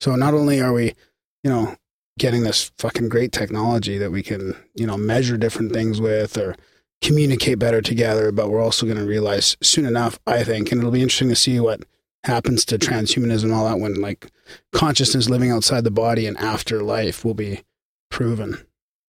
So 0.00 0.14
not 0.16 0.34
only 0.34 0.60
are 0.60 0.72
we, 0.72 0.94
you 1.42 1.50
know, 1.50 1.76
getting 2.18 2.42
this 2.42 2.72
fucking 2.78 3.08
great 3.08 3.32
technology 3.32 3.98
that 3.98 4.10
we 4.10 4.22
can, 4.22 4.56
you 4.74 4.86
know, 4.86 4.96
measure 4.96 5.36
different 5.36 5.72
things 5.72 6.00
with 6.00 6.36
or 6.36 6.56
communicate 7.02 7.58
better 7.58 7.82
together, 7.82 8.32
but 8.32 8.48
we're 8.48 8.62
also 8.62 8.86
going 8.86 8.98
to 8.98 9.04
realize 9.06 9.56
soon 9.62 9.84
enough, 9.84 10.18
I 10.26 10.44
think, 10.44 10.70
and 10.70 10.80
it'll 10.80 10.92
be 10.92 11.02
interesting 11.02 11.28
to 11.28 11.36
see 11.36 11.60
what 11.60 11.82
happens 12.24 12.64
to 12.64 12.78
transhumanism 12.78 13.44
and 13.44 13.52
all 13.52 13.66
that 13.66 13.80
when 13.80 14.00
like 14.00 14.30
consciousness 14.72 15.28
living 15.28 15.50
outside 15.50 15.84
the 15.84 15.90
body 15.90 16.26
and 16.26 16.36
after 16.38 16.82
life 16.82 17.24
will 17.24 17.34
be 17.34 17.62
proven. 18.10 18.64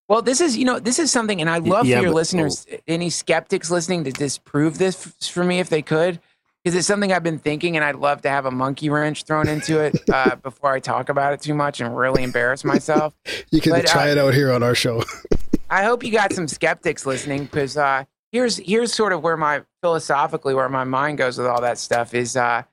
Well, 0.10 0.22
this 0.22 0.42
is 0.42 0.58
you 0.58 0.66
know 0.66 0.80
this 0.80 1.00
is 1.00 1.12
something, 1.12 1.40
and 1.42 1.50
I'd 1.50 1.64
love 1.64 1.86
yeah, 1.86 1.98
for 1.98 2.04
your 2.04 2.12
but- 2.12 2.16
listeners, 2.18 2.66
any 2.88 3.10
skeptics 3.10 3.72
listening, 3.72 4.04
to 4.04 4.12
disprove 4.12 4.78
this 4.78 5.14
for 5.30 5.44
me 5.44 5.60
if 5.60 5.70
they 5.70 5.82
could, 5.82 6.20
because 6.64 6.76
it's 6.76 6.88
something 6.88 7.14
I've 7.14 7.24
been 7.24 7.40
thinking, 7.40 7.76
and 7.76 7.86
I'd 7.86 7.96
love 7.96 8.22
to 8.24 8.30
have 8.30 8.46
a 8.46 8.52
monkey 8.52 8.90
wrench 8.90 9.24
thrown 9.24 9.48
into 9.48 9.80
it 9.80 9.98
uh, 10.14 10.36
before 10.36 10.74
I 10.74 10.80
talk 10.80 11.10
about 11.10 11.34
it 11.34 11.42
too 11.42 11.54
much 11.54 11.80
and 11.80 11.96
really 11.96 12.24
embarrass 12.24 12.64
myself. 12.64 13.14
You 13.52 13.62
can 13.62 13.72
But, 13.72 13.88
try 13.88 14.10
uh, 14.10 14.14
it 14.14 14.18
out 14.18 14.34
here 14.34 14.52
on 14.52 14.62
our 14.62 14.76
show. 14.76 15.04
I 15.70 15.84
hope 15.84 16.04
you 16.04 16.12
got 16.12 16.34
some 16.34 16.48
skeptics 16.48 17.06
listening 17.06 17.46
because 17.46 17.78
uh, 17.78 18.04
here's 18.32 18.58
here's 18.58 18.94
sort 18.94 19.14
of 19.14 19.24
where 19.24 19.38
my 19.38 19.64
philosophically 19.82 20.54
where 20.54 20.70
my 20.70 20.84
mind 20.84 21.18
goes 21.18 21.38
with 21.38 21.48
all 21.48 21.62
that 21.62 21.78
stuff 21.78 22.14
is 22.14 22.36
uh, 22.36 22.64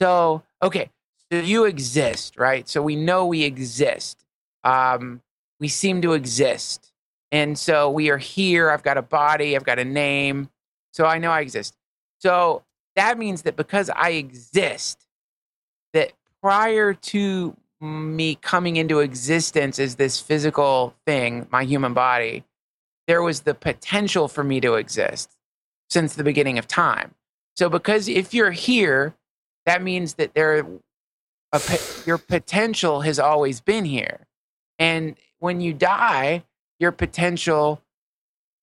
so 0.00 0.42
okay 0.62 0.90
so 1.32 1.38
you 1.38 1.64
exist 1.64 2.36
right 2.36 2.68
so 2.68 2.82
we 2.82 2.96
know 2.96 3.24
we 3.24 3.44
exist 3.44 4.24
um, 4.64 5.22
we 5.60 5.68
seem 5.68 6.02
to 6.02 6.14
exist 6.14 6.92
and 7.32 7.58
so 7.58 7.90
we 7.90 8.10
are 8.10 8.18
here 8.18 8.70
I've 8.70 8.82
got 8.82 8.98
a 8.98 9.02
body 9.02 9.54
I've 9.54 9.64
got 9.64 9.78
a 9.78 9.84
name 9.84 10.50
so 10.92 11.06
I 11.06 11.18
know 11.18 11.30
I 11.30 11.40
exist 11.40 11.76
so 12.18 12.64
that 12.96 13.18
means 13.18 13.42
that 13.42 13.56
because 13.56 13.90
I 13.90 14.10
exist 14.10 15.06
that 15.92 16.12
prior 16.42 16.94
to 16.94 17.56
me 17.80 18.34
coming 18.36 18.76
into 18.76 19.00
existence 19.00 19.78
as 19.78 19.96
this 19.96 20.20
physical 20.20 20.94
thing, 21.06 21.46
my 21.50 21.64
human 21.64 21.94
body, 21.94 22.44
there 23.06 23.22
was 23.22 23.40
the 23.40 23.54
potential 23.54 24.28
for 24.28 24.44
me 24.44 24.60
to 24.60 24.74
exist 24.74 25.30
since 25.88 26.14
the 26.14 26.24
beginning 26.24 26.58
of 26.58 26.68
time. 26.68 27.14
So, 27.56 27.68
because 27.68 28.08
if 28.08 28.32
you're 28.32 28.52
here, 28.52 29.14
that 29.66 29.82
means 29.82 30.14
that 30.14 30.34
there, 30.34 30.66
a, 31.52 31.60
your 32.06 32.18
potential 32.18 33.00
has 33.00 33.18
always 33.18 33.60
been 33.60 33.84
here. 33.84 34.26
And 34.78 35.16
when 35.40 35.60
you 35.60 35.74
die, 35.74 36.44
your 36.78 36.92
potential 36.92 37.82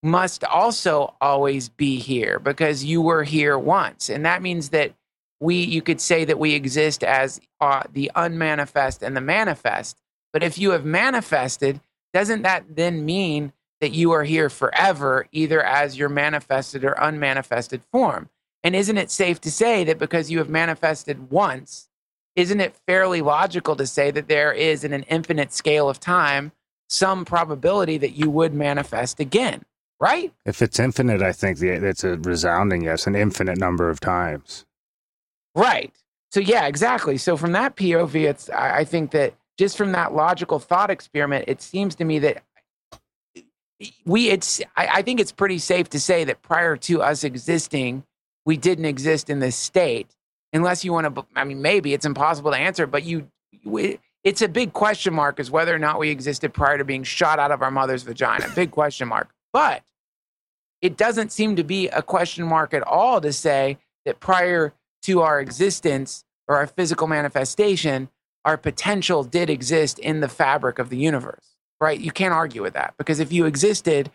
must 0.01 0.43
also 0.43 1.15
always 1.19 1.69
be 1.69 1.97
here 1.99 2.39
because 2.39 2.83
you 2.83 3.01
were 3.01 3.23
here 3.23 3.57
once. 3.57 4.09
And 4.09 4.25
that 4.25 4.41
means 4.41 4.69
that 4.69 4.93
we, 5.39 5.57
you 5.63 5.81
could 5.81 6.01
say 6.01 6.25
that 6.25 6.39
we 6.39 6.53
exist 6.53 7.03
as 7.03 7.41
uh, 7.59 7.83
the 7.91 8.11
unmanifest 8.15 9.03
and 9.03 9.15
the 9.15 9.21
manifest. 9.21 9.99
But 10.33 10.43
if 10.43 10.57
you 10.57 10.71
have 10.71 10.85
manifested, 10.85 11.81
doesn't 12.13 12.43
that 12.43 12.75
then 12.75 13.05
mean 13.05 13.53
that 13.81 13.91
you 13.91 14.11
are 14.11 14.23
here 14.23 14.49
forever, 14.49 15.27
either 15.31 15.63
as 15.63 15.97
your 15.97 16.09
manifested 16.09 16.83
or 16.83 16.99
unmanifested 16.99 17.83
form? 17.91 18.29
And 18.63 18.75
isn't 18.75 18.97
it 18.97 19.11
safe 19.11 19.39
to 19.41 19.51
say 19.51 19.83
that 19.83 19.99
because 19.99 20.31
you 20.31 20.39
have 20.39 20.49
manifested 20.49 21.29
once, 21.29 21.89
isn't 22.35 22.59
it 22.59 22.75
fairly 22.87 23.21
logical 23.21 23.75
to 23.75 23.87
say 23.87 24.11
that 24.11 24.27
there 24.27 24.51
is, 24.51 24.83
in 24.83 24.93
an 24.93 25.03
infinite 25.03 25.53
scale 25.53 25.89
of 25.89 25.99
time, 25.99 26.51
some 26.89 27.25
probability 27.25 27.97
that 27.97 28.11
you 28.11 28.29
would 28.29 28.53
manifest 28.53 29.19
again, 29.19 29.63
right? 29.99 30.33
If 30.45 30.61
it's 30.61 30.79
infinite, 30.79 31.21
I 31.21 31.31
think 31.31 31.59
the, 31.59 31.69
it's 31.69 32.03
a 32.03 32.17
resounding 32.17 32.83
yes, 32.83 33.07
an 33.07 33.15
infinite 33.15 33.57
number 33.57 33.89
of 33.89 33.99
times. 33.99 34.65
Right. 35.55 35.93
So 36.31 36.39
yeah, 36.39 36.67
exactly. 36.67 37.17
So 37.17 37.37
from 37.37 37.53
that 37.53 37.75
POV, 37.75 38.29
it's 38.29 38.49
I 38.49 38.79
I 38.79 38.83
think 38.83 39.11
that 39.11 39.33
just 39.57 39.77
from 39.77 39.91
that 39.93 40.13
logical 40.13 40.59
thought 40.59 40.89
experiment, 40.89 41.45
it 41.47 41.61
seems 41.61 41.95
to 41.95 42.05
me 42.05 42.19
that 42.19 42.43
we 44.05 44.29
it's 44.29 44.61
I, 44.75 44.87
I 44.87 45.01
think 45.01 45.19
it's 45.19 45.31
pretty 45.31 45.57
safe 45.57 45.89
to 45.89 45.99
say 45.99 46.23
that 46.25 46.41
prior 46.41 46.77
to 46.77 47.01
us 47.01 47.23
existing, 47.23 48.03
we 48.45 48.57
didn't 48.57 48.85
exist 48.85 49.29
in 49.29 49.39
this 49.39 49.55
state. 49.55 50.15
Unless 50.53 50.85
you 50.85 50.93
want 50.93 51.13
to, 51.13 51.25
I 51.35 51.43
mean, 51.43 51.61
maybe 51.61 51.93
it's 51.93 52.05
impossible 52.05 52.51
to 52.51 52.57
answer, 52.57 52.87
but 52.87 53.03
you, 53.03 53.27
it's 54.23 54.41
a 54.41 54.47
big 54.47 54.73
question 54.73 55.13
mark 55.13 55.39
as 55.39 55.49
whether 55.49 55.73
or 55.73 55.79
not 55.79 55.99
we 55.99 56.09
existed 56.09 56.53
prior 56.53 56.77
to 56.77 56.83
being 56.83 57.03
shot 57.03 57.39
out 57.39 57.51
of 57.51 57.61
our 57.61 57.71
mother's 57.71 58.03
vagina. 58.03 58.49
Big 58.55 58.71
question 58.71 59.07
mark. 59.07 59.29
But 59.53 59.83
it 60.81 60.97
doesn't 60.97 61.31
seem 61.31 61.55
to 61.55 61.63
be 61.63 61.87
a 61.89 62.01
question 62.01 62.45
mark 62.45 62.73
at 62.73 62.83
all 62.83 63.21
to 63.21 63.33
say 63.33 63.77
that 64.05 64.19
prior 64.19 64.73
to 65.03 65.21
our 65.21 65.39
existence 65.39 66.23
or 66.47 66.57
our 66.57 66.67
physical 66.67 67.07
manifestation, 67.07 68.09
our 68.45 68.57
potential 68.57 69.23
did 69.23 69.49
exist 69.49 69.99
in 69.99 70.19
the 70.19 70.29
fabric 70.29 70.79
of 70.79 70.89
the 70.89 70.97
universe, 70.97 71.55
right? 71.81 71.99
You 71.99 72.11
can't 72.11 72.33
argue 72.33 72.61
with 72.61 72.73
that 72.73 72.93
because 72.97 73.19
if 73.19 73.31
you 73.31 73.45
existed 73.45 74.11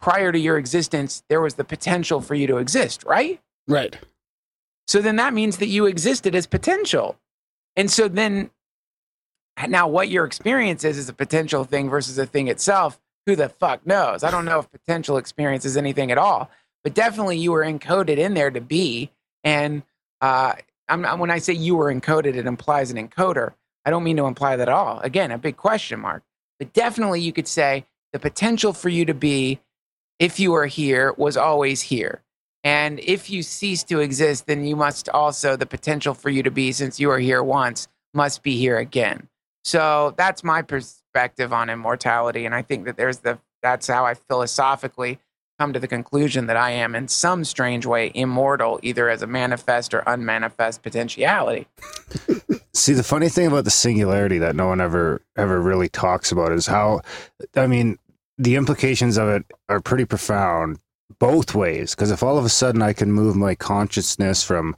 prior 0.00 0.32
to 0.32 0.38
your 0.38 0.56
existence, 0.56 1.22
there 1.28 1.40
was 1.40 1.54
the 1.54 1.64
potential 1.64 2.20
for 2.20 2.34
you 2.34 2.46
to 2.46 2.56
exist, 2.58 3.04
right? 3.04 3.40
Right. 3.66 3.98
So 4.86 5.00
then 5.00 5.16
that 5.16 5.34
means 5.34 5.58
that 5.58 5.68
you 5.68 5.86
existed 5.86 6.34
as 6.34 6.46
potential. 6.46 7.16
And 7.76 7.90
so 7.90 8.08
then 8.08 8.50
now 9.68 9.88
what 9.88 10.08
your 10.08 10.24
experience 10.24 10.84
is 10.84 10.98
is 10.98 11.08
a 11.08 11.12
potential 11.12 11.64
thing 11.64 11.90
versus 11.90 12.18
a 12.18 12.26
thing 12.26 12.48
itself. 12.48 13.00
Who 13.26 13.36
the 13.36 13.48
fuck 13.48 13.86
knows? 13.86 14.24
I 14.24 14.30
don't 14.30 14.44
know 14.44 14.60
if 14.60 14.70
potential 14.70 15.16
experience 15.16 15.64
is 15.64 15.76
anything 15.76 16.10
at 16.10 16.18
all, 16.18 16.50
but 16.82 16.94
definitely 16.94 17.38
you 17.38 17.52
were 17.52 17.64
encoded 17.64 18.18
in 18.18 18.34
there 18.34 18.50
to 18.50 18.60
be. 18.60 19.10
And 19.44 19.82
uh, 20.20 20.54
when 20.88 21.30
I 21.30 21.38
say 21.38 21.52
you 21.52 21.76
were 21.76 21.92
encoded, 21.92 22.34
it 22.36 22.46
implies 22.46 22.90
an 22.90 23.08
encoder. 23.08 23.52
I 23.84 23.90
don't 23.90 24.04
mean 24.04 24.16
to 24.16 24.26
imply 24.26 24.56
that 24.56 24.68
at 24.68 24.74
all. 24.74 25.00
Again, 25.00 25.30
a 25.30 25.38
big 25.38 25.56
question 25.56 26.00
mark. 26.00 26.22
But 26.58 26.72
definitely 26.72 27.20
you 27.20 27.32
could 27.32 27.48
say 27.48 27.86
the 28.12 28.18
potential 28.18 28.72
for 28.72 28.88
you 28.88 29.04
to 29.06 29.14
be, 29.14 29.60
if 30.18 30.38
you 30.38 30.52
were 30.52 30.66
here, 30.66 31.14
was 31.16 31.36
always 31.36 31.80
here. 31.80 32.22
And 32.62 33.00
if 33.00 33.30
you 33.30 33.42
cease 33.42 33.84
to 33.84 34.00
exist, 34.00 34.46
then 34.46 34.66
you 34.66 34.76
must 34.76 35.08
also, 35.08 35.56
the 35.56 35.64
potential 35.64 36.12
for 36.12 36.28
you 36.28 36.42
to 36.42 36.50
be, 36.50 36.72
since 36.72 37.00
you 37.00 37.08
were 37.08 37.18
here 37.18 37.42
once, 37.42 37.88
must 38.12 38.42
be 38.42 38.58
here 38.58 38.76
again. 38.76 39.29
So 39.64 40.14
that's 40.16 40.42
my 40.42 40.62
perspective 40.62 41.52
on 41.52 41.70
immortality. 41.70 42.46
And 42.46 42.54
I 42.54 42.62
think 42.62 42.84
that 42.86 42.96
there's 42.96 43.18
the, 43.18 43.38
that's 43.62 43.86
how 43.86 44.06
I 44.06 44.14
philosophically 44.14 45.18
come 45.58 45.72
to 45.74 45.78
the 45.78 45.88
conclusion 45.88 46.46
that 46.46 46.56
I 46.56 46.70
am 46.70 46.94
in 46.94 47.06
some 47.06 47.44
strange 47.44 47.84
way 47.84 48.10
immortal, 48.14 48.80
either 48.82 49.10
as 49.10 49.20
a 49.20 49.26
manifest 49.26 49.92
or 49.92 50.02
unmanifest 50.06 50.82
potentiality. 50.82 51.66
See, 52.72 52.94
the 52.94 53.02
funny 53.02 53.28
thing 53.28 53.46
about 53.46 53.64
the 53.64 53.70
singularity 53.70 54.38
that 54.38 54.56
no 54.56 54.68
one 54.68 54.80
ever 54.80 55.20
ever 55.36 55.60
really 55.60 55.90
talks 55.90 56.32
about 56.32 56.52
is 56.52 56.66
how, 56.66 57.02
I 57.54 57.66
mean, 57.66 57.98
the 58.38 58.56
implications 58.56 59.18
of 59.18 59.28
it 59.28 59.44
are 59.68 59.80
pretty 59.80 60.06
profound 60.06 60.78
both 61.18 61.54
ways. 61.54 61.94
Because 61.94 62.10
if 62.10 62.22
all 62.22 62.38
of 62.38 62.46
a 62.46 62.48
sudden 62.48 62.80
I 62.80 62.94
can 62.94 63.12
move 63.12 63.36
my 63.36 63.54
consciousness 63.54 64.42
from 64.42 64.74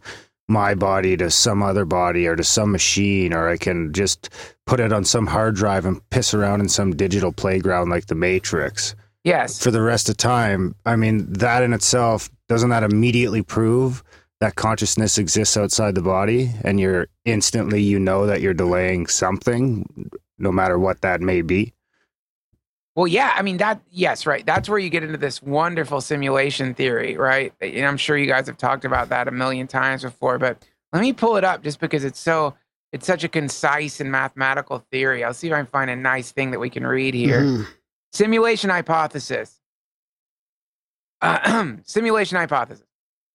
my 0.53 0.75
body 0.75 1.17
to 1.17 1.31
some 1.31 1.63
other 1.63 1.85
body 1.85 2.27
or 2.27 2.37
to 2.37 2.45
some 2.45 2.71
machine, 2.71 3.33
or 3.33 3.49
I 3.49 3.57
can 3.57 3.93
just 3.93 4.29
put 4.67 4.79
it 4.81 4.93
on 4.93 5.05
some 5.05 5.27
hard 5.27 5.57
drive 5.57 5.87
and 5.87 6.09
piss 6.11 6.35
around 6.35 6.61
in 6.61 6.69
some 6.69 6.95
digital 6.95 7.33
playground 7.33 7.89
like 7.89 8.07
the 8.07 8.15
Matrix 8.15 8.95
Yes. 9.25 9.63
for 9.63 9.71
the 9.71 9.83
rest 9.83 10.09
of 10.09 10.17
time, 10.17 10.75
I 10.85 10.97
mean, 10.97 11.33
that 11.33 11.63
in 11.63 11.73
itself 11.73 12.29
doesn't 12.49 12.71
that 12.71 12.83
immediately 12.83 13.43
prove 13.43 14.03
that 14.41 14.57
consciousness 14.57 15.19
exists 15.19 15.57
outside 15.57 15.95
the 15.95 16.03
body 16.03 16.51
and 16.65 16.81
you're 16.81 17.07
instantly 17.25 17.81
you 17.81 17.99
know 18.01 18.27
that 18.27 18.41
you're 18.41 18.53
delaying 18.55 19.07
something 19.07 20.11
no 20.39 20.51
matter 20.51 20.79
what 20.79 21.01
that 21.03 21.21
may 21.21 21.43
be 21.43 21.73
Well, 22.95 23.07
yeah, 23.07 23.33
I 23.35 23.43
mean 23.43 23.57
that. 23.57 23.81
Yes, 23.91 24.27
right. 24.27 24.45
That's 24.45 24.69
where 24.69 24.79
you 24.79 24.91
get 24.91 25.03
into 25.03 25.17
this 25.17 25.43
wonderful 25.43 26.01
simulation 26.01 26.75
theory, 26.75 27.17
right? 27.17 27.53
And 27.61 27.87
I'm 27.87 27.97
sure 27.97 28.17
you 28.19 28.27
guys 28.27 28.47
have 28.47 28.59
talked 28.59 28.85
about 28.85 29.09
that 29.09 29.29
a 29.29 29.31
million 29.31 29.67
times 29.67 30.03
before. 30.03 30.39
But 30.39 30.63
let 30.93 31.01
me 31.01 31.13
pull 31.13 31.37
it 31.37 31.45
up 31.45 31.63
just 31.63 31.81
because 31.81 32.05
it's 32.05 32.19
so 32.21 32.55
it's 32.93 33.07
such 33.07 33.25
a 33.25 33.29
concise 33.29 34.01
and 34.01 34.13
mathematical 34.13 34.85
theory. 34.91 35.25
I'll 35.25 35.33
see 35.33 35.47
if 35.47 35.55
I 35.55 35.57
can 35.57 35.67
find 35.67 35.91
a 35.91 35.97
nice 35.97 36.33
thing 36.33 36.51
that 36.51 36.61
we 36.61 36.69
can 36.69 36.87
read 36.87 37.15
here. 37.15 37.41
Mhm. 37.41 37.67
Simulation 38.13 38.69
hypothesis. 38.69 39.59
Uh, 41.23 41.77
simulation 41.85 42.37
hypothesis. 42.37 42.85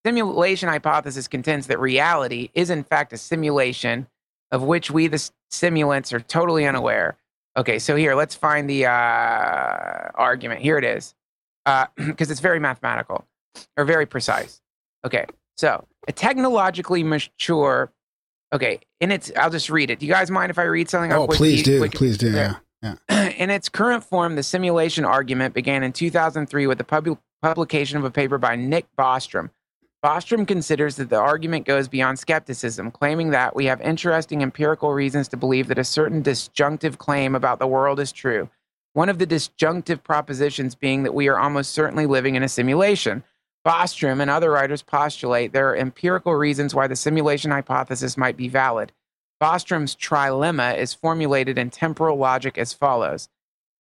Simulation 0.06 0.70
hypothesis 0.70 1.28
contends 1.28 1.66
that 1.68 1.80
reality 1.80 2.50
is 2.54 2.70
in 2.70 2.84
fact 2.84 3.12
a 3.14 3.18
simulation 3.18 4.08
of 4.52 4.62
which 4.62 4.92
we, 4.92 5.08
the 5.08 5.18
simulants, 5.52 6.14
are 6.14 6.20
totally 6.20 6.66
unaware. 6.68 7.18
Okay, 7.58 7.80
so 7.80 7.96
here, 7.96 8.14
let's 8.14 8.36
find 8.36 8.70
the 8.70 8.86
uh, 8.86 8.92
argument. 10.14 10.62
Here 10.62 10.78
it 10.78 10.84
is, 10.84 11.16
because 11.98 12.30
it's 12.30 12.40
very 12.40 12.60
mathematical 12.60 13.26
or 13.76 13.84
very 13.86 14.06
precise. 14.06 14.62
Okay, 15.06 15.26
so 15.58 15.86
a 16.08 16.12
technologically 16.12 17.04
mature. 17.04 17.92
Okay, 18.54 18.80
in 19.02 19.12
its, 19.12 19.32
I'll 19.36 19.50
just 19.50 19.70
read 19.70 19.90
it. 19.90 20.00
Do 20.00 20.06
you 20.06 20.14
guys 20.14 20.30
mind 20.32 20.52
if 20.52 20.60
I 20.60 20.64
read 20.64 20.88
something? 20.90 21.12
Oh, 21.12 21.28
please 21.28 21.64
do. 21.64 21.82
Wiki- 21.82 21.98
Please 21.98 22.18
do. 22.18 22.32
there. 22.32 22.62
Yeah. 22.84 22.96
Yeah. 23.10 23.30
in 23.38 23.50
its 23.50 23.68
current 23.70 24.04
form, 24.04 24.36
the 24.36 24.44
simulation 24.44 25.04
argument 25.04 25.54
began 25.56 25.82
in 25.84 25.92
2003 25.94 26.68
with 26.68 26.78
the 26.78 26.84
pub- 26.84 27.18
publication 27.42 27.98
of 27.98 28.04
a 28.04 28.12
paper 28.12 28.38
by 28.38 28.56
Nick 28.56 28.86
Bostrom. 28.98 29.50
Bostrom 30.08 30.48
considers 30.48 30.96
that 30.96 31.10
the 31.10 31.20
argument 31.20 31.66
goes 31.66 31.90
beyond 31.90 32.18
skepticism, 32.18 32.92
claiming 32.92 33.32
that 33.32 33.58
we 33.58 33.66
have 33.66 33.82
interesting 33.82 34.42
empirical 34.42 34.94
reasons 34.94 35.28
to 35.28 35.36
believe 35.36 35.68
that 35.68 35.78
a 35.78 35.84
certain 35.84 36.22
disjunctive 36.22 36.98
claim 36.98 37.36
about 37.36 37.60
the 37.60 37.68
world 37.68 38.00
is 38.00 38.14
true. 38.14 38.50
One 38.94 39.10
of 39.10 39.20
the 39.20 39.26
disjunctive 39.26 40.02
propositions 40.06 40.76
being 40.76 41.04
that 41.04 41.14
we 41.14 41.28
are 41.28 41.38
almost 41.38 41.72
certainly 41.72 42.06
living 42.06 42.36
in 42.36 42.44
a 42.44 42.48
simulation. 42.48 43.26
Bostrom 43.66 44.22
and 44.22 44.32
other 44.32 44.50
writers 44.50 44.82
postulate 44.82 45.52
there 45.52 45.72
are 45.72 45.76
empirical 45.76 46.36
reasons 46.36 46.74
why 46.74 46.88
the 46.88 46.96
simulation 46.96 47.52
hypothesis 47.52 48.16
might 48.16 48.38
be 48.38 48.48
valid. 48.48 48.94
Bostrom's 49.44 49.94
trilemma 49.94 50.78
is 50.78 50.94
formulated 50.94 51.58
in 51.58 51.70
temporal 51.70 52.18
logic 52.18 52.58
as 52.58 52.72
follows 52.72 53.28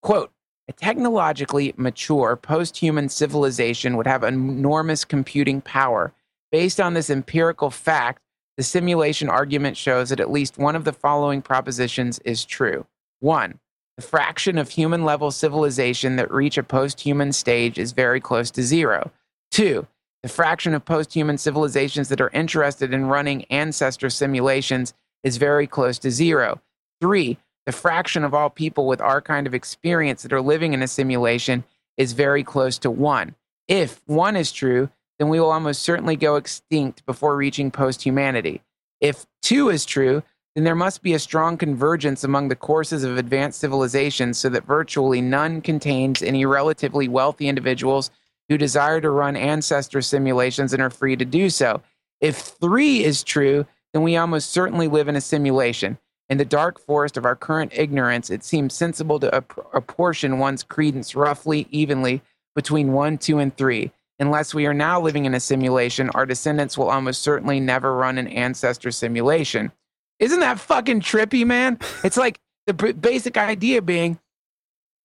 Quote, 0.03 0.33
a 0.69 0.73
technologically 0.73 1.75
mature 1.77 2.37
post 2.37 2.77
human 2.77 3.09
civilization 3.09 3.97
would 3.97 4.07
have 4.07 4.25
enormous 4.25 5.05
computing 5.05 5.61
power. 5.61 6.13
Based 6.51 6.81
on 6.81 6.95
this 6.95 7.11
empirical 7.11 7.71
fact, 7.71 8.23
the 8.57 8.63
simulation 8.63 9.29
argument 9.29 9.77
shows 9.77 10.09
that 10.09 10.21
at 10.21 10.31
least 10.31 10.59
one 10.59 10.75
of 10.75 10.85
the 10.85 10.93
following 10.93 11.43
propositions 11.43 12.19
is 12.21 12.45
true. 12.45 12.87
One, 13.21 13.61
the 13.97 14.03
fraction 14.03 14.59
of 14.59 14.71
human 14.71 15.05
level 15.05 15.31
civilization 15.31 16.17
that 16.17 16.31
reach 16.31 16.59
a 16.59 16.63
post 16.63 17.01
human 17.01 17.33
stage 17.33 17.79
is 17.79 17.93
very 17.93 18.21
close 18.21 18.51
to 18.53 18.63
zero. 18.63 19.11
Two, 19.51 19.87
the 20.23 20.29
fraction 20.29 20.75
of 20.75 20.85
post 20.85 21.15
human 21.15 21.39
civilizations 21.39 22.09
that 22.09 22.21
are 22.21 22.31
interested 22.31 22.93
in 22.93 23.07
running 23.07 23.45
ancestor 23.45 24.11
simulations 24.11 24.95
is 25.23 25.37
very 25.37 25.67
close 25.67 25.99
to 26.01 26.11
zero. 26.11 26.61
Three, 27.01 27.39
the 27.67 27.73
fraction 27.73 28.25
of 28.25 28.33
all 28.33 28.49
people 28.49 28.87
with 28.87 29.01
our 29.01 29.21
kind 29.21 29.47
of 29.47 29.55
experience 29.55 30.23
that 30.23 30.33
are 30.33 30.41
living 30.41 30.73
in 30.73 30.83
a 30.83 30.89
simulation 30.89 31.65
is 31.97 32.13
very 32.13 32.45
close 32.45 32.79
to 32.79 32.91
one. 32.91 33.35
If 33.69 34.01
one 34.07 34.37
is 34.37 34.53
true, 34.53 34.89
then 35.19 35.29
we 35.29 35.41
will 35.41 35.51
almost 35.51 35.83
certainly 35.83 36.17
go 36.17 36.37
extinct 36.37 37.05
before 37.07 37.37
reaching 37.37 37.71
post 37.71 38.03
humanity. 38.03 38.63
If 39.01 39.27
two 39.43 39.69
is 39.69 39.85
true, 39.85 40.23
then 40.55 40.65
there 40.65 40.75
must 40.75 41.03
be 41.03 41.13
a 41.13 41.19
strong 41.19 41.59
convergence 41.59 42.25
among 42.25 42.49
the 42.49 42.57
courses 42.57 43.05
of 43.05 43.19
advanced 43.19 43.61
civilizations 43.61 44.39
so 44.39 44.49
that 44.49 44.65
virtually 44.65 45.21
none 45.21 45.61
contains 45.61 46.23
any 46.23 46.47
relatively 46.47 47.09
wealthy 47.09 47.49
individuals 47.49 48.11
who 48.49 48.57
desire 48.57 49.01
to 49.01 49.11
run 49.11 49.37
ancestor 49.37 50.01
simulations 50.01 50.73
and 50.73 50.81
are 50.81 50.91
free 50.91 51.17
to 51.17 51.25
do 51.25 51.51
so. 51.51 51.83
If 52.21 52.37
three 52.37 53.05
is 53.05 53.23
true, 53.23 53.67
then 53.93 54.03
we 54.03 54.17
almost 54.17 54.51
certainly 54.51 54.89
live 54.89 55.09
in 55.09 55.17
a 55.17 55.21
simulation. 55.21 55.99
In 56.29 56.39
the 56.39 56.45
dark 56.45 56.81
forest 56.81 57.17
of 57.17 57.25
our 57.25 57.37
current 57.37 57.73
ignorance, 57.75 58.31
it 58.31 58.43
seems 58.43 58.75
sensible 58.75 59.21
to 59.21 59.35
ap- 59.35 59.67
apportion 59.73 60.39
one's 60.39 60.65
credence 60.65 61.15
roughly 61.15 61.69
evenly 61.71 62.21
between 62.55 62.93
one, 62.93 63.19
two, 63.19 63.39
and 63.39 63.57
three. 63.57 63.93
Unless 64.19 64.55
we 64.55 64.67
are 64.67 64.75
now 64.75 65.01
living 65.01 65.27
in 65.27 65.35
a 65.35 65.41
simulation, 65.41 66.11
our 66.11 66.27
descendants 66.27 66.77
will 66.77 66.91
almost 66.91 67.23
certainly 67.23 67.61
never 67.61 67.95
run 67.95 68.19
an 68.19 68.27
ancestor 68.29 68.91
simulation. 68.91 69.71
Isn't 70.19 70.41
that 70.41 70.59
fucking 70.59 71.03
trippy, 71.03 71.47
man? 71.47 71.79
It's 72.03 72.17
like 72.17 72.41
the 72.67 72.75
b- 72.75 72.93
basic 72.93 73.37
idea 73.37 73.83
being, 73.83 74.19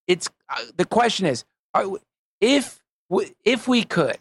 it's 0.08 0.30
uh, 0.50 0.64
the 0.78 0.86
question 0.86 1.26
is, 1.26 1.44
are, 1.74 1.86
if 2.40 2.82
w- 3.10 3.30
if 3.44 3.68
we 3.68 3.84
could, 3.84 4.18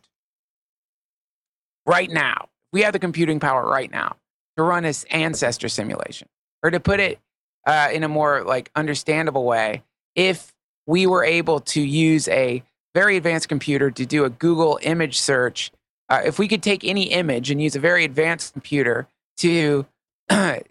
right 1.86 2.10
now, 2.10 2.48
we 2.72 2.82
have 2.82 2.92
the 2.92 2.98
computing 2.98 3.40
power 3.40 3.64
right 3.66 3.90
now 3.90 4.16
to 4.56 4.64
run 4.64 4.82
this 4.82 5.04
ancestor 5.04 5.68
simulation, 5.68 6.28
or 6.62 6.70
to 6.70 6.80
put 6.80 7.00
it 7.00 7.18
uh, 7.66 7.88
in 7.92 8.04
a 8.04 8.08
more 8.08 8.42
like 8.42 8.70
understandable 8.74 9.44
way, 9.44 9.82
if 10.14 10.52
we 10.86 11.06
were 11.06 11.24
able 11.24 11.60
to 11.60 11.80
use 11.80 12.28
a 12.28 12.62
very 12.94 13.16
advanced 13.16 13.48
computer 13.48 13.90
to 13.90 14.06
do 14.06 14.24
a 14.24 14.30
Google 14.30 14.78
image 14.82 15.18
search, 15.18 15.70
uh, 16.08 16.22
if 16.24 16.38
we 16.38 16.48
could 16.48 16.62
take 16.62 16.84
any 16.84 17.04
image 17.04 17.50
and 17.50 17.62
use 17.62 17.76
a 17.76 17.80
very 17.80 18.04
advanced 18.04 18.52
computer 18.52 19.06
to 19.38 19.86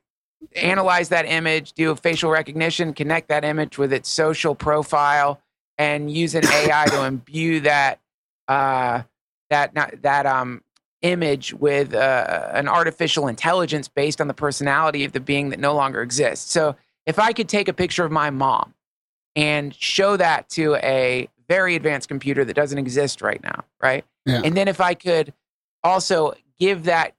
analyze 0.56 1.10
that 1.10 1.26
image, 1.26 1.74
do 1.74 1.91
a 1.91 1.95
facial 1.95 2.30
recognition, 2.30 2.94
connect 2.94 3.30
that 3.30 3.45
image 3.45 3.78
with 3.78 3.94
its 3.94 4.10
social 4.10 4.56
profile, 4.56 5.41
and 5.78 6.11
use 6.11 6.36
an 6.36 6.45
AI 6.45 6.86
to 6.88 7.03
imbue 7.06 7.61
that 7.61 7.99
uh, 8.48 9.03
that 9.49 9.74
not, 9.74 10.02
that 10.02 10.26
um 10.26 10.61
image 11.01 11.53
with 11.53 11.93
uh, 11.93 12.49
an 12.51 12.67
artificial 12.67 13.27
intelligence 13.27 13.88
based 13.88 14.19
on 14.19 14.27
the 14.27 14.34
personality 14.34 15.05
of 15.05 15.13
the 15.13 15.19
being 15.19 15.49
that 15.49 15.59
no 15.59 15.73
longer 15.73 16.01
exists. 16.01 16.51
So 16.51 16.76
if 17.05 17.19
I 17.19 17.34
could 17.34 17.47
take 17.47 17.67
a 17.67 17.73
picture 17.73 18.03
of 18.03 18.11
my 18.11 18.30
mom 18.30 18.73
and 19.35 19.73
show 19.73 20.17
that 20.17 20.49
to 20.49 20.76
a 20.76 21.30
very 21.47 21.76
advanced 21.76 22.07
computer 22.07 22.43
that 22.45 22.53
doesn't 22.53 22.77
exist 22.77 23.21
right 23.21 23.41
now, 23.41 23.63
right? 23.81 24.05
Yeah. 24.26 24.41
And 24.43 24.55
then 24.55 24.67
if 24.67 24.81
I 24.81 24.93
could 24.93 25.34
also 25.84 26.34
give 26.59 26.84
that 26.84 27.15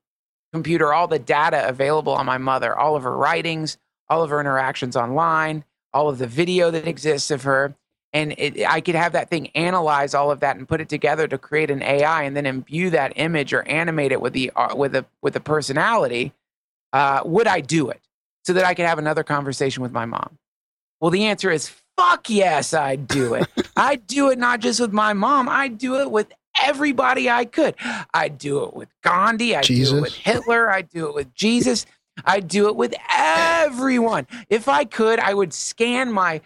computer 0.52 0.92
all 0.92 1.08
the 1.08 1.18
data 1.18 1.66
available 1.68 2.12
on 2.12 2.26
my 2.26 2.38
mother, 2.38 2.78
all 2.78 2.96
of 2.96 3.02
her 3.02 3.16
writings, 3.16 3.78
all 4.08 4.22
of 4.22 4.30
her 4.30 4.40
interactions 4.40 4.96
online, 4.96 5.64
all 5.92 6.08
of 6.08 6.18
the 6.18 6.26
video 6.26 6.70
that 6.70 6.86
exists 6.86 7.30
of 7.30 7.42
her, 7.42 7.74
and 8.12 8.34
it, 8.38 8.64
I 8.68 8.80
could 8.80 8.94
have 8.94 9.12
that 9.12 9.30
thing 9.30 9.48
analyze 9.48 10.14
all 10.14 10.30
of 10.30 10.40
that 10.40 10.56
and 10.56 10.68
put 10.68 10.80
it 10.80 10.88
together 10.88 11.28
to 11.28 11.38
create 11.38 11.70
an 11.70 11.82
AI, 11.82 12.22
and 12.22 12.36
then 12.36 12.46
imbue 12.46 12.90
that 12.90 13.12
image 13.16 13.52
or 13.52 13.66
animate 13.68 14.12
it 14.12 14.20
with 14.20 14.32
the 14.32 14.50
uh, 14.50 14.74
with 14.74 14.92
the 14.92 15.04
with 15.22 15.34
the 15.34 15.40
personality. 15.40 16.32
Uh, 16.92 17.22
would 17.24 17.46
I 17.46 17.60
do 17.60 17.88
it 17.90 18.00
so 18.44 18.52
that 18.52 18.64
I 18.64 18.74
could 18.74 18.86
have 18.86 18.98
another 18.98 19.22
conversation 19.22 19.82
with 19.82 19.92
my 19.92 20.06
mom? 20.06 20.38
Well, 21.00 21.10
the 21.10 21.26
answer 21.26 21.50
is 21.50 21.70
fuck 21.96 22.28
yes, 22.28 22.74
I'd 22.74 23.06
do 23.06 23.34
it. 23.34 23.46
I'd 23.76 24.06
do 24.06 24.30
it 24.30 24.38
not 24.38 24.60
just 24.60 24.80
with 24.80 24.92
my 24.92 25.12
mom. 25.12 25.48
I'd 25.48 25.78
do 25.78 26.00
it 26.00 26.10
with 26.10 26.32
everybody 26.60 27.30
I 27.30 27.44
could. 27.44 27.74
I'd 28.12 28.38
do 28.38 28.64
it 28.64 28.74
with 28.74 28.88
Gandhi. 29.02 29.54
I'd 29.54 29.64
do 29.64 29.96
it 29.96 30.00
with 30.00 30.14
Hitler. 30.14 30.70
I'd 30.70 30.88
do 30.88 31.06
it 31.08 31.14
with 31.14 31.32
Jesus. 31.34 31.86
I'd 32.24 32.48
do 32.48 32.68
it 32.68 32.76
with 32.76 32.94
everyone. 33.14 34.26
If 34.48 34.68
I 34.68 34.84
could, 34.84 35.20
I 35.20 35.32
would 35.32 35.52
scan 35.52 36.12
my 36.12 36.40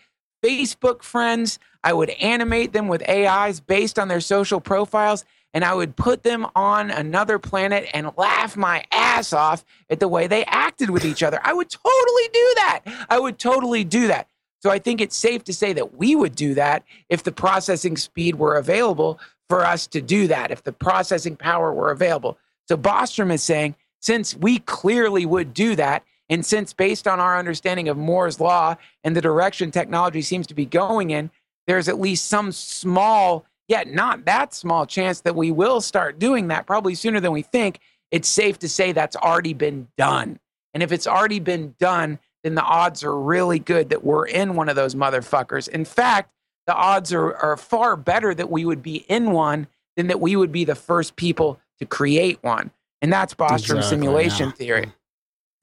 Facebook 0.45 1.03
friends. 1.03 1.59
I 1.83 1.93
would 1.93 2.11
animate 2.11 2.73
them 2.73 2.89
with 2.89 3.09
AIs 3.09 3.61
based 3.61 3.99
on 3.99 4.09
their 4.09 4.21
social 4.21 4.61
profiles, 4.61 5.25
and 5.55 5.65
I 5.65 5.75
would 5.75 5.97
put 5.97 6.23
them 6.23 6.47
on 6.55 6.91
another 6.91 7.39
planet 7.39 7.89
and 7.95 8.11
laugh 8.17 8.57
my 8.57 8.85
ass 8.93 9.33
off 9.33 9.65
at 9.89 10.01
the 10.01 10.09
way 10.09 10.27
they 10.27 10.45
acted 10.45 10.91
with 10.91 11.05
each 11.05 11.23
other. 11.23 11.41
I 11.43 11.53
would 11.55 11.71
totally 11.71 12.29
do 12.33 12.53
that. 12.57 12.81
I 13.09 13.19
would 13.19 13.39
totally 13.39 13.85
do 13.85 14.09
that. 14.09 14.29
So 14.61 14.71
I 14.71 14.79
think 14.79 15.01
it's 15.01 15.17
safe 15.17 15.45
to 15.45 15.53
say 15.53 15.73
that 15.75 15.97
we 15.97 16.17
would 16.17 16.35
do 16.35 16.55
that 16.55 16.85
if 17.09 17.23
the 17.23 17.33
processing 17.33 17.97
speed 17.97 18.37
were 18.37 18.57
available 18.57 19.21
for 19.49 19.65
us 19.65 19.87
to 19.89 20.01
do 20.01 20.27
that, 20.29 20.51
if 20.51 20.63
the 20.63 20.73
processing 20.73 21.37
power 21.37 21.73
were 21.73 21.91
available. 21.91 22.39
So 22.67 22.77
Bostrom 22.77 23.31
is 23.33 23.43
saying, 23.43 23.77
since 24.01 24.35
we 24.35 24.59
clearly 24.61 25.27
would 25.27 25.53
do 25.53 25.77
that, 25.77 26.03
and 26.35 26.45
since 26.45 26.73
based 26.73 27.07
on 27.07 27.21
our 27.21 27.39
understanding 27.39 27.89
of 27.89 27.97
Moore's 27.97 28.41
law 28.41 28.75
and 29.05 29.15
the 29.15 29.21
direction 29.21 29.71
technology 29.71 30.21
seems 30.21 30.49
to 30.49 30.55
be 30.55 30.67
going 30.67 31.11
in, 31.11 31.31
there's 31.69 31.89
at 31.89 32.01
least 32.01 32.27
some 32.27 32.51
small, 32.51 33.47
yet 33.69 33.87
not 33.87 34.25
that 34.25 34.53
small 34.53 34.85
chance 34.85 35.21
that 35.21 35.37
we 35.37 35.53
will 35.53 35.81
start 35.81 36.19
doing 36.19 36.49
that 36.49 36.67
probably 36.67 36.97
sooner 36.97 37.21
than 37.21 37.31
we 37.31 37.43
think. 37.43 37.79
It's 38.11 38.27
safe 38.29 38.59
to 38.59 38.69
say 38.69 38.91
that's 38.91 39.15
already 39.15 39.55
been 39.55 39.87
done. 39.97 40.41
And 40.75 40.83
if 40.83 40.91
it's 40.91 41.07
already 41.07 41.39
been 41.39 41.77
done, 41.79 42.19
then 42.43 42.57
the 42.57 42.65
odds 42.65 43.05
are 43.05 43.17
really 43.17 43.61
good 43.61 43.91
that 43.91 44.03
we're 44.03 44.27
in 44.27 44.57
one 44.57 44.69
of 44.69 44.75
those 44.75 44.97
motherfuckers. 44.97 45.69
In 45.69 45.85
fact, 45.85 46.33
the 46.67 46.75
odds 46.75 47.13
are, 47.13 47.37
are 47.37 47.57
far 47.57 47.95
better 47.95 48.35
that 48.35 48.51
we 48.51 48.65
would 48.65 48.83
be 48.83 49.05
in 49.09 49.31
one 49.31 49.69
than 49.97 50.09
that 50.09 50.21
we 50.21 50.35
would 50.35 50.51
be 50.51 50.65
the 50.65 50.75
first 50.75 51.15
people 51.15 51.61
to 51.79 51.87
create 51.87 52.43
one. 52.43 52.73
And 53.01 53.13
that's 53.13 53.35
Bostrom's 53.35 53.63
Exactly, 53.71 53.89
simulation 53.89 54.49
yeah. 54.49 54.55
theory. 54.55 54.93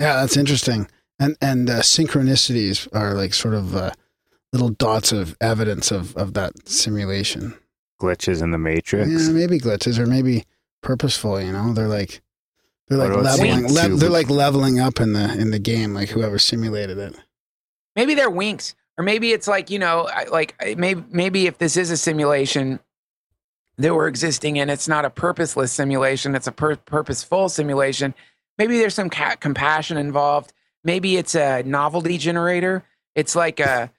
Yeah, 0.01 0.15
that's 0.15 0.35
interesting. 0.35 0.87
And 1.19 1.37
and 1.41 1.69
uh, 1.69 1.81
synchronicities 1.81 2.87
are 2.93 3.13
like 3.13 3.33
sort 3.33 3.53
of 3.53 3.75
uh, 3.75 3.91
little 4.51 4.69
dots 4.69 5.11
of 5.11 5.37
evidence 5.39 5.91
of 5.91 6.15
of 6.17 6.33
that 6.33 6.67
simulation. 6.67 7.53
Glitches 8.01 8.41
in 8.41 8.49
the 8.51 8.57
matrix. 8.57 9.09
Yeah, 9.09 9.33
maybe 9.33 9.59
glitches 9.59 9.99
or 9.99 10.07
maybe 10.07 10.45
purposeful. 10.81 11.39
You 11.39 11.51
know, 11.51 11.73
they're 11.73 11.87
like 11.87 12.21
they're 12.87 12.97
like 12.97 13.15
leveling. 13.15 13.67
Le- 13.71 13.95
they're 13.95 14.09
like 14.09 14.29
leveling 14.29 14.79
up 14.79 14.99
in 14.99 15.13
the 15.13 15.31
in 15.39 15.51
the 15.51 15.59
game. 15.59 15.93
Like 15.93 16.09
whoever 16.09 16.39
simulated 16.39 16.97
it. 16.97 17.15
maybe 17.95 18.15
they're 18.15 18.29
winks 18.29 18.75
or 18.97 19.03
maybe 19.03 19.31
it's 19.31 19.47
like 19.47 19.69
you 19.69 19.79
know 19.79 20.09
like 20.31 20.55
maybe 20.77 21.03
maybe 21.09 21.47
if 21.47 21.57
this 21.57 21.77
is 21.77 21.91
a 21.91 21.97
simulation 21.97 22.79
that 23.77 23.95
we're 23.95 24.07
existing 24.07 24.57
in 24.57 24.69
it's 24.69 24.87
not 24.87 25.05
a 25.05 25.09
purposeless 25.09 25.71
simulation 25.71 26.35
it's 26.35 26.47
a 26.47 26.51
pur- 26.51 26.75
purposeful 26.75 27.49
simulation 27.49 28.13
maybe 28.57 28.77
there's 28.77 28.95
some 28.95 29.09
compassion 29.09 29.97
involved. 29.97 30.53
Maybe 30.83 31.17
it's 31.17 31.35
a 31.35 31.63
novelty 31.63 32.17
generator. 32.17 32.83
It's 33.15 33.35
like 33.35 33.59
a 33.59 33.91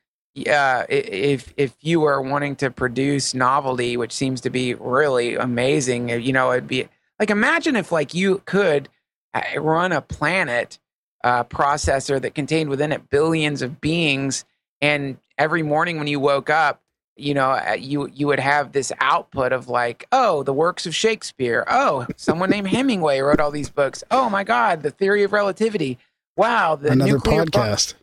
uh, 0.48 0.84
if 0.88 1.52
if 1.56 1.74
you 1.80 2.04
are 2.04 2.20
wanting 2.22 2.56
to 2.56 2.70
produce 2.70 3.34
novelty, 3.34 3.96
which 3.96 4.12
seems 4.12 4.40
to 4.42 4.50
be 4.50 4.74
really 4.74 5.34
amazing, 5.34 6.10
uh, 6.10 6.14
you 6.14 6.32
know, 6.32 6.52
it'd 6.52 6.66
be 6.66 6.88
like 7.20 7.30
imagine 7.30 7.76
if 7.76 7.92
like 7.92 8.14
you 8.14 8.40
could 8.46 8.88
uh, 9.34 9.42
run 9.60 9.92
a 9.92 10.00
planet 10.00 10.78
uh, 11.22 11.44
processor 11.44 12.20
that 12.20 12.34
contained 12.34 12.70
within 12.70 12.92
it 12.92 13.10
billions 13.10 13.62
of 13.62 13.80
beings, 13.80 14.44
and 14.80 15.18
every 15.36 15.62
morning 15.62 15.98
when 15.98 16.06
you 16.06 16.18
woke 16.18 16.48
up, 16.48 16.81
you 17.16 17.34
know, 17.34 17.50
uh, 17.50 17.76
you 17.78 18.08
you 18.12 18.26
would 18.26 18.40
have 18.40 18.72
this 18.72 18.90
output 19.00 19.52
of 19.52 19.68
like, 19.68 20.06
oh, 20.12 20.42
the 20.42 20.52
works 20.52 20.86
of 20.86 20.94
Shakespeare. 20.94 21.64
Oh, 21.68 22.06
someone 22.16 22.50
named 22.50 22.68
Hemingway 22.68 23.20
wrote 23.20 23.40
all 23.40 23.50
these 23.50 23.70
books. 23.70 24.02
Oh 24.10 24.30
my 24.30 24.44
God, 24.44 24.82
the 24.82 24.90
theory 24.90 25.22
of 25.22 25.32
relativity. 25.32 25.98
Wow, 26.36 26.76
the 26.76 26.92
Another 26.92 27.12
nuclear 27.12 27.44
bu- 27.44 27.50
podcast. 27.50 27.94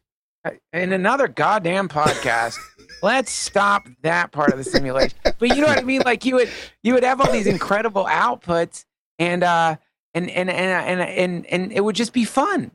in 0.74 0.94
another 0.94 1.28
goddamn 1.28 1.90
podcast. 1.90 2.58
Let's 3.02 3.32
stop 3.32 3.88
that 4.02 4.32
part 4.32 4.52
of 4.52 4.58
the 4.58 4.64
simulation. 4.64 5.18
But 5.24 5.50
you 5.50 5.62
know 5.62 5.68
what 5.68 5.78
I 5.80 5.84
mean? 5.84 6.02
Like 6.06 6.26
you 6.26 6.36
would 6.36 6.50
you 6.84 6.94
would 6.94 7.04
have 7.04 7.22
all 7.22 7.32
these 7.32 7.48
incredible 7.48 8.06
outputs 8.06 8.86
and 9.18 9.44
uh 9.44 9.78
and 10.14 10.30
and 10.30 10.50
and 10.50 11.02
and 11.02 11.02
and, 11.10 11.46
and 11.46 11.72
it 11.72 11.82
would 11.84 11.96
just 11.96 12.14
be 12.14 12.26
fun. 12.26 12.72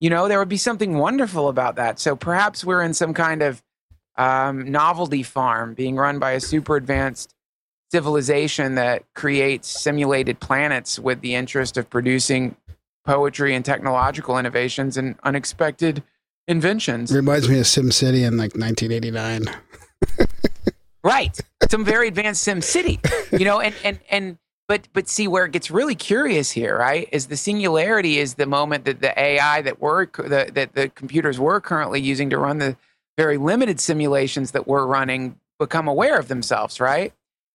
You 0.00 0.10
know, 0.10 0.28
there 0.28 0.38
would 0.38 0.48
be 0.48 0.56
something 0.56 0.98
wonderful 0.98 1.48
about 1.48 1.76
that. 1.76 1.98
So 2.00 2.16
perhaps 2.16 2.64
we're 2.64 2.82
in 2.82 2.94
some 2.94 3.14
kind 3.14 3.42
of 3.42 3.62
um, 4.20 4.70
novelty 4.70 5.22
farm 5.22 5.72
being 5.72 5.96
run 5.96 6.18
by 6.18 6.32
a 6.32 6.40
super 6.40 6.76
advanced 6.76 7.34
civilization 7.90 8.74
that 8.74 9.02
creates 9.14 9.68
simulated 9.68 10.38
planets 10.40 10.98
with 10.98 11.22
the 11.22 11.34
interest 11.34 11.78
of 11.78 11.88
producing 11.88 12.54
poetry 13.06 13.54
and 13.54 13.64
technological 13.64 14.38
innovations 14.38 14.98
and 14.98 15.16
unexpected 15.24 16.02
inventions. 16.46 17.10
Reminds 17.10 17.48
me 17.48 17.58
of 17.58 17.66
Sim 17.66 17.90
City 17.90 18.22
in 18.22 18.36
like 18.36 18.54
1989. 18.54 19.44
Right. 21.02 21.40
Some 21.70 21.82
very 21.82 22.08
advanced 22.08 22.42
Sim 22.42 22.60
City. 22.60 23.00
You 23.32 23.46
know, 23.46 23.58
and 23.58 23.74
and 23.82 23.98
and 24.10 24.38
but 24.68 24.86
but 24.92 25.08
see 25.08 25.28
where 25.28 25.46
it 25.46 25.52
gets 25.52 25.70
really 25.70 25.94
curious 25.94 26.50
here, 26.50 26.76
right? 26.76 27.08
Is 27.10 27.28
the 27.28 27.38
singularity 27.38 28.18
is 28.18 28.34
the 28.34 28.44
moment 28.44 28.84
that 28.84 29.00
the 29.00 29.18
AI 29.18 29.62
that 29.62 29.80
we're 29.80 30.04
the, 30.04 30.50
that 30.52 30.74
the 30.74 30.90
computers 30.90 31.40
we're 31.40 31.60
currently 31.60 32.02
using 32.02 32.28
to 32.28 32.36
run 32.36 32.58
the 32.58 32.76
very 33.16 33.36
limited 33.36 33.80
simulations 33.80 34.52
that 34.52 34.66
we're 34.66 34.86
running 34.86 35.38
become 35.58 35.88
aware 35.88 36.18
of 36.18 36.28
themselves, 36.28 36.80
right? 36.80 37.12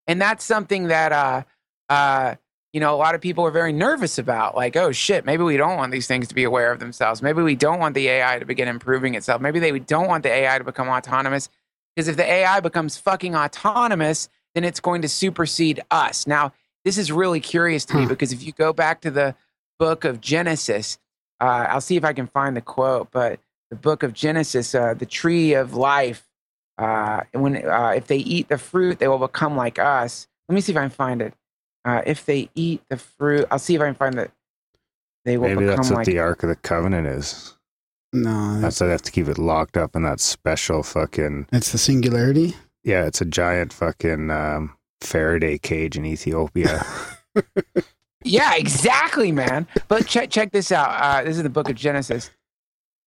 And 0.08 0.22
that's 0.22 0.44
something 0.44 0.88
that 0.88 1.12
uh 1.12 1.44
uh 1.90 2.36
you 2.74 2.82
know, 2.82 2.94
a 2.94 2.98
lot 2.98 3.16
of 3.16 3.22
people 3.22 3.46
are 3.46 3.52
very 3.52 3.72
nervous 3.72 4.18
about 4.18 4.54
like, 4.54 4.76
oh 4.76 4.92
shit, 4.92 5.26
maybe 5.26 5.44
we 5.44 5.56
don't 5.56 5.78
want 5.78 5.94
these 5.94 6.08
things 6.08 6.28
to 6.28 6.36
be 6.36 6.44
aware 6.44 6.74
of 6.74 6.80
themselves. 6.80 7.22
Maybe 7.22 7.42
we 7.42 7.56
don't 7.56 7.80
want 7.80 7.96
the 7.96 8.10
AI 8.10 8.38
to 8.38 8.46
begin 8.46 8.68
improving 8.68 9.16
itself. 9.16 9.42
Maybe 9.42 9.60
they 9.60 9.80
don't 9.80 10.10
want 10.10 10.24
the 10.24 10.30
AI 10.30 10.58
to 10.58 10.64
become 10.66 10.90
autonomous. 10.90 11.48
Because 11.96 12.10
if 12.10 12.18
the 12.18 12.30
AI 12.30 12.60
becomes 12.60 12.98
fucking 12.98 13.34
autonomous, 13.34 14.28
then 14.56 14.66
it's 14.66 14.82
going 14.82 15.04
to 15.04 15.08
supersede 15.08 15.82
us. 15.90 16.28
Now, 16.28 16.52
this 16.84 16.98
is 16.98 17.14
really 17.14 17.40
curious 17.40 17.86
to 17.86 17.96
me 17.96 18.06
because 18.06 18.34
if 18.34 18.44
you 18.44 18.52
go 18.52 18.74
back 18.74 19.00
to 19.02 19.12
the 19.12 19.36
book 19.80 20.04
of 20.04 20.20
Genesis, 20.20 20.98
uh, 21.40 21.68
I'll 21.70 21.80
see 21.80 21.96
if 21.96 22.04
I 22.04 22.12
can 22.12 22.28
find 22.28 22.58
the 22.58 22.62
quote, 22.62 23.10
but 23.10 23.40
the 23.70 23.76
book 23.76 24.04
of 24.04 24.14
Genesis, 24.14 24.76
uh, 24.76 24.94
the 24.94 25.06
tree 25.06 25.54
of 25.54 25.74
life, 25.74 26.28
uh, 26.78 27.22
when 27.34 27.66
uh, 27.68 27.94
if 27.96 28.08
they 28.08 28.18
eat 28.18 28.50
the 28.50 28.58
fruit, 28.58 29.00
they 29.00 29.08
will 29.08 29.20
become 29.20 29.56
like 29.56 29.80
us. 29.80 30.28
Let 30.50 30.56
me 30.56 30.62
see 30.62 30.72
if 30.72 30.78
I 30.78 30.82
can 30.82 30.90
find 30.90 31.22
it. 31.22 31.34
Uh, 31.84 32.02
if 32.06 32.26
they 32.26 32.50
eat 32.56 32.82
the 32.90 32.98
fruit, 32.98 33.46
I'll 33.52 33.60
see 33.60 33.76
if 33.76 33.82
I 33.82 33.86
can 33.86 33.96
find 33.96 34.16
the. 34.16 34.32
They 35.24 35.38
will 35.38 35.50
Maybe 35.50 35.62
become 35.62 35.76
that's 35.78 35.90
what 35.90 35.98
like 35.98 36.06
the 36.06 36.20
Ark 36.20 36.44
of 36.44 36.50
the 36.50 36.56
Covenant 36.56 37.08
is. 37.08 37.56
No, 38.14 38.62
That's 38.62 38.80
why 38.80 38.88
they 38.88 38.92
have 38.92 39.02
to 39.02 39.12
keep 39.12 39.28
it 39.28 39.38
locked 39.38 39.76
up 39.76 39.96
in 39.96 40.04
that 40.04 40.20
special 40.22 40.84
fucking. 40.84 41.48
it's 41.52 41.72
the 41.72 41.78
singularity. 41.78 42.56
Yeah, 42.84 43.06
it's 43.06 43.20
a 43.20 43.26
giant 43.26 43.74
fucking 43.74 44.30
um, 44.32 44.78
Faraday 45.02 45.58
cage 45.58 45.98
in 45.98 46.06
Ethiopia. 46.06 46.86
Yeah, 48.26 48.56
exactly, 48.56 49.32
man. 49.32 49.68
But 49.88 50.08
check 50.08 50.32
check 50.32 50.52
this 50.52 50.72
out. 50.72 50.90
Uh, 50.90 51.24
this 51.24 51.38
is 51.38 51.44
the 51.44 51.50
book 51.50 51.70
of 51.70 51.76
Genesis. 51.76 52.32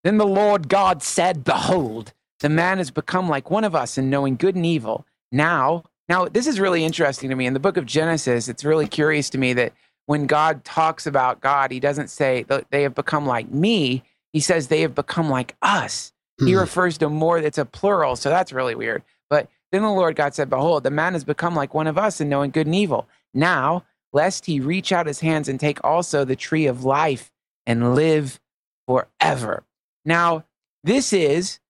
Then 0.04 0.18
the 0.18 0.26
Lord 0.26 0.68
God 0.68 1.02
said, 1.02 1.44
"Behold, 1.44 2.12
the 2.40 2.48
man 2.48 2.78
has 2.78 2.90
become 2.90 3.28
like 3.28 3.50
one 3.50 3.64
of 3.64 3.74
us 3.74 3.98
in 3.98 4.10
knowing 4.10 4.36
good 4.36 4.54
and 4.54 4.64
evil. 4.66 5.04
Now, 5.32 5.84
now 6.08 6.26
this 6.26 6.46
is 6.46 6.60
really 6.60 6.84
interesting 6.84 7.30
to 7.30 7.36
me. 7.36 7.46
In 7.46 7.54
the 7.54 7.60
book 7.60 7.76
of 7.76 7.84
Genesis, 7.86 8.48
it's 8.48 8.64
really 8.64 8.86
curious 8.86 9.28
to 9.30 9.38
me 9.38 9.52
that 9.54 9.72
when 10.06 10.26
God 10.26 10.64
talks 10.64 11.06
about 11.06 11.40
God, 11.40 11.70
He 11.70 11.80
doesn't 11.80 12.08
say 12.08 12.46
they 12.70 12.82
have 12.82 12.94
become 12.94 13.26
like 13.26 13.50
me. 13.50 14.02
He 14.32 14.40
says 14.40 14.68
they 14.68 14.82
have 14.82 14.94
become 14.94 15.28
like 15.28 15.56
us. 15.62 16.12
He 16.44 16.52
Hmm. 16.52 16.60
refers 16.60 16.98
to 16.98 17.08
more. 17.08 17.38
It's 17.38 17.58
a 17.58 17.64
plural, 17.64 18.14
so 18.14 18.30
that's 18.30 18.52
really 18.52 18.74
weird. 18.74 19.02
But 19.28 19.48
then 19.72 19.82
the 19.82 19.90
Lord 19.90 20.16
God 20.16 20.34
said, 20.34 20.48
"Behold, 20.48 20.84
the 20.84 20.90
man 20.90 21.12
has 21.14 21.24
become 21.24 21.54
like 21.54 21.74
one 21.74 21.86
of 21.88 21.98
us 21.98 22.20
in 22.20 22.28
knowing 22.28 22.50
good 22.50 22.66
and 22.66 22.74
evil. 22.74 23.08
Now." 23.34 23.84
lest 24.14 24.46
he 24.46 24.58
reach 24.58 24.90
out 24.90 25.06
his 25.06 25.20
hands 25.20 25.50
and 25.50 25.60
take 25.60 25.78
also 25.84 26.24
the 26.24 26.34
tree 26.34 26.64
of 26.66 26.82
life 26.82 27.30
and 27.66 27.94
live 27.94 28.40
forever. 28.86 29.64
Now, 30.08 30.46
this 30.84 31.12
is 31.12 31.60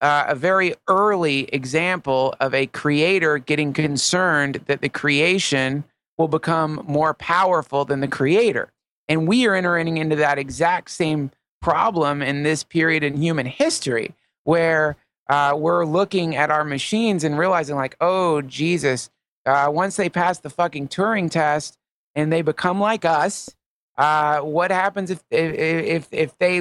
uh, 0.00 0.24
a 0.26 0.34
very 0.34 0.74
early 0.88 1.44
example 1.44 2.34
of 2.40 2.52
a 2.52 2.66
creator 2.66 3.38
getting 3.38 3.72
concerned 3.72 4.62
that 4.66 4.80
the 4.80 4.88
creation 4.88 5.84
will 6.18 6.26
become 6.26 6.84
more 6.88 7.14
powerful 7.14 7.84
than 7.84 8.00
the 8.00 8.08
creator. 8.08 8.72
And 9.06 9.28
we 9.28 9.46
are 9.46 9.54
entering 9.54 9.96
into 9.96 10.16
that 10.16 10.38
exact 10.38 10.90
same 10.90 11.30
problem 11.62 12.20
in 12.20 12.42
this 12.42 12.64
period 12.64 13.04
in 13.04 13.22
human 13.22 13.46
history 13.46 14.12
where 14.42 14.96
uh, 15.30 15.54
we're 15.56 15.86
looking 15.86 16.34
at 16.34 16.50
our 16.50 16.64
machines 16.64 17.22
and 17.22 17.38
realizing, 17.38 17.76
like, 17.76 17.96
oh, 18.00 18.42
Jesus, 18.42 19.08
uh, 19.46 19.68
once 19.70 19.94
they 19.94 20.08
pass 20.08 20.40
the 20.40 20.50
fucking 20.50 20.88
Turing 20.88 21.30
test 21.30 21.78
and 22.16 22.32
they 22.32 22.42
become 22.42 22.80
like 22.80 23.04
us, 23.04 23.54
uh, 23.98 24.40
what 24.40 24.70
happens 24.70 25.10
if 25.10 25.22
if 25.30 26.08
if, 26.12 26.38
they 26.38 26.58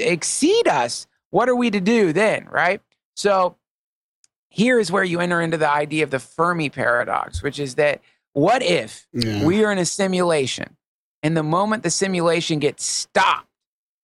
exceed 0.00 0.68
us? 0.68 1.06
What 1.30 1.48
are 1.48 1.56
we 1.56 1.70
to 1.70 1.80
do 1.80 2.12
then, 2.12 2.46
right? 2.50 2.82
So 3.16 3.56
here 4.48 4.78
is 4.78 4.92
where 4.92 5.04
you 5.04 5.20
enter 5.20 5.40
into 5.40 5.56
the 5.56 5.70
idea 5.70 6.04
of 6.04 6.10
the 6.10 6.18
Fermi 6.18 6.68
paradox, 6.68 7.42
which 7.42 7.58
is 7.58 7.76
that 7.76 8.02
what 8.34 8.62
if 8.62 9.06
Yeah. 9.12 9.44
we 9.44 9.64
are 9.64 9.72
in 9.72 9.78
a 9.78 9.84
simulation 9.86 10.76
and 11.22 11.36
the 11.36 11.42
moment 11.42 11.84
the 11.84 11.90
simulation 11.90 12.58
gets 12.58 12.84
stopped 12.84 13.48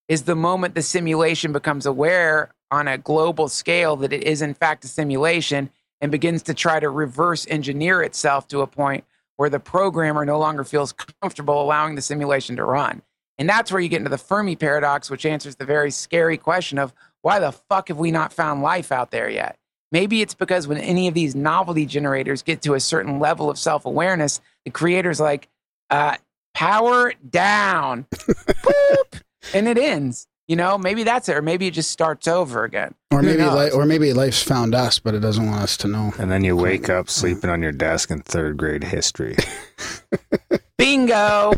is 0.06 0.22
the 0.22 0.36
moment 0.36 0.74
the 0.74 0.82
simulation 0.82 1.52
becomes 1.52 1.84
aware 1.84 2.55
on 2.70 2.88
a 2.88 2.96
global 2.96 3.48
scale 3.48 3.96
that 3.96 4.12
it 4.12 4.22
is 4.24 4.40
in 4.40 4.55
fact 4.55 4.84
a 4.84 4.88
simulation 4.88 5.70
and 6.00 6.12
begins 6.12 6.42
to 6.44 6.55
try 6.55 6.78
to 6.80 6.88
reverse 6.88 7.46
engineer 7.48 8.02
itself 8.02 8.46
to 8.48 8.60
a 8.60 8.66
point 8.66 9.05
where 9.39 9.48
the 9.48 9.60
programmer 9.60 10.24
no 10.24 10.39
longer 10.39 10.65
feels 10.65 10.93
comfortable 10.93 11.62
allowing 11.62 11.94
the 11.94 12.02
simulation 12.02 12.56
to 12.56 12.65
run. 12.65 13.01
And 13.39 13.48
that's 13.48 13.70
where 13.70 13.81
you 13.81 13.89
get 13.89 13.98
into 13.98 14.10
the 14.10 14.19
Fermi 14.19 14.56
paradox, 14.56 15.09
which 15.09 15.24
answers 15.24 15.55
the 15.55 15.65
very 15.65 15.93
scary 15.93 16.36
question 16.36 16.77
of 16.77 16.93
why 17.23 17.39
the 17.39 17.52
fuck 17.52 17.86
have 17.86 17.98
we 17.98 18.10
not 18.10 18.32
found 18.32 18.62
life 18.62 18.90
out 18.90 19.12
there 19.12 19.31
yet? 19.31 19.56
Maybe 19.93 20.23
it's 20.23 20.35
because 20.35 20.66
when 20.66 20.78
any 20.78 21.06
of 21.06 21.15
these 21.15 21.36
novelty 21.36 21.86
generators 21.86 22.43
get 22.43 22.62
to 22.62 22.74
a 22.74 22.81
certain 22.81 23.20
level 23.20 23.48
of 23.48 23.59
self 23.59 23.86
awareness, 23.86 24.40
the 24.65 24.73
creator's 24.73 25.20
like, 25.20 25.48
uh, 25.89 26.16
power 26.52 27.12
down, 27.31 28.06
Boop, 28.12 29.23
and 29.55 29.69
it 29.69 29.78
ends. 29.78 30.27
You 30.48 30.56
know, 30.56 30.78
maybe 30.78 31.04
that's 31.04 31.28
it, 31.28 31.36
or 31.36 31.42
maybe 31.42 31.66
it 31.66 31.74
just 31.74 31.90
starts 31.90 32.26
over 32.26 32.64
again. 32.64 32.94
Or 33.12 33.20
Who 33.20 33.26
maybe, 33.26 33.44
li- 33.44 33.70
or 33.70 33.84
maybe 33.84 34.12
life's 34.14 34.42
found 34.42 34.74
us, 34.74 34.98
but 34.98 35.14
it 35.14 35.20
doesn't 35.20 35.44
want 35.46 35.60
us 35.62 35.76
to 35.78 35.88
know. 35.88 36.12
and 36.18 36.30
then 36.30 36.42
you 36.42 36.56
wake 36.56 36.88
up 36.88 37.10
sleeping 37.10 37.50
on 37.50 37.60
your 37.62 37.72
desk 37.72 38.10
in 38.10 38.22
third 38.22 38.56
grade 38.56 38.82
history. 38.84 39.36
Bingo. 40.78 41.52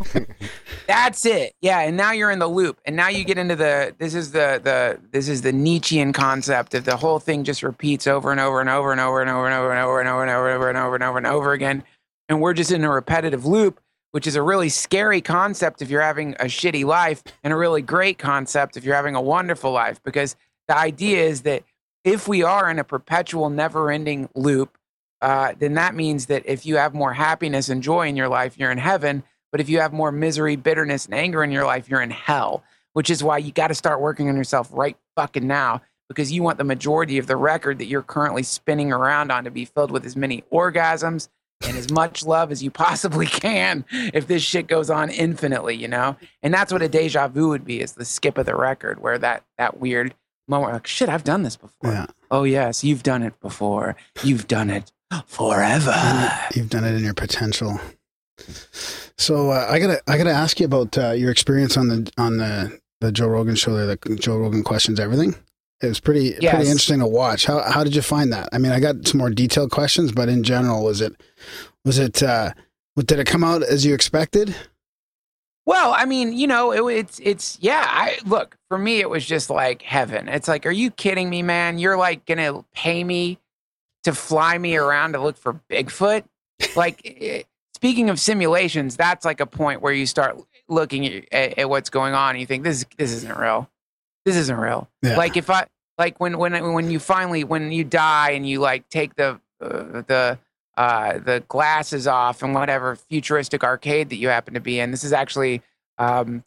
That's 0.86 1.24
it. 1.24 1.54
Yeah, 1.60 1.80
and 1.80 1.96
now 1.96 2.10
you're 2.12 2.30
in 2.32 2.40
the 2.40 2.48
loop. 2.48 2.80
And 2.84 2.96
now 2.96 3.08
you 3.08 3.22
get 3.22 3.38
into 3.38 3.54
the 3.54 3.94
this 3.98 4.14
is 4.14 4.32
the 4.32 4.60
the 4.62 4.98
this 5.12 5.28
is 5.28 5.42
the 5.42 5.52
Nietzschean 5.52 6.12
concept 6.12 6.74
of 6.74 6.84
the 6.84 6.96
whole 6.96 7.20
thing 7.20 7.44
just 7.44 7.62
repeats 7.62 8.06
over 8.08 8.32
and 8.32 8.40
over 8.40 8.60
and 8.60 8.68
over 8.68 8.90
and 8.90 9.00
over 9.00 9.20
and 9.20 9.30
over 9.30 9.46
and 9.46 9.54
over 9.54 9.70
and 9.70 9.78
over 9.78 10.00
and 10.00 10.08
over 10.08 10.28
and 10.30 10.30
over 10.30 10.40
and 10.48 10.48
over 10.48 10.68
and 10.68 10.78
over 10.78 10.96
and 10.96 11.04
over 11.04 11.18
and 11.18 11.26
over 11.26 11.52
again. 11.52 11.84
And 12.28 12.40
we're 12.40 12.54
just 12.54 12.72
in 12.72 12.82
a 12.82 12.90
repetitive 12.90 13.44
loop, 13.46 13.80
which 14.12 14.26
is 14.26 14.36
a 14.36 14.42
really 14.42 14.68
scary 14.68 15.20
concept 15.20 15.82
if 15.82 15.90
you're 15.90 16.00
having 16.00 16.34
a 16.34 16.44
shitty 16.44 16.84
life 16.84 17.22
and 17.42 17.52
a 17.52 17.56
really 17.56 17.82
great 17.82 18.18
concept 18.18 18.76
if 18.76 18.84
you're 18.84 18.96
having 18.96 19.14
a 19.14 19.20
wonderful 19.20 19.72
life 19.72 20.02
because 20.02 20.36
the 20.68 20.76
idea 20.76 21.22
is 21.22 21.42
that 21.42 21.62
if 22.04 22.26
we 22.26 22.42
are 22.42 22.70
in 22.70 22.78
a 22.78 22.84
perpetual 22.84 23.50
never-ending 23.50 24.28
loop 24.34 24.76
uh, 25.20 25.52
then 25.58 25.74
that 25.74 25.94
means 25.94 26.26
that 26.26 26.42
if 26.46 26.64
you 26.64 26.76
have 26.76 26.94
more 26.94 27.12
happiness 27.12 27.68
and 27.68 27.82
joy 27.82 28.08
in 28.08 28.16
your 28.16 28.28
life, 28.28 28.58
you're 28.58 28.70
in 28.70 28.78
heaven. 28.78 29.22
But 29.52 29.60
if 29.60 29.68
you 29.68 29.80
have 29.80 29.92
more 29.92 30.12
misery, 30.12 30.56
bitterness, 30.56 31.06
and 31.06 31.14
anger 31.14 31.44
in 31.44 31.50
your 31.50 31.64
life, 31.64 31.88
you're 31.88 32.00
in 32.00 32.10
hell, 32.10 32.62
which 32.92 33.10
is 33.10 33.22
why 33.22 33.38
you 33.38 33.52
got 33.52 33.68
to 33.68 33.74
start 33.74 34.00
working 34.00 34.28
on 34.28 34.36
yourself 34.36 34.68
right 34.72 34.96
fucking 35.16 35.46
now 35.46 35.82
because 36.08 36.32
you 36.32 36.42
want 36.42 36.58
the 36.58 36.64
majority 36.64 37.18
of 37.18 37.26
the 37.26 37.36
record 37.36 37.78
that 37.78 37.86
you're 37.86 38.02
currently 38.02 38.42
spinning 38.42 38.92
around 38.92 39.30
on 39.30 39.44
to 39.44 39.50
be 39.50 39.64
filled 39.64 39.90
with 39.90 40.04
as 40.04 40.16
many 40.16 40.42
orgasms 40.52 41.28
and 41.62 41.76
as 41.76 41.90
much 41.90 42.24
love 42.24 42.50
as 42.50 42.62
you 42.62 42.70
possibly 42.70 43.26
can 43.26 43.84
if 43.90 44.26
this 44.26 44.42
shit 44.42 44.66
goes 44.66 44.90
on 44.90 45.10
infinitely, 45.10 45.76
you 45.76 45.88
know? 45.88 46.16
And 46.42 46.52
that's 46.52 46.72
what 46.72 46.82
a 46.82 46.88
deja 46.88 47.28
vu 47.28 47.48
would 47.48 47.64
be 47.64 47.80
is 47.80 47.92
the 47.92 48.04
skip 48.04 48.38
of 48.38 48.46
the 48.46 48.56
record 48.56 49.00
where 49.00 49.18
that 49.18 49.44
that 49.58 49.78
weird 49.78 50.14
moment 50.48 50.72
like, 50.72 50.86
shit, 50.86 51.08
I've 51.08 51.24
done 51.24 51.42
this 51.42 51.56
before. 51.56 51.92
Yeah. 51.92 52.06
Oh 52.30 52.44
yes, 52.44 52.84
you've 52.84 53.02
done 53.02 53.22
it 53.22 53.38
before. 53.40 53.96
You've 54.22 54.48
done 54.48 54.70
it 54.70 54.92
forever. 55.26 55.94
You've 56.54 56.70
done 56.70 56.84
it 56.84 56.94
in 56.94 57.04
your 57.04 57.14
potential. 57.14 57.80
So 59.16 59.50
uh, 59.50 59.66
I 59.68 59.78
gotta 59.78 60.00
I 60.06 60.16
gotta 60.16 60.32
ask 60.32 60.60
you 60.60 60.66
about 60.66 60.96
uh, 60.96 61.12
your 61.12 61.30
experience 61.30 61.76
on 61.76 61.88
the 61.88 62.10
on 62.16 62.38
the 62.38 62.80
the 63.00 63.12
Joe 63.12 63.28
Rogan 63.28 63.54
show 63.54 63.74
there, 63.74 63.86
the 63.86 64.16
Joe 64.16 64.38
Rogan 64.38 64.62
questions 64.62 64.98
everything. 64.98 65.34
It 65.82 65.86
was 65.86 66.00
pretty 66.00 66.36
Yes. 66.40 66.54
pretty 66.54 66.70
interesting 66.70 66.98
to 67.00 67.06
watch. 67.06 67.46
How 67.46 67.60
how 67.62 67.82
did 67.84 67.94
you 67.94 68.02
find 68.02 68.32
that? 68.32 68.48
I 68.52 68.58
mean, 68.58 68.72
I 68.72 68.80
got 68.80 69.06
some 69.06 69.18
more 69.18 69.30
detailed 69.30 69.70
questions, 69.70 70.12
but 70.12 70.28
in 70.28 70.42
general, 70.42 70.84
was 70.84 71.00
it 71.00 71.14
was 71.84 71.98
it 71.98 72.22
uh, 72.22 72.52
did 72.96 73.18
it 73.18 73.26
come 73.26 73.42
out 73.44 73.62
as 73.62 73.86
you 73.86 73.94
expected? 73.94 74.54
Well, 75.66 75.94
I 75.96 76.04
mean, 76.04 76.32
you 76.32 76.46
know, 76.46 76.72
it, 76.90 76.98
it's 76.98 77.20
it's 77.22 77.58
yeah. 77.60 77.84
I 77.86 78.18
look 78.26 78.56
for 78.68 78.76
me, 78.78 79.00
it 79.00 79.08
was 79.08 79.24
just 79.24 79.50
like 79.50 79.82
heaven. 79.82 80.28
It's 80.28 80.48
like, 80.48 80.66
are 80.66 80.70
you 80.70 80.90
kidding 80.90 81.30
me, 81.30 81.42
man? 81.42 81.78
You're 81.78 81.96
like 81.96 82.26
gonna 82.26 82.64
pay 82.74 83.02
me 83.04 83.38
to 84.04 84.12
fly 84.14 84.58
me 84.58 84.76
around 84.76 85.12
to 85.12 85.20
look 85.22 85.36
for 85.36 85.60
Bigfoot? 85.70 86.24
Like, 86.76 87.46
speaking 87.74 88.10
of 88.10 88.18
simulations, 88.20 88.96
that's 88.96 89.24
like 89.24 89.40
a 89.40 89.46
point 89.46 89.80
where 89.80 89.92
you 89.92 90.06
start 90.06 90.38
looking 90.68 91.06
at, 91.06 91.24
at, 91.32 91.58
at 91.58 91.70
what's 91.70 91.88
going 91.90 92.14
on, 92.14 92.30
and 92.30 92.40
you 92.40 92.46
think 92.46 92.64
this 92.64 92.84
this 92.98 93.12
isn't 93.12 93.38
real. 93.38 93.70
This 94.24 94.36
isn't 94.36 94.56
real. 94.56 94.88
Yeah. 95.02 95.16
Like 95.16 95.36
if 95.36 95.50
I 95.50 95.66
like 95.98 96.18
when 96.18 96.38
when 96.38 96.72
when 96.72 96.90
you 96.90 96.98
finally 96.98 97.44
when 97.44 97.72
you 97.72 97.84
die 97.84 98.30
and 98.30 98.48
you 98.48 98.60
like 98.60 98.88
take 98.88 99.14
the 99.14 99.40
uh, 99.60 100.02
the 100.06 100.38
uh, 100.76 101.18
the 101.18 101.44
glasses 101.48 102.06
off 102.06 102.42
and 102.42 102.54
whatever 102.54 102.96
futuristic 102.96 103.62
arcade 103.62 104.08
that 104.08 104.16
you 104.16 104.28
happen 104.28 104.54
to 104.54 104.60
be 104.60 104.80
in. 104.80 104.90
This 104.90 105.04
is 105.04 105.12
actually 105.12 105.62
um, 105.98 106.42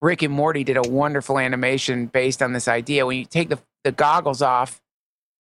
Rick 0.00 0.22
and 0.22 0.32
Morty 0.32 0.64
did 0.64 0.76
a 0.76 0.82
wonderful 0.82 1.38
animation 1.38 2.06
based 2.06 2.42
on 2.42 2.52
this 2.52 2.68
idea. 2.68 3.04
When 3.06 3.18
you 3.18 3.24
take 3.24 3.48
the 3.48 3.58
the 3.84 3.92
goggles 3.92 4.40
off 4.40 4.80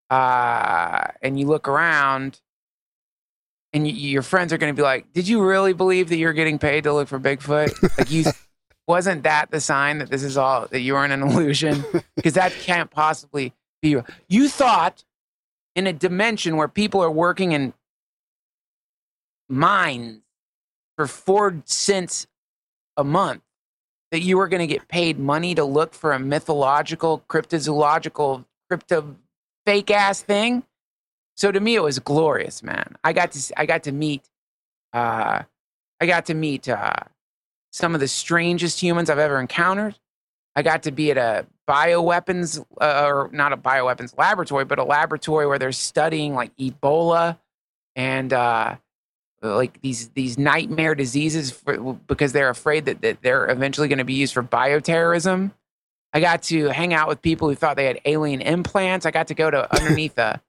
uh, 0.10 1.05
and 1.22 1.39
you 1.39 1.47
look 1.47 1.68
around, 1.68 2.41
and 3.72 3.88
you, 3.88 3.93
your 3.93 4.22
friends 4.22 4.51
are 4.51 4.57
going 4.57 4.73
to 4.73 4.77
be 4.77 4.84
like, 4.84 5.14
"Did 5.14 5.27
you 5.27 5.41
really 5.41 5.73
believe 5.73 6.10
that 6.10 6.18
you're 6.18 6.34
getting 6.34 6.60
paid 6.60 6.84
to 6.84 6.93
look 6.93 7.07
for 7.07 7.19
Bigfoot? 7.19 7.97
Like 7.97 8.11
you." 8.11 8.26
Wasn't 8.88 9.23
that 9.23 9.49
the 9.51 9.61
sign 9.61 9.99
that 9.99 10.10
this 10.10 10.23
is 10.23 10.38
all 10.38 10.68
that 10.68 10.81
you 10.81 10.93
were 10.93 11.05
in 11.05 11.11
an 11.11 11.22
illusion? 11.27 11.84
Because 12.15 12.34
that 12.34 12.51
can't 12.51 12.89
possibly 12.89 13.53
be. 13.81 13.97
You 14.27 14.49
thought 14.49 15.03
in 15.76 15.88
a 15.88 15.93
dimension 15.93 16.57
where 16.57 16.68
people 16.68 17.01
are 17.01 17.11
working 17.11 17.51
in 17.51 17.73
mines 19.49 20.22
for 20.97 21.07
four 21.07 21.61
cents 21.65 22.27
a 22.97 23.03
month 23.03 23.41
that 24.11 24.22
you 24.22 24.38
were 24.38 24.47
going 24.47 24.60
to 24.60 24.68
get 24.68 24.88
paid 24.88 25.18
money 25.18 25.55
to 25.55 25.64
look 25.64 25.93
for 25.93 26.11
a 26.11 26.19
mythological, 26.19 27.23
cryptozoological, 27.27 28.45
crypto 28.69 29.15
fake 29.65 29.89
ass 29.89 30.22
thing. 30.22 30.64
So 31.35 31.51
to 31.51 31.60
me, 31.60 31.76
it 31.76 31.81
was 31.81 31.97
glorious, 31.97 32.61
man. 32.61 32.95
I 33.03 33.14
got 33.14 33.31
to 33.31 33.60
I 33.60 33.65
got 33.65 33.84
to 33.84 33.91
meet, 33.91 34.30
uh, 34.93 35.41
I 35.99 36.05
got 36.05 36.27
to 36.27 36.35
meet 36.35 36.69
uh, 36.69 36.93
some 37.74 37.95
of 37.95 38.00
the 38.00 38.08
strangest 38.08 38.80
humans 38.80 39.10
I've 39.10 39.20
ever 39.20 39.40
encountered. 39.40 39.98
I 40.56 40.62
got 40.62 40.84
to 40.84 40.91
be 40.91 41.10
at 41.10 41.18
a 41.18 41.48
bioweapons, 41.68 42.64
uh, 42.80 43.04
or 43.06 43.30
not 43.34 43.52
a 43.52 43.58
bioweapons 43.58 44.16
laboratory, 44.18 44.64
but 44.64 44.78
a 44.78 44.84
laboratory 44.84 45.48
where 45.48 45.58
they're 45.58 45.72
studying 45.72 46.36
like 46.36 46.56
Ebola 46.58 47.40
and 47.95 48.32
uh, 48.32 48.76
like 49.41 49.82
these 49.82 50.10
these 50.10 50.38
nightmare 50.38 50.94
diseases 50.94 51.50
for, 51.50 51.94
because 52.08 52.32
they're 52.32 52.52
afraid 52.52 52.86
that, 52.86 53.02
that 53.02 53.24
they're 53.24 53.50
eventually 53.50 53.88
going 53.88 53.98
to 53.98 54.06
be 54.06 54.14
used 54.14 54.36
for 54.36 54.44
bioterrorism. 54.44 55.52
I 56.14 56.20
got 56.20 56.44
to 56.44 56.68
hang 56.68 56.94
out 56.94 57.08
with 57.08 57.24
people 57.24 57.50
who 57.50 57.56
thought 57.56 57.76
they 57.76 57.86
had 57.86 58.00
alien 58.06 58.41
implants. 58.41 59.08
I 59.08 59.12
got 59.12 59.28
to 59.28 59.34
go 59.34 59.50
to 59.50 59.76
underneath 59.82 60.20
a 60.20 60.40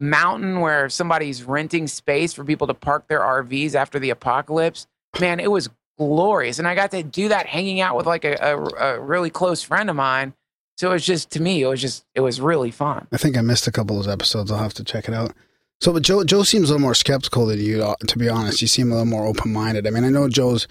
mountain 0.00 0.60
where 0.60 0.90
somebody's 0.90 1.42
renting 1.44 1.86
space 1.86 2.34
for 2.34 2.44
people 2.44 2.66
to 2.66 2.74
park 2.74 3.08
their 3.08 3.20
RVs 3.20 3.74
after 3.74 3.98
the 3.98 4.10
apocalypse. 4.10 4.86
Man, 5.18 5.40
it 5.40 5.50
was 5.50 5.70
glorious, 5.98 6.58
and 6.58 6.66
I 6.66 6.74
got 6.74 6.90
to 6.92 7.02
do 7.02 7.28
that 7.28 7.46
hanging 7.46 7.80
out 7.80 7.96
with 7.96 8.06
like 8.06 8.24
a, 8.24 8.34
a, 8.40 8.56
a 8.96 9.00
really 9.00 9.30
close 9.30 9.62
friend 9.62 9.90
of 9.90 9.96
mine. 9.96 10.32
So 10.76 10.90
it 10.90 10.92
was 10.94 11.04
just 11.04 11.30
to 11.32 11.42
me, 11.42 11.62
it 11.62 11.66
was 11.66 11.80
just 11.80 12.04
it 12.14 12.20
was 12.20 12.40
really 12.40 12.70
fun. 12.70 13.06
I 13.12 13.16
think 13.16 13.36
I 13.36 13.40
missed 13.42 13.66
a 13.66 13.72
couple 13.72 13.98
of 13.98 14.04
those 14.04 14.12
episodes. 14.12 14.50
I'll 14.50 14.58
have 14.58 14.74
to 14.74 14.84
check 14.84 15.08
it 15.08 15.14
out. 15.14 15.32
So, 15.80 15.92
but 15.92 16.02
Joe, 16.02 16.24
Joe 16.24 16.42
seems 16.42 16.70
a 16.70 16.72
little 16.72 16.82
more 16.82 16.94
skeptical 16.94 17.46
than 17.46 17.60
you. 17.60 17.84
uh, 17.84 17.94
To 18.08 18.18
be 18.18 18.28
honest, 18.28 18.60
you 18.60 18.66
seem 18.68 18.88
a 18.90 18.94
little 18.94 19.06
more 19.06 19.26
open 19.26 19.52
minded. 19.52 19.86
I 19.86 19.90
mean, 19.90 20.02
I 20.04 20.08
know 20.08 20.28
Joe's 20.28 20.66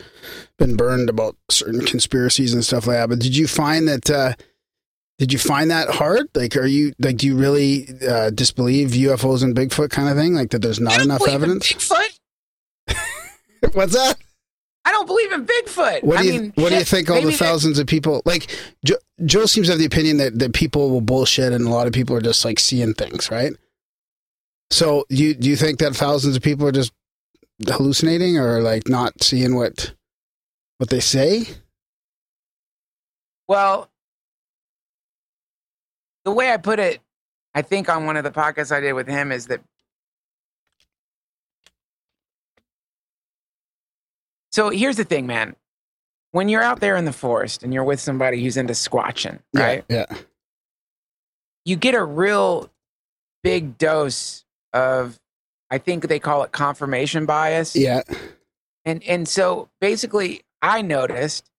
been 0.58 0.76
burned 0.76 1.10
about 1.10 1.38
certain 1.50 1.86
conspiracies 1.86 2.54
and 2.54 2.64
stuff 2.66 2.88
like 2.88 2.98
that. 2.98 3.10
But 3.10 3.20
did 3.20 3.36
you 3.36 3.48
find 3.48 3.88
that? 3.88 4.10
Uh, 4.10 4.34
did 5.18 5.32
you 5.34 5.40
find 5.40 5.72
that 5.72 5.90
hard? 5.90 6.28
Like, 6.36 6.56
are 6.58 6.66
you 6.66 6.94
like, 7.00 7.18
do 7.18 7.26
you 7.28 7.36
really 7.36 7.88
uh, 8.08 8.30
disbelieve 8.30 8.90
UFOs 8.90 9.44
and 9.44 9.56
Bigfoot 9.56 9.90
kind 9.90 10.10
of 10.10 10.16
thing? 10.18 10.34
Like 10.36 10.52
that? 10.52 10.62
There's 10.62 10.80
not 10.80 11.02
enough 11.02 11.28
evidence. 11.28 11.72
Bigfoot. 11.74 12.20
What's 13.74 13.94
that? 13.94 14.18
I 14.88 14.92
don't 14.92 15.06
believe 15.06 15.34
in 15.34 15.46
Bigfoot. 15.46 16.02
What 16.02 16.16
do 16.16 16.20
I 16.20 16.22
you 16.22 16.42
mean, 16.44 16.54
What 16.56 16.70
do 16.70 16.76
you 16.76 16.86
think? 16.86 17.10
All 17.10 17.22
the 17.22 17.34
thousands 17.34 17.78
of 17.78 17.88
people, 17.88 18.22
like 18.24 18.56
Joe, 18.86 18.96
Joe, 19.26 19.46
seems 19.46 19.68
to 19.68 19.74
have 19.74 19.80
the 19.80 19.86
opinion 19.86 20.16
that 20.16 20.40
that 20.40 20.54
people 20.54 20.90
will 20.90 21.02
bullshit, 21.02 21.52
and 21.52 21.66
a 21.66 21.70
lot 21.70 21.88
of 21.88 21.94
people 21.94 22.16
are 22.16 22.22
just 22.22 22.46
like 22.46 22.58
seeing 22.58 22.94
things, 22.94 23.30
right? 23.30 23.52
So, 24.72 25.04
you 25.10 25.34
do 25.34 25.50
you 25.50 25.58
think 25.58 25.80
that 25.80 25.94
thousands 25.94 26.38
of 26.38 26.42
people 26.42 26.66
are 26.66 26.72
just 26.72 26.94
hallucinating 27.68 28.38
or 28.38 28.62
like 28.62 28.88
not 28.88 29.22
seeing 29.22 29.58
what 29.58 29.94
what 30.78 30.90
they 30.90 31.02
say? 31.02 31.48
Well, 33.50 33.90
the 36.24 36.32
way 36.32 36.54
I 36.54 36.56
put 36.56 36.80
it, 36.80 37.02
I 37.54 37.62
think 37.62 37.90
on 37.90 38.06
one 38.06 38.16
of 38.16 38.24
the 38.24 38.32
podcasts 38.32 38.72
I 38.74 38.80
did 38.80 38.94
with 38.94 39.10
him 39.10 39.34
is 39.34 39.48
that. 39.48 39.60
So 44.58 44.72
here's 44.72 44.96
the 44.96 45.04
thing, 45.04 45.28
man. 45.28 45.56
When 46.32 46.50
you're 46.50 46.64
out 46.64 46.80
there 46.80 46.96
in 46.96 47.06
the 47.06 47.14
forest 47.14 47.62
and 47.62 47.72
you're 47.72 47.84
with 47.84 48.00
somebody 48.00 48.42
who's 48.42 48.58
into 48.58 48.74
squatching, 48.74 49.38
right? 49.54 49.86
Yeah. 49.88 50.08
You 51.64 51.76
get 51.76 51.94
a 51.94 52.04
real 52.04 52.72
big 53.44 53.78
dose 53.78 54.46
of, 54.74 55.20
I 55.70 55.78
think 55.78 56.08
they 56.08 56.18
call 56.18 56.42
it 56.42 56.54
confirmation 56.54 57.28
bias. 57.28 57.76
Yeah. 57.76 58.02
And 58.84 59.04
and 59.04 59.28
so 59.28 59.70
basically, 59.80 60.42
I 60.60 60.82
noticed 60.82 61.52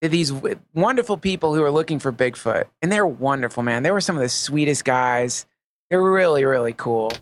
that 0.00 0.10
these 0.10 0.32
w- 0.32 0.58
wonderful 0.74 1.18
people 1.18 1.54
who 1.54 1.62
are 1.62 1.70
looking 1.70 2.00
for 2.00 2.10
Bigfoot, 2.10 2.64
and 2.82 2.90
they're 2.90 3.06
wonderful, 3.06 3.62
man. 3.62 3.84
They 3.84 3.92
were 3.92 4.00
some 4.00 4.16
of 4.16 4.22
the 4.22 4.28
sweetest 4.28 4.84
guys. 4.84 5.46
They're 5.90 6.02
really, 6.02 6.44
really 6.44 6.72
cool, 6.72 7.12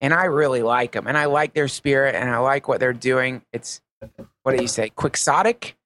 and 0.00 0.14
I 0.14 0.24
really 0.24 0.62
like 0.62 0.92
them, 0.92 1.06
and 1.06 1.18
I 1.18 1.26
like 1.26 1.52
their 1.52 1.68
spirit, 1.68 2.14
and 2.14 2.30
I 2.30 2.38
like 2.38 2.66
what 2.66 2.80
they're 2.80 2.94
doing. 2.94 3.42
It's 3.52 3.82
what 4.42 4.56
do 4.56 4.62
you 4.62 4.68
say, 4.68 4.90
quixotic? 4.90 5.76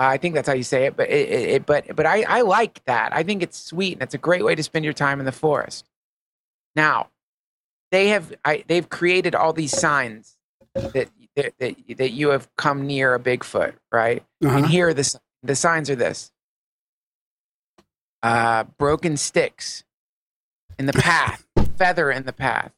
Uh, 0.00 0.04
I 0.06 0.16
think 0.16 0.34
that's 0.34 0.46
how 0.46 0.54
you 0.54 0.62
say 0.62 0.84
it, 0.86 0.96
but 0.96 1.08
it, 1.10 1.28
it, 1.28 1.48
it 1.50 1.66
but 1.66 1.94
but 1.96 2.06
I 2.06 2.22
I 2.22 2.40
like 2.42 2.84
that. 2.84 3.12
I 3.14 3.22
think 3.24 3.42
it's 3.42 3.58
sweet, 3.58 3.94
and 3.94 4.02
it's 4.02 4.14
a 4.14 4.18
great 4.18 4.44
way 4.44 4.54
to 4.54 4.62
spend 4.62 4.84
your 4.84 4.94
time 4.94 5.18
in 5.18 5.26
the 5.26 5.32
forest. 5.32 5.88
Now, 6.76 7.08
they 7.90 8.08
have 8.08 8.32
I, 8.44 8.64
they've 8.68 8.88
created 8.88 9.34
all 9.34 9.52
these 9.52 9.76
signs 9.76 10.38
that 10.74 11.10
that, 11.34 11.54
that 11.58 11.76
that 11.96 12.10
you 12.12 12.28
have 12.28 12.48
come 12.56 12.86
near 12.86 13.14
a 13.14 13.18
Bigfoot, 13.18 13.74
right? 13.90 14.24
And 14.40 14.50
Uh-huh. 14.50 14.66
here 14.68 14.88
are 14.88 14.94
the 14.94 15.18
the 15.42 15.56
signs 15.56 15.90
are 15.90 15.96
this: 15.96 16.30
uh, 18.22 18.64
broken 18.78 19.16
sticks 19.16 19.84
in 20.78 20.86
the 20.86 20.92
path, 21.02 21.44
feather 21.76 22.10
in 22.10 22.22
the 22.24 22.32
path, 22.32 22.72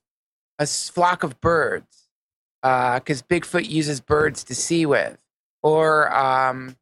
a 0.59 0.67
flock 0.67 1.23
of 1.23 1.39
birds, 1.41 2.00
because 2.63 3.23
Bigfoot 3.23 3.69
uses 3.69 4.01
birds 4.01 4.45
to 4.45 4.55
see 4.55 4.87
with, 4.87 5.19
or 5.63 6.15
um, 6.15 6.77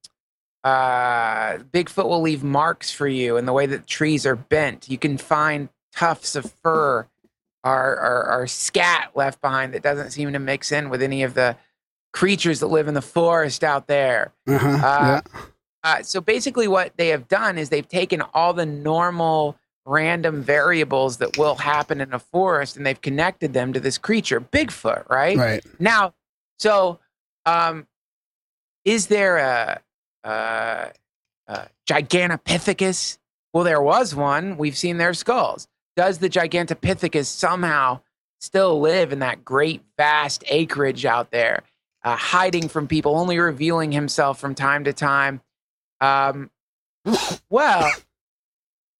uh, 0.64 1.58
Bigfoot 1.58 2.08
will 2.08 2.20
leave 2.20 2.42
marks 2.42 2.90
for 2.90 3.06
you 3.06 3.36
in 3.36 3.46
the 3.46 3.52
way 3.52 3.66
that 3.66 3.86
trees 3.86 4.26
are 4.26 4.36
bent. 4.36 4.88
You 4.88 4.98
can 4.98 5.18
find 5.18 5.68
tufts 5.94 6.36
of 6.36 6.52
fur 6.62 7.06
or, 7.64 7.98
or, 7.98 8.26
or 8.30 8.46
scat 8.46 9.10
left 9.14 9.40
behind 9.40 9.74
that 9.74 9.82
doesn't 9.82 10.10
seem 10.10 10.32
to 10.32 10.38
mix 10.38 10.72
in 10.72 10.90
with 10.90 11.02
any 11.02 11.22
of 11.22 11.34
the 11.34 11.56
creatures 12.12 12.60
that 12.60 12.66
live 12.66 12.88
in 12.88 12.94
the 12.94 13.02
forest 13.02 13.62
out 13.62 13.86
there. 13.86 14.32
Uh-huh. 14.46 14.68
Uh, 14.68 15.20
yeah. 15.34 15.40
Uh, 15.84 16.02
so 16.02 16.20
basically, 16.20 16.66
what 16.66 16.96
they 16.96 17.08
have 17.08 17.28
done 17.28 17.56
is 17.56 17.68
they've 17.68 17.88
taken 17.88 18.20
all 18.34 18.52
the 18.52 18.66
normal 18.66 19.56
random 19.88 20.42
variables 20.42 21.16
that 21.16 21.38
will 21.38 21.54
happen 21.54 22.00
in 22.00 22.12
a 22.12 22.18
forest 22.18 22.76
and 22.76 22.84
they've 22.84 23.00
connected 23.00 23.54
them 23.54 23.72
to 23.72 23.80
this 23.80 23.98
creature, 23.98 24.40
Bigfoot, 24.40 25.08
right? 25.08 25.36
Right. 25.36 25.64
Now, 25.78 26.14
so 26.58 27.00
um, 27.46 27.86
is 28.84 29.06
there 29.06 29.38
a, 29.38 29.80
a, 30.24 30.92
a 31.46 31.68
Gigantopithecus? 31.88 33.18
Well, 33.52 33.64
there 33.64 33.82
was 33.82 34.14
one. 34.14 34.58
We've 34.58 34.76
seen 34.76 34.98
their 34.98 35.14
skulls. 35.14 35.66
Does 35.96 36.18
the 36.18 36.28
Gigantopithecus 36.28 37.26
somehow 37.26 38.00
still 38.40 38.80
live 38.80 39.12
in 39.12 39.20
that 39.20 39.44
great, 39.44 39.82
vast 39.96 40.44
acreage 40.48 41.04
out 41.04 41.30
there, 41.30 41.62
uh, 42.04 42.14
hiding 42.14 42.68
from 42.68 42.86
people, 42.86 43.16
only 43.16 43.38
revealing 43.38 43.90
himself 43.90 44.38
from 44.38 44.54
time 44.54 44.84
to 44.84 44.92
time? 44.92 45.40
Um, 46.00 46.50
well, 47.50 47.90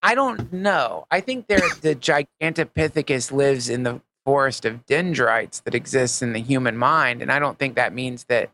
I 0.02 0.14
don't 0.14 0.52
know. 0.52 1.06
I 1.10 1.20
think 1.20 1.46
there 1.46 1.58
the 1.80 1.94
Gigantopithecus 1.94 3.32
lives 3.32 3.68
in 3.68 3.82
the 3.82 4.00
forest 4.24 4.64
of 4.64 4.84
dendrites 4.86 5.60
that 5.60 5.74
exists 5.74 6.22
in 6.22 6.32
the 6.32 6.40
human 6.40 6.76
mind, 6.76 7.22
and 7.22 7.32
I 7.32 7.38
don't 7.38 7.58
think 7.58 7.76
that 7.76 7.94
means 7.94 8.24
that 8.24 8.50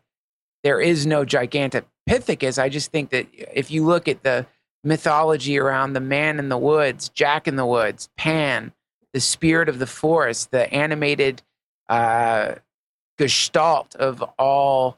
there 0.63 0.81
is 0.81 1.05
no 1.05 1.25
Gigantopithecus. 1.25 2.61
I 2.61 2.69
just 2.69 2.91
think 2.91 3.11
that 3.11 3.27
if 3.33 3.69
you 3.71 3.85
look 3.85 4.07
at 4.07 4.23
the 4.23 4.47
mythology 4.83 5.59
around 5.59 5.93
the 5.93 5.99
man 5.99 6.39
in 6.39 6.49
the 6.49 6.57
woods, 6.57 7.09
Jack 7.09 7.47
in 7.47 7.55
the 7.55 7.65
woods, 7.65 8.09
Pan, 8.17 8.71
the 9.13 9.19
spirit 9.19 9.69
of 9.69 9.79
the 9.79 9.87
forest, 9.87 10.51
the 10.51 10.71
animated 10.73 11.41
uh, 11.89 12.55
gestalt 13.17 13.95
of 13.95 14.23
all 14.37 14.97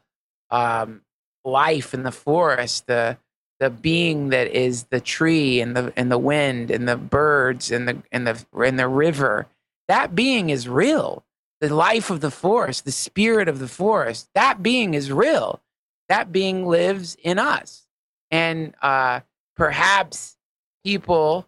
um, 0.50 1.02
life 1.44 1.94
in 1.94 2.04
the 2.04 2.12
forest, 2.12 2.88
the 2.88 3.18
the 3.60 3.70
being 3.70 4.30
that 4.30 4.48
is 4.48 4.84
the 4.86 5.00
tree 5.00 5.60
and 5.62 5.76
the 5.76 5.92
and 5.96 6.12
the 6.12 6.18
wind 6.18 6.70
and 6.70 6.88
the 6.88 6.98
birds 6.98 7.72
and 7.72 7.88
the 7.88 8.04
and 8.12 8.28
the 8.28 8.46
and 8.64 8.80
the 8.80 8.88
river. 8.88 9.48
That 9.88 10.16
being 10.16 10.50
is 10.50 10.68
real. 10.68 11.24
The 11.60 11.74
life 11.74 12.10
of 12.10 12.22
the 12.22 12.32
forest, 12.32 12.86
the 12.86 12.92
spirit 12.92 13.48
of 13.48 13.60
the 13.60 13.68
forest, 13.68 14.30
that 14.36 14.62
being 14.62 14.94
is 14.94 15.12
real. 15.12 15.62
That 16.10 16.32
being 16.32 16.66
lives 16.66 17.18
in 17.22 17.40
us. 17.40 17.88
And 18.30 18.76
uh, 18.82 19.22
perhaps 19.56 20.38
people 20.86 21.48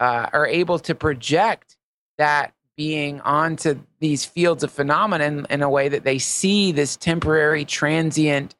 uh, 0.00 0.28
are 0.32 0.46
able 0.46 0.78
to 0.80 0.94
project 0.94 1.76
that 2.18 2.52
being 2.76 3.20
onto 3.20 3.80
these 4.00 4.24
fields 4.24 4.64
of 4.64 4.72
phenomena 4.72 5.24
in, 5.24 5.46
in 5.48 5.62
a 5.62 5.70
way 5.70 5.88
that 5.88 6.04
they 6.04 6.18
see 6.18 6.72
this 6.72 6.96
temporary, 6.96 7.64
transient 7.64 8.54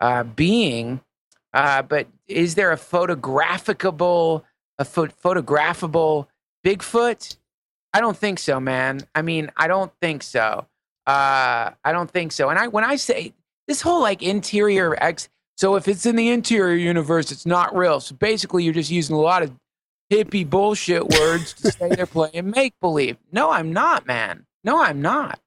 uh, 0.00 0.22
being. 0.22 1.00
Uh, 1.52 1.82
but 1.82 2.06
is 2.28 2.54
there 2.54 2.72
a 2.72 2.76
photographicable, 2.76 4.44
a 4.78 4.84
pho- 4.84 5.08
photographable 5.08 6.26
Bigfoot? 6.64 7.36
I 7.92 8.00
don't 8.00 8.16
think 8.16 8.38
so, 8.38 8.60
man. 8.60 9.00
I 9.14 9.22
mean, 9.22 9.50
I 9.56 9.66
don't 9.66 9.92
think 10.00 10.22
so. 10.22 10.66
Uh, 11.06 11.70
I 11.84 11.92
don't 11.92 12.10
think 12.10 12.32
so. 12.32 12.50
And 12.50 12.58
I, 12.58 12.68
when 12.68 12.84
I 12.84 12.96
say 12.96 13.34
this 13.66 13.80
whole 13.80 14.00
like 14.00 14.22
interior 14.22 14.96
X, 15.02 15.28
so 15.56 15.74
if 15.74 15.88
it's 15.88 16.06
in 16.06 16.16
the 16.16 16.30
interior 16.30 16.76
universe, 16.76 17.32
it's 17.32 17.46
not 17.46 17.76
real. 17.76 18.00
So 18.00 18.14
basically, 18.14 18.64
you're 18.64 18.74
just 18.74 18.90
using 18.90 19.16
a 19.16 19.20
lot 19.20 19.42
of 19.42 19.52
hippie 20.10 20.48
bullshit 20.48 21.08
words 21.08 21.52
to 21.54 21.72
say 21.72 21.88
they're 21.90 22.06
playing 22.06 22.50
make 22.50 22.74
believe. 22.80 23.16
No, 23.32 23.50
I'm 23.50 23.72
not, 23.72 24.06
man. 24.06 24.46
No, 24.64 24.82
I'm 24.82 25.02
not. 25.02 25.40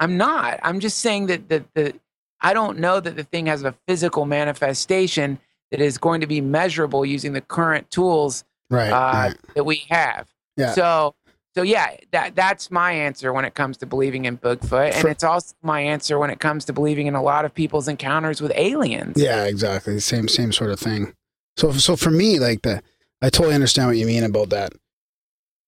I'm 0.00 0.16
not. 0.16 0.60
I'm 0.62 0.80
just 0.80 0.98
saying 0.98 1.26
that 1.26 1.48
the, 1.48 1.64
the 1.74 1.94
I 2.40 2.52
don't 2.52 2.78
know 2.78 3.00
that 3.00 3.16
the 3.16 3.24
thing 3.24 3.46
has 3.46 3.62
a 3.62 3.74
physical 3.88 4.26
manifestation 4.26 5.38
that 5.76 5.84
is 5.84 5.98
going 5.98 6.20
to 6.22 6.26
be 6.26 6.40
measurable 6.40 7.04
using 7.04 7.32
the 7.32 7.40
current 7.40 7.90
tools 7.90 8.44
Right. 8.70 8.90
uh, 8.90 9.12
right. 9.28 9.36
that 9.54 9.64
we 9.64 9.84
have. 9.90 10.26
Yeah. 10.56 10.72
So, 10.72 11.14
so 11.54 11.62
yeah, 11.62 11.96
that 12.10 12.34
that's 12.34 12.70
my 12.70 12.90
answer 12.92 13.32
when 13.32 13.44
it 13.44 13.54
comes 13.54 13.76
to 13.78 13.86
believing 13.86 14.24
in 14.24 14.38
Bigfoot, 14.38 14.92
and 14.92 15.00
For- 15.02 15.08
it's 15.08 15.22
also 15.22 15.54
my 15.62 15.80
answer 15.80 16.18
when 16.18 16.30
it 16.30 16.40
comes 16.40 16.64
to 16.64 16.72
believing 16.72 17.06
in 17.06 17.14
a 17.14 17.22
lot 17.22 17.44
of 17.44 17.54
people's 17.54 17.86
encounters 17.88 18.40
with 18.40 18.52
aliens. 18.56 19.14
Yeah, 19.16 19.44
exactly. 19.44 20.00
Same 20.00 20.26
same 20.28 20.50
sort 20.52 20.70
of 20.70 20.80
thing. 20.80 21.14
So 21.56 21.72
so 21.72 21.94
for 21.96 22.10
me, 22.10 22.38
like 22.40 22.62
the 22.62 22.82
I 23.22 23.30
totally 23.30 23.54
understand 23.54 23.88
what 23.88 23.96
you 23.96 24.06
mean 24.06 24.24
about 24.24 24.50
that 24.50 24.72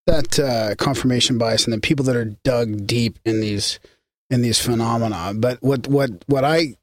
that 0.06 0.38
uh, 0.38 0.74
confirmation 0.76 1.38
bias 1.38 1.64
and 1.64 1.72
the 1.72 1.80
people 1.80 2.04
that 2.06 2.16
are 2.16 2.24
dug 2.42 2.86
deep 2.86 3.18
in 3.24 3.40
these 3.40 3.78
in 4.30 4.42
these 4.42 4.60
phenomena. 4.60 5.32
But 5.36 5.62
what 5.62 5.86
what 5.86 6.10
what 6.26 6.44
I 6.44 6.74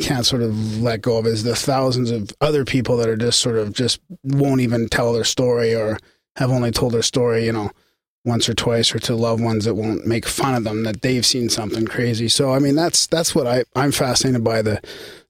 can't 0.00 0.26
sort 0.26 0.42
of 0.42 0.80
let 0.80 1.00
go 1.02 1.18
of 1.18 1.26
is 1.26 1.42
the 1.42 1.56
thousands 1.56 2.10
of 2.10 2.30
other 2.40 2.64
people 2.64 2.96
that 2.98 3.08
are 3.08 3.16
just 3.16 3.40
sort 3.40 3.56
of 3.56 3.72
just 3.72 4.00
won't 4.22 4.60
even 4.60 4.88
tell 4.88 5.12
their 5.12 5.24
story 5.24 5.74
or 5.74 5.98
have 6.36 6.50
only 6.50 6.70
told 6.70 6.92
their 6.92 7.02
story, 7.02 7.46
you 7.46 7.52
know, 7.52 7.70
once 8.24 8.48
or 8.48 8.54
twice 8.54 8.94
or 8.94 8.98
to 8.98 9.14
loved 9.14 9.42
ones 9.42 9.64
that 9.64 9.74
won't 9.74 10.06
make 10.06 10.26
fun 10.26 10.54
of 10.54 10.64
them 10.64 10.82
that 10.82 11.00
they've 11.00 11.24
seen 11.24 11.48
something 11.48 11.86
crazy. 11.86 12.28
So 12.28 12.52
I 12.52 12.58
mean 12.58 12.74
that's 12.74 13.06
that's 13.06 13.34
what 13.34 13.46
I 13.46 13.64
I'm 13.74 13.92
fascinated 13.92 14.44
by 14.44 14.62
the 14.62 14.82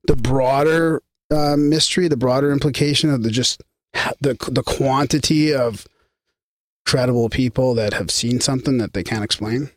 the 0.07 0.17
broader 0.17 1.03
uh, 1.31 1.57
mystery, 1.57 2.09
the 2.09 2.17
broader 2.17 2.51
implication 2.51 3.11
of 3.11 3.23
the 3.23 3.31
just 3.31 3.63
the 4.21 4.37
the 4.51 4.63
quantity 4.63 5.55
of 5.55 5.87
credible 6.87 7.29
people 7.29 7.75
that 7.75 7.93
have 7.95 8.11
seen 8.11 8.41
something 8.41 8.79
that 8.79 8.95
they 8.95 9.03
can't 9.03 9.25
explain. 9.25 9.71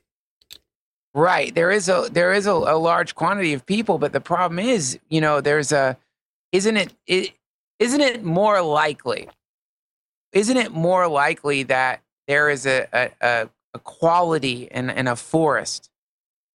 Right. 1.15 1.53
There 1.55 1.71
is 1.71 1.89
a 1.89 2.07
there 2.11 2.33
is 2.33 2.45
a, 2.45 2.51
a 2.51 2.77
large 2.77 3.15
quantity 3.15 3.53
of 3.53 3.65
people, 3.65 3.97
but 3.97 4.13
the 4.13 4.21
problem 4.21 4.59
is, 4.59 4.99
you 5.09 5.21
know, 5.21 5.41
there's 5.41 5.71
a 5.71 5.97
isn't 6.51 6.77
it, 6.77 6.93
it 7.07 7.33
isn't 7.79 8.01
it 8.01 8.23
more 8.23 8.61
likely? 8.61 9.27
Isn't 10.33 10.57
it 10.57 10.71
more 10.71 11.07
likely 11.07 11.63
that 11.63 12.01
there 12.27 12.49
is 12.49 12.65
a 12.67 12.87
a, 12.93 13.49
a, 13.75 13.79
quality 13.79 14.67
in, 14.71 14.89
in 14.91 15.07
a 15.07 15.15
forest 15.15 15.89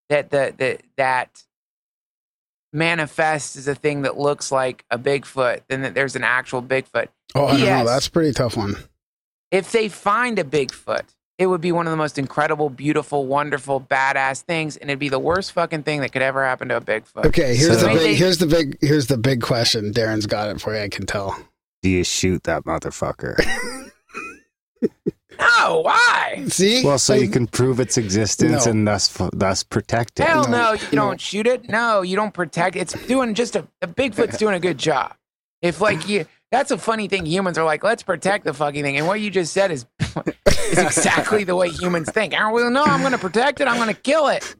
that 0.09 0.29
the, 0.29 0.53
the 0.57 0.79
that 0.97 1.43
manifests 2.73 3.55
as 3.55 3.67
a 3.67 3.75
thing 3.75 4.01
that 4.03 4.17
looks 4.17 4.51
like 4.51 4.85
a 4.91 4.97
Bigfoot 4.99 5.61
than 5.67 5.81
that 5.81 5.93
there's 5.95 6.15
an 6.15 6.23
actual 6.23 6.61
Bigfoot? 6.61 7.07
Oh, 7.33 7.45
I 7.47 7.51
don't 7.51 7.59
Yes. 7.61 7.85
know. 7.85 7.91
That's 7.91 8.07
a 8.07 8.11
pretty 8.11 8.33
tough 8.33 8.57
one. 8.57 8.75
if 9.51 9.71
they 9.71 9.87
find 9.89 10.37
a 10.39 10.43
Bigfoot, 10.43 11.15
it 11.37 11.47
would 11.47 11.61
be 11.61 11.71
one 11.71 11.85
of 11.87 11.91
the 11.91 11.97
most 11.97 12.17
incredible, 12.17 12.69
beautiful, 12.69 13.25
wonderful, 13.25 13.81
badass 13.81 14.41
things, 14.41 14.77
and 14.77 14.89
it'd 14.89 14.99
be 14.99 15.09
the 15.09 15.19
worst 15.19 15.51
fucking 15.51 15.83
thing 15.83 16.01
that 16.01 16.11
could 16.13 16.21
ever 16.21 16.45
happen 16.45 16.69
to 16.69 16.77
a 16.77 16.81
Bigfoot. 16.81 17.25
Okay, 17.25 17.55
here's 17.55 17.79
So- 17.79 17.87
the 17.87 17.93
big 17.93 17.99
they- 17.99 18.15
here's 18.15 18.37
the 18.37 18.47
big 18.47 18.77
here's 18.81 19.07
the 19.07 19.17
big 19.17 19.41
question. 19.41 19.91
Darren's 19.91 20.25
got 20.27 20.49
it 20.49 20.61
for 20.61 20.73
you. 20.75 20.81
I 20.81 20.89
can 20.89 21.05
tell. 21.05 21.37
Do 21.81 21.89
you 21.89 22.03
shoot 22.03 22.43
that 22.43 22.63
motherfucker? 22.63 23.35
No, 25.37 25.81
why? 25.81 26.45
See, 26.47 26.81
well, 26.85 26.97
so 26.97 27.13
you 27.13 27.27
can 27.27 27.45
prove 27.45 27.81
its 27.81 27.97
existence 27.97 28.65
No. 28.65 28.71
and 28.71 28.87
thus 28.87 29.17
thus 29.33 29.63
protect 29.63 30.19
it. 30.21 30.27
Hell 30.27 30.43
No, 30.47 30.49
no, 30.49 30.73
you 30.73 30.79
no. 30.93 31.01
don't 31.07 31.19
shoot 31.19 31.45
it. 31.45 31.67
No, 31.67 32.03
you 32.03 32.15
don't 32.15 32.33
protect. 32.33 32.77
It's 32.77 32.93
doing 33.07 33.33
just 33.33 33.57
a, 33.57 33.67
a 33.81 33.87
Bigfoot's 33.87 34.37
doing 34.39 34.55
a 34.55 34.59
good 34.61 34.77
job. 34.77 35.13
If 35.61 35.81
like 35.81 36.07
you, 36.07 36.25
that's 36.51 36.71
a 36.71 36.77
funny 36.77 37.07
thing. 37.07 37.25
Humans 37.25 37.57
are 37.57 37.65
like, 37.65 37.83
let's 37.83 38.03
protect 38.03 38.45
the 38.45 38.53
fucking 38.53 38.83
thing, 38.83 38.97
and 38.97 39.07
what 39.07 39.19
you 39.19 39.29
just 39.29 39.53
said 39.53 39.71
is 39.71 39.85
is 40.47 40.77
exactly 40.77 41.43
the 41.43 41.55
way 41.55 41.69
humans 41.69 42.09
think. 42.11 42.33
I 42.33 42.51
well, 42.51 42.69
no, 42.69 42.83
I'm 42.83 43.01
going 43.01 43.11
to 43.11 43.17
protect 43.17 43.61
it. 43.61 43.67
I'm 43.67 43.77
going 43.77 43.93
to 43.93 44.01
kill 44.01 44.27
it. 44.27 44.55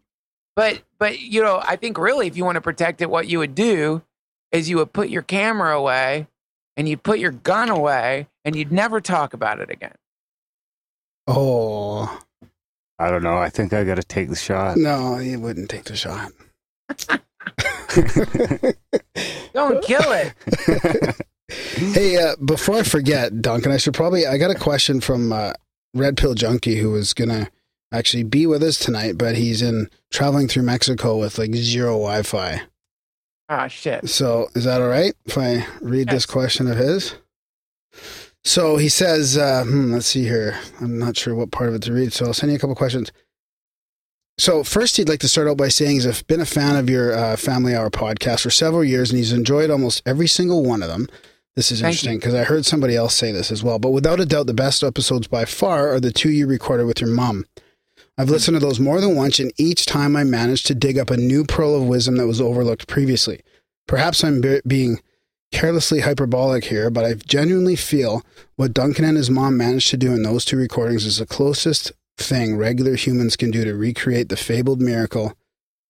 But 0.56 0.82
but 1.00 1.20
you 1.20 1.42
know, 1.42 1.62
I 1.64 1.76
think 1.76 1.98
really, 1.98 2.28
if 2.28 2.38
you 2.38 2.46
want 2.46 2.56
to 2.56 2.62
protect 2.62 3.02
it, 3.02 3.10
what 3.10 3.28
you 3.28 3.40
would 3.40 3.56
do 3.56 4.04
is 4.52 4.70
you 4.70 4.78
would 4.78 4.94
put 4.94 5.10
your 5.10 5.22
camera 5.22 5.78
away, 5.78 6.28
and 6.78 6.88
you'd 6.88 7.04
put 7.04 7.20
your 7.20 7.32
gun 7.32 7.70
away, 7.70 8.28
and 8.44 8.56
you'd 8.56 8.72
never 8.72 9.02
talk 9.02 9.34
about 9.34 9.60
it 9.60 9.70
again. 9.70 9.96
Oh 11.28 12.22
I 12.98 13.10
don't 13.10 13.24
know. 13.24 13.38
I 13.38 13.50
think 13.50 13.74
I 13.74 13.84
got 13.84 13.96
to 13.96 14.04
take 14.04 14.30
the 14.30 14.36
shot. 14.36 14.78
no, 14.78 15.20
you 15.20 15.40
wouldn't 15.40 15.70
take 15.70 15.86
the 15.86 15.96
shot. 15.96 16.32
Don't 19.54 19.84
kill 19.84 20.12
it. 20.12 20.34
Hey, 21.50 22.18
uh, 22.18 22.36
before 22.44 22.78
I 22.78 22.84
forget, 22.84 23.42
Duncan, 23.42 23.72
I 23.72 23.78
should 23.78 23.94
probably 23.94 24.26
I 24.26 24.38
got 24.38 24.52
a 24.52 24.56
question 24.56 25.02
from 25.02 25.32
uh, 25.32 25.54
Red 25.94 26.18
Pill 26.18 26.34
Junkie 26.34 26.78
who 26.78 26.92
was 26.92 27.14
gonna 27.14 27.50
actually 27.92 28.24
be 28.24 28.48
with 28.48 28.64
us 28.64 28.80
tonight, 28.80 29.18
but 29.18 29.36
he's 29.36 29.62
in 29.62 29.90
traveling 30.12 30.48
through 30.48 30.64
Mexico 30.64 31.18
with 31.18 31.38
like 31.38 31.54
zero 31.54 31.92
Wi-Fi. 31.94 32.62
Ah, 33.48 33.68
shit. 33.68 34.10
So 34.10 34.50
is 34.56 34.64
that 34.64 34.82
all 34.82 34.88
right 34.88 35.14
if 35.26 35.38
I 35.38 35.68
read 35.82 36.10
this 36.10 36.26
question 36.26 36.68
of 36.68 36.78
his? 36.78 37.16
So 38.44 38.78
he 38.78 38.90
says, 38.90 39.38
uh, 39.38 39.64
hmm, 39.64 39.94
let's 39.94 40.08
see 40.08 40.24
here. 40.24 40.60
I'm 40.82 41.00
not 41.00 41.18
sure 41.18 41.34
what 41.36 41.52
part 41.52 41.70
of 41.70 41.76
it 41.76 41.82
to 41.84 41.94
read, 41.94 42.14
so 42.14 42.26
I'll 42.26 42.34
send 42.34 42.52
you 42.52 42.58
a 42.58 42.60
couple 42.60 42.76
questions. 42.76 43.12
So 44.38 44.64
first, 44.64 44.98
he'd 44.98 45.10
like 45.10 45.22
to 45.22 45.30
start 45.30 45.48
out 45.48 45.58
by 45.58 45.70
saying 45.70 45.92
he's 45.92 46.24
been 46.24 46.42
a 46.42 46.46
fan 46.46 46.76
of 46.76 46.90
your 46.90 47.16
uh, 47.16 47.38
Family 47.38 47.74
Hour 47.74 47.90
podcast 47.90 48.42
for 48.42 48.50
several 48.50 48.84
years, 48.84 49.10
and 49.10 49.18
he's 49.18 49.32
enjoyed 49.32 49.70
almost 49.70 50.02
every 50.06 50.28
single 50.28 50.64
one 50.64 50.84
of 50.84 50.90
them. 50.90 51.08
This 51.56 51.72
is 51.72 51.80
Thank 51.80 51.94
interesting 51.94 52.18
because 52.18 52.34
I 52.34 52.44
heard 52.44 52.66
somebody 52.66 52.96
else 52.96 53.16
say 53.16 53.32
this 53.32 53.50
as 53.52 53.64
well. 53.64 53.80
But 53.80 53.92
without 53.92 54.20
a 54.20 54.26
doubt, 54.26 54.48
the 54.48 54.54
best 54.54 54.84
episodes 54.84 55.28
by 55.28 55.46
far 55.46 55.94
are 55.94 56.00
the 56.00 56.12
two 56.12 56.30
you 56.30 56.48
recorded 56.48 56.86
with 56.86 57.00
your 57.00 57.10
mom. 57.10 57.46
I've 58.18 58.30
listened 58.30 58.56
to 58.56 58.66
those 58.66 58.80
more 58.80 59.00
than 59.00 59.16
once, 59.16 59.40
and 59.40 59.52
each 59.58 59.86
time 59.86 60.16
I 60.16 60.24
managed 60.24 60.68
to 60.68 60.76
dig 60.76 60.98
up 60.98 61.10
a 61.10 61.18
new 61.18 61.46
pearl 61.46 61.76
of 61.76 61.88
wisdom 61.88 62.18
that 62.18 62.28
was 62.28 62.42
overlooked 62.42 62.88
previously. 62.88 63.42
Perhaps 63.88 64.24
I'm 64.24 64.42
be- 64.42 64.62
being 64.66 65.00
carelessly 65.52 66.02
hyperbolic 66.02 66.66
here, 66.66 66.90
but 66.90 67.06
I 67.06 67.14
genuinely 67.14 67.76
feel 67.76 68.24
what 68.56 68.74
Duncan 68.74 69.06
and 69.06 69.18
his 69.18 69.30
mom 69.30 69.58
managed 69.58 69.90
to 69.92 69.98
do 69.98 70.14
in 70.14 70.24
those 70.24 70.44
two 70.44 70.58
recordings 70.58 71.06
is 71.06 71.18
the 71.18 71.26
closest 71.26 71.92
thing 72.18 72.58
regular 72.58 72.96
humans 72.96 73.36
can 73.36 73.52
do 73.52 73.64
to 73.64 73.74
recreate 73.74 74.30
the 74.30 74.38
fabled 74.38 74.82
miracle 74.82 75.34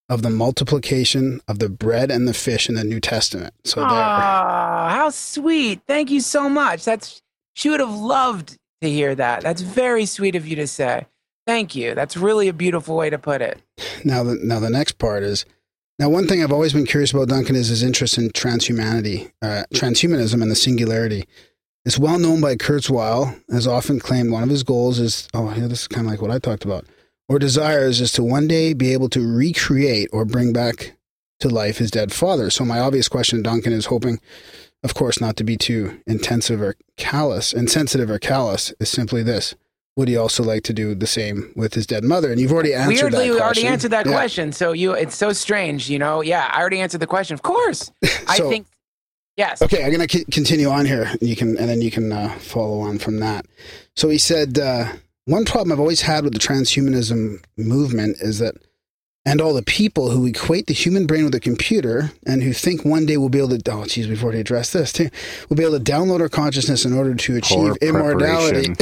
of 0.09 0.21
the 0.21 0.29
multiplication 0.29 1.41
of 1.47 1.59
the 1.59 1.69
bread 1.69 2.11
and 2.11 2.27
the 2.27 2.33
fish 2.33 2.69
in 2.69 2.75
the 2.75 2.83
New 2.83 2.99
Testament. 2.99 3.53
So 3.63 3.79
there. 3.79 3.89
Ah, 3.89 4.89
how 4.95 5.09
sweet. 5.09 5.81
Thank 5.87 6.11
you 6.11 6.21
so 6.21 6.47
much. 6.49 6.85
That's 6.85 7.21
she 7.53 7.69
would 7.69 7.79
have 7.79 7.95
loved 7.95 8.57
to 8.81 8.89
hear 8.89 9.15
that. 9.15 9.41
That's 9.41 9.61
very 9.61 10.05
sweet 10.05 10.35
of 10.35 10.47
you 10.47 10.55
to 10.57 10.67
say. 10.67 11.07
Thank 11.47 11.75
you. 11.75 11.95
That's 11.95 12.17
really 12.17 12.47
a 12.47 12.53
beautiful 12.53 12.95
way 12.95 13.09
to 13.09 13.17
put 13.17 13.41
it. 13.41 13.61
Now, 14.03 14.23
the, 14.23 14.35
now 14.35 14.59
the 14.59 14.69
next 14.69 14.97
part 14.97 15.23
is 15.23 15.45
now 15.99 16.09
one 16.09 16.27
thing 16.27 16.43
I've 16.43 16.51
always 16.51 16.73
been 16.73 16.85
curious 16.85 17.11
about 17.11 17.29
Duncan 17.29 17.55
is 17.55 17.69
his 17.69 17.83
interest 17.83 18.17
in 18.17 18.29
transhumanity, 18.29 19.31
uh, 19.41 19.63
transhumanism, 19.73 20.41
and 20.41 20.51
the 20.51 20.55
singularity. 20.55 21.25
It's 21.85 21.99
well 21.99 22.17
known 22.17 22.41
by 22.41 22.55
Kurzweil, 22.55 23.39
has 23.51 23.67
often 23.67 23.99
claimed 23.99 24.31
one 24.31 24.43
of 24.43 24.49
his 24.49 24.63
goals 24.63 24.97
is, 24.97 25.27
oh, 25.35 25.53
yeah, 25.55 25.67
this 25.67 25.81
is 25.81 25.87
kind 25.87 26.07
of 26.07 26.11
like 26.11 26.21
what 26.21 26.31
I 26.31 26.39
talked 26.39 26.65
about, 26.65 26.85
or 27.27 27.39
desires 27.39 28.01
is 28.01 28.11
to 28.13 28.23
one 28.23 28.47
day 28.47 28.73
be 28.73 28.93
able 28.93 29.09
to 29.09 29.21
recreate 29.35 30.09
or 30.13 30.25
bring 30.25 30.53
back 30.53 30.95
to 31.39 31.49
life 31.49 31.77
his 31.79 31.91
dead 31.91 32.11
father. 32.13 32.49
So 32.49 32.63
my 32.65 32.79
obvious 32.79 33.07
question, 33.07 33.41
Duncan, 33.43 33.73
is 33.73 33.87
hoping, 33.87 34.19
of 34.83 34.93
course, 34.93 35.19
not 35.19 35.35
to 35.37 35.43
be 35.43 35.57
too 35.57 35.99
intensive 36.07 36.61
or 36.61 36.75
callous, 36.97 37.51
insensitive 37.53 38.09
or 38.09 38.19
callous, 38.19 38.73
is 38.79 38.89
simply 38.89 39.23
this. 39.23 39.55
Would 39.97 40.07
he 40.09 40.17
also 40.17 40.43
like 40.43 40.63
to 40.63 40.73
do 40.73 40.93
the 40.93 41.07
same 41.07 41.53
with 41.55 41.73
his 41.73 41.87
dead 41.87 42.03
mother? 42.03 42.29
And 42.31 42.39
you've 42.39 42.51
already 42.51 42.73
answered 42.73 42.87
Weirdly, 43.03 43.09
that 43.09 43.15
question. 43.17 43.33
we 43.35 43.41
already 43.41 43.67
answered 43.67 43.91
that 43.91 44.05
Yeah. 44.05 44.11
question. 44.11 44.51
So 44.51 44.71
you, 44.73 44.91
it's 44.91 45.15
so 45.15 45.31
strange, 45.33 45.89
you 45.89 45.97
know. 45.99 46.21
Yeah, 46.21 46.49
I 46.53 46.59
already 46.59 46.81
answered 46.81 46.99
the 46.99 47.07
question. 47.07 47.33
Of 47.33 47.41
course, 47.43 47.91
I 48.27 48.37
think. 48.39 48.67
Yes. 49.37 49.61
Okay, 49.61 49.83
I'm 49.83 49.91
gonna 49.91 50.07
c- 50.09 50.25
continue 50.31 50.69
on 50.69 50.85
here. 50.85 51.03
And 51.19 51.23
you 51.23 51.35
can, 51.35 51.57
and 51.57 51.67
then 51.69 51.81
you 51.81 51.91
can 51.91 52.11
uh, 52.11 52.29
follow 52.39 52.79
on 52.81 52.99
from 52.99 53.19
that. 53.19 53.45
So 53.95 54.07
he 54.09 54.17
said, 54.17 54.57
uh, 54.59 54.93
one 55.25 55.45
problem 55.45 55.71
I've 55.71 55.79
always 55.79 56.01
had 56.01 56.23
with 56.23 56.33
the 56.33 56.39
transhumanism 56.39 57.43
movement 57.57 58.17
is 58.21 58.39
that, 58.39 58.55
and 59.25 59.41
all 59.41 59.53
the 59.55 59.63
people 59.63 60.11
who 60.11 60.25
equate 60.27 60.67
the 60.67 60.73
human 60.73 61.07
brain 61.07 61.25
with 61.25 61.33
a 61.33 61.39
computer 61.39 62.11
and 62.27 62.43
who 62.43 62.53
think 62.53 62.85
one 62.85 63.07
day 63.07 63.17
we'll 63.17 63.29
be 63.29 63.39
able 63.39 63.57
to, 63.57 63.71
oh, 63.71 63.85
geez, 63.85 64.07
we've 64.07 64.23
already 64.23 64.39
addressed 64.39 64.73
this 64.73 64.93
too. 64.93 65.09
We'll 65.49 65.57
be 65.57 65.63
able 65.63 65.79
to 65.79 65.83
download 65.91 66.19
our 66.21 66.29
consciousness 66.29 66.85
in 66.85 66.93
order 66.93 67.15
to 67.15 67.35
achieve 67.37 67.75
immortality. 67.81 68.67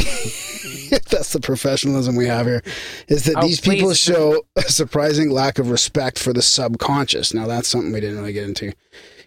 That's 1.09 1.31
the 1.33 1.39
professionalism 1.41 2.15
we 2.15 2.27
have 2.27 2.45
here. 2.45 2.61
Is 3.07 3.23
that 3.25 3.35
Oh, 3.37 3.41
these 3.47 3.61
people 3.61 3.89
please. 3.89 3.99
show 3.99 4.45
a 4.57 4.63
surprising 4.63 5.29
lack 5.31 5.59
of 5.59 5.69
respect 5.71 6.19
for 6.19 6.33
the 6.33 6.41
subconscious. 6.41 7.33
Now 7.33 7.47
that's 7.47 7.67
something 7.67 7.91
we 7.91 7.99
didn't 8.01 8.17
really 8.17 8.33
get 8.33 8.43
into. 8.43 8.73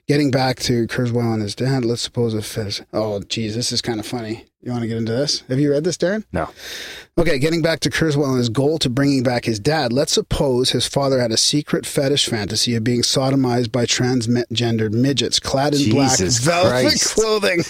Getting 0.08 0.30
back 0.30 0.60
to 0.60 0.86
Kurzweil 0.86 1.32
and 1.34 1.42
his 1.42 1.56
dad, 1.56 1.84
let's 1.84 2.00
suppose 2.00 2.32
if 2.32 2.54
his, 2.54 2.80
oh 2.92 3.20
geez, 3.22 3.56
this 3.56 3.72
is 3.72 3.82
kind 3.82 3.98
of 3.98 4.06
funny. 4.06 4.44
You 4.62 4.70
want 4.70 4.82
to 4.82 4.88
get 4.88 4.98
into 4.98 5.10
this? 5.10 5.40
Have 5.48 5.58
you 5.58 5.72
read 5.72 5.82
this, 5.82 5.96
Darren? 5.96 6.24
No. 6.32 6.48
Okay, 7.18 7.40
getting 7.40 7.60
back 7.60 7.80
to 7.80 7.90
Kurzweil 7.90 8.28
and 8.28 8.38
his 8.38 8.48
goal 8.48 8.78
to 8.78 8.88
bringing 8.88 9.24
back 9.24 9.46
his 9.46 9.58
dad, 9.58 9.92
let's 9.92 10.12
suppose 10.12 10.70
his 10.70 10.86
father 10.86 11.18
had 11.18 11.32
a 11.32 11.36
secret 11.36 11.86
fetish 11.86 12.26
fantasy 12.26 12.76
of 12.76 12.84
being 12.84 13.02
sodomized 13.02 13.72
by 13.72 13.84
transgendered 13.84 14.92
midgets 14.92 15.40
clad 15.40 15.74
in 15.74 15.90
black 15.90 16.16
velvet 16.20 16.70
Christ. 16.70 17.14
clothing. 17.14 17.64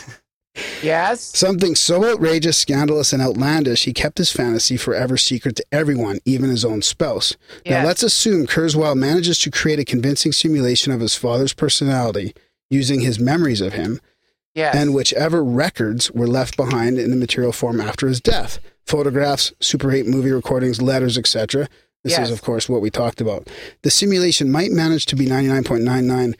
Yes. 0.83 1.20
Something 1.20 1.74
so 1.74 2.05
outrageous, 2.05 2.57
scandalous, 2.57 3.12
and 3.12 3.23
outlandish, 3.23 3.85
he 3.85 3.93
kept 3.93 4.19
his 4.19 4.33
fantasy 4.33 4.77
forever 4.77 5.16
secret 5.16 5.57
to 5.57 5.65
everyone, 5.73 6.19
even 6.24 6.51
his 6.51 6.65
own 6.65 6.83
spouse. 6.83 7.37
Now, 7.66 7.85
let's 7.85 8.03
assume 8.03 8.47
Kurzweil 8.47 8.97
manages 8.97 9.39
to 9.41 9.51
create 9.51 9.78
a 9.78 9.85
convincing 9.85 10.33
simulation 10.33 10.93
of 10.93 11.01
his 11.01 11.15
father's 11.15 11.53
personality 11.53 12.35
using 12.70 13.01
his 13.01 13.19
memories 13.20 13.61
of 13.61 13.74
him 13.74 14.01
Yes. 14.55 14.74
and 14.74 14.95
whichever 14.95 15.45
records 15.45 16.11
were 16.12 16.27
left 16.27 16.57
behind 16.57 16.99
in 16.99 17.11
the 17.11 17.16
material 17.16 17.53
form 17.53 17.81
after 17.81 18.09
his 18.09 18.20
death 18.20 18.59
photographs, 18.87 19.53
Super 19.61 19.91
8 19.93 20.07
movie 20.07 20.31
recordings, 20.31 20.81
letters, 20.81 21.19
etc. 21.19 21.69
This 22.05 22.12
Yes. 22.12 22.28
is, 22.28 22.31
of 22.33 22.41
course, 22.41 22.69
what 22.69 22.81
we 22.81 22.89
talked 22.89 23.20
about. 23.20 23.49
The 23.83 23.91
simulation 23.91 24.51
might 24.51 24.70
manage 24.70 25.07
to 25.07 25.16
be 25.16 25.27
99.99 25.27 26.35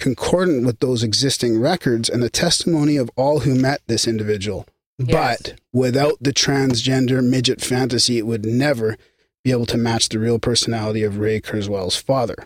concordant 0.00 0.66
with 0.66 0.80
those 0.80 1.02
existing 1.02 1.60
records 1.60 2.08
and 2.08 2.22
the 2.22 2.30
testimony 2.30 2.96
of 2.96 3.10
all 3.16 3.40
who 3.40 3.54
met 3.54 3.82
this 3.86 4.08
individual. 4.08 4.66
Yes. 4.98 5.40
But 5.42 5.60
without 5.72 6.14
the 6.20 6.32
transgender 6.32 7.24
midget 7.24 7.60
fantasy, 7.60 8.18
it 8.18 8.26
would 8.26 8.44
never 8.44 8.96
be 9.44 9.50
able 9.50 9.66
to 9.66 9.78
match 9.78 10.08
the 10.08 10.18
real 10.18 10.38
personality 10.38 11.02
of 11.02 11.18
Ray 11.18 11.40
Kurzweil's 11.40 11.96
father. 11.96 12.36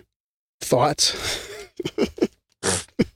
Thoughts? 0.61 1.49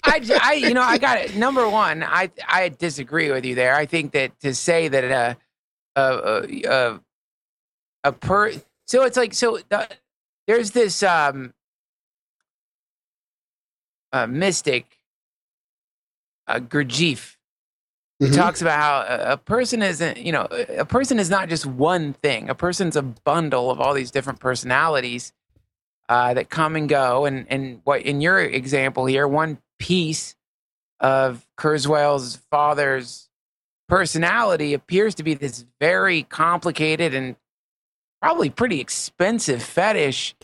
I, 0.03 0.21
I, 0.43 0.53
you 0.55 0.75
know, 0.75 0.83
I 0.83 0.99
got 0.99 1.19
it. 1.19 1.37
Number 1.37 1.69
one, 1.69 2.03
I, 2.03 2.31
I 2.49 2.71
disagree 2.71 3.31
with 3.31 3.45
you 3.45 3.55
there. 3.55 3.77
I 3.77 3.87
think 3.87 4.13
that 4.13 4.39
to 4.41 4.55
say 4.55 4.89
that 4.89 5.05
a, 5.05 5.37
a, 5.95 6.03
a, 6.03 6.63
a, 6.65 7.01
a 8.05 8.13
per, 8.13 8.53
so 8.87 9.05
it's 9.05 9.17
like, 9.17 9.35
so 9.35 9.61
the, 9.69 9.89
there's 10.47 10.73
this, 10.73 11.03
um, 11.03 11.55
uh, 14.13 14.27
mystic, 14.27 14.87
uh, 16.47 16.59
Gurdjieff, 16.61 17.37
Mhm. 18.23 18.35
talks 18.35 18.61
about 18.63 18.79
how 18.81 19.01
a, 19.15 19.33
a 19.33 19.37
person 19.37 19.81
isn't, 19.83 20.17
you 20.17 20.33
know, 20.33 20.47
a 20.77 20.85
person 20.85 21.19
is 21.21 21.31
not 21.31 21.49
just 21.49 21.65
one 21.67 22.15
thing. 22.15 22.49
A 22.51 22.55
person's 22.55 22.97
a 22.97 23.03
bundle 23.03 23.71
of 23.71 23.81
all 23.81 23.95
these 23.95 24.11
different 24.11 24.41
personalities 24.41 25.33
uh, 26.09 26.35
that 26.35 26.49
come 26.51 26.75
and 26.75 26.89
go. 26.89 27.27
And 27.27 27.47
and 27.49 27.81
what 27.85 28.03
in 28.03 28.21
your 28.21 28.41
example 28.41 29.07
here, 29.07 29.29
one 29.29 29.59
piece 29.79 30.35
of 31.01 31.47
Kurzweil's 31.57 32.37
father's 32.51 33.29
personality 33.89 34.75
appears 34.75 35.15
to 35.17 35.23
be 35.23 35.35
this 35.35 35.65
very 35.81 36.25
complicated 36.25 37.15
and 37.15 37.37
probably 38.21 38.51
pretty 38.51 38.81
expensive 38.81 39.63
fetish. 39.63 40.35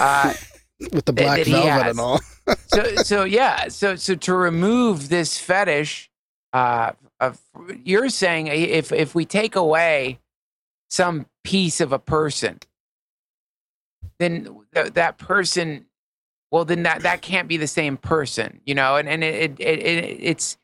Uh, 0.00 0.32
With 0.92 1.04
the 1.04 1.12
black 1.12 1.38
that 1.38 1.46
velvet 1.46 1.68
has. 1.70 1.90
and 1.90 2.00
all. 2.00 2.20
so 2.68 2.94
so 2.96 3.24
yeah 3.24 3.68
so 3.68 3.96
so 3.96 4.14
to 4.14 4.34
remove 4.34 5.08
this 5.08 5.36
fetish 5.38 6.10
uh 6.52 6.92
of 7.20 7.38
you're 7.84 8.08
saying 8.08 8.46
if 8.48 8.90
if 8.92 9.14
we 9.14 9.24
take 9.24 9.54
away 9.56 10.18
some 10.88 11.26
piece 11.44 11.80
of 11.80 11.92
a 11.92 11.98
person 11.98 12.58
then 14.18 14.48
th- 14.74 14.94
that 14.94 15.18
person 15.18 15.86
well 16.50 16.64
then 16.64 16.82
that 16.84 17.02
that 17.02 17.22
can't 17.22 17.46
be 17.48 17.56
the 17.56 17.66
same 17.66 17.96
person 17.96 18.60
you 18.64 18.74
know 18.74 18.96
and 18.96 19.08
and 19.08 19.22
it, 19.22 19.58
it, 19.60 19.78
it 19.80 20.16
it's 20.20 20.56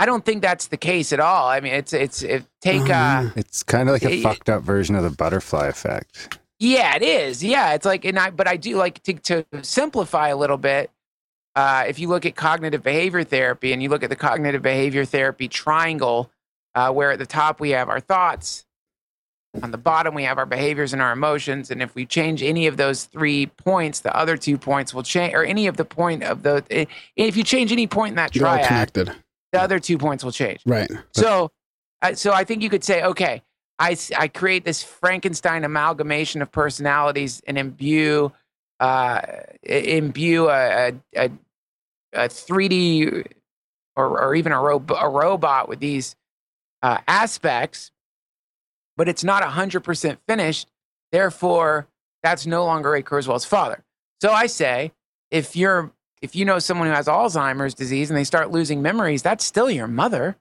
i 0.00 0.04
don't 0.06 0.24
think 0.24 0.42
that's 0.42 0.66
the 0.68 0.76
case 0.76 1.12
at 1.12 1.20
all 1.20 1.48
i 1.48 1.60
mean 1.60 1.72
it's 1.72 1.92
it's 1.92 2.22
it, 2.22 2.44
take 2.60 2.90
uh 2.90 3.30
It's 3.36 3.62
kind 3.62 3.88
of 3.88 3.92
like 3.94 4.04
a 4.04 4.12
It- 4.12 4.22
fucked 4.22 4.48
up 4.50 4.62
version 4.62 4.96
of 4.96 5.04
the 5.04 5.10
butterfly 5.10 5.68
effect. 5.68 6.38
Yeah, 6.62 6.94
it 6.94 7.02
is. 7.02 7.42
Yeah, 7.42 7.72
it's 7.72 7.84
like, 7.84 8.04
and 8.04 8.16
I, 8.16 8.30
but 8.30 8.46
I 8.46 8.56
do 8.56 8.76
like 8.76 9.02
to, 9.02 9.14
to 9.14 9.44
simplify 9.62 10.28
a 10.28 10.36
little 10.36 10.56
bit. 10.56 10.92
Uh, 11.56 11.86
if 11.88 11.98
you 11.98 12.06
look 12.06 12.24
at 12.24 12.36
cognitive 12.36 12.84
behavior 12.84 13.24
therapy 13.24 13.72
and 13.72 13.82
you 13.82 13.88
look 13.88 14.04
at 14.04 14.10
the 14.10 14.16
cognitive 14.16 14.62
behavior 14.62 15.04
therapy 15.04 15.48
triangle, 15.48 16.30
uh, 16.76 16.92
where 16.92 17.10
at 17.10 17.18
the 17.18 17.26
top 17.26 17.58
we 17.58 17.70
have 17.70 17.88
our 17.88 17.98
thoughts, 17.98 18.64
on 19.60 19.72
the 19.72 19.76
bottom 19.76 20.14
we 20.14 20.22
have 20.22 20.38
our 20.38 20.46
behaviors 20.46 20.92
and 20.92 21.02
our 21.02 21.10
emotions, 21.10 21.72
and 21.72 21.82
if 21.82 21.96
we 21.96 22.06
change 22.06 22.44
any 22.44 22.68
of 22.68 22.76
those 22.76 23.06
three 23.06 23.46
points, 23.46 23.98
the 23.98 24.16
other 24.16 24.36
two 24.36 24.56
points 24.56 24.94
will 24.94 25.02
change, 25.02 25.34
or 25.34 25.44
any 25.44 25.66
of 25.66 25.76
the 25.76 25.84
point 25.84 26.22
of 26.22 26.44
the, 26.44 26.86
if 27.16 27.36
you 27.36 27.42
change 27.42 27.72
any 27.72 27.88
point 27.88 28.10
in 28.10 28.16
that 28.16 28.32
They're 28.32 28.42
triad, 28.42 28.68
connected. 28.68 29.12
the 29.50 29.60
other 29.60 29.80
two 29.80 29.98
points 29.98 30.22
will 30.22 30.30
change. 30.30 30.60
Right. 30.64 30.88
So, 31.12 31.50
uh, 32.02 32.14
so 32.14 32.32
I 32.32 32.44
think 32.44 32.62
you 32.62 32.70
could 32.70 32.84
say, 32.84 33.02
okay, 33.02 33.42
I, 33.82 33.96
I 34.16 34.28
create 34.28 34.64
this 34.64 34.80
Frankenstein 34.80 35.64
amalgamation 35.64 36.40
of 36.40 36.52
personalities 36.52 37.42
and 37.48 37.58
imbue, 37.58 38.30
uh, 38.78 39.20
imbue 39.64 40.48
a, 40.48 40.88
a, 40.88 40.92
a, 41.16 41.30
a 42.12 42.28
3D 42.28 43.26
or, 43.96 44.22
or 44.22 44.34
even 44.36 44.52
a, 44.52 44.60
ro- 44.60 44.84
a 44.96 45.08
robot 45.08 45.68
with 45.68 45.80
these 45.80 46.14
uh, 46.84 46.98
aspects, 47.08 47.90
but 48.96 49.08
it's 49.08 49.24
not 49.24 49.42
100% 49.42 50.18
finished. 50.28 50.68
Therefore, 51.10 51.88
that's 52.22 52.46
no 52.46 52.64
longer 52.64 52.92
Ray 52.92 53.02
Kurzweil's 53.02 53.44
father. 53.44 53.82
So 54.20 54.30
I 54.30 54.46
say, 54.46 54.92
if 55.32 55.56
you're 55.56 55.92
if 56.20 56.36
you 56.36 56.44
know 56.44 56.60
someone 56.60 56.86
who 56.86 56.94
has 56.94 57.08
Alzheimer's 57.08 57.74
disease 57.74 58.08
and 58.08 58.16
they 58.16 58.22
start 58.22 58.52
losing 58.52 58.80
memories, 58.80 59.22
that's 59.22 59.44
still 59.44 59.68
your 59.68 59.88
mother. 59.88 60.36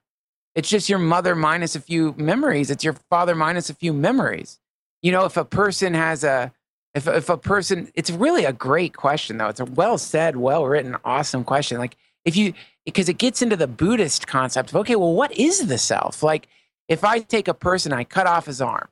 It's 0.56 0.70
just 0.70 0.90
your 0.90 1.00
mother 1.00 1.36
minus 1.36 1.76
a 1.76 1.82
few 1.82 2.14
memories. 2.18 2.70
It's 2.70 2.84
your 2.84 2.94
father 3.10 3.36
minus 3.36 3.70
a 3.70 3.74
few 3.74 3.94
memories. 3.94 4.60
You 5.02 5.12
know, 5.12 5.26
if 5.26 5.38
a 5.38 5.46
person 5.46 5.94
has 5.94 6.24
a, 6.24 6.52
if, 6.94 7.08
if 7.08 7.30
a 7.30 7.38
person, 7.38 7.90
it's 7.96 8.12
really 8.12 8.46
a 8.46 8.54
great 8.54 8.96
question 8.96 9.38
though. 9.38 9.48
It's 9.48 9.62
a 9.62 9.66
well 9.66 9.98
said, 9.98 10.36
well 10.36 10.66
written, 10.66 10.98
awesome 11.06 11.44
question. 11.44 11.78
Like 11.78 11.96
if 12.26 12.36
you, 12.36 12.54
because 12.86 13.08
it 13.08 13.18
gets 13.18 13.42
into 13.42 13.56
the 13.56 13.68
Buddhist 13.68 14.28
concept 14.28 14.70
of, 14.70 14.76
okay, 14.78 14.96
well, 14.96 15.14
what 15.14 15.32
is 15.32 15.68
the 15.68 15.78
self? 15.78 16.22
Like 16.22 16.48
if 16.90 17.04
I 17.04 17.20
take 17.20 17.48
a 17.48 17.54
person, 17.54 17.94
I 17.94 18.04
cut 18.04 18.28
off 18.28 18.46
his 18.46 18.62
arm, 18.62 18.90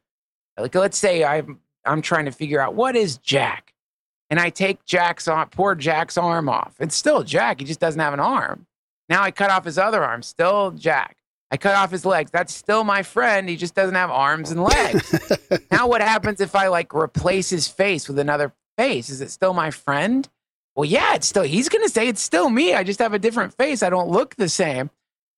like 0.58 0.74
let's 0.76 0.98
say 0.98 1.24
I'm, 1.24 1.60
I'm 1.86 2.02
trying 2.02 2.26
to 2.26 2.32
figure 2.32 2.62
out 2.62 2.76
what 2.76 2.96
is 2.96 3.18
Jack 3.18 3.74
and 4.30 4.40
I 4.40 4.50
take 4.50 4.86
Jack's 4.86 5.28
arm, 5.28 5.50
poor 5.50 5.76
Jack's 5.76 6.18
arm 6.18 6.48
off. 6.48 6.76
It's 6.80 6.96
still 6.96 7.24
Jack. 7.24 7.60
He 7.60 7.66
just 7.66 7.80
doesn't 7.80 8.00
have 8.00 8.14
an 8.14 8.20
arm. 8.20 8.66
Now 9.10 9.24
I 9.24 9.32
cut 9.32 9.50
off 9.50 9.66
his 9.66 9.78
other 9.78 10.04
arm, 10.04 10.22
still 10.22 10.72
Jack. 10.72 11.18
I 11.52 11.58
cut 11.58 11.76
off 11.76 11.92
his 11.92 12.06
legs. 12.06 12.30
That's 12.32 12.54
still 12.54 12.84
my 12.84 13.02
friend. 13.04 13.50
He 13.50 13.56
just 13.56 13.74
doesn't 13.74 13.96
have 13.96 14.12
arms 14.12 14.52
and 14.52 14.64
legs. 14.64 15.14
now 15.72 15.88
what 15.88 16.02
happens 16.02 16.42
if 16.42 16.56
I 16.56 16.68
like 16.68 16.94
replace 16.94 17.50
his 17.50 17.68
face 17.68 18.08
with 18.08 18.20
another 18.20 18.54
face? 18.78 19.10
Is 19.10 19.22
it 19.22 19.32
still 19.32 19.54
my 19.54 19.72
friend? 19.72 20.28
Well, 20.76 20.86
yeah, 20.86 21.16
it's 21.16 21.28
still, 21.28 21.44
he's 21.44 21.68
going 21.68 21.84
to 21.84 21.90
say 21.90 22.08
it's 22.08 22.22
still 22.22 22.50
me. 22.50 22.74
I 22.74 22.84
just 22.84 23.00
have 23.00 23.14
a 23.14 23.20
different 23.20 23.54
face. 23.56 23.82
I 23.84 23.90
don't 23.90 24.10
look 24.10 24.36
the 24.36 24.48
same. 24.48 24.92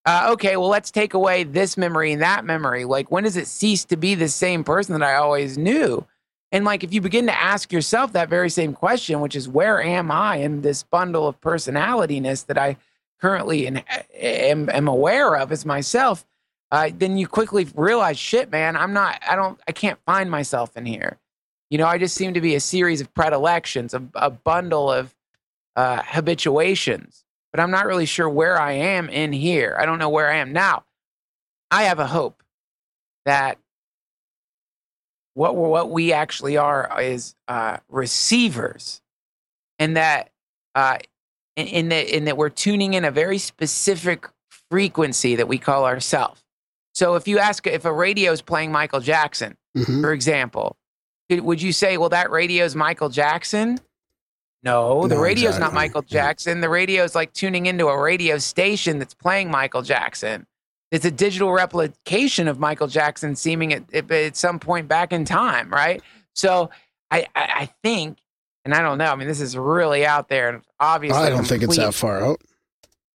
Uh, 0.05 0.29
okay, 0.33 0.57
well, 0.57 0.67
let's 0.67 0.91
take 0.91 1.13
away 1.13 1.43
this 1.43 1.77
memory 1.77 2.11
and 2.11 2.21
that 2.21 2.43
memory. 2.43 2.85
Like, 2.85 3.11
when 3.11 3.23
does 3.23 3.37
it 3.37 3.47
cease 3.47 3.85
to 3.85 3.97
be 3.97 4.15
the 4.15 4.27
same 4.27 4.63
person 4.63 4.93
that 4.93 5.07
I 5.07 5.15
always 5.15 5.57
knew? 5.57 6.05
And 6.51 6.65
like, 6.65 6.83
if 6.83 6.93
you 6.93 7.01
begin 7.01 7.27
to 7.27 7.39
ask 7.39 7.71
yourself 7.71 8.13
that 8.13 8.29
very 8.29 8.49
same 8.49 8.73
question, 8.73 9.21
which 9.21 9.35
is, 9.35 9.47
where 9.47 9.81
am 9.81 10.11
I 10.11 10.37
in 10.37 10.61
this 10.61 10.83
bundle 10.83 11.27
of 11.27 11.39
personalityness 11.39 12.47
that 12.47 12.57
I 12.57 12.77
currently 13.21 13.67
in, 13.67 13.83
am, 14.13 14.69
am 14.69 14.87
aware 14.87 15.35
of 15.35 15.51
as 15.51 15.65
myself? 15.65 16.25
uh, 16.71 16.89
then 16.97 17.17
you 17.17 17.27
quickly 17.27 17.67
realize, 17.75 18.17
shit, 18.17 18.49
man, 18.49 18.77
I'm 18.77 18.93
not, 18.93 19.21
I 19.27 19.35
don't, 19.35 19.59
I 19.67 19.73
can't 19.73 19.99
find 20.05 20.31
myself 20.31 20.77
in 20.77 20.85
here. 20.85 21.19
You 21.69 21.77
know, 21.77 21.85
I 21.85 21.97
just 21.97 22.15
seem 22.15 22.33
to 22.33 22.41
be 22.41 22.55
a 22.55 22.59
series 22.59 23.01
of 23.01 23.13
predilections, 23.13 23.93
a, 23.93 24.01
a 24.15 24.29
bundle 24.29 24.91
of 24.91 25.13
uh, 25.75 26.01
habituations, 26.05 27.25
but 27.51 27.59
I'm 27.59 27.71
not 27.71 27.85
really 27.85 28.05
sure 28.05 28.29
where 28.29 28.59
I 28.59 28.73
am 28.73 29.09
in 29.09 29.33
here. 29.33 29.77
I 29.79 29.85
don't 29.85 29.99
know 29.99 30.09
where 30.09 30.29
I 30.29 30.37
am 30.37 30.53
now. 30.53 30.85
I 31.69 31.83
have 31.83 31.99
a 31.99 32.07
hope 32.07 32.41
that 33.25 33.57
what 35.33 35.55
what 35.55 35.89
we 35.89 36.11
actually 36.11 36.57
are 36.57 37.01
is 37.01 37.35
uh, 37.47 37.77
receivers, 37.87 39.01
and 39.79 39.95
that 39.95 40.29
uh, 40.75 40.97
in, 41.55 41.67
in 41.67 41.89
that 41.89 42.15
in 42.15 42.25
that 42.25 42.37
we're 42.37 42.49
tuning 42.49 42.93
in 42.93 43.05
a 43.05 43.11
very 43.11 43.37
specific 43.37 44.27
frequency 44.69 45.35
that 45.35 45.47
we 45.47 45.57
call 45.57 45.85
ourself. 45.85 46.43
So 46.93 47.15
if 47.15 47.27
you 47.27 47.39
ask 47.39 47.65
if 47.67 47.85
a 47.85 47.93
radio 47.93 48.31
is 48.31 48.41
playing 48.41 48.71
Michael 48.71 48.99
Jackson, 48.99 49.57
Mhm. 49.77 50.01
for 50.01 50.11
example, 50.13 50.75
would 51.29 51.61
you 51.61 51.71
say, 51.71 51.97
well, 51.97 52.09
that 52.09 52.29
radio 52.31 52.65
is 52.65 52.75
Michael 52.75 53.09
Jackson? 53.09 53.79
No, 54.63 55.07
the 55.07 55.15
No, 55.15 55.21
radio's 55.21 55.53
not 55.57 55.67
exactly. 55.69 55.75
Michael 55.75 56.03
Yeah. 56.07 56.21
Jackson. 56.23 56.61
The 56.61 56.69
radio 56.69 57.03
is 57.03 57.15
like 57.15 57.33
tuning 57.33 57.65
into 57.65 57.87
a 57.87 57.99
radio 57.99 58.37
station 58.37 58.99
that's 58.99 59.13
playing 59.13 59.49
Michael 59.49 59.81
Jackson. 59.81 60.45
It's 60.91 61.05
a 61.05 61.11
digital 61.11 61.51
replication 61.53 62.47
of 62.49 62.59
Michael 62.59 62.87
Jackson 62.87 63.35
seeming 63.35 63.73
at, 63.73 63.83
at, 63.93 64.11
at 64.11 64.35
some 64.35 64.59
point 64.59 64.87
back 64.89 65.13
in 65.13 65.23
time, 65.25 65.69
right? 65.69 66.01
So 66.35 66.69
I, 67.09 67.25
I, 67.33 67.41
I 67.61 67.69
think, 67.81 68.17
and 68.65 68.73
I 68.73 68.81
don't 68.81 68.97
know, 68.97 69.11
I 69.11 69.15
mean, 69.15 69.27
this 69.27 69.41
is 69.41 69.57
really 69.57 70.05
out 70.05 70.29
there 70.29 70.49
and 70.49 70.61
obviously. 70.79 71.21
I 71.21 71.29
don't 71.29 71.45
think 71.45 71.63
it's 71.63 71.77
that 71.77 71.93
far 71.93 72.23
out. 72.23 72.41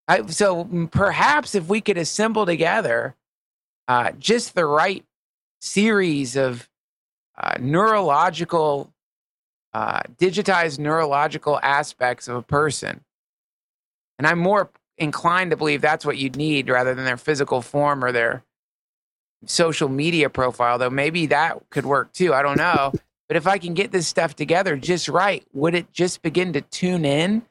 I, 0.07 0.25
so 0.27 0.65
mm, 0.65 0.89
perhaps 0.89 1.55
if 1.55 1.67
we 1.67 1.81
could 1.81 1.97
assemble 1.97 2.45
together 2.45 3.15
uh, 3.87 4.11
just 4.19 4.55
the 4.55 4.65
right 4.65 5.05
series 5.59 6.35
of 6.35 6.69
uh, 7.37 7.55
neurological, 7.59 8.91
uh, 9.73 10.01
digitized 10.17 10.79
neurological 10.79 11.59
aspects 11.61 12.27
of 12.27 12.35
a 12.35 12.41
person, 12.41 13.01
and 14.17 14.25
I'm 14.27 14.39
more 14.39 14.71
inclined 14.97 15.51
to 15.51 15.57
believe 15.57 15.81
that's 15.81 16.05
what 16.05 16.17
you'd 16.17 16.35
need 16.35 16.69
rather 16.69 16.95
than 16.95 17.05
their 17.05 17.17
physical 17.17 17.61
form 17.61 18.03
or 18.03 18.11
their 18.11 18.43
social 19.45 19.89
media 19.89 20.29
profile, 20.29 20.77
though 20.77 20.89
maybe 20.89 21.27
that 21.27 21.69
could 21.69 21.85
work 21.85 22.11
too. 22.13 22.33
I 22.33 22.41
don't 22.41 22.57
know. 22.57 22.91
But 23.27 23.37
if 23.37 23.45
I 23.47 23.57
can 23.57 23.73
get 23.73 23.91
this 23.91 24.07
stuff 24.07 24.35
together 24.35 24.77
just 24.77 25.07
right, 25.07 25.45
would 25.53 25.75
it 25.75 25.91
just 25.91 26.21
begin 26.21 26.53
to 26.53 26.61
tune 26.61 27.05
in 27.05 27.43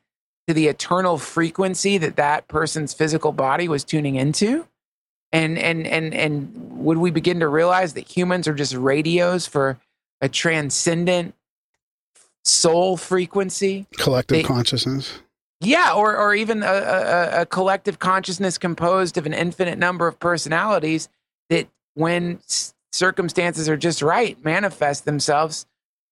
to 0.48 0.55
the 0.55 0.69
eternal 0.69 1.19
frequency 1.19 1.98
that 1.98 2.16
that 2.16 2.48
person's 2.48 2.94
physical 2.94 3.32
body 3.32 3.69
was 3.69 3.85
tuning 3.85 4.16
into? 4.16 4.66
And 5.32 5.59
and 5.59 5.86
and 5.86 6.15
and 6.15 6.53
would 6.85 6.98
we 6.98 7.11
begin 7.11 7.40
to 7.40 7.48
realize 7.48 7.94
that 7.94 8.09
humans 8.09 8.48
are 8.48 8.55
just 8.55 8.74
radios 8.74 9.47
for 9.47 9.78
a 10.20 10.28
transcendent 10.28 11.35
soul 12.44 12.97
frequency? 12.97 13.86
Collective 13.98 14.39
They- 14.39 14.43
consciousness. 14.44 15.20
Yeah, 15.61 15.94
or 15.94 16.16
or 16.16 16.35
even 16.35 16.62
a, 16.62 16.66
a, 16.66 17.40
a 17.43 17.47
collective 17.47 17.98
consciousness 17.98 18.59
composed 18.59 19.16
of 19.16 19.24
an 19.24 19.32
infinite 19.32 19.78
number 19.78 20.07
of 20.07 20.20
personalities 20.20 21.09
that, 21.48 21.66
when 21.94 22.40
circumstances 22.97 23.68
are 23.68 23.77
just 23.77 24.02
right, 24.02 24.43
manifest 24.44 25.05
themselves 25.05 25.66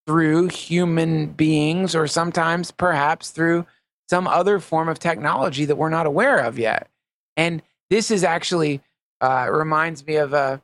through 0.07 0.49
human 0.49 1.29
beings, 1.29 1.95
or 1.95 2.07
sometimes 2.07 2.71
perhaps 2.71 3.31
through 3.31 3.67
some 4.09 4.27
other 4.27 4.59
form 4.59 4.89
of 4.89 4.99
technology 4.99 5.65
that 5.65 5.77
we're 5.77 5.89
not 5.89 6.07
aware 6.07 6.39
of 6.39 6.59
yet. 6.59 6.89
And 7.37 7.63
this 7.91 8.11
is 8.11 8.23
actually 8.23 8.83
uh, 9.21 9.49
reminds 9.51 10.07
me 10.07 10.17
of 10.17 10.33
a 10.33 10.61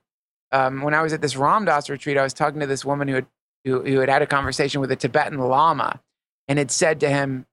um, 0.52 0.82
when 0.82 0.94
I 0.94 1.02
was 1.02 1.12
at 1.12 1.22
this 1.22 1.36
Ram 1.36 1.64
Ramdas 1.64 1.88
retreat. 1.88 2.18
I 2.18 2.22
was 2.22 2.34
talking 2.34 2.60
to 2.60 2.66
this 2.66 2.84
woman 2.84 3.08
who 3.08 3.14
had 3.14 3.26
who, 3.64 3.82
who 3.82 4.00
had 4.00 4.08
had 4.08 4.22
a 4.22 4.26
conversation 4.26 4.80
with 4.80 4.90
a 4.90 4.96
Tibetan 4.96 5.38
Lama, 5.38 6.00
and 6.48 6.58
had 6.58 6.70
said 6.70 7.00
to 7.00 7.08
him, 7.08 7.46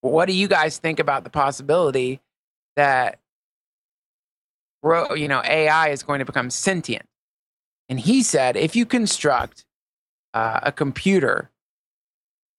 what 0.00 0.26
do 0.26 0.32
you 0.32 0.48
guys 0.48 0.78
think 0.78 0.98
about 0.98 1.24
the 1.24 1.30
possibility 1.30 2.20
that 2.76 3.18
you 4.84 5.28
know 5.28 5.42
AI 5.44 5.88
is 5.88 6.02
going 6.02 6.18
to 6.18 6.24
become 6.24 6.50
sentient? 6.50 7.06
And 7.88 8.00
he 8.00 8.22
said, 8.22 8.56
if 8.56 8.74
you 8.74 8.86
construct 8.86 9.64
uh, 10.32 10.60
a 10.62 10.72
computer 10.72 11.50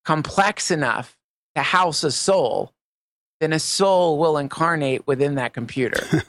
complex 0.03 0.71
enough 0.71 1.17
to 1.55 1.61
house 1.61 2.03
a 2.03 2.11
soul, 2.11 2.73
then 3.39 3.53
a 3.53 3.59
soul 3.59 4.17
will 4.17 4.37
incarnate 4.37 5.07
within 5.07 5.35
that 5.35 5.53
computer. 5.53 6.01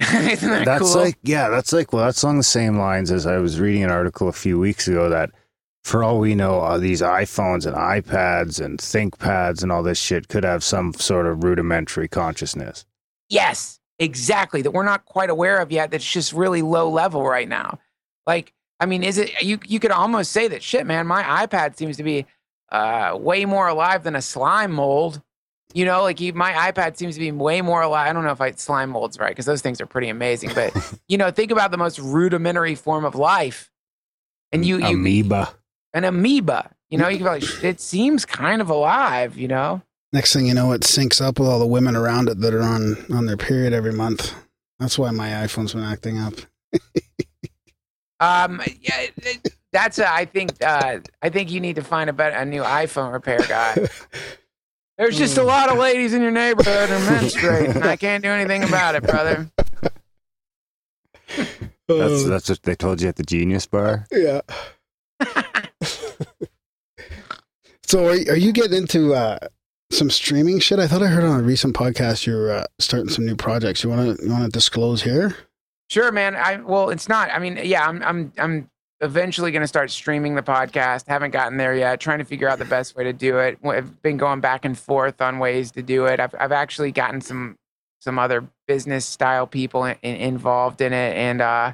Isn't 0.00 0.50
that 0.50 0.64
that's 0.64 0.92
cool? 0.92 1.02
like 1.02 1.18
yeah 1.24 1.48
that's 1.48 1.72
like 1.72 1.92
well 1.92 2.04
that's 2.04 2.22
along 2.22 2.36
the 2.36 2.44
same 2.44 2.78
lines 2.78 3.10
as 3.10 3.26
i 3.26 3.36
was 3.36 3.58
reading 3.58 3.82
an 3.82 3.90
article 3.90 4.28
a 4.28 4.32
few 4.32 4.56
weeks 4.56 4.86
ago 4.86 5.08
that 5.08 5.32
for 5.82 6.04
all 6.04 6.20
we 6.20 6.36
know 6.36 6.60
uh, 6.60 6.78
these 6.78 7.02
iphones 7.02 7.66
and 7.66 7.74
ipads 7.74 8.64
and 8.64 8.78
thinkpads 8.78 9.60
and 9.60 9.72
all 9.72 9.82
this 9.82 9.98
shit 9.98 10.28
could 10.28 10.44
have 10.44 10.62
some 10.62 10.94
sort 10.94 11.26
of 11.26 11.42
rudimentary 11.42 12.06
consciousness 12.06 12.86
Yes, 13.28 13.78
exactly. 13.98 14.62
That 14.62 14.70
we're 14.72 14.84
not 14.84 15.04
quite 15.04 15.30
aware 15.30 15.58
of 15.58 15.70
yet. 15.70 15.90
That's 15.90 16.10
just 16.10 16.32
really 16.32 16.62
low 16.62 16.88
level 16.88 17.24
right 17.24 17.48
now. 17.48 17.78
Like, 18.28 18.52
I 18.78 18.86
mean, 18.86 19.02
is 19.02 19.16
it 19.16 19.42
you? 19.42 19.58
You 19.66 19.80
could 19.80 19.90
almost 19.90 20.30
say 20.32 20.48
that 20.48 20.62
shit, 20.62 20.86
man. 20.86 21.06
My 21.06 21.22
iPad 21.22 21.76
seems 21.76 21.96
to 21.96 22.02
be 22.02 22.26
uh, 22.70 23.16
way 23.18 23.46
more 23.46 23.66
alive 23.66 24.04
than 24.04 24.14
a 24.14 24.22
slime 24.22 24.70
mold. 24.70 25.22
You 25.72 25.86
know, 25.86 26.02
like 26.02 26.20
you, 26.20 26.34
my 26.34 26.52
iPad 26.52 26.96
seems 26.96 27.14
to 27.14 27.20
be 27.20 27.32
way 27.32 27.62
more 27.62 27.82
alive. 27.82 28.08
I 28.08 28.12
don't 28.12 28.24
know 28.24 28.30
if 28.30 28.40
I 28.40 28.52
slime 28.52 28.90
molds 28.90 29.18
right 29.18 29.30
because 29.30 29.46
those 29.46 29.62
things 29.62 29.80
are 29.80 29.86
pretty 29.86 30.10
amazing. 30.10 30.50
But 30.54 30.76
you 31.08 31.16
know, 31.16 31.30
think 31.30 31.50
about 31.50 31.70
the 31.70 31.78
most 31.78 31.98
rudimentary 31.98 32.74
form 32.74 33.06
of 33.06 33.14
life, 33.14 33.70
and 34.52 34.64
you, 34.64 34.78
you 34.78 34.86
amoeba 34.86 35.54
an 35.94 36.04
amoeba. 36.04 36.70
You 36.90 36.98
know, 36.98 37.08
you 37.08 37.18
can 37.18 37.26
be 37.26 37.30
like, 37.30 37.64
it 37.64 37.80
seems 37.80 38.24
kind 38.24 38.60
of 38.60 38.70
alive. 38.70 39.36
You 39.38 39.48
know. 39.48 39.82
Next 40.12 40.32
thing 40.32 40.46
you 40.46 40.54
know, 40.54 40.72
it 40.72 40.82
syncs 40.82 41.20
up 41.20 41.38
with 41.38 41.48
all 41.48 41.58
the 41.58 41.66
women 41.66 41.96
around 41.96 42.28
it 42.28 42.40
that 42.40 42.54
are 42.54 42.62
on 42.62 42.96
on 43.10 43.26
their 43.26 43.36
period 43.36 43.72
every 43.72 43.92
month. 43.92 44.34
That's 44.78 44.98
why 44.98 45.10
my 45.10 45.28
iPhone's 45.30 45.74
been 45.74 45.82
acting 45.82 46.18
up. 46.18 46.34
Um, 48.20 48.60
yeah, 48.80 49.00
it- 49.00 49.12
it- 49.18 49.54
that's 49.70 49.98
a, 49.98 50.10
I 50.10 50.24
think 50.24 50.64
uh, 50.64 50.98
I 51.22 51.28
think 51.28 51.50
you 51.50 51.60
need 51.60 51.76
to 51.76 51.82
find 51.82 52.08
a 52.08 52.12
better 52.14 52.34
a 52.36 52.44
new 52.46 52.62
iPhone 52.62 53.12
repair 53.12 53.38
guy. 53.46 53.86
There's 54.98 55.16
just 55.18 55.36
a 55.36 55.42
lot 55.44 55.70
of 55.70 55.76
ladies 55.78 56.14
in 56.14 56.22
your 56.22 56.30
neighborhood 56.30 56.88
who 56.88 56.98
menstruate, 57.10 57.68
and 57.76 57.84
I 57.84 57.96
can't 57.96 58.24
do 58.24 58.30
anything 58.30 58.64
about 58.64 58.94
it, 58.96 59.02
brother. 59.04 59.50
that's 61.86 62.24
Uh, 62.24 62.28
that's 62.28 62.48
what 62.48 62.62
they 62.62 62.74
told 62.74 63.00
you 63.02 63.08
at 63.08 63.16
the 63.16 63.22
genius 63.22 63.66
bar 63.66 64.06
yeah. 64.10 64.40
so 67.84 68.06
are, 68.06 68.12
are 68.30 68.36
you 68.36 68.52
getting 68.52 68.76
into 68.76 69.14
uh, 69.14 69.38
some 69.90 70.10
streaming 70.10 70.58
shit? 70.60 70.78
I 70.78 70.86
thought 70.86 71.02
I 71.02 71.06
heard 71.08 71.24
on 71.24 71.40
a 71.40 71.42
recent 71.42 71.74
podcast 71.76 72.26
you're 72.26 72.50
uh, 72.50 72.64
starting 72.78 73.08
some 73.10 73.24
new 73.26 73.36
projects. 73.36 73.82
You 73.84 73.90
want 73.90 74.18
to 74.18 74.24
you 74.24 74.30
want 74.30 74.44
to 74.44 74.50
disclose 74.50 75.02
here? 75.02 75.36
Sure, 75.90 76.12
man. 76.12 76.36
I 76.36 76.56
well, 76.56 76.90
it's 76.90 77.08
not. 77.08 77.30
I 77.30 77.38
mean, 77.38 77.58
yeah, 77.62 77.86
I'm 77.86 78.02
I'm 78.02 78.32
I'm 78.38 78.70
eventually 79.00 79.50
going 79.50 79.62
to 79.62 79.68
start 79.68 79.90
streaming 79.90 80.34
the 80.34 80.42
podcast. 80.42 81.06
Haven't 81.08 81.30
gotten 81.30 81.56
there 81.56 81.74
yet. 81.74 82.00
Trying 82.00 82.18
to 82.18 82.24
figure 82.24 82.48
out 82.48 82.58
the 82.58 82.64
best 82.66 82.94
way 82.96 83.04
to 83.04 83.12
do 83.12 83.38
it. 83.38 83.58
I've 83.64 84.02
been 84.02 84.16
going 84.16 84.40
back 84.40 84.64
and 84.64 84.76
forth 84.78 85.20
on 85.22 85.38
ways 85.38 85.70
to 85.72 85.82
do 85.82 86.06
it. 86.06 86.20
I've 86.20 86.34
I've 86.38 86.52
actually 86.52 86.92
gotten 86.92 87.20
some 87.20 87.56
some 88.00 88.18
other 88.18 88.46
business 88.66 89.06
style 89.06 89.46
people 89.46 89.84
in, 89.84 89.96
in- 90.02 90.16
involved 90.16 90.80
in 90.80 90.92
it, 90.92 91.16
and 91.16 91.40
uh, 91.40 91.72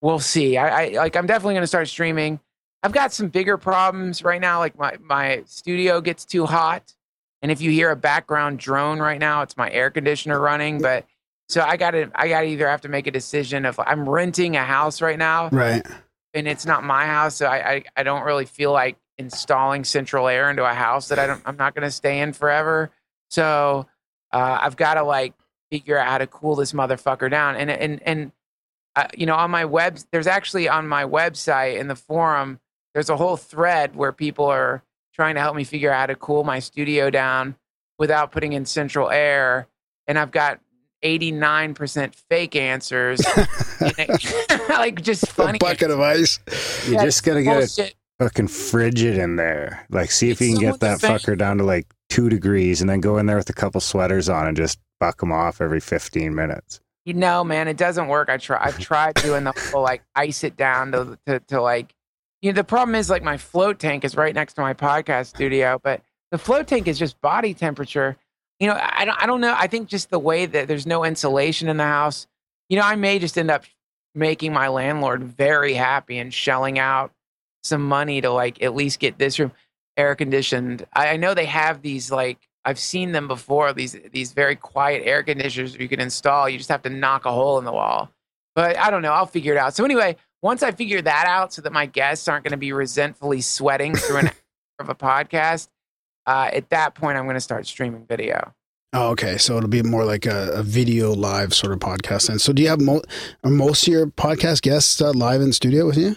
we'll 0.00 0.20
see. 0.20 0.56
I, 0.56 0.84
I 0.84 0.88
like. 0.90 1.16
I'm 1.16 1.26
definitely 1.26 1.54
going 1.54 1.62
to 1.64 1.68
start 1.68 1.88
streaming. 1.88 2.38
I've 2.84 2.92
got 2.92 3.12
some 3.12 3.28
bigger 3.28 3.58
problems 3.58 4.22
right 4.22 4.40
now. 4.40 4.60
Like 4.60 4.78
my 4.78 4.96
my 5.02 5.42
studio 5.46 6.00
gets 6.00 6.24
too 6.24 6.46
hot, 6.46 6.94
and 7.42 7.50
if 7.50 7.60
you 7.60 7.72
hear 7.72 7.90
a 7.90 7.96
background 7.96 8.60
drone 8.60 9.00
right 9.00 9.18
now, 9.18 9.42
it's 9.42 9.56
my 9.56 9.70
air 9.72 9.90
conditioner 9.90 10.38
running. 10.38 10.80
But 10.80 11.04
so 11.48 11.62
I 11.62 11.76
got 11.76 11.92
to 11.92 12.10
I 12.14 12.28
got 12.28 12.40
to 12.42 12.46
either 12.48 12.68
have 12.68 12.80
to 12.82 12.88
make 12.88 13.06
a 13.06 13.10
decision 13.10 13.64
if 13.64 13.78
I'm 13.78 14.08
renting 14.08 14.56
a 14.56 14.64
house 14.64 15.00
right 15.00 15.18
now 15.18 15.48
Right. 15.50 15.86
and 16.34 16.46
it's 16.48 16.66
not 16.66 16.84
my 16.84 17.06
house, 17.06 17.36
so 17.36 17.46
I 17.46 17.70
I, 17.72 17.84
I 17.98 18.02
don't 18.02 18.24
really 18.24 18.46
feel 18.46 18.72
like 18.72 18.96
installing 19.18 19.84
central 19.84 20.28
air 20.28 20.50
into 20.50 20.64
a 20.64 20.74
house 20.74 21.08
that 21.08 21.18
I 21.18 21.26
don't 21.26 21.42
I'm 21.46 21.56
not 21.56 21.74
going 21.74 21.84
to 21.84 21.90
stay 21.90 22.20
in 22.20 22.32
forever. 22.32 22.90
So 23.30 23.86
uh, 24.32 24.58
I've 24.60 24.76
got 24.76 24.94
to 24.94 25.02
like 25.02 25.34
figure 25.70 25.98
out 25.98 26.06
how 26.08 26.18
to 26.18 26.26
cool 26.26 26.54
this 26.56 26.72
motherfucker 26.72 27.30
down. 27.30 27.56
And 27.56 27.70
and 27.70 28.02
and 28.02 28.32
uh, 28.94 29.06
you 29.16 29.26
know 29.26 29.34
on 29.36 29.50
my 29.50 29.64
web 29.64 29.98
there's 30.10 30.26
actually 30.26 30.68
on 30.68 30.86
my 30.88 31.04
website 31.04 31.78
in 31.78 31.88
the 31.88 31.96
forum 31.96 32.60
there's 32.94 33.10
a 33.10 33.16
whole 33.16 33.36
thread 33.36 33.94
where 33.94 34.10
people 34.12 34.46
are 34.46 34.82
trying 35.14 35.34
to 35.34 35.40
help 35.40 35.54
me 35.56 35.64
figure 35.64 35.90
out 35.92 36.00
how 36.00 36.06
to 36.06 36.14
cool 36.14 36.44
my 36.44 36.58
studio 36.58 37.10
down 37.10 37.54
without 37.98 38.30
putting 38.32 38.52
in 38.52 38.64
central 38.66 39.10
air. 39.10 39.66
And 40.06 40.18
I've 40.18 40.30
got 40.30 40.60
89% 41.06 42.14
fake 42.28 42.56
answers. 42.56 43.20
It- 43.78 44.68
like 44.70 45.02
just 45.02 45.24
A 45.38 45.52
bucket 45.58 45.90
of 45.90 46.00
ice. 46.00 46.38
you 46.86 46.94
Yeah, 46.94 47.04
just 47.04 47.22
gotta 47.24 47.42
get 47.42 47.56
it 47.58 47.60
bullshit. 47.76 47.94
fucking 48.18 48.48
frigid 48.48 49.18
in 49.18 49.36
there 49.36 49.86
like 49.90 50.10
see 50.10 50.30
if 50.30 50.40
It's 50.40 50.48
you 50.50 50.56
can 50.56 50.56
so 50.56 50.70
get 50.72 50.80
that 50.80 50.92
insane. 50.94 51.10
fucker 51.18 51.36
down 51.38 51.58
to 51.58 51.64
like 51.64 51.86
two 52.08 52.30
degrees 52.30 52.80
and 52.80 52.88
then 52.88 53.00
go 53.00 53.18
in 53.18 53.26
there 53.26 53.36
with 53.36 53.50
a 53.50 53.52
couple 53.52 53.78
sweaters 53.82 54.30
on 54.30 54.46
and 54.46 54.56
just 54.56 54.78
buck 54.98 55.20
them 55.20 55.30
off 55.30 55.60
every 55.60 55.80
15 55.80 56.34
minutes 56.34 56.80
You 57.04 57.12
know, 57.14 57.44
man, 57.44 57.68
it 57.68 57.76
doesn't 57.76 58.08
work. 58.08 58.30
I 58.30 58.38
try. 58.38 58.58
I've 58.64 58.78
tried 58.78 59.14
doing 59.16 59.44
the 59.44 59.52
whole 59.70 59.82
like 59.82 60.02
ice 60.16 60.42
it 60.42 60.56
down 60.56 60.92
to, 60.92 61.18
to 61.26 61.40
to 61.40 61.60
like. 61.60 61.94
You 62.42 62.52
know, 62.52 62.56
the 62.56 62.64
problem 62.64 62.94
is 62.94 63.10
like 63.10 63.22
my 63.22 63.36
float 63.36 63.78
tank 63.78 64.04
is 64.04 64.16
right 64.16 64.34
next 64.34 64.54
to 64.54 64.60
my 64.62 64.72
podcast 64.74 65.26
studio, 65.26 65.78
but 65.82 66.00
the 66.32 66.38
float 66.38 66.66
tank 66.66 66.88
is 66.88 66.98
just 66.98 67.20
body 67.20 67.52
temperature. 67.54 68.16
You 68.60 68.68
know, 68.68 68.78
I 68.80 69.04
don't. 69.04 69.22
I 69.22 69.26
don't 69.26 69.40
know. 69.40 69.54
I 69.56 69.66
think 69.66 69.88
just 69.88 70.10
the 70.10 70.18
way 70.18 70.46
that 70.46 70.66
there's 70.68 70.86
no 70.86 71.04
insulation 71.04 71.68
in 71.68 71.76
the 71.76 71.84
house. 71.84 72.26
You 72.68 72.78
know, 72.78 72.84
I 72.84 72.96
may 72.96 73.18
just 73.18 73.36
end 73.36 73.50
up 73.50 73.64
making 74.14 74.52
my 74.52 74.68
landlord 74.68 75.22
very 75.22 75.74
happy 75.74 76.18
and 76.18 76.32
shelling 76.32 76.78
out 76.78 77.12
some 77.62 77.82
money 77.82 78.20
to 78.22 78.30
like 78.30 78.62
at 78.62 78.74
least 78.74 78.98
get 78.98 79.18
this 79.18 79.38
room 79.38 79.52
air 79.96 80.14
conditioned. 80.14 80.86
I, 80.94 81.08
I 81.08 81.16
know 81.16 81.34
they 81.34 81.46
have 81.46 81.82
these 81.82 82.10
like 82.10 82.38
I've 82.64 82.78
seen 82.78 83.12
them 83.12 83.28
before. 83.28 83.72
These 83.72 83.96
these 84.12 84.32
very 84.32 84.56
quiet 84.56 85.02
air 85.04 85.22
conditioners 85.22 85.76
you 85.76 85.88
can 85.88 86.00
install. 86.00 86.48
You 86.48 86.58
just 86.58 86.70
have 86.70 86.82
to 86.82 86.90
knock 86.90 87.26
a 87.26 87.32
hole 87.32 87.58
in 87.58 87.64
the 87.64 87.72
wall. 87.72 88.10
But 88.54 88.78
I 88.78 88.90
don't 88.90 89.02
know. 89.02 89.12
I'll 89.12 89.26
figure 89.26 89.52
it 89.52 89.58
out. 89.58 89.76
So 89.76 89.84
anyway, 89.84 90.16
once 90.42 90.62
I 90.62 90.72
figure 90.72 91.02
that 91.02 91.26
out, 91.26 91.52
so 91.52 91.60
that 91.62 91.72
my 91.72 91.86
guests 91.86 92.26
aren't 92.26 92.44
going 92.44 92.52
to 92.52 92.56
be 92.56 92.72
resentfully 92.72 93.42
sweating 93.42 93.94
through 93.94 94.16
an 94.16 94.26
hour 94.28 94.32
of 94.80 94.88
a 94.88 94.94
podcast, 94.94 95.68
uh, 96.26 96.50
at 96.52 96.68
that 96.70 96.94
point 96.94 97.16
I'm 97.18 97.24
going 97.24 97.34
to 97.34 97.40
start 97.40 97.66
streaming 97.66 98.04
video. 98.06 98.52
Oh, 98.92 99.10
okay. 99.10 99.36
So 99.36 99.56
it'll 99.58 99.68
be 99.68 99.82
more 99.82 100.04
like 100.04 100.26
a, 100.26 100.50
a 100.52 100.62
video 100.62 101.12
live 101.12 101.52
sort 101.52 101.72
of 101.72 101.80
podcast. 101.80 102.28
And 102.30 102.40
so, 102.40 102.52
do 102.52 102.62
you 102.62 102.68
have 102.68 102.80
mo- 102.80 103.02
are 103.44 103.50
most 103.50 103.86
of 103.86 103.92
your 103.92 104.06
podcast 104.06 104.62
guests 104.62 105.00
uh, 105.00 105.10
live 105.12 105.40
in 105.40 105.52
studio 105.52 105.86
with 105.86 105.96
you? 105.98 106.16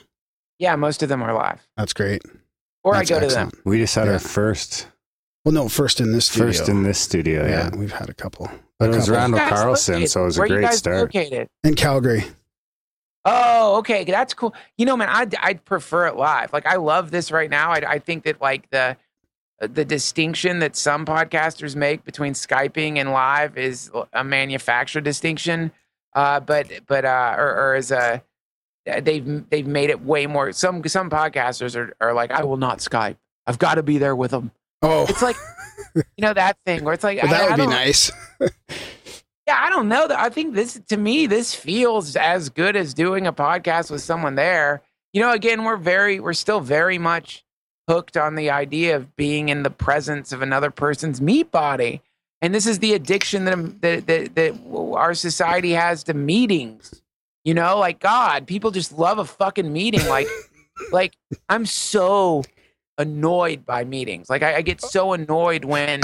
Yeah, 0.60 0.76
most 0.76 1.02
of 1.04 1.10
them 1.10 1.22
are 1.24 1.34
live, 1.34 1.68
That's 1.78 1.94
great. 1.94 2.22
or 2.84 2.94
That's 2.94 3.10
I 3.12 3.20
go 3.20 3.28
to 3.28 3.34
them. 3.34 3.52
We 3.66 3.80
just 3.80 3.96
had 3.96 4.08
Yeah. 4.08 4.14
our 4.14 4.20
first 4.20 4.88
Well, 5.46 5.54
no, 5.54 5.68
first 5.70 6.00
in 6.02 6.12
this 6.12 6.26
studio. 6.26 6.48
first 6.48 6.70
in 6.70 6.84
this 6.84 7.00
studio. 7.00 7.46
yeah, 7.46 7.70
Yeah, 7.72 7.76
we've 7.78 7.92
had 7.94 8.10
a 8.10 8.14
couple. 8.14 8.50
but 8.78 8.86
it 8.90 8.96
was 8.96 9.06
couple. 9.06 9.14
Randall 9.16 9.40
Carlson, 9.48 9.94
located? 9.96 10.10
so 10.12 10.22
it 10.22 10.26
was 10.26 10.38
a 10.38 10.40
Where 10.42 10.48
you 10.48 10.54
great 10.56 10.66
guys 10.66 10.78
start. 10.78 10.98
Located. 11.02 11.48
in 11.64 11.76
Calgary. 11.76 12.24
Oh, 13.26 13.78
okay, 13.80 14.04
that's 14.06 14.34
cool. 14.34 14.54
You 14.78 14.86
know, 14.86 14.96
man, 14.96 15.10
I'd 15.10 15.36
I'd 15.36 15.66
prefer 15.66 16.08
it 16.08 16.16
live. 16.16 16.54
Like, 16.54 16.66
I 16.66 16.76
love 16.78 17.12
this 17.12 17.32
right 17.32 17.50
now. 17.50 17.72
I 17.72 17.82
I 17.88 18.00
think 18.00 18.24
that 18.24 18.40
like 18.42 18.70
the 18.70 18.96
the 19.62 19.84
distinction 19.86 20.60
that 20.60 20.76
some 20.76 21.06
podcasters 21.06 21.76
make 21.76 22.04
between 22.06 22.34
skyping 22.34 22.98
and 22.98 23.12
live 23.12 23.58
is 23.58 23.92
a 24.14 24.24
manufactured 24.24 25.04
distinction. 25.04 25.72
Uh, 26.16 26.40
but 26.40 26.68
but 26.88 27.06
uh, 27.06 27.36
or, 27.38 27.48
or 27.56 27.76
as 27.76 27.92
a 27.92 28.24
they've 29.02 29.48
they've 29.50 29.68
made 29.68 29.90
it 29.90 30.02
way 30.02 30.26
more. 30.28 30.52
Some 30.54 30.84
some 30.88 31.10
podcasters 31.10 31.76
are 31.76 31.94
are 32.02 32.14
like, 32.14 32.32
I 32.32 32.44
will 32.44 32.58
not 32.58 32.80
Skype. 32.80 33.18
I've 33.46 33.60
got 33.60 33.76
to 33.76 33.84
be 33.84 33.98
there 33.98 34.16
with 34.16 34.32
them. 34.32 34.52
Oh, 34.82 35.06
It's 35.10 35.22
like 35.22 35.36
you 35.96 36.04
know 36.20 36.34
that 36.34 36.58
thing 36.66 36.84
where 36.84 36.94
it's 36.94 37.04
like 37.04 37.20
well, 37.24 37.32
that 37.32 37.42
I 37.42 37.48
would 37.50 37.56
be 37.58 37.62
don't- 37.64 37.70
nice. 37.72 38.12
yeah, 39.48 39.58
I 39.58 39.70
don't 39.70 39.90
know. 39.90 40.08
I 40.16 40.30
think 40.30 40.56
this 40.56 40.80
to 40.90 40.98
me 40.98 41.26
this 41.28 41.54
feels 41.54 42.16
as 42.16 42.50
good 42.50 42.76
as 42.76 42.94
doing 42.94 43.28
a 43.28 43.34
podcast 43.34 43.92
with 43.92 44.02
someone 44.02 44.36
there. 44.36 44.82
You 45.14 45.22
know, 45.22 45.32
again, 45.32 45.64
we're 45.64 45.78
very 45.78 46.20
we're 46.20 46.34
still 46.34 46.60
very 46.60 46.98
much 46.98 47.44
hooked 47.90 48.16
on 48.16 48.36
the 48.36 48.52
idea 48.52 48.96
of 48.96 49.16
being 49.16 49.50
in 49.50 49.64
the 49.64 49.72
presence 49.72 50.32
of 50.32 50.44
another 50.44 50.70
person's 50.70 51.20
meat 51.20 51.52
body. 51.52 52.02
And 52.40 52.54
this 52.54 52.68
is 52.68 52.80
the 52.80 52.94
addiction 52.94 53.46
that 53.46 53.82
that 53.82 54.08
that, 54.08 54.36
that 54.36 54.54
our 54.96 55.16
society 55.16 55.72
has 55.72 56.04
to 56.04 56.14
meetings. 56.14 57.02
You 57.44 57.56
know, 57.56 57.80
like 57.80 58.00
God, 58.00 58.46
people 58.46 58.70
just 58.70 58.98
love 58.98 59.18
a 59.18 59.26
fucking 59.26 59.74
meeting. 59.74 60.06
Like, 60.08 60.28
like 60.92 61.18
I'm 61.50 61.66
so 61.66 62.44
annoyed 63.00 63.66
by 63.66 63.84
meetings. 63.84 64.30
Like 64.30 64.44
I, 64.44 64.58
I 64.58 64.62
get 64.62 64.82
so 64.82 65.14
annoyed 65.14 65.66
when 65.66 66.02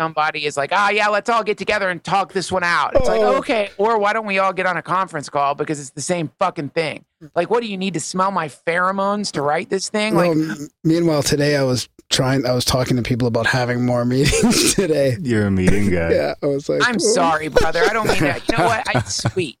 somebody 0.00 0.46
is 0.46 0.56
like, 0.56 0.70
"Ah, 0.72 0.88
yeah, 0.90 1.08
let's 1.08 1.28
all 1.28 1.42
get 1.44 1.58
together 1.58 1.90
and 1.90 2.02
talk 2.02 2.32
this 2.32 2.50
one 2.50 2.64
out." 2.64 2.94
It's 2.96 3.06
like, 3.08 3.20
Oh. 3.20 3.36
okay, 3.38 3.70
or 3.76 3.98
why 3.98 4.12
don't 4.14 4.24
we 4.26 4.38
all 4.38 4.52
get 4.52 4.64
on 4.66 4.76
a 4.76 4.82
conference 4.82 5.28
call 5.28 5.54
because 5.54 5.78
it's 5.80 5.90
the 5.90 6.00
same 6.00 6.30
fucking 6.38 6.70
thing? 6.70 7.04
Like, 7.34 7.50
what 7.50 7.60
do 7.62 7.68
you 7.68 7.76
need 7.76 7.94
to 7.94 8.00
smell 8.00 8.30
my 8.30 8.48
pheromones 8.48 9.32
to 9.32 9.42
write 9.42 9.68
this 9.70 9.90
thing? 9.90 10.14
Well, 10.14 10.34
Like, 10.34 10.58
m- 10.60 10.68
meanwhile, 10.84 11.22
today 11.22 11.56
I 11.56 11.64
was 11.64 11.88
trying. 12.10 12.46
I 12.46 12.52
was 12.52 12.64
talking 12.64 12.96
to 12.96 13.02
people 13.02 13.26
about 13.28 13.46
having 13.46 13.84
more 13.84 14.04
meetings 14.06 14.74
today. 14.74 15.16
You're 15.20 15.46
a 15.46 15.50
meeting 15.50 15.90
guy. 15.90 16.12
Yeah, 16.14 16.34
I 16.42 16.46
was 16.46 16.68
like, 16.68 16.80
I'm 16.86 16.94
"Oh." 16.96 16.98
sorry, 17.14 17.48
brother. 17.48 17.82
I 17.84 17.92
don't 17.92 18.06
mean 18.08 18.20
that. 18.20 18.48
You 18.48 18.56
know 18.58 18.64
what? 18.64 18.86
It's 18.94 19.14
sweet. 19.32 19.58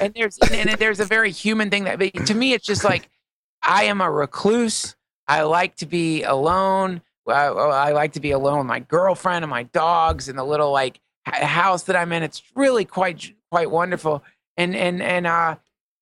And 0.00 0.12
there's 0.14 0.38
and, 0.38 0.70
and 0.70 0.78
there's 0.80 0.98
a 1.00 1.04
very 1.04 1.30
human 1.30 1.70
thing 1.70 1.84
that 1.84 1.98
but 1.98 2.26
to 2.26 2.34
me 2.34 2.52
it's 2.54 2.66
just 2.66 2.82
like 2.84 3.08
I 3.62 3.84
am 3.84 4.00
a 4.00 4.10
recluse. 4.10 4.96
I 5.30 5.42
like 5.42 5.76
to 5.76 5.86
be 5.86 6.24
alone. 6.24 7.02
I, 7.28 7.44
I 7.44 7.92
like 7.92 8.14
to 8.14 8.20
be 8.20 8.32
alone 8.32 8.58
with 8.58 8.66
my 8.66 8.80
girlfriend 8.80 9.44
and 9.44 9.50
my 9.50 9.62
dogs 9.62 10.28
and 10.28 10.36
the 10.36 10.42
little 10.44 10.72
like 10.72 10.98
house 11.24 11.84
that 11.84 11.94
I'm 11.94 12.12
in. 12.12 12.24
It's 12.24 12.42
really 12.56 12.84
quite 12.84 13.32
quite 13.50 13.70
wonderful. 13.70 14.24
And 14.56 14.74
and 14.74 15.00
and 15.00 15.28
uh 15.28 15.54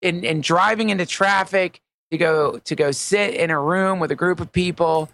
and, 0.02 0.24
and 0.24 0.42
driving 0.42 0.88
into 0.88 1.04
traffic 1.04 1.82
to 2.10 2.16
go 2.16 2.58
to 2.58 2.74
go 2.74 2.90
sit 2.90 3.34
in 3.34 3.50
a 3.50 3.60
room 3.60 4.00
with 4.00 4.10
a 4.10 4.16
group 4.16 4.40
of 4.40 4.50
people 4.50 5.10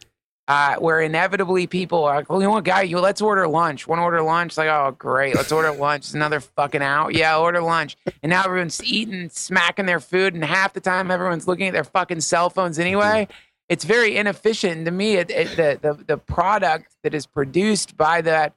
uh, 0.47 0.77
where 0.77 1.01
inevitably 1.01 1.67
people 1.67 2.05
are 2.05 2.17
like, 2.17 2.29
well, 2.29 2.41
you 2.41 2.47
know 2.47 2.53
what, 2.53 2.65
guy, 2.65 2.83
you 2.83 3.01
let's 3.01 3.23
order 3.23 3.49
lunch. 3.49 3.89
Want 3.89 3.99
to 3.99 4.03
order 4.03 4.21
lunch? 4.23 4.57
Like, 4.59 4.69
oh, 4.69 4.95
great, 4.97 5.35
let's 5.35 5.51
order 5.51 5.73
lunch. 5.81 6.05
It's 6.05 6.15
another 6.15 6.39
fucking 6.39 6.83
hour. 6.83 7.11
Yeah, 7.11 7.39
order 7.39 7.63
lunch. 7.63 7.97
And 8.23 8.31
now 8.31 8.45
everyone's 8.45 8.85
eating, 8.85 9.31
smacking 9.31 9.87
their 9.87 10.01
food, 10.01 10.35
and 10.35 10.45
half 10.45 10.75
the 10.75 10.81
time 10.81 11.11
everyone's 11.11 11.49
looking 11.49 11.67
at 11.67 11.73
their 11.73 11.83
fucking 11.83 12.21
cell 12.21 12.51
phones 12.51 12.79
anyway. 12.79 13.27
It's 13.69 13.85
very 13.85 14.17
inefficient. 14.17 14.77
And 14.77 14.87
to 14.87 14.93
me, 14.93 15.17
it, 15.17 15.31
it, 15.31 15.57
the, 15.57 15.79
the 15.81 16.05
the 16.05 16.19
product 16.19 16.97
that 17.03 17.15
is 17.15 17.27
produced 17.27 17.97
by 17.97 18.21
that 18.23 18.55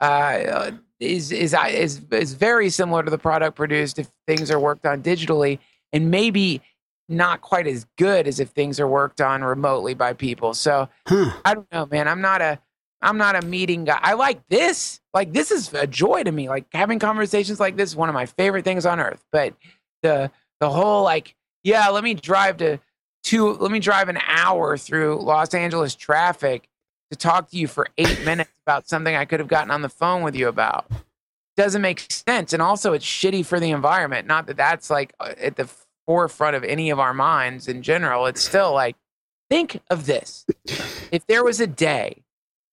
uh, 0.00 0.72
is 1.00 1.30
is 1.32 1.54
is 1.54 2.02
is 2.10 2.34
very 2.34 2.70
similar 2.70 3.02
to 3.02 3.10
the 3.10 3.18
product 3.18 3.56
produced 3.56 3.98
if 3.98 4.10
things 4.26 4.50
are 4.50 4.58
worked 4.58 4.86
on 4.86 5.02
digitally, 5.02 5.58
and 5.92 6.10
maybe 6.10 6.60
not 7.08 7.40
quite 7.40 7.66
as 7.66 7.86
good 7.96 8.26
as 8.26 8.38
if 8.38 8.50
things 8.50 8.78
are 8.78 8.88
worked 8.88 9.20
on 9.20 9.42
remotely 9.42 9.94
by 9.94 10.12
people. 10.12 10.54
So. 10.54 10.88
I 11.44 11.54
don't 11.54 11.70
know, 11.72 11.86
man. 11.86 12.06
I'm 12.06 12.20
not 12.20 12.42
a 12.42 12.58
I'm 13.00 13.16
not 13.16 13.42
a 13.42 13.46
meeting 13.46 13.84
guy. 13.84 13.98
I 14.02 14.14
like 14.14 14.46
this. 14.48 15.00
Like 15.14 15.32
this 15.32 15.50
is 15.50 15.72
a 15.72 15.86
joy 15.86 16.24
to 16.24 16.32
me. 16.32 16.48
Like 16.48 16.66
having 16.72 16.98
conversations 16.98 17.60
like 17.60 17.76
this 17.76 17.90
is 17.90 17.96
one 17.96 18.08
of 18.08 18.14
my 18.14 18.26
favorite 18.26 18.64
things 18.64 18.86
on 18.86 19.00
earth. 19.00 19.24
But 19.30 19.54
the 20.02 20.30
the 20.60 20.70
whole 20.70 21.04
like, 21.04 21.34
yeah, 21.62 21.88
let 21.88 22.02
me 22.02 22.14
drive 22.14 22.56
to 22.58 22.78
two 23.28 23.52
let 23.52 23.70
me 23.70 23.78
drive 23.78 24.08
an 24.08 24.18
hour 24.26 24.78
through 24.78 25.20
Los 25.20 25.52
Angeles 25.52 25.94
traffic 25.94 26.66
to 27.10 27.16
talk 27.16 27.50
to 27.50 27.58
you 27.58 27.68
for 27.68 27.88
eight 27.98 28.24
minutes 28.24 28.50
about 28.64 28.88
something 28.88 29.14
I 29.14 29.26
could 29.26 29.40
have 29.40 29.48
gotten 29.48 29.70
on 29.70 29.82
the 29.82 29.88
phone 29.90 30.22
with 30.22 30.34
you 30.34 30.48
about. 30.48 30.90
Doesn't 31.56 31.82
make 31.82 32.06
sense. 32.10 32.52
And 32.52 32.62
also 32.62 32.94
it's 32.94 33.04
shitty 33.04 33.44
for 33.44 33.60
the 33.60 33.70
environment. 33.70 34.26
Not 34.26 34.46
that 34.46 34.56
that's 34.56 34.88
like 34.88 35.12
uh, 35.20 35.34
at 35.38 35.56
the 35.56 35.68
forefront 36.06 36.56
of 36.56 36.64
any 36.64 36.88
of 36.88 36.98
our 36.98 37.12
minds 37.12 37.68
in 37.68 37.82
general. 37.82 38.26
It's 38.26 38.42
still 38.42 38.72
like, 38.72 38.96
think 39.50 39.80
of 39.90 40.06
this. 40.06 40.46
If 41.12 41.26
there 41.26 41.44
was 41.44 41.60
a 41.60 41.66
day 41.66 42.22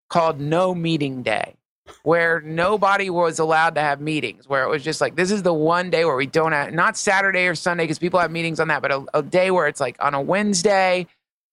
called 0.10 0.40
No 0.40 0.73
Meeting 0.73 1.22
Day, 1.22 1.56
where 2.03 2.41
nobody 2.41 3.10
was 3.10 3.40
allowed 3.40 3.76
to 3.76 3.82
have 3.82 4.02
meetings, 4.02 4.48
where 4.48 4.64
it 4.64 4.70
was 4.70 4.84
just 4.84 5.02
like, 5.02 5.16
this 5.16 5.32
is 5.32 5.44
the 5.44 5.53
one 5.53 5.90
day 5.90 6.06
where 6.06 6.16
we 6.16 6.26
don't 6.26 6.52
have, 6.52 6.74
not 6.74 6.98
Saturday 6.98 7.48
or 7.48 7.56
Sunday, 7.56 7.84
because 7.84 7.99
people 7.99 8.20
have 8.20 8.32
meetings 8.32 8.60
on 8.60 8.68
that, 8.70 8.82
but 8.82 8.91
a, 8.91 9.06
a 9.14 9.24
day 9.24 9.52
where 9.52 9.68
it's 9.68 9.80
like 9.80 9.95
on 9.99 10.14
a 10.14 10.22
Wednesday 10.22 11.07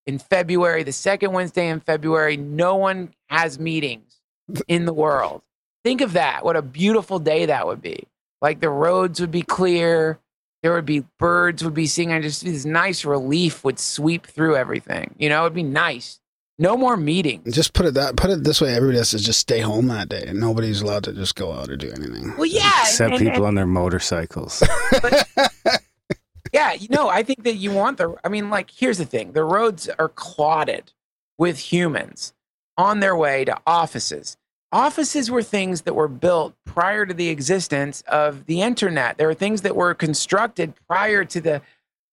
in 0.06 0.18
February, 0.18 0.82
the 0.82 0.92
second 0.92 1.32
Wednesday 1.32 1.68
in 1.68 1.80
February, 1.80 2.36
no 2.36 2.76
one 2.76 3.12
has 3.28 3.58
meetings 3.58 4.20
in 4.68 4.84
the 4.84 4.92
world. 4.92 5.42
Think 5.84 6.00
of 6.00 6.12
that. 6.12 6.44
What 6.44 6.56
a 6.56 6.62
beautiful 6.62 7.18
day 7.18 7.46
that 7.46 7.66
would 7.66 7.82
be. 7.82 8.04
Like 8.40 8.60
the 8.60 8.70
roads 8.70 9.20
would 9.20 9.30
be 9.30 9.42
clear. 9.42 10.18
There 10.62 10.72
would 10.72 10.86
be 10.86 11.04
birds 11.18 11.64
would 11.64 11.74
be 11.74 11.86
singing. 11.86 12.22
Just 12.22 12.44
this 12.44 12.64
nice 12.64 13.04
relief 13.04 13.64
would 13.64 13.78
sweep 13.78 14.26
through 14.26 14.56
everything. 14.56 15.14
You 15.18 15.28
know, 15.28 15.42
it'd 15.42 15.54
be 15.54 15.62
nice. 15.64 16.20
No 16.58 16.76
more 16.76 16.96
meetings. 16.96 17.54
Just 17.54 17.72
put 17.72 17.86
it 17.86 17.94
that 17.94 18.16
put 18.16 18.30
it 18.30 18.44
this 18.44 18.60
way: 18.60 18.74
everybody 18.74 18.98
has 18.98 19.10
to 19.10 19.18
just 19.18 19.40
stay 19.40 19.60
home 19.60 19.88
that 19.88 20.08
day, 20.08 20.24
and 20.26 20.38
nobody's 20.38 20.82
allowed 20.82 21.04
to 21.04 21.12
just 21.12 21.34
go 21.34 21.52
out 21.52 21.70
or 21.70 21.76
do 21.76 21.90
anything. 21.90 22.36
Well, 22.36 22.46
yeah. 22.46 22.82
Except 22.82 23.12
and- 23.14 23.20
people 23.20 23.36
and- 23.38 23.46
on 23.46 23.54
their 23.54 23.66
motorcycles. 23.66 24.62
yeah, 26.52 26.72
you 26.74 26.88
know, 26.90 27.08
I 27.08 27.22
think 27.22 27.44
that 27.44 27.54
you 27.54 27.72
want 27.72 27.98
the. 27.98 28.14
I 28.22 28.28
mean, 28.28 28.50
like, 28.50 28.70
here's 28.70 28.98
the 28.98 29.06
thing: 29.06 29.32
the 29.32 29.44
roads 29.44 29.88
are 29.98 30.08
clotted 30.08 30.92
with 31.38 31.58
humans 31.58 32.34
on 32.76 33.00
their 33.00 33.16
way 33.16 33.44
to 33.44 33.56
offices. 33.66 34.36
Offices 34.70 35.30
were 35.30 35.42
things 35.42 35.82
that 35.82 35.94
were 35.94 36.08
built 36.08 36.54
prior 36.64 37.04
to 37.04 37.12
the 37.12 37.28
existence 37.28 38.02
of 38.08 38.46
the 38.46 38.62
internet. 38.62 39.18
There 39.18 39.26
were 39.26 39.34
things 39.34 39.62
that 39.62 39.76
were 39.76 39.92
constructed 39.94 40.72
prior 40.88 41.24
to 41.26 41.40
the 41.40 41.60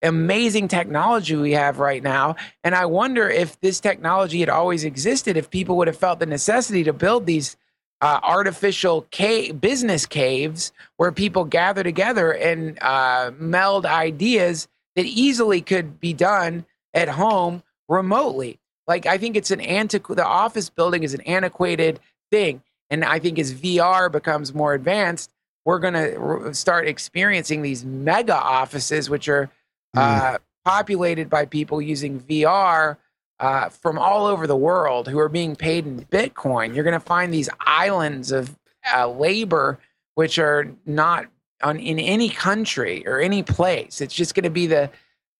amazing 0.02 0.68
technology 0.68 1.36
we 1.36 1.52
have 1.52 1.80
right 1.80 2.02
now. 2.02 2.36
And 2.64 2.76
I 2.76 2.86
wonder 2.86 3.30
if 3.30 3.60
this 3.60 3.80
technology 3.80 4.40
had 4.40 4.50
always 4.50 4.84
existed, 4.84 5.38
if 5.38 5.50
people 5.50 5.78
would 5.78 5.88
have 5.88 5.98
felt 5.98 6.20
the 6.20 6.26
necessity 6.26 6.84
to 6.86 6.94
build 6.94 7.26
these 7.26 7.58
uh, 8.02 8.20
artificial 8.24 9.02
cave, 9.12 9.60
business 9.60 10.06
caves 10.06 10.72
where 10.98 11.12
people 11.12 11.44
gather 11.44 11.84
together 11.84 12.32
and 12.32 12.82
uh, 12.82 13.32
meld 13.38 13.86
ideas 13.86 14.68
that 14.96 15.06
easily 15.06 15.62
could 15.62 16.00
be 16.00 16.14
done 16.14 16.66
at 16.94 17.10
home 17.10 17.62
remotely. 17.88 18.60
Like 18.88 19.06
I 19.06 19.18
think 19.18 19.36
it's 19.36 19.52
an 19.52 19.60
antiqu- 19.60 20.16
the 20.16 20.26
office 20.26 20.70
building 20.70 21.04
is 21.04 21.14
an 21.14 21.22
antiquated 21.22 22.00
thing, 22.32 22.64
and 22.90 23.04
I 23.04 23.20
think 23.20 23.38
as 23.38 23.54
VR 23.54 24.12
becomes 24.12 24.54
more 24.54 24.74
advanced, 24.74 25.32
we're 25.66 25.80
going 25.80 25.94
to 25.94 26.54
start 26.54 26.88
experiencing 26.88 27.62
these 27.62 27.86
mega 27.86 28.36
offices, 28.36 29.10
which 29.10 29.28
are 29.28 29.50
Mm. 29.95 30.36
uh, 30.36 30.38
populated 30.66 31.30
by 31.30 31.45
people 31.45 31.82
using 31.82 32.20
VR 32.20 32.98
uh, 33.40 33.70
from 33.70 33.98
all 33.98 34.26
over 34.26 34.45
the 34.45 34.56
world 34.56 35.07
who 35.07 35.18
are 35.18 35.30
being 35.30 35.56
paid 35.56 35.86
in 35.88 36.06
Bitcoin. 36.06 36.76
You're 36.76 36.84
going 36.84 36.94
to 36.94 36.99
find 36.99 37.34
these 37.34 37.49
islands 37.61 38.32
of 38.32 38.57
uh, 38.94 39.07
labor, 39.10 39.80
which 40.16 40.38
are 40.38 40.68
not 40.86 41.28
on 41.64 41.80
in 41.80 41.99
any 41.99 42.30
country 42.30 43.06
or 43.07 43.20
any 43.20 43.44
place. 43.44 44.02
It's 44.02 44.14
just 44.14 44.36
going 44.36 44.44
to 44.44 44.49
be 44.49 44.68
the 44.68 44.91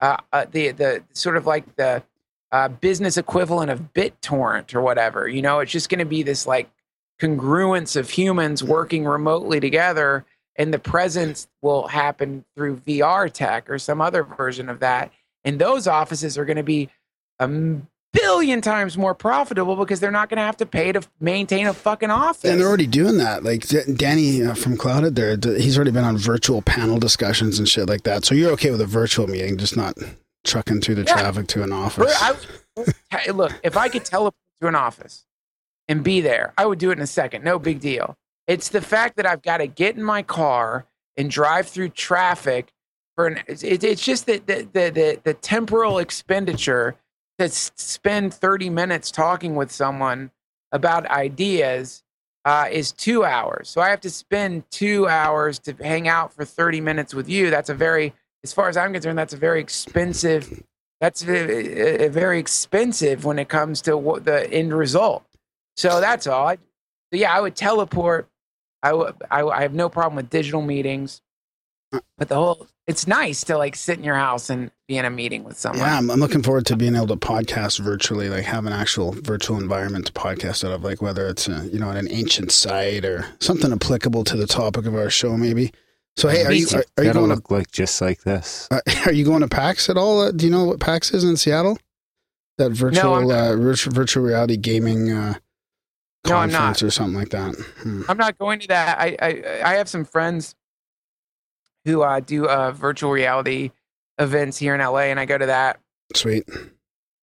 uh, 0.01 0.17
uh, 0.34 0.45
the 0.51 0.71
the 0.71 1.03
sort 1.13 1.38
of 1.38 1.45
like 1.45 1.76
the 1.76 2.01
uh, 2.51 2.69
business 2.69 3.17
equivalent 3.17 3.69
of 3.69 3.93
BitTorrent 3.93 4.73
or 4.73 4.81
whatever. 4.81 5.27
You 5.27 5.41
know, 5.41 5.59
it's 5.59 5.71
just 5.71 5.89
going 5.89 5.99
to 5.99 6.05
be 6.05 6.23
this 6.23 6.47
like 6.47 6.69
congruence 7.21 7.95
of 7.95 8.09
humans 8.09 8.63
working 8.63 9.05
remotely 9.05 9.59
together, 9.59 10.26
and 10.55 10.73
the 10.73 10.80
presence 10.80 11.47
will 11.61 11.88
happen 11.88 12.43
through 12.55 12.77
VR 12.77 13.31
tech 13.31 13.69
or 13.69 13.80
some 13.80 14.01
other 14.01 14.23
version 14.23 14.69
of 14.69 14.80
that. 14.81 15.11
And 15.43 15.59
those 15.59 15.88
offices 15.88 16.38
are 16.38 16.45
going 16.45 16.57
to 16.57 16.63
be 16.63 16.89
a 17.39 17.47
billion 18.11 18.59
times 18.59 18.97
more 18.97 19.15
profitable 19.15 19.76
because 19.77 19.99
they're 19.99 20.11
not 20.11 20.30
going 20.30 20.38
to 20.38 20.43
have 20.43 20.57
to 20.57 20.65
pay 20.65 20.91
to 20.91 21.01
maintain 21.19 21.67
a 21.67 21.73
fucking 21.73 22.11
office. 22.11 22.43
And 22.43 22.59
they're 22.59 22.67
already 22.67 22.88
doing 22.88 23.17
that. 23.17 23.43
Like 23.43 23.65
Danny 23.95 24.43
uh, 24.43 24.53
from 24.55 24.77
Cloudhead, 24.77 25.15
there, 25.15 25.38
he's 25.57 25.77
already 25.77 25.91
been 25.91 26.03
on 26.03 26.17
virtual 26.17 26.61
panel 26.61 26.99
discussions 26.99 27.59
and 27.59 27.69
shit 27.69 27.88
like 27.88 28.03
that. 28.03 28.26
So 28.26 28.35
you're 28.35 28.51
okay 28.51 28.71
with 28.71 28.81
a 28.81 28.85
virtual 28.85 29.27
meeting, 29.27 29.57
just 29.57 29.77
not 29.77 29.95
trucking 30.43 30.81
through 30.81 30.95
the 30.95 31.03
Yeah. 31.03 31.13
traffic 31.13 31.47
to 31.47 31.63
an 31.63 31.71
office. 31.71 32.13
I, 33.11 33.30
look, 33.31 33.53
if 33.63 33.77
I 33.77 33.88
could 33.89 34.05
teleport 34.05 34.35
to 34.61 34.67
an 34.67 34.76
office 34.76 35.26
and 35.88 36.03
be 36.03 36.19
there, 36.21 36.53
I 36.57 36.65
would 36.65 36.80
do 36.80 36.89
it 36.89 36.93
in 36.97 37.01
a 37.01 37.07
second. 37.07 37.43
No 37.43 37.59
big 37.59 37.80
deal. 37.80 38.17
It's 38.49 38.69
the 38.69 38.81
fact 38.81 39.15
that 39.17 39.27
I've 39.27 39.43
got 39.43 39.57
to 39.57 39.67
get 39.67 39.95
in 39.95 40.01
my 40.03 40.23
car 40.23 40.88
and 41.15 41.30
drive 41.30 41.67
through 41.67 41.89
traffic 41.89 42.73
for 43.15 43.27
an. 43.27 43.43
It, 43.47 43.84
it's 43.84 44.03
just 44.03 44.26
that 44.26 44.47
the, 44.47 44.67
the 44.73 44.89
the 44.89 45.21
the 45.23 45.34
temporal 45.35 45.99
expenditure 45.99 46.95
to 47.38 47.47
spend 47.47 48.34
thirty 48.34 48.71
minutes 48.71 49.11
talking 49.11 49.53
with 49.53 49.71
someone 49.71 50.31
about 50.71 51.05
ideas 51.05 52.03
uh, 52.43 52.67
is 52.71 52.91
two 52.91 53.23
hours. 53.23 53.69
So 53.69 53.81
I 53.81 53.89
have 53.89 54.01
to 54.01 54.09
spend 54.09 54.63
two 54.71 55.07
hours 55.07 55.59
to 55.59 55.73
hang 55.73 56.07
out 56.07 56.34
for 56.34 56.43
thirty 56.43 56.81
minutes 56.81 57.13
with 57.13 57.30
you. 57.30 57.51
That's 57.51 57.69
a 57.69 57.76
very, 57.76 58.15
as 58.43 58.51
far 58.51 58.67
as 58.67 58.77
I'm 58.77 58.93
concerned, 58.93 59.19
that's 59.19 59.35
a 59.35 59.38
very 59.38 59.59
expensive 59.61 60.63
that's 61.01 61.21
ve- 61.21 62.05
uh, 62.05 62.09
very 62.09 62.39
expensive 62.39 63.26
when 63.26 63.38
it 63.38 63.47
comes 63.47 63.84
to 63.84 63.95
what 63.95 64.26
the 64.26 64.51
end 64.51 64.73
result. 64.73 65.23
So 65.77 66.01
that's 66.01 66.26
all. 66.26 66.47
I, 66.47 66.57
yeah, 67.11 67.31
I 67.31 67.41
would 67.41 67.55
teleport. 67.55 68.27
I. 68.84 68.91
I, 69.30 69.43
I 69.43 69.61
have 69.61 69.73
no 69.73 69.89
problem 69.89 70.15
with 70.15 70.30
digital 70.30 70.61
meetings, 70.61 71.22
but 72.18 72.30
the 72.30 72.35
whole 72.35 72.68
it's 72.89 73.06
nice 73.06 73.43
to 73.43 73.56
like 73.56 73.76
sit 73.76 73.99
in 73.99 74.03
your 74.03 74.15
house 74.15 74.49
and 74.49 74.72
be 74.88 74.97
in 74.97 75.06
a 75.06 75.11
meeting 75.11 75.43
with 75.43 75.60
someone. 75.60 75.81
yeah, 75.81 75.95
I'm, 75.95 76.10
I'm 76.10 76.19
looking 76.19 76.41
forward 76.41 76.65
to 76.65 76.76
being 76.76 76.95
able 76.95 77.06
to 77.07 77.18
podcast 77.18 77.80
virtually, 77.80 78.30
like 78.30 78.45
have 78.45 78.65
an 78.65 78.73
actual 78.73 79.11
virtual 79.11 79.57
environment 79.60 80.07
to 80.07 80.11
podcast 80.11 80.65
out 80.65 80.72
of, 80.72 80.84
like 80.84 80.99
whether 80.99 81.27
it's 81.27 81.47
a, 81.47 81.68
you 81.72 81.77
know 81.77 81.91
at 81.91 81.97
an 81.97 82.07
ancient 82.10 82.51
site 82.51 83.06
or 83.06 83.27
something 83.39 83.72
applicable 83.72 84.23
to 84.23 84.35
the 84.35 84.47
topic 84.47 84.88
of 84.88 84.95
our 84.95 85.11
show, 85.11 85.38
maybe. 85.38 85.72
So 86.18 86.30
hey, 86.30 86.45
are 86.45 86.51
you 86.51 86.65
are, 86.73 86.77
are 86.97 87.03
you 87.03 87.10
That'll 87.10 87.14
going 87.22 87.30
to 87.30 87.35
look 87.35 87.51
like 87.51 87.72
just 87.72 88.01
like 88.01 88.23
this. 88.23 88.68
Uh, 88.72 88.81
are 89.06 89.14
you 89.14 89.23
going 89.23 89.41
to 89.41 89.47
PAX 89.47 89.88
at 89.88 89.95
all? 89.95 90.22
Uh, 90.22 90.31
do 90.31 90.45
you 90.45 90.51
know 90.51 90.65
what 90.65 90.80
PAX 90.80 91.14
is 91.14 91.23
in 91.23 91.38
Seattle? 91.38 91.77
That 92.57 92.72
virtual 92.72 93.14
I'm 93.14 93.26
uh, 93.26 93.56
virtual, 93.56 93.93
virtual 93.93 94.23
reality 94.23 94.57
gaming 94.57 95.11
uh, 95.11 95.35
No, 96.27 96.35
I'm 96.35 96.51
not. 96.51 96.81
or 96.83 96.91
something 96.91 97.17
like 97.17 97.29
that. 97.29 97.55
Hmm. 97.81 98.03
I'm 98.09 98.17
not 98.17 98.37
going 98.37 98.59
to 98.59 98.67
that. 98.67 98.99
I 98.99 99.15
I, 99.21 99.61
I 99.63 99.73
have 99.75 99.87
some 99.89 100.05
friends 100.05 100.55
who 101.85 102.01
uh, 102.01 102.19
do 102.19 102.45
uh, 102.47 102.71
virtual 102.71 103.11
reality 103.11 103.71
events 104.17 104.57
here 104.57 104.75
in 104.75 104.81
LA, 104.81 105.03
and 105.03 105.19
I 105.19 105.25
go 105.25 105.37
to 105.37 105.45
that. 105.47 105.79
Sweet. 106.13 106.43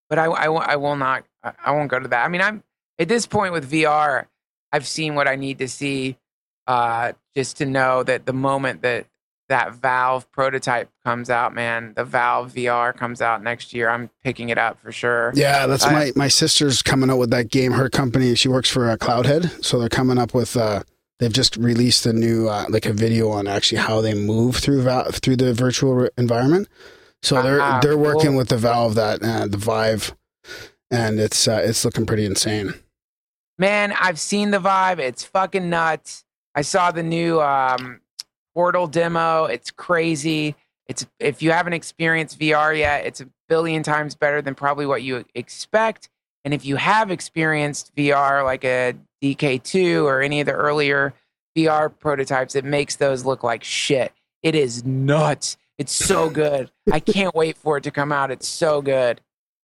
but 0.09 0.17
I, 0.17 0.25
I, 0.25 0.45
I 0.47 0.75
will 0.77 0.95
not. 0.95 1.25
I 1.43 1.71
won't 1.71 1.89
go 1.89 1.99
to 1.99 2.07
that. 2.07 2.25
I 2.25 2.27
mean, 2.27 2.41
I'm 2.41 2.63
at 2.99 3.07
this 3.07 3.25
point 3.27 3.53
with 3.53 3.69
VR. 3.71 4.25
I've 4.71 4.87
seen 4.87 5.15
what 5.15 5.27
I 5.27 5.35
need 5.35 5.59
to 5.59 5.67
see, 5.67 6.17
uh, 6.65 7.13
just 7.35 7.57
to 7.57 7.65
know 7.65 8.03
that 8.03 8.25
the 8.25 8.33
moment 8.33 8.81
that 8.81 9.07
that 9.49 9.73
Valve 9.73 10.29
prototype 10.31 10.89
comes 11.05 11.29
out, 11.29 11.53
man, 11.53 11.93
the 11.95 12.03
Valve 12.03 12.53
VR 12.53 12.95
comes 12.95 13.21
out 13.21 13.41
next 13.41 13.73
year. 13.73 13.89
I'm 13.89 14.09
picking 14.23 14.49
it 14.49 14.57
up 14.57 14.79
for 14.81 14.91
sure. 14.91 15.31
Yeah, 15.35 15.67
that's 15.67 15.85
my 15.85 16.11
my 16.15 16.27
sister's 16.27 16.81
coming 16.81 17.09
out 17.09 17.17
with 17.17 17.29
that 17.31 17.49
game. 17.49 17.71
Her 17.73 17.89
company, 17.89 18.35
she 18.35 18.49
works 18.49 18.69
for 18.69 18.89
uh, 18.89 18.97
Cloudhead, 18.97 19.63
so 19.63 19.79
they're 19.79 19.89
coming 19.89 20.17
up 20.17 20.33
with. 20.33 20.55
Uh, 20.57 20.83
they've 21.19 21.33
just 21.33 21.57
released 21.57 22.05
a 22.05 22.13
new 22.13 22.47
uh, 22.47 22.65
like 22.69 22.85
a 22.85 22.93
video 22.93 23.29
on 23.29 23.47
actually 23.47 23.79
how 23.79 24.01
they 24.01 24.13
move 24.13 24.57
through 24.57 24.83
Val- 24.83 25.11
through 25.11 25.37
the 25.37 25.53
virtual 25.53 25.95
re- 25.95 26.09
environment. 26.17 26.67
So 27.23 27.41
they're 27.41 27.61
Ah, 27.61 27.79
they're 27.81 27.97
working 27.97 28.35
with 28.35 28.49
the 28.49 28.57
Valve 28.57 28.95
that 28.95 29.23
uh, 29.23 29.47
the 29.47 29.57
Vive, 29.57 30.15
and 30.91 31.19
it's 31.19 31.47
uh, 31.47 31.61
it's 31.63 31.83
looking 31.85 32.05
pretty 32.05 32.25
insane. 32.25 32.73
Man, 33.57 33.93
I've 33.99 34.19
seen 34.19 34.51
the 34.51 34.59
Vive. 34.59 34.99
It's 34.99 35.23
fucking 35.23 35.69
nuts. 35.69 36.23
I 36.53 36.61
saw 36.61 36.91
the 36.91 37.01
new 37.03 37.41
um, 37.41 38.01
Portal 38.57 38.87
demo. 38.87 39.45
It's 39.45 39.69
crazy. 39.69 40.55
It's 40.87 41.05
if 41.19 41.43
you 41.43 41.51
haven't 41.51 41.73
experienced 41.73 42.39
VR 42.39 42.75
yet, 42.75 43.05
it's 43.05 43.21
a 43.21 43.29
billion 43.47 43.83
times 43.83 44.15
better 44.15 44.41
than 44.41 44.55
probably 44.55 44.87
what 44.87 45.03
you 45.03 45.25
expect. 45.35 46.09
And 46.43 46.55
if 46.55 46.65
you 46.65 46.75
have 46.77 47.11
experienced 47.11 47.93
VR 47.95 48.43
like 48.43 48.65
a 48.65 48.95
DK2 49.21 50.03
or 50.05 50.23
any 50.23 50.39
of 50.39 50.47
the 50.47 50.53
earlier 50.53 51.13
VR 51.55 51.93
prototypes, 51.99 52.55
it 52.55 52.65
makes 52.65 52.95
those 52.95 53.25
look 53.25 53.43
like 53.43 53.63
shit. 53.63 54.11
It 54.41 54.55
is 54.55 54.83
nuts. 54.83 55.55
It's 55.77 55.93
so 55.93 56.27
good. 56.31 56.71
I 56.91 56.99
can't 56.99 57.35
wait 57.35 57.57
for 57.57 57.77
it 57.77 57.83
to 57.83 57.91
come 57.91 58.11
out. 58.11 58.31
It's 58.31 58.47
so 58.47 58.81
good. 58.81 59.21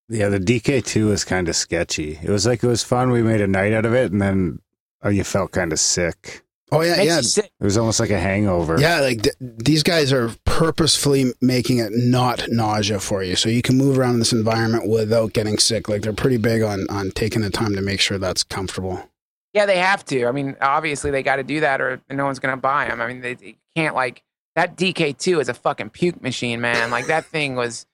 Yeah, 0.08 0.30
the 0.30 0.40
DK2 0.40 1.08
was 1.08 1.24
kind 1.24 1.50
of 1.50 1.56
sketchy. 1.56 2.20
It 2.22 2.30
was 2.30 2.46
like 2.46 2.64
it 2.64 2.68
was 2.68 2.84
fun. 2.84 3.10
We 3.10 3.24
made 3.24 3.42
a 3.42 3.48
night 3.48 3.74
out 3.74 3.88
of 3.88 3.96
it, 3.96 4.12
and 4.12 4.22
then 4.22 4.60
oh, 5.02 5.10
you 5.10 5.24
felt 5.24 5.52
kind 5.52 5.74
of 5.74 5.80
sick. 5.80 6.44
Oh 6.74 6.82
yeah, 6.82 7.02
yeah, 7.02 7.22
sick. 7.22 7.52
It 7.60 7.64
was 7.64 7.78
almost 7.78 8.00
like 8.00 8.10
a 8.10 8.20
hangover. 8.20 8.80
Yeah, 8.80 9.00
like 9.00 9.22
th- 9.24 9.36
these 9.40 9.84
guys 9.84 10.12
are 10.12 10.32
purposefully 10.46 11.34
making 11.42 11.78
it 11.78 11.92
not 11.94 12.46
nausea 12.50 13.00
for 13.00 13.24
you, 13.24 13.36
so 13.36 13.50
you 13.50 13.62
can 13.62 13.78
move 13.78 13.98
around 13.98 14.14
in 14.14 14.20
this 14.20 14.34
environment 14.34 14.88
without 14.90 15.34
getting 15.34 15.58
sick. 15.58 15.88
Like 15.88 16.02
they're 16.02 16.14
pretty 16.14 16.38
big 16.38 16.62
on 16.62 16.88
on 16.90 17.12
taking 17.12 17.42
the 17.42 17.50
time 17.50 17.76
to 17.76 17.82
make 17.82 18.00
sure 18.00 18.18
that's 18.18 18.44
comfortable. 18.44 19.10
Yeah, 19.54 19.66
they 19.68 19.78
have 19.78 20.04
to. 20.06 20.26
I 20.26 20.32
mean, 20.32 20.56
obviously 20.62 21.12
they 21.12 21.22
got 21.22 21.36
to 21.36 21.44
do 21.44 21.60
that, 21.60 21.80
or 21.80 22.02
no 22.10 22.26
one's 22.26 22.40
gonna 22.40 22.58
buy 22.58 22.88
them. 22.88 23.02
I 23.02 23.08
mean, 23.08 23.22
they, 23.22 23.36
they 23.36 23.58
can't 23.76 23.96
like 23.96 24.24
that. 24.56 24.76
DK2 24.76 25.42
is 25.42 25.50
a 25.50 25.54
fucking 25.54 25.92
puke 25.92 26.22
machine, 26.22 26.60
man. 26.60 26.90
Like 26.90 27.06
that 27.08 27.26
thing 27.26 27.56
was 27.56 27.86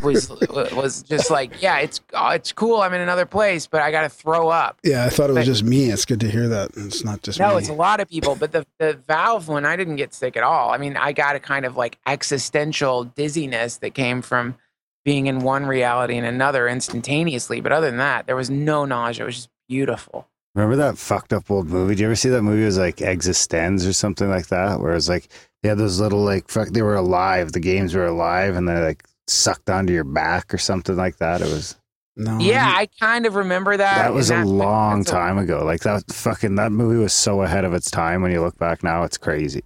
was 0.00 0.30
was 0.72 1.02
just 1.02 1.30
like, 1.30 1.60
yeah, 1.60 1.78
it's 1.78 2.00
oh, 2.14 2.28
it's 2.30 2.52
cool. 2.52 2.80
I'm 2.80 2.94
in 2.94 3.00
another 3.00 3.26
place, 3.26 3.66
but 3.66 3.82
I 3.82 3.90
got 3.90 4.02
to 4.02 4.08
throw 4.08 4.48
up. 4.48 4.78
Yeah, 4.82 5.04
I 5.04 5.08
thought 5.10 5.30
it 5.30 5.34
was 5.34 5.40
But- 5.40 5.52
just 5.52 5.64
me. 5.64 5.90
It's 5.90 6.04
good 6.04 6.20
to 6.20 6.30
hear 6.30 6.48
that 6.48 6.70
it's 6.76 7.04
not 7.04 7.22
just 7.22 7.38
me. 7.38 7.44
No, 7.46 7.52
me. 7.52 7.58
it's 7.58 7.68
a 7.68 7.72
lot 7.74 8.00
of 8.00 8.08
people, 8.08 8.34
but 8.36 8.52
the 8.52 8.64
the 8.78 8.98
Valve 9.06 9.48
one, 9.48 9.66
I 9.66 9.76
didn't 9.76 9.96
get 9.96 10.14
sick 10.14 10.36
at 10.36 10.42
all. 10.42 10.70
I 10.70 10.78
mean, 10.78 10.96
I 10.96 11.12
got 11.12 11.36
a 11.36 11.40
kind 11.40 11.64
of 11.66 11.76
like 11.76 11.98
existential 12.06 13.04
dizziness 13.04 13.76
that 13.78 13.94
came 13.94 14.22
from 14.22 14.56
being 15.04 15.26
in 15.26 15.40
one 15.40 15.66
reality 15.66 16.16
and 16.16 16.24
another 16.26 16.68
instantaneously. 16.68 17.60
But 17.60 17.72
other 17.72 17.88
than 17.88 17.98
that, 17.98 18.26
there 18.26 18.36
was 18.36 18.48
no 18.50 18.84
nausea. 18.84 19.24
It 19.24 19.26
was 19.26 19.34
just 19.36 19.48
beautiful. 19.68 20.28
Remember 20.54 20.76
that 20.76 20.98
fucked 20.98 21.32
up 21.32 21.50
old 21.50 21.68
movie? 21.68 21.94
Did 21.94 22.00
you 22.00 22.06
ever 22.06 22.14
see 22.14 22.28
that 22.28 22.42
movie? 22.42 22.62
It 22.62 22.66
was 22.66 22.78
like 22.78 22.96
Existenz 22.96 23.88
or 23.88 23.92
something 23.92 24.28
like 24.28 24.48
that, 24.48 24.80
where 24.80 24.92
it 24.92 24.94
was 24.94 25.08
like 25.08 25.28
they 25.62 25.68
had 25.70 25.78
those 25.78 25.98
little 26.00 26.22
like 26.22 26.48
fuck. 26.48 26.68
They 26.68 26.82
were 26.82 26.94
alive. 26.94 27.52
The 27.52 27.60
games 27.60 27.94
were 27.94 28.06
alive, 28.06 28.54
and 28.54 28.68
they 28.68 28.78
like 28.78 29.02
sucked 29.26 29.70
onto 29.70 29.92
your 29.92 30.04
back 30.04 30.52
or 30.52 30.58
something 30.58 30.96
like 30.96 31.16
that. 31.18 31.40
It 31.40 31.48
was 31.48 31.76
no, 32.16 32.38
Yeah, 32.38 32.66
I 32.76 32.88
kind 33.00 33.24
of 33.26 33.34
remember 33.36 33.76
that. 33.76 33.98
that 34.02 34.12
was 34.12 34.30
a 34.30 34.36
and 34.36 34.58
long 34.58 34.98
that's 35.00 35.10
a- 35.10 35.14
time 35.14 35.38
ago. 35.38 35.64
Like 35.64 35.80
that 35.82 36.04
fucking 36.12 36.56
that 36.56 36.70
movie 36.72 36.98
was 36.98 37.12
so 37.12 37.42
ahead 37.42 37.64
of 37.64 37.72
its 37.74 37.90
time. 37.90 38.20
When 38.22 38.32
you 38.32 38.40
look 38.42 38.58
back 38.58 38.82
now, 38.84 39.02
it's 39.04 39.16
crazy. 39.16 39.62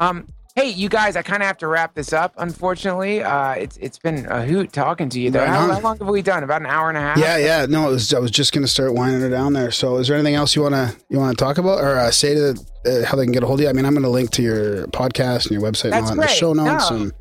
Um, 0.00 0.28
hey, 0.54 0.68
you 0.70 0.88
guys, 0.88 1.16
I 1.16 1.22
kind 1.22 1.42
of 1.42 1.46
have 1.48 1.58
to 1.58 1.66
wrap 1.66 1.94
this 1.94 2.12
up. 2.12 2.34
Unfortunately, 2.38 3.22
uh, 3.22 3.52
it's 3.52 3.76
it's 3.78 3.98
been 3.98 4.26
a 4.26 4.44
hoot 4.44 4.72
talking 4.72 5.08
to 5.08 5.20
you. 5.20 5.30
Though, 5.32 5.40
Right 5.40 5.48
how, 5.48 5.72
how 5.72 5.80
long 5.80 5.98
have 5.98 6.06
we 6.06 6.22
done? 6.22 6.44
About 6.44 6.60
an 6.60 6.66
hour 6.68 6.88
and 6.88 6.96
a 6.96 7.00
half. 7.00 7.18
yeah, 7.18 7.36
yeah. 7.36 7.66
No, 7.66 7.88
it 7.88 7.92
was, 7.92 8.14
I 8.14 8.20
was 8.20 8.30
just 8.30 8.52
gonna 8.52 8.68
start 8.68 8.94
winding 8.94 9.20
her 9.22 9.30
down 9.30 9.54
there. 9.54 9.72
So, 9.72 9.96
is 9.98 10.06
there 10.06 10.16
anything 10.16 10.36
else 10.36 10.54
you 10.54 10.62
wanna 10.62 10.94
you 11.08 11.18
wanna 11.18 11.34
talk 11.34 11.58
about 11.58 11.80
or 11.82 11.96
uh, 11.96 12.10
say 12.12 12.34
to 12.34 12.52
the, 12.52 13.02
uh, 13.02 13.06
how 13.06 13.16
they 13.16 13.24
can 13.24 13.32
get 13.32 13.42
a 13.42 13.46
hold 13.46 13.58
of 13.58 13.64
you? 13.64 13.68
I 13.68 13.72
mean, 13.72 13.84
I'm 13.84 13.94
gonna 13.94 14.08
link 14.08 14.30
to 14.32 14.42
your 14.42 14.86
podcast 14.88 15.50
and 15.50 15.60
your 15.60 15.62
website 15.62 15.86
and 15.86 15.94
That's 15.94 16.06
all 16.06 16.12
in 16.12 16.18
the 16.18 16.26
show 16.28 16.52
notes. 16.52 16.90
No. 16.90 16.96
And 16.96 17.12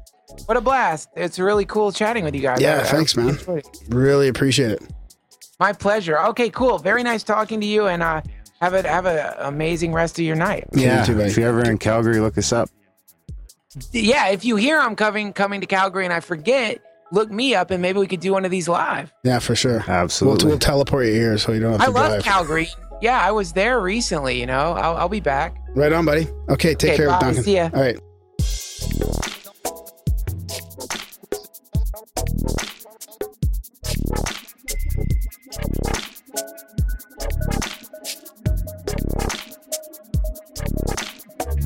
What 0.45 0.57
a 0.57 0.61
blast! 0.61 1.09
It's 1.15 1.39
really 1.39 1.65
cool 1.65 1.91
chatting 1.91 2.23
with 2.23 2.35
you 2.35 2.41
guys. 2.41 2.59
Yeah, 2.61 2.77
I- 2.77 2.81
I 2.81 2.83
thanks, 2.83 3.15
man. 3.15 3.37
really 3.89 4.27
appreciate 4.27 4.71
it. 4.71 4.81
My 5.59 5.73
pleasure. 5.73 6.19
Okay, 6.19 6.49
cool. 6.49 6.77
Very 6.77 7.01
nice 7.03 7.23
talking 7.23 7.59
to 7.61 7.65
you, 7.67 7.87
and 7.87 8.03
uh, 8.03 8.21
have 8.61 8.73
a 8.73 8.87
have 8.87 9.05
an 9.05 9.33
amazing 9.39 9.93
rest 9.93 10.19
of 10.19 10.25
your 10.25 10.35
night. 10.35 10.65
Yeah, 10.73 10.99
you 11.05 11.13
too, 11.15 11.19
if 11.21 11.37
you're 11.37 11.47
ever 11.49 11.63
in 11.69 11.77
Calgary, 11.77 12.19
look 12.19 12.37
us 12.37 12.51
up. 12.51 12.69
Yeah, 13.91 14.29
if 14.29 14.43
you 14.43 14.55
hear 14.55 14.79
I'm 14.79 14.95
coming 14.95 15.33
coming 15.33 15.61
to 15.61 15.67
Calgary 15.67 16.03
and 16.05 16.13
I 16.13 16.19
forget, 16.19 16.79
look 17.11 17.31
me 17.31 17.55
up, 17.55 17.71
and 17.71 17.81
maybe 17.81 17.99
we 17.99 18.07
could 18.07 18.19
do 18.19 18.31
one 18.33 18.43
of 18.45 18.51
these 18.51 18.67
live. 18.67 19.11
Yeah, 19.23 19.39
for 19.39 19.55
sure. 19.55 19.83
We'll, 19.87 19.95
Absolutely. 19.97 20.47
we'll 20.49 20.59
teleport 20.59 21.05
you 21.07 21.13
here 21.13 21.37
so 21.37 21.51
you 21.53 21.59
don't 21.59 21.73
have 21.73 21.81
I 21.81 21.85
to 21.85 21.91
love 21.91 22.11
drive. 22.11 22.23
Calgary. 22.23 22.67
yeah, 23.01 23.19
I 23.21 23.31
was 23.31 23.53
there 23.53 23.79
recently. 23.79 24.39
You 24.39 24.45
know, 24.47 24.73
I'll, 24.73 24.97
I'll 24.97 25.09
be 25.09 25.19
back. 25.19 25.55
Right 25.75 25.93
on, 25.93 26.05
buddy. 26.05 26.27
Okay, 26.49 26.73
take 26.75 26.91
Okay, 26.91 26.97
care, 26.97 27.07
bye. 27.07 27.19
Duncan. 27.19 27.43
See 27.43 27.55
ya. 27.55 27.69
All 27.73 27.81
right. 27.81 27.97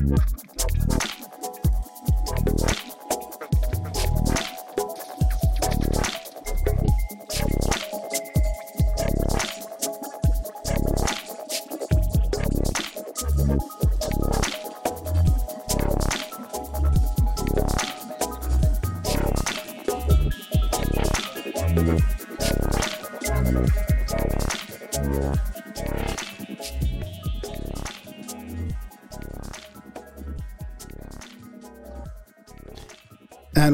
And 0.02 0.41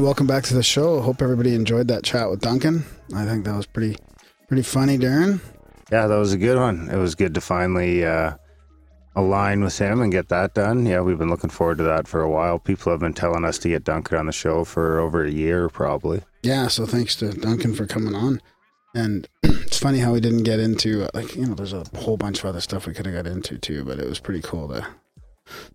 welcome 0.09 0.27
back 0.27 0.43
to 0.43 0.55
the 0.55 0.63
show. 0.63 1.03
Hope 1.03 1.21
everybody 1.21 1.55
enjoyed 1.55 1.87
that 1.89 2.03
chat 2.03 2.31
with 2.31 2.41
Duncan. 2.41 2.83
I 3.15 3.27
think 3.27 3.45
that 3.45 3.55
was 3.55 3.67
pretty 3.67 3.95
pretty 4.47 4.63
funny, 4.63 4.97
Darren. 4.97 5.39
Yeah, 5.93 6.07
that 6.07 6.17
was 6.17 6.33
a 6.33 6.39
good 6.39 6.57
one. 6.57 6.89
It 6.91 6.97
was 6.97 7.15
good 7.15 7.35
to 7.35 7.43
finally 7.43 8.07
uh, 8.07 8.33
align 9.17 9.63
with 9.63 9.77
him 9.77 10.01
and 10.01 10.11
get 10.11 10.31
that 10.31 10.55
done. 10.55 10.87
Yeah, 10.87 11.03
we've 11.03 11.19
been 11.19 11.29
looking 11.29 11.51
forward 11.51 11.77
to 11.77 11.85
that 11.85 12.09
for 12.09 12.23
a 12.23 12.31
while. 12.31 12.59
People 12.59 12.91
have 12.91 13.01
been 13.01 13.13
telling 13.13 13.45
us 13.45 13.59
to 13.59 13.69
get 13.69 13.85
Duncan 13.85 14.17
on 14.17 14.25
the 14.25 14.33
show 14.33 14.65
for 14.65 14.99
over 14.99 15.27
a 15.27 15.31
year, 15.31 15.69
probably. 15.69 16.23
Yeah, 16.43 16.69
so 16.69 16.87
thanks 16.87 17.15
to 17.17 17.31
Duncan 17.35 17.75
for 17.75 17.85
coming 17.85 18.15
on. 18.15 18.41
And 18.95 19.29
it's 19.43 19.79
funny 19.79 19.99
how 19.99 20.15
we 20.15 20.21
didn't 20.21 20.45
get 20.45 20.59
into 20.59 21.07
like 21.13 21.37
you 21.37 21.45
know 21.45 21.55
there's 21.55 21.75
a 21.75 21.85
whole 21.99 22.17
bunch 22.17 22.39
of 22.39 22.47
other 22.47 22.63
stuff 22.63 22.87
we 22.87 22.95
could 22.95 23.05
have 23.05 23.15
got 23.15 23.31
into 23.31 23.59
too, 23.59 23.85
but 23.85 23.99
it 23.99 24.09
was 24.09 24.21
pretty 24.21 24.41
cool 24.41 24.69
to 24.69 24.87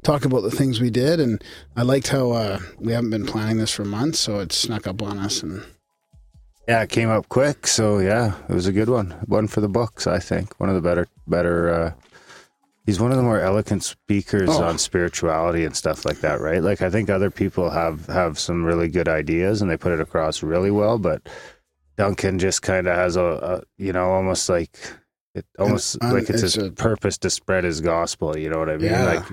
talk 0.03 0.25
about 0.25 0.41
the 0.41 0.51
things 0.51 0.79
we 0.81 0.89
did. 0.89 1.19
And 1.19 1.43
I 1.75 1.81
liked 1.83 2.09
how 2.09 2.31
uh, 2.31 2.59
we 2.79 2.91
haven't 2.93 3.09
been 3.11 3.25
planning 3.25 3.57
this 3.57 3.71
for 3.73 3.85
months, 3.85 4.19
so 4.19 4.39
it 4.39 4.51
snuck 4.51 4.87
up 4.87 5.01
on 5.01 5.17
us. 5.17 5.41
And 5.43 5.63
Yeah, 6.67 6.81
it 6.83 6.89
came 6.89 7.09
up 7.09 7.29
quick, 7.29 7.67
so 7.67 7.99
yeah, 7.99 8.35
it 8.49 8.53
was 8.53 8.67
a 8.67 8.71
good 8.71 8.89
one. 8.89 9.11
One 9.25 9.47
for 9.47 9.61
the 9.61 9.69
books, 9.69 10.07
I 10.07 10.19
think. 10.19 10.59
One 10.59 10.69
of 10.69 10.75
the 10.75 10.81
better, 10.81 11.07
better. 11.27 11.69
Uh, 11.73 11.91
he's 12.85 12.99
one 12.99 13.11
of 13.11 13.17
the 13.17 13.23
more 13.23 13.39
eloquent 13.39 13.83
speakers 13.83 14.49
Oh. 14.49 14.63
on 14.63 14.77
spirituality 14.77 15.65
and 15.65 15.75
stuff 15.75 16.05
like 16.05 16.19
that, 16.21 16.39
right? 16.41 16.61
Like 16.63 16.81
I 16.81 16.89
think 16.89 17.09
other 17.09 17.29
people 17.31 17.69
have 17.69 18.05
have 18.07 18.37
some 18.39 18.63
really 18.65 18.87
good 18.89 19.07
ideas 19.07 19.61
and 19.61 19.69
they 19.71 19.77
put 19.77 19.91
it 19.93 20.01
across 20.01 20.43
really 20.43 20.71
well, 20.71 20.97
but 20.99 21.27
Duncan 21.97 22.39
just 22.39 22.61
kind 22.61 22.87
of 22.87 22.95
has 22.95 23.15
a, 23.15 23.21
a, 23.23 23.61
you 23.77 23.93
know, 23.93 24.11
almost 24.11 24.49
like 24.49 24.77
it, 25.35 25.45
almost 25.59 25.97
un- 26.01 26.13
like 26.13 26.23
it's, 26.29 26.43
it's 26.43 26.55
his 26.55 26.57
a- 26.67 26.71
purpose 26.71 27.17
to 27.19 27.29
spread 27.29 27.63
his 27.63 27.81
gospel. 27.81 28.37
You 28.37 28.49
know 28.49 28.59
what 28.59 28.69
I 28.69 28.77
mean? 28.77 28.91
Yeah. 28.91 29.05
Like 29.05 29.25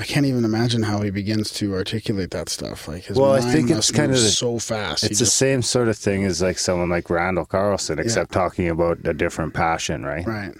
I 0.00 0.04
can't 0.04 0.26
even 0.26 0.44
imagine 0.44 0.84
how 0.84 1.02
he 1.02 1.10
begins 1.10 1.50
to 1.54 1.74
articulate 1.74 2.30
that 2.30 2.48
stuff. 2.48 2.86
Like 2.86 3.04
his 3.06 3.16
Well, 3.18 3.32
I 3.32 3.40
mind 3.40 3.52
think 3.52 3.70
it's 3.70 3.90
kind 3.90 4.12
of 4.12 4.18
the- 4.18 4.28
so 4.30 4.58
fast. 4.60 5.02
He 5.04 5.08
it's 5.10 5.18
the 5.18 5.24
just- 5.24 5.36
same 5.36 5.60
sort 5.62 5.88
of 5.88 5.96
thing 5.98 6.24
as 6.24 6.40
like 6.40 6.58
someone 6.58 6.88
like 6.88 7.10
Randall 7.10 7.44
Carlson, 7.44 7.98
except 7.98 8.30
talking 8.32 8.68
about 8.68 8.98
a 9.04 9.12
different 9.12 9.54
passion, 9.54 10.04
right? 10.04 10.24
right. 10.26 10.54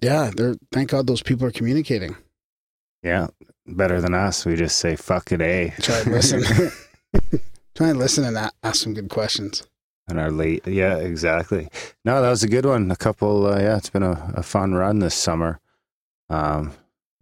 Yeah, 0.00 0.30
they're 0.36 0.54
thank 0.72 0.90
God 0.90 1.06
those 1.06 1.22
people 1.22 1.46
are 1.46 1.50
communicating. 1.52 2.16
Yeah, 3.02 3.28
better 3.66 4.00
than 4.00 4.14
us. 4.14 4.44
We 4.44 4.54
just 4.56 4.76
say 4.78 4.94
fucking 4.96 5.40
a. 5.40 5.72
Try 5.80 5.98
and 6.00 6.12
listen. 6.12 6.42
Try 7.74 7.88
and 7.88 7.98
listen 7.98 8.24
and 8.24 8.36
ask 8.62 8.82
some 8.82 8.94
good 8.94 9.08
questions. 9.10 9.62
and 10.08 10.18
our 10.20 10.30
late. 10.30 10.66
Yeah, 10.66 10.96
exactly. 10.96 11.68
No, 12.04 12.22
that 12.22 12.30
was 12.30 12.42
a 12.42 12.48
good 12.48 12.66
one. 12.66 12.90
A 12.90 12.96
couple. 12.96 13.46
Uh, 13.46 13.58
yeah, 13.58 13.76
it's 13.78 13.90
been 13.90 14.02
a, 14.02 14.32
a 14.36 14.42
fun 14.42 14.74
run 14.74 14.98
this 15.00 15.14
summer. 15.14 15.60
Um, 16.30 16.72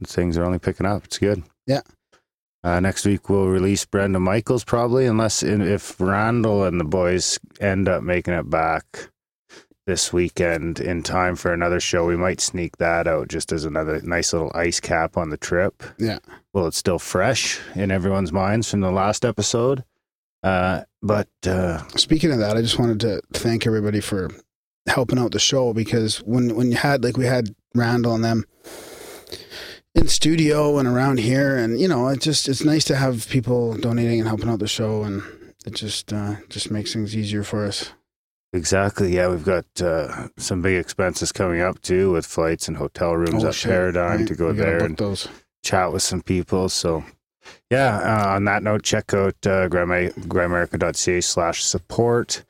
things 0.04 0.36
are 0.36 0.44
only 0.44 0.58
picking 0.58 0.86
up. 0.86 1.04
It's 1.04 1.18
good. 1.18 1.42
Yeah. 1.66 1.80
Uh, 2.62 2.80
next 2.80 3.04
week 3.04 3.28
we'll 3.28 3.48
release 3.48 3.84
Brenda 3.84 4.18
Michaels 4.18 4.64
probably, 4.64 5.06
unless 5.06 5.42
if 5.42 6.00
Randall 6.00 6.64
and 6.64 6.80
the 6.80 6.84
boys 6.84 7.38
end 7.60 7.88
up 7.88 8.02
making 8.02 8.34
it 8.34 8.48
back 8.48 9.10
this 9.86 10.12
weekend 10.12 10.80
in 10.80 11.02
time 11.02 11.36
for 11.36 11.52
another 11.52 11.78
show. 11.78 12.06
We 12.06 12.16
might 12.16 12.40
sneak 12.40 12.78
that 12.78 13.06
out 13.06 13.28
just 13.28 13.52
as 13.52 13.64
another 13.64 14.00
nice 14.02 14.32
little 14.32 14.50
ice 14.54 14.80
cap 14.80 15.16
on 15.16 15.30
the 15.30 15.36
trip. 15.36 15.82
Yeah. 15.98 16.18
Well, 16.52 16.66
it's 16.66 16.78
still 16.78 16.98
fresh 16.98 17.60
in 17.74 17.90
everyone's 17.90 18.32
minds 18.32 18.70
from 18.70 18.80
the 18.80 18.90
last 18.90 19.24
episode. 19.24 19.84
Uh, 20.42 20.84
but 21.02 21.28
uh, 21.46 21.86
Speaking 21.96 22.32
of 22.32 22.38
that, 22.38 22.56
I 22.56 22.62
just 22.62 22.78
wanted 22.78 23.00
to 23.00 23.20
thank 23.32 23.66
everybody 23.66 24.00
for 24.00 24.30
helping 24.86 25.18
out 25.18 25.32
the 25.32 25.38
show 25.38 25.72
because 25.72 26.18
when 26.18 26.54
when 26.56 26.70
you 26.70 26.76
had 26.76 27.02
like 27.02 27.16
we 27.16 27.24
had 27.24 27.54
Randall 27.74 28.14
and 28.14 28.24
them 28.24 28.44
in 29.94 30.08
studio 30.08 30.78
and 30.78 30.88
around 30.88 31.18
here, 31.20 31.56
and 31.56 31.78
you 31.80 31.88
know, 31.88 32.08
it 32.08 32.20
just 32.20 32.48
it's 32.48 32.64
nice 32.64 32.84
to 32.84 32.96
have 32.96 33.28
people 33.28 33.76
donating 33.76 34.18
and 34.20 34.28
helping 34.28 34.48
out 34.48 34.58
the 34.58 34.68
show, 34.68 35.02
and 35.02 35.22
it 35.66 35.74
just 35.74 36.12
uh, 36.12 36.36
just 36.48 36.70
makes 36.70 36.92
things 36.92 37.16
easier 37.16 37.42
for 37.42 37.64
us. 37.64 37.90
Exactly. 38.52 39.14
Yeah, 39.16 39.28
we've 39.28 39.44
got 39.44 39.66
uh, 39.82 40.28
some 40.36 40.62
big 40.62 40.76
expenses 40.76 41.32
coming 41.32 41.60
up 41.60 41.80
too, 41.82 42.12
with 42.12 42.24
flights 42.26 42.68
and 42.68 42.76
hotel 42.76 43.16
rooms 43.16 43.42
Oh, 43.44 43.48
at 43.48 43.54
shit, 43.54 43.70
Paradigm 43.70 44.18
right? 44.20 44.28
to 44.28 44.34
go 44.36 44.52
there 44.52 44.84
and 44.84 44.96
those. 44.96 45.26
chat 45.64 45.92
with 45.92 46.02
some 46.04 46.22
people. 46.22 46.68
So, 46.68 47.02
yeah. 47.68 47.98
Uh, 47.98 48.28
on 48.36 48.44
that 48.44 48.62
note, 48.62 48.84
check 48.84 49.12
out 49.12 49.34
uh, 49.44 49.68
grimerica.ca 49.68 51.20
slash 51.20 51.64
support 51.64 52.44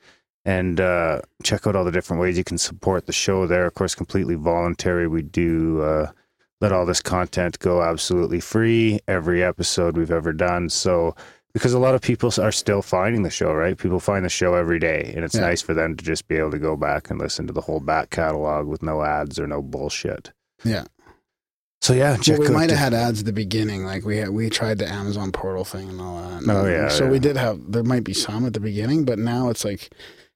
and 0.45 0.79
uh, 0.79 1.21
check 1.41 1.65
out 1.65 1.75
all 1.75 1.83
the 1.83 1.91
different 1.91 2.21
ways 2.21 2.37
you 2.37 2.43
can 2.43 2.59
support 2.59 3.07
the 3.07 3.11
show 3.11 3.47
there. 3.47 3.65
Of 3.65 3.73
course, 3.73 3.95
completely 3.95 4.35
voluntary. 4.35 5.07
We 5.07 5.23
do 5.23 5.81
uh, 5.81 6.11
let 6.61 6.71
all 6.71 6.85
this 6.85 7.01
content 7.01 7.59
go 7.59 7.81
absolutely 7.83 8.39
free 8.39 8.99
every 9.07 9.43
episode 9.43 9.97
we've 9.97 10.11
ever 10.11 10.31
done. 10.33 10.69
So, 10.69 11.15
because 11.53 11.73
a 11.73 11.79
lot 11.79 11.95
of 11.95 12.01
people 12.01 12.31
are 12.41 12.51
still 12.51 12.81
finding 12.81 13.23
the 13.23 13.29
show, 13.29 13.53
right? 13.53 13.77
People 13.77 13.99
find 13.99 14.25
the 14.25 14.29
show 14.29 14.55
every 14.55 14.79
day, 14.79 15.13
and 15.15 15.23
it's 15.23 15.35
Yeah. 15.35 15.41
nice 15.41 15.61
for 15.61 15.73
them 15.73 15.95
to 15.95 16.03
just 16.03 16.27
be 16.27 16.35
able 16.37 16.51
to 16.51 16.59
go 16.59 16.75
back 16.75 17.09
and 17.09 17.19
listen 17.19 17.47
to 17.47 17.53
the 17.53 17.61
whole 17.61 17.79
back 17.79 18.09
catalog 18.09 18.67
with 18.67 18.83
no 18.83 19.03
ads 19.03 19.39
or 19.39 19.47
no 19.47 19.61
bullshit. 19.61 20.31
Yeah. 20.63 20.85
So 21.81 21.93
yeah, 21.93 22.17
check 22.17 22.39
Well, 22.39 22.49
we 22.49 22.55
might 22.55 22.69
have 22.71 22.79
had 22.79 22.93
ads 22.93 23.19
at 23.19 23.25
the 23.25 23.33
beginning, 23.33 23.83
like 23.85 24.05
we 24.05 24.17
had, 24.17 24.29
we 24.29 24.49
tried 24.49 24.79
the 24.79 24.87
Amazon 24.91 25.31
portal 25.31 25.63
thing 25.63 25.89
and 25.89 26.01
all 26.01 26.17
that. 26.17 26.41
Oh, 26.49 26.65
yeah, 26.65 26.87
So 26.89 27.03
yeah. 27.05 27.11
we 27.11 27.19
did 27.19 27.37
have 27.37 27.59
there 27.71 27.83
might 27.83 28.03
be 28.03 28.13
some 28.13 28.45
at 28.45 28.53
the 28.53 28.59
beginning, 28.59 29.05
but 29.05 29.19
now 29.19 29.49
it's 29.49 29.63
like 29.63 29.89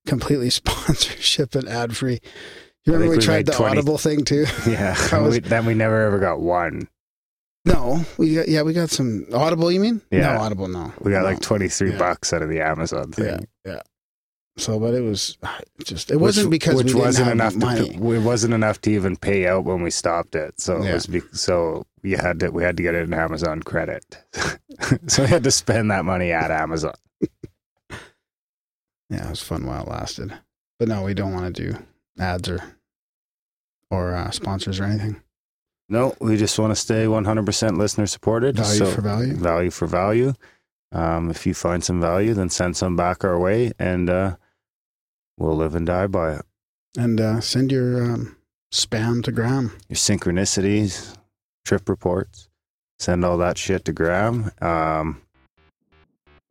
completely 0.05 0.49
sponsorship 0.51 1.55
and 1.55 1.67
ad 1.67 1.97
free. 1.97 2.19
Remember 2.93 3.15
we, 3.15 3.21
tried 3.21 3.45
the 3.45 3.51
20 3.53 3.71
Audible 3.77 3.97
thing 3.97 4.23
too? 4.25 4.45
Yeah, 4.67 4.95
was- 5.21 5.33
we, 5.35 5.39
then 5.39 5.65
we 5.65 5.73
never 5.73 6.05
ever 6.05 6.19
got 6.19 6.39
one. 6.39 6.87
No, 7.65 7.99
we 8.17 8.35
got 8.35 8.47
yeah, 8.47 8.61
we 8.63 8.73
got 8.73 8.89
some 8.89 9.25
Audible. 9.33 9.71
You 9.71 9.79
mean? 9.79 10.01
Yeah. 10.11 10.33
No, 10.33 10.39
Audible. 10.41 10.67
No, 10.67 10.93
We 11.01 11.11
got 11.11 11.19
No. 11.19 11.25
like 11.25 11.41
twenty 11.41 11.67
three 11.67 11.91
Yeah. 11.91 11.97
bucks 11.97 12.31
out 12.33 12.41
of 12.41 12.49
the 12.49 12.61
Amazon 12.61 13.11
thing. 13.11 13.25
Yeah, 13.65 13.71
yeah. 13.73 13.81
So, 14.57 14.79
but 14.79 14.93
it 14.93 15.01
was 15.01 15.37
it 15.77 15.85
just 15.85 16.09
it 16.09 16.15
Which- 16.15 16.21
wasn't 16.21 16.51
because 16.51 16.75
which 16.75 16.85
we 16.87 16.91
didn't 16.93 17.05
wasn't 17.05 17.25
have 17.27 17.35
enough 17.35 17.55
money. 17.55 17.89
to 17.97 18.11
it 18.13 18.19
wasn't 18.19 18.53
enough 18.53 18.81
to 18.81 18.91
even 18.91 19.15
pay 19.17 19.45
out 19.47 19.65
when 19.65 19.83
we 19.83 19.91
stopped 19.91 20.35
it. 20.35 20.59
So 20.59 20.77
it 20.81 20.85
Yeah. 20.85 20.93
was 20.95 21.05
be, 21.07 21.21
so 21.33 21.85
we 22.01 22.11
had 22.11 22.39
to 22.39 22.49
we 22.49 22.63
had 22.63 22.75
to 22.77 22.83
get 22.83 22.95
an 22.95 23.13
Amazon 23.13 23.61
credit. 23.61 24.03
so 25.07 25.23
we 25.23 25.29
had 25.29 25.43
to 25.43 25.51
spend 25.51 25.91
that 25.91 26.05
money 26.05 26.31
at 26.31 26.51
Amazon. 26.51 26.93
yeah, 29.09 29.27
it 29.27 29.29
was 29.29 29.41
fun 29.43 29.65
while 29.65 29.83
it 29.83 29.89
lasted. 29.89 30.33
But 30.79 30.87
no, 30.87 31.03
we 31.03 31.13
don't 31.13 31.33
want 31.33 31.53
to 31.55 31.71
do 31.71 31.77
ads 32.19 32.47
or 32.49 32.61
or 33.91 34.15
uh, 34.15 34.31
sponsors 34.31 34.79
or 34.79 34.83
anything. 34.85 35.21
No, 35.89 36.15
we 36.21 36.37
just 36.37 36.59
want 36.59 36.71
to 36.71 36.75
stay 36.75 37.07
one 37.07 37.25
hundred 37.25 37.45
percent 37.45 37.77
listener 37.77 38.05
supported. 38.05 38.55
Value 38.57 38.77
So- 38.77 38.91
for 38.91 39.01
value. 39.01 39.33
Value 39.35 39.71
for 39.71 39.87
value. 39.87 40.33
Um, 40.91 41.29
if 41.29 41.45
you 41.45 41.53
find 41.53 41.83
some 41.83 42.01
value, 42.01 42.33
then 42.33 42.49
send 42.49 42.75
some 42.75 42.95
back 42.95 43.23
our 43.23 43.39
way, 43.39 43.71
and 43.77 44.09
uh, 44.09 44.35
we'll 45.37 45.55
live 45.55 45.75
and 45.75 45.85
die 45.85 46.07
by 46.07 46.33
it. 46.33 46.41
And 46.97 47.21
uh, 47.21 47.41
send 47.41 47.71
your 47.71 48.03
um, 48.03 48.35
spam 48.73 49.23
to 49.25 49.31
Graham. 49.31 49.71
your 49.87 49.97
synchronicities, 49.97 51.15
trip 51.63 51.87
reports. 51.87 52.49
Send 52.97 53.23
all 53.23 53.37
that 53.37 53.57
shit 53.59 53.85
to 53.85 53.93
Graham. 53.93 54.51
Um, 54.61 55.21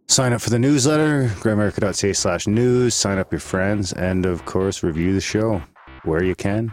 sign 0.06 0.32
up 0.32 0.40
for 0.40 0.50
the 0.50 0.58
newsletter, 0.58 1.28
grimerica.ca 1.40 2.12
slash 2.12 2.46
news. 2.46 2.94
Sign 2.94 3.18
up 3.18 3.32
your 3.32 3.40
friends. 3.40 3.92
And 3.92 4.24
of 4.24 4.44
course, 4.44 4.82
review 4.84 5.12
the 5.14 5.20
show 5.20 5.62
where 6.04 6.22
you 6.22 6.34
can 6.36 6.72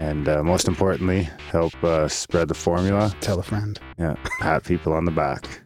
and 0.00 0.28
uh, 0.28 0.42
most 0.42 0.68
importantly, 0.68 1.22
help 1.50 1.72
uh, 1.82 2.08
spread 2.08 2.48
the 2.48 2.54
formula. 2.54 3.14
Tell 3.20 3.38
a 3.38 3.42
friend. 3.42 3.78
Yeah, 3.98 4.14
pat 4.40 4.64
people 4.64 4.92
on 4.92 5.04
the 5.04 5.10
back. 5.10 5.62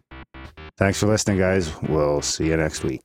Thanks 0.79 0.99
for 0.99 1.07
listening, 1.07 1.39
guys. 1.39 1.71
We'll 1.83 2.23
see 2.23 2.47
you 2.47 2.57
next 2.57 2.83
week. 2.83 3.03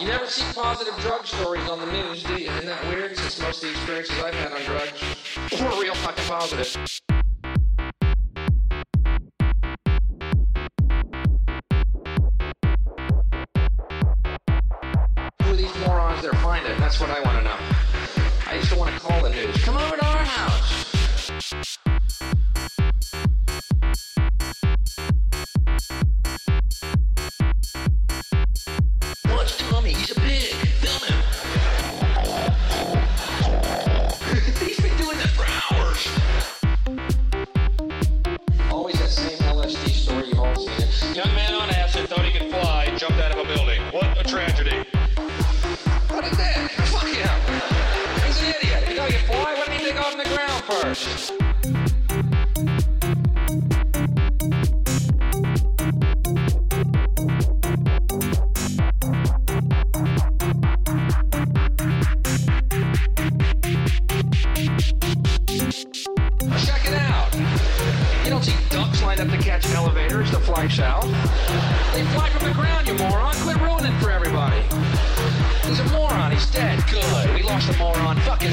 You 0.00 0.08
never 0.08 0.26
see 0.26 0.44
positive 0.54 0.94
drug 1.00 1.24
stories 1.26 1.68
on 1.68 1.80
the 1.80 1.86
news, 1.86 2.22
do 2.24 2.34
you? 2.34 2.50
Isn't 2.50 2.66
that 2.66 2.84
weird? 2.88 3.16
Since 3.16 3.40
most 3.40 3.62
of 3.62 3.70
the 3.70 3.74
experiences 3.76 4.18
I've 4.22 4.34
had 4.34 4.52
on 4.52 4.60
drugs 4.62 5.00
were 5.60 5.80
real 5.82 5.94
fucking 5.94 6.24
positive. 6.24 6.76
Who 15.42 15.50
are 15.50 15.56
these 15.56 15.74
morons 15.86 16.22
that 16.22 16.34
are 16.34 16.42
finding? 16.42 16.78
That's 16.78 17.00
what 17.00 17.10
I 17.10 17.20
want 17.20 17.38
to 17.38 17.44
know. 17.44 17.73
I 18.54 18.58
used 18.58 18.70
want 18.76 18.94
to 18.94 19.00
call 19.00 19.20
the 19.20 19.30
news. 19.30 19.64
Come 19.64 19.76
over 19.76 19.96
to 19.96 20.04
our 20.04 20.24
house. 20.24 21.83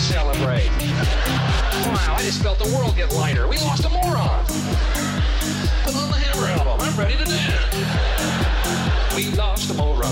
celebrate. 0.01 0.71
Wow, 1.85 2.15
I 2.17 2.21
just 2.23 2.41
felt 2.41 2.57
the 2.57 2.67
world 2.75 2.95
get 2.95 3.13
lighter. 3.13 3.47
We 3.47 3.57
lost 3.57 3.85
a 3.85 3.89
moron. 3.89 4.45
Put 5.85 5.95
on 5.95 6.09
the 6.09 6.17
Hammer 6.17 6.47
album. 6.47 6.79
I'm 6.81 6.97
ready 6.97 7.15
to 7.17 7.23
dance. 7.23 9.15
We 9.15 9.29
lost 9.37 9.69
a 9.69 9.75
moron. 9.75 10.03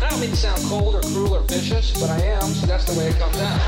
I 0.00 0.08
don't 0.08 0.20
mean 0.20 0.30
to 0.30 0.36
sound 0.36 0.62
cold 0.64 0.94
or 0.94 1.02
cruel 1.02 1.34
or 1.34 1.42
vicious, 1.42 1.92
but 2.00 2.08
I 2.08 2.20
am, 2.22 2.54
so 2.54 2.66
that's 2.66 2.86
the 2.86 2.98
way 2.98 3.08
it 3.08 3.18
comes 3.18 3.36
out. 3.36 3.60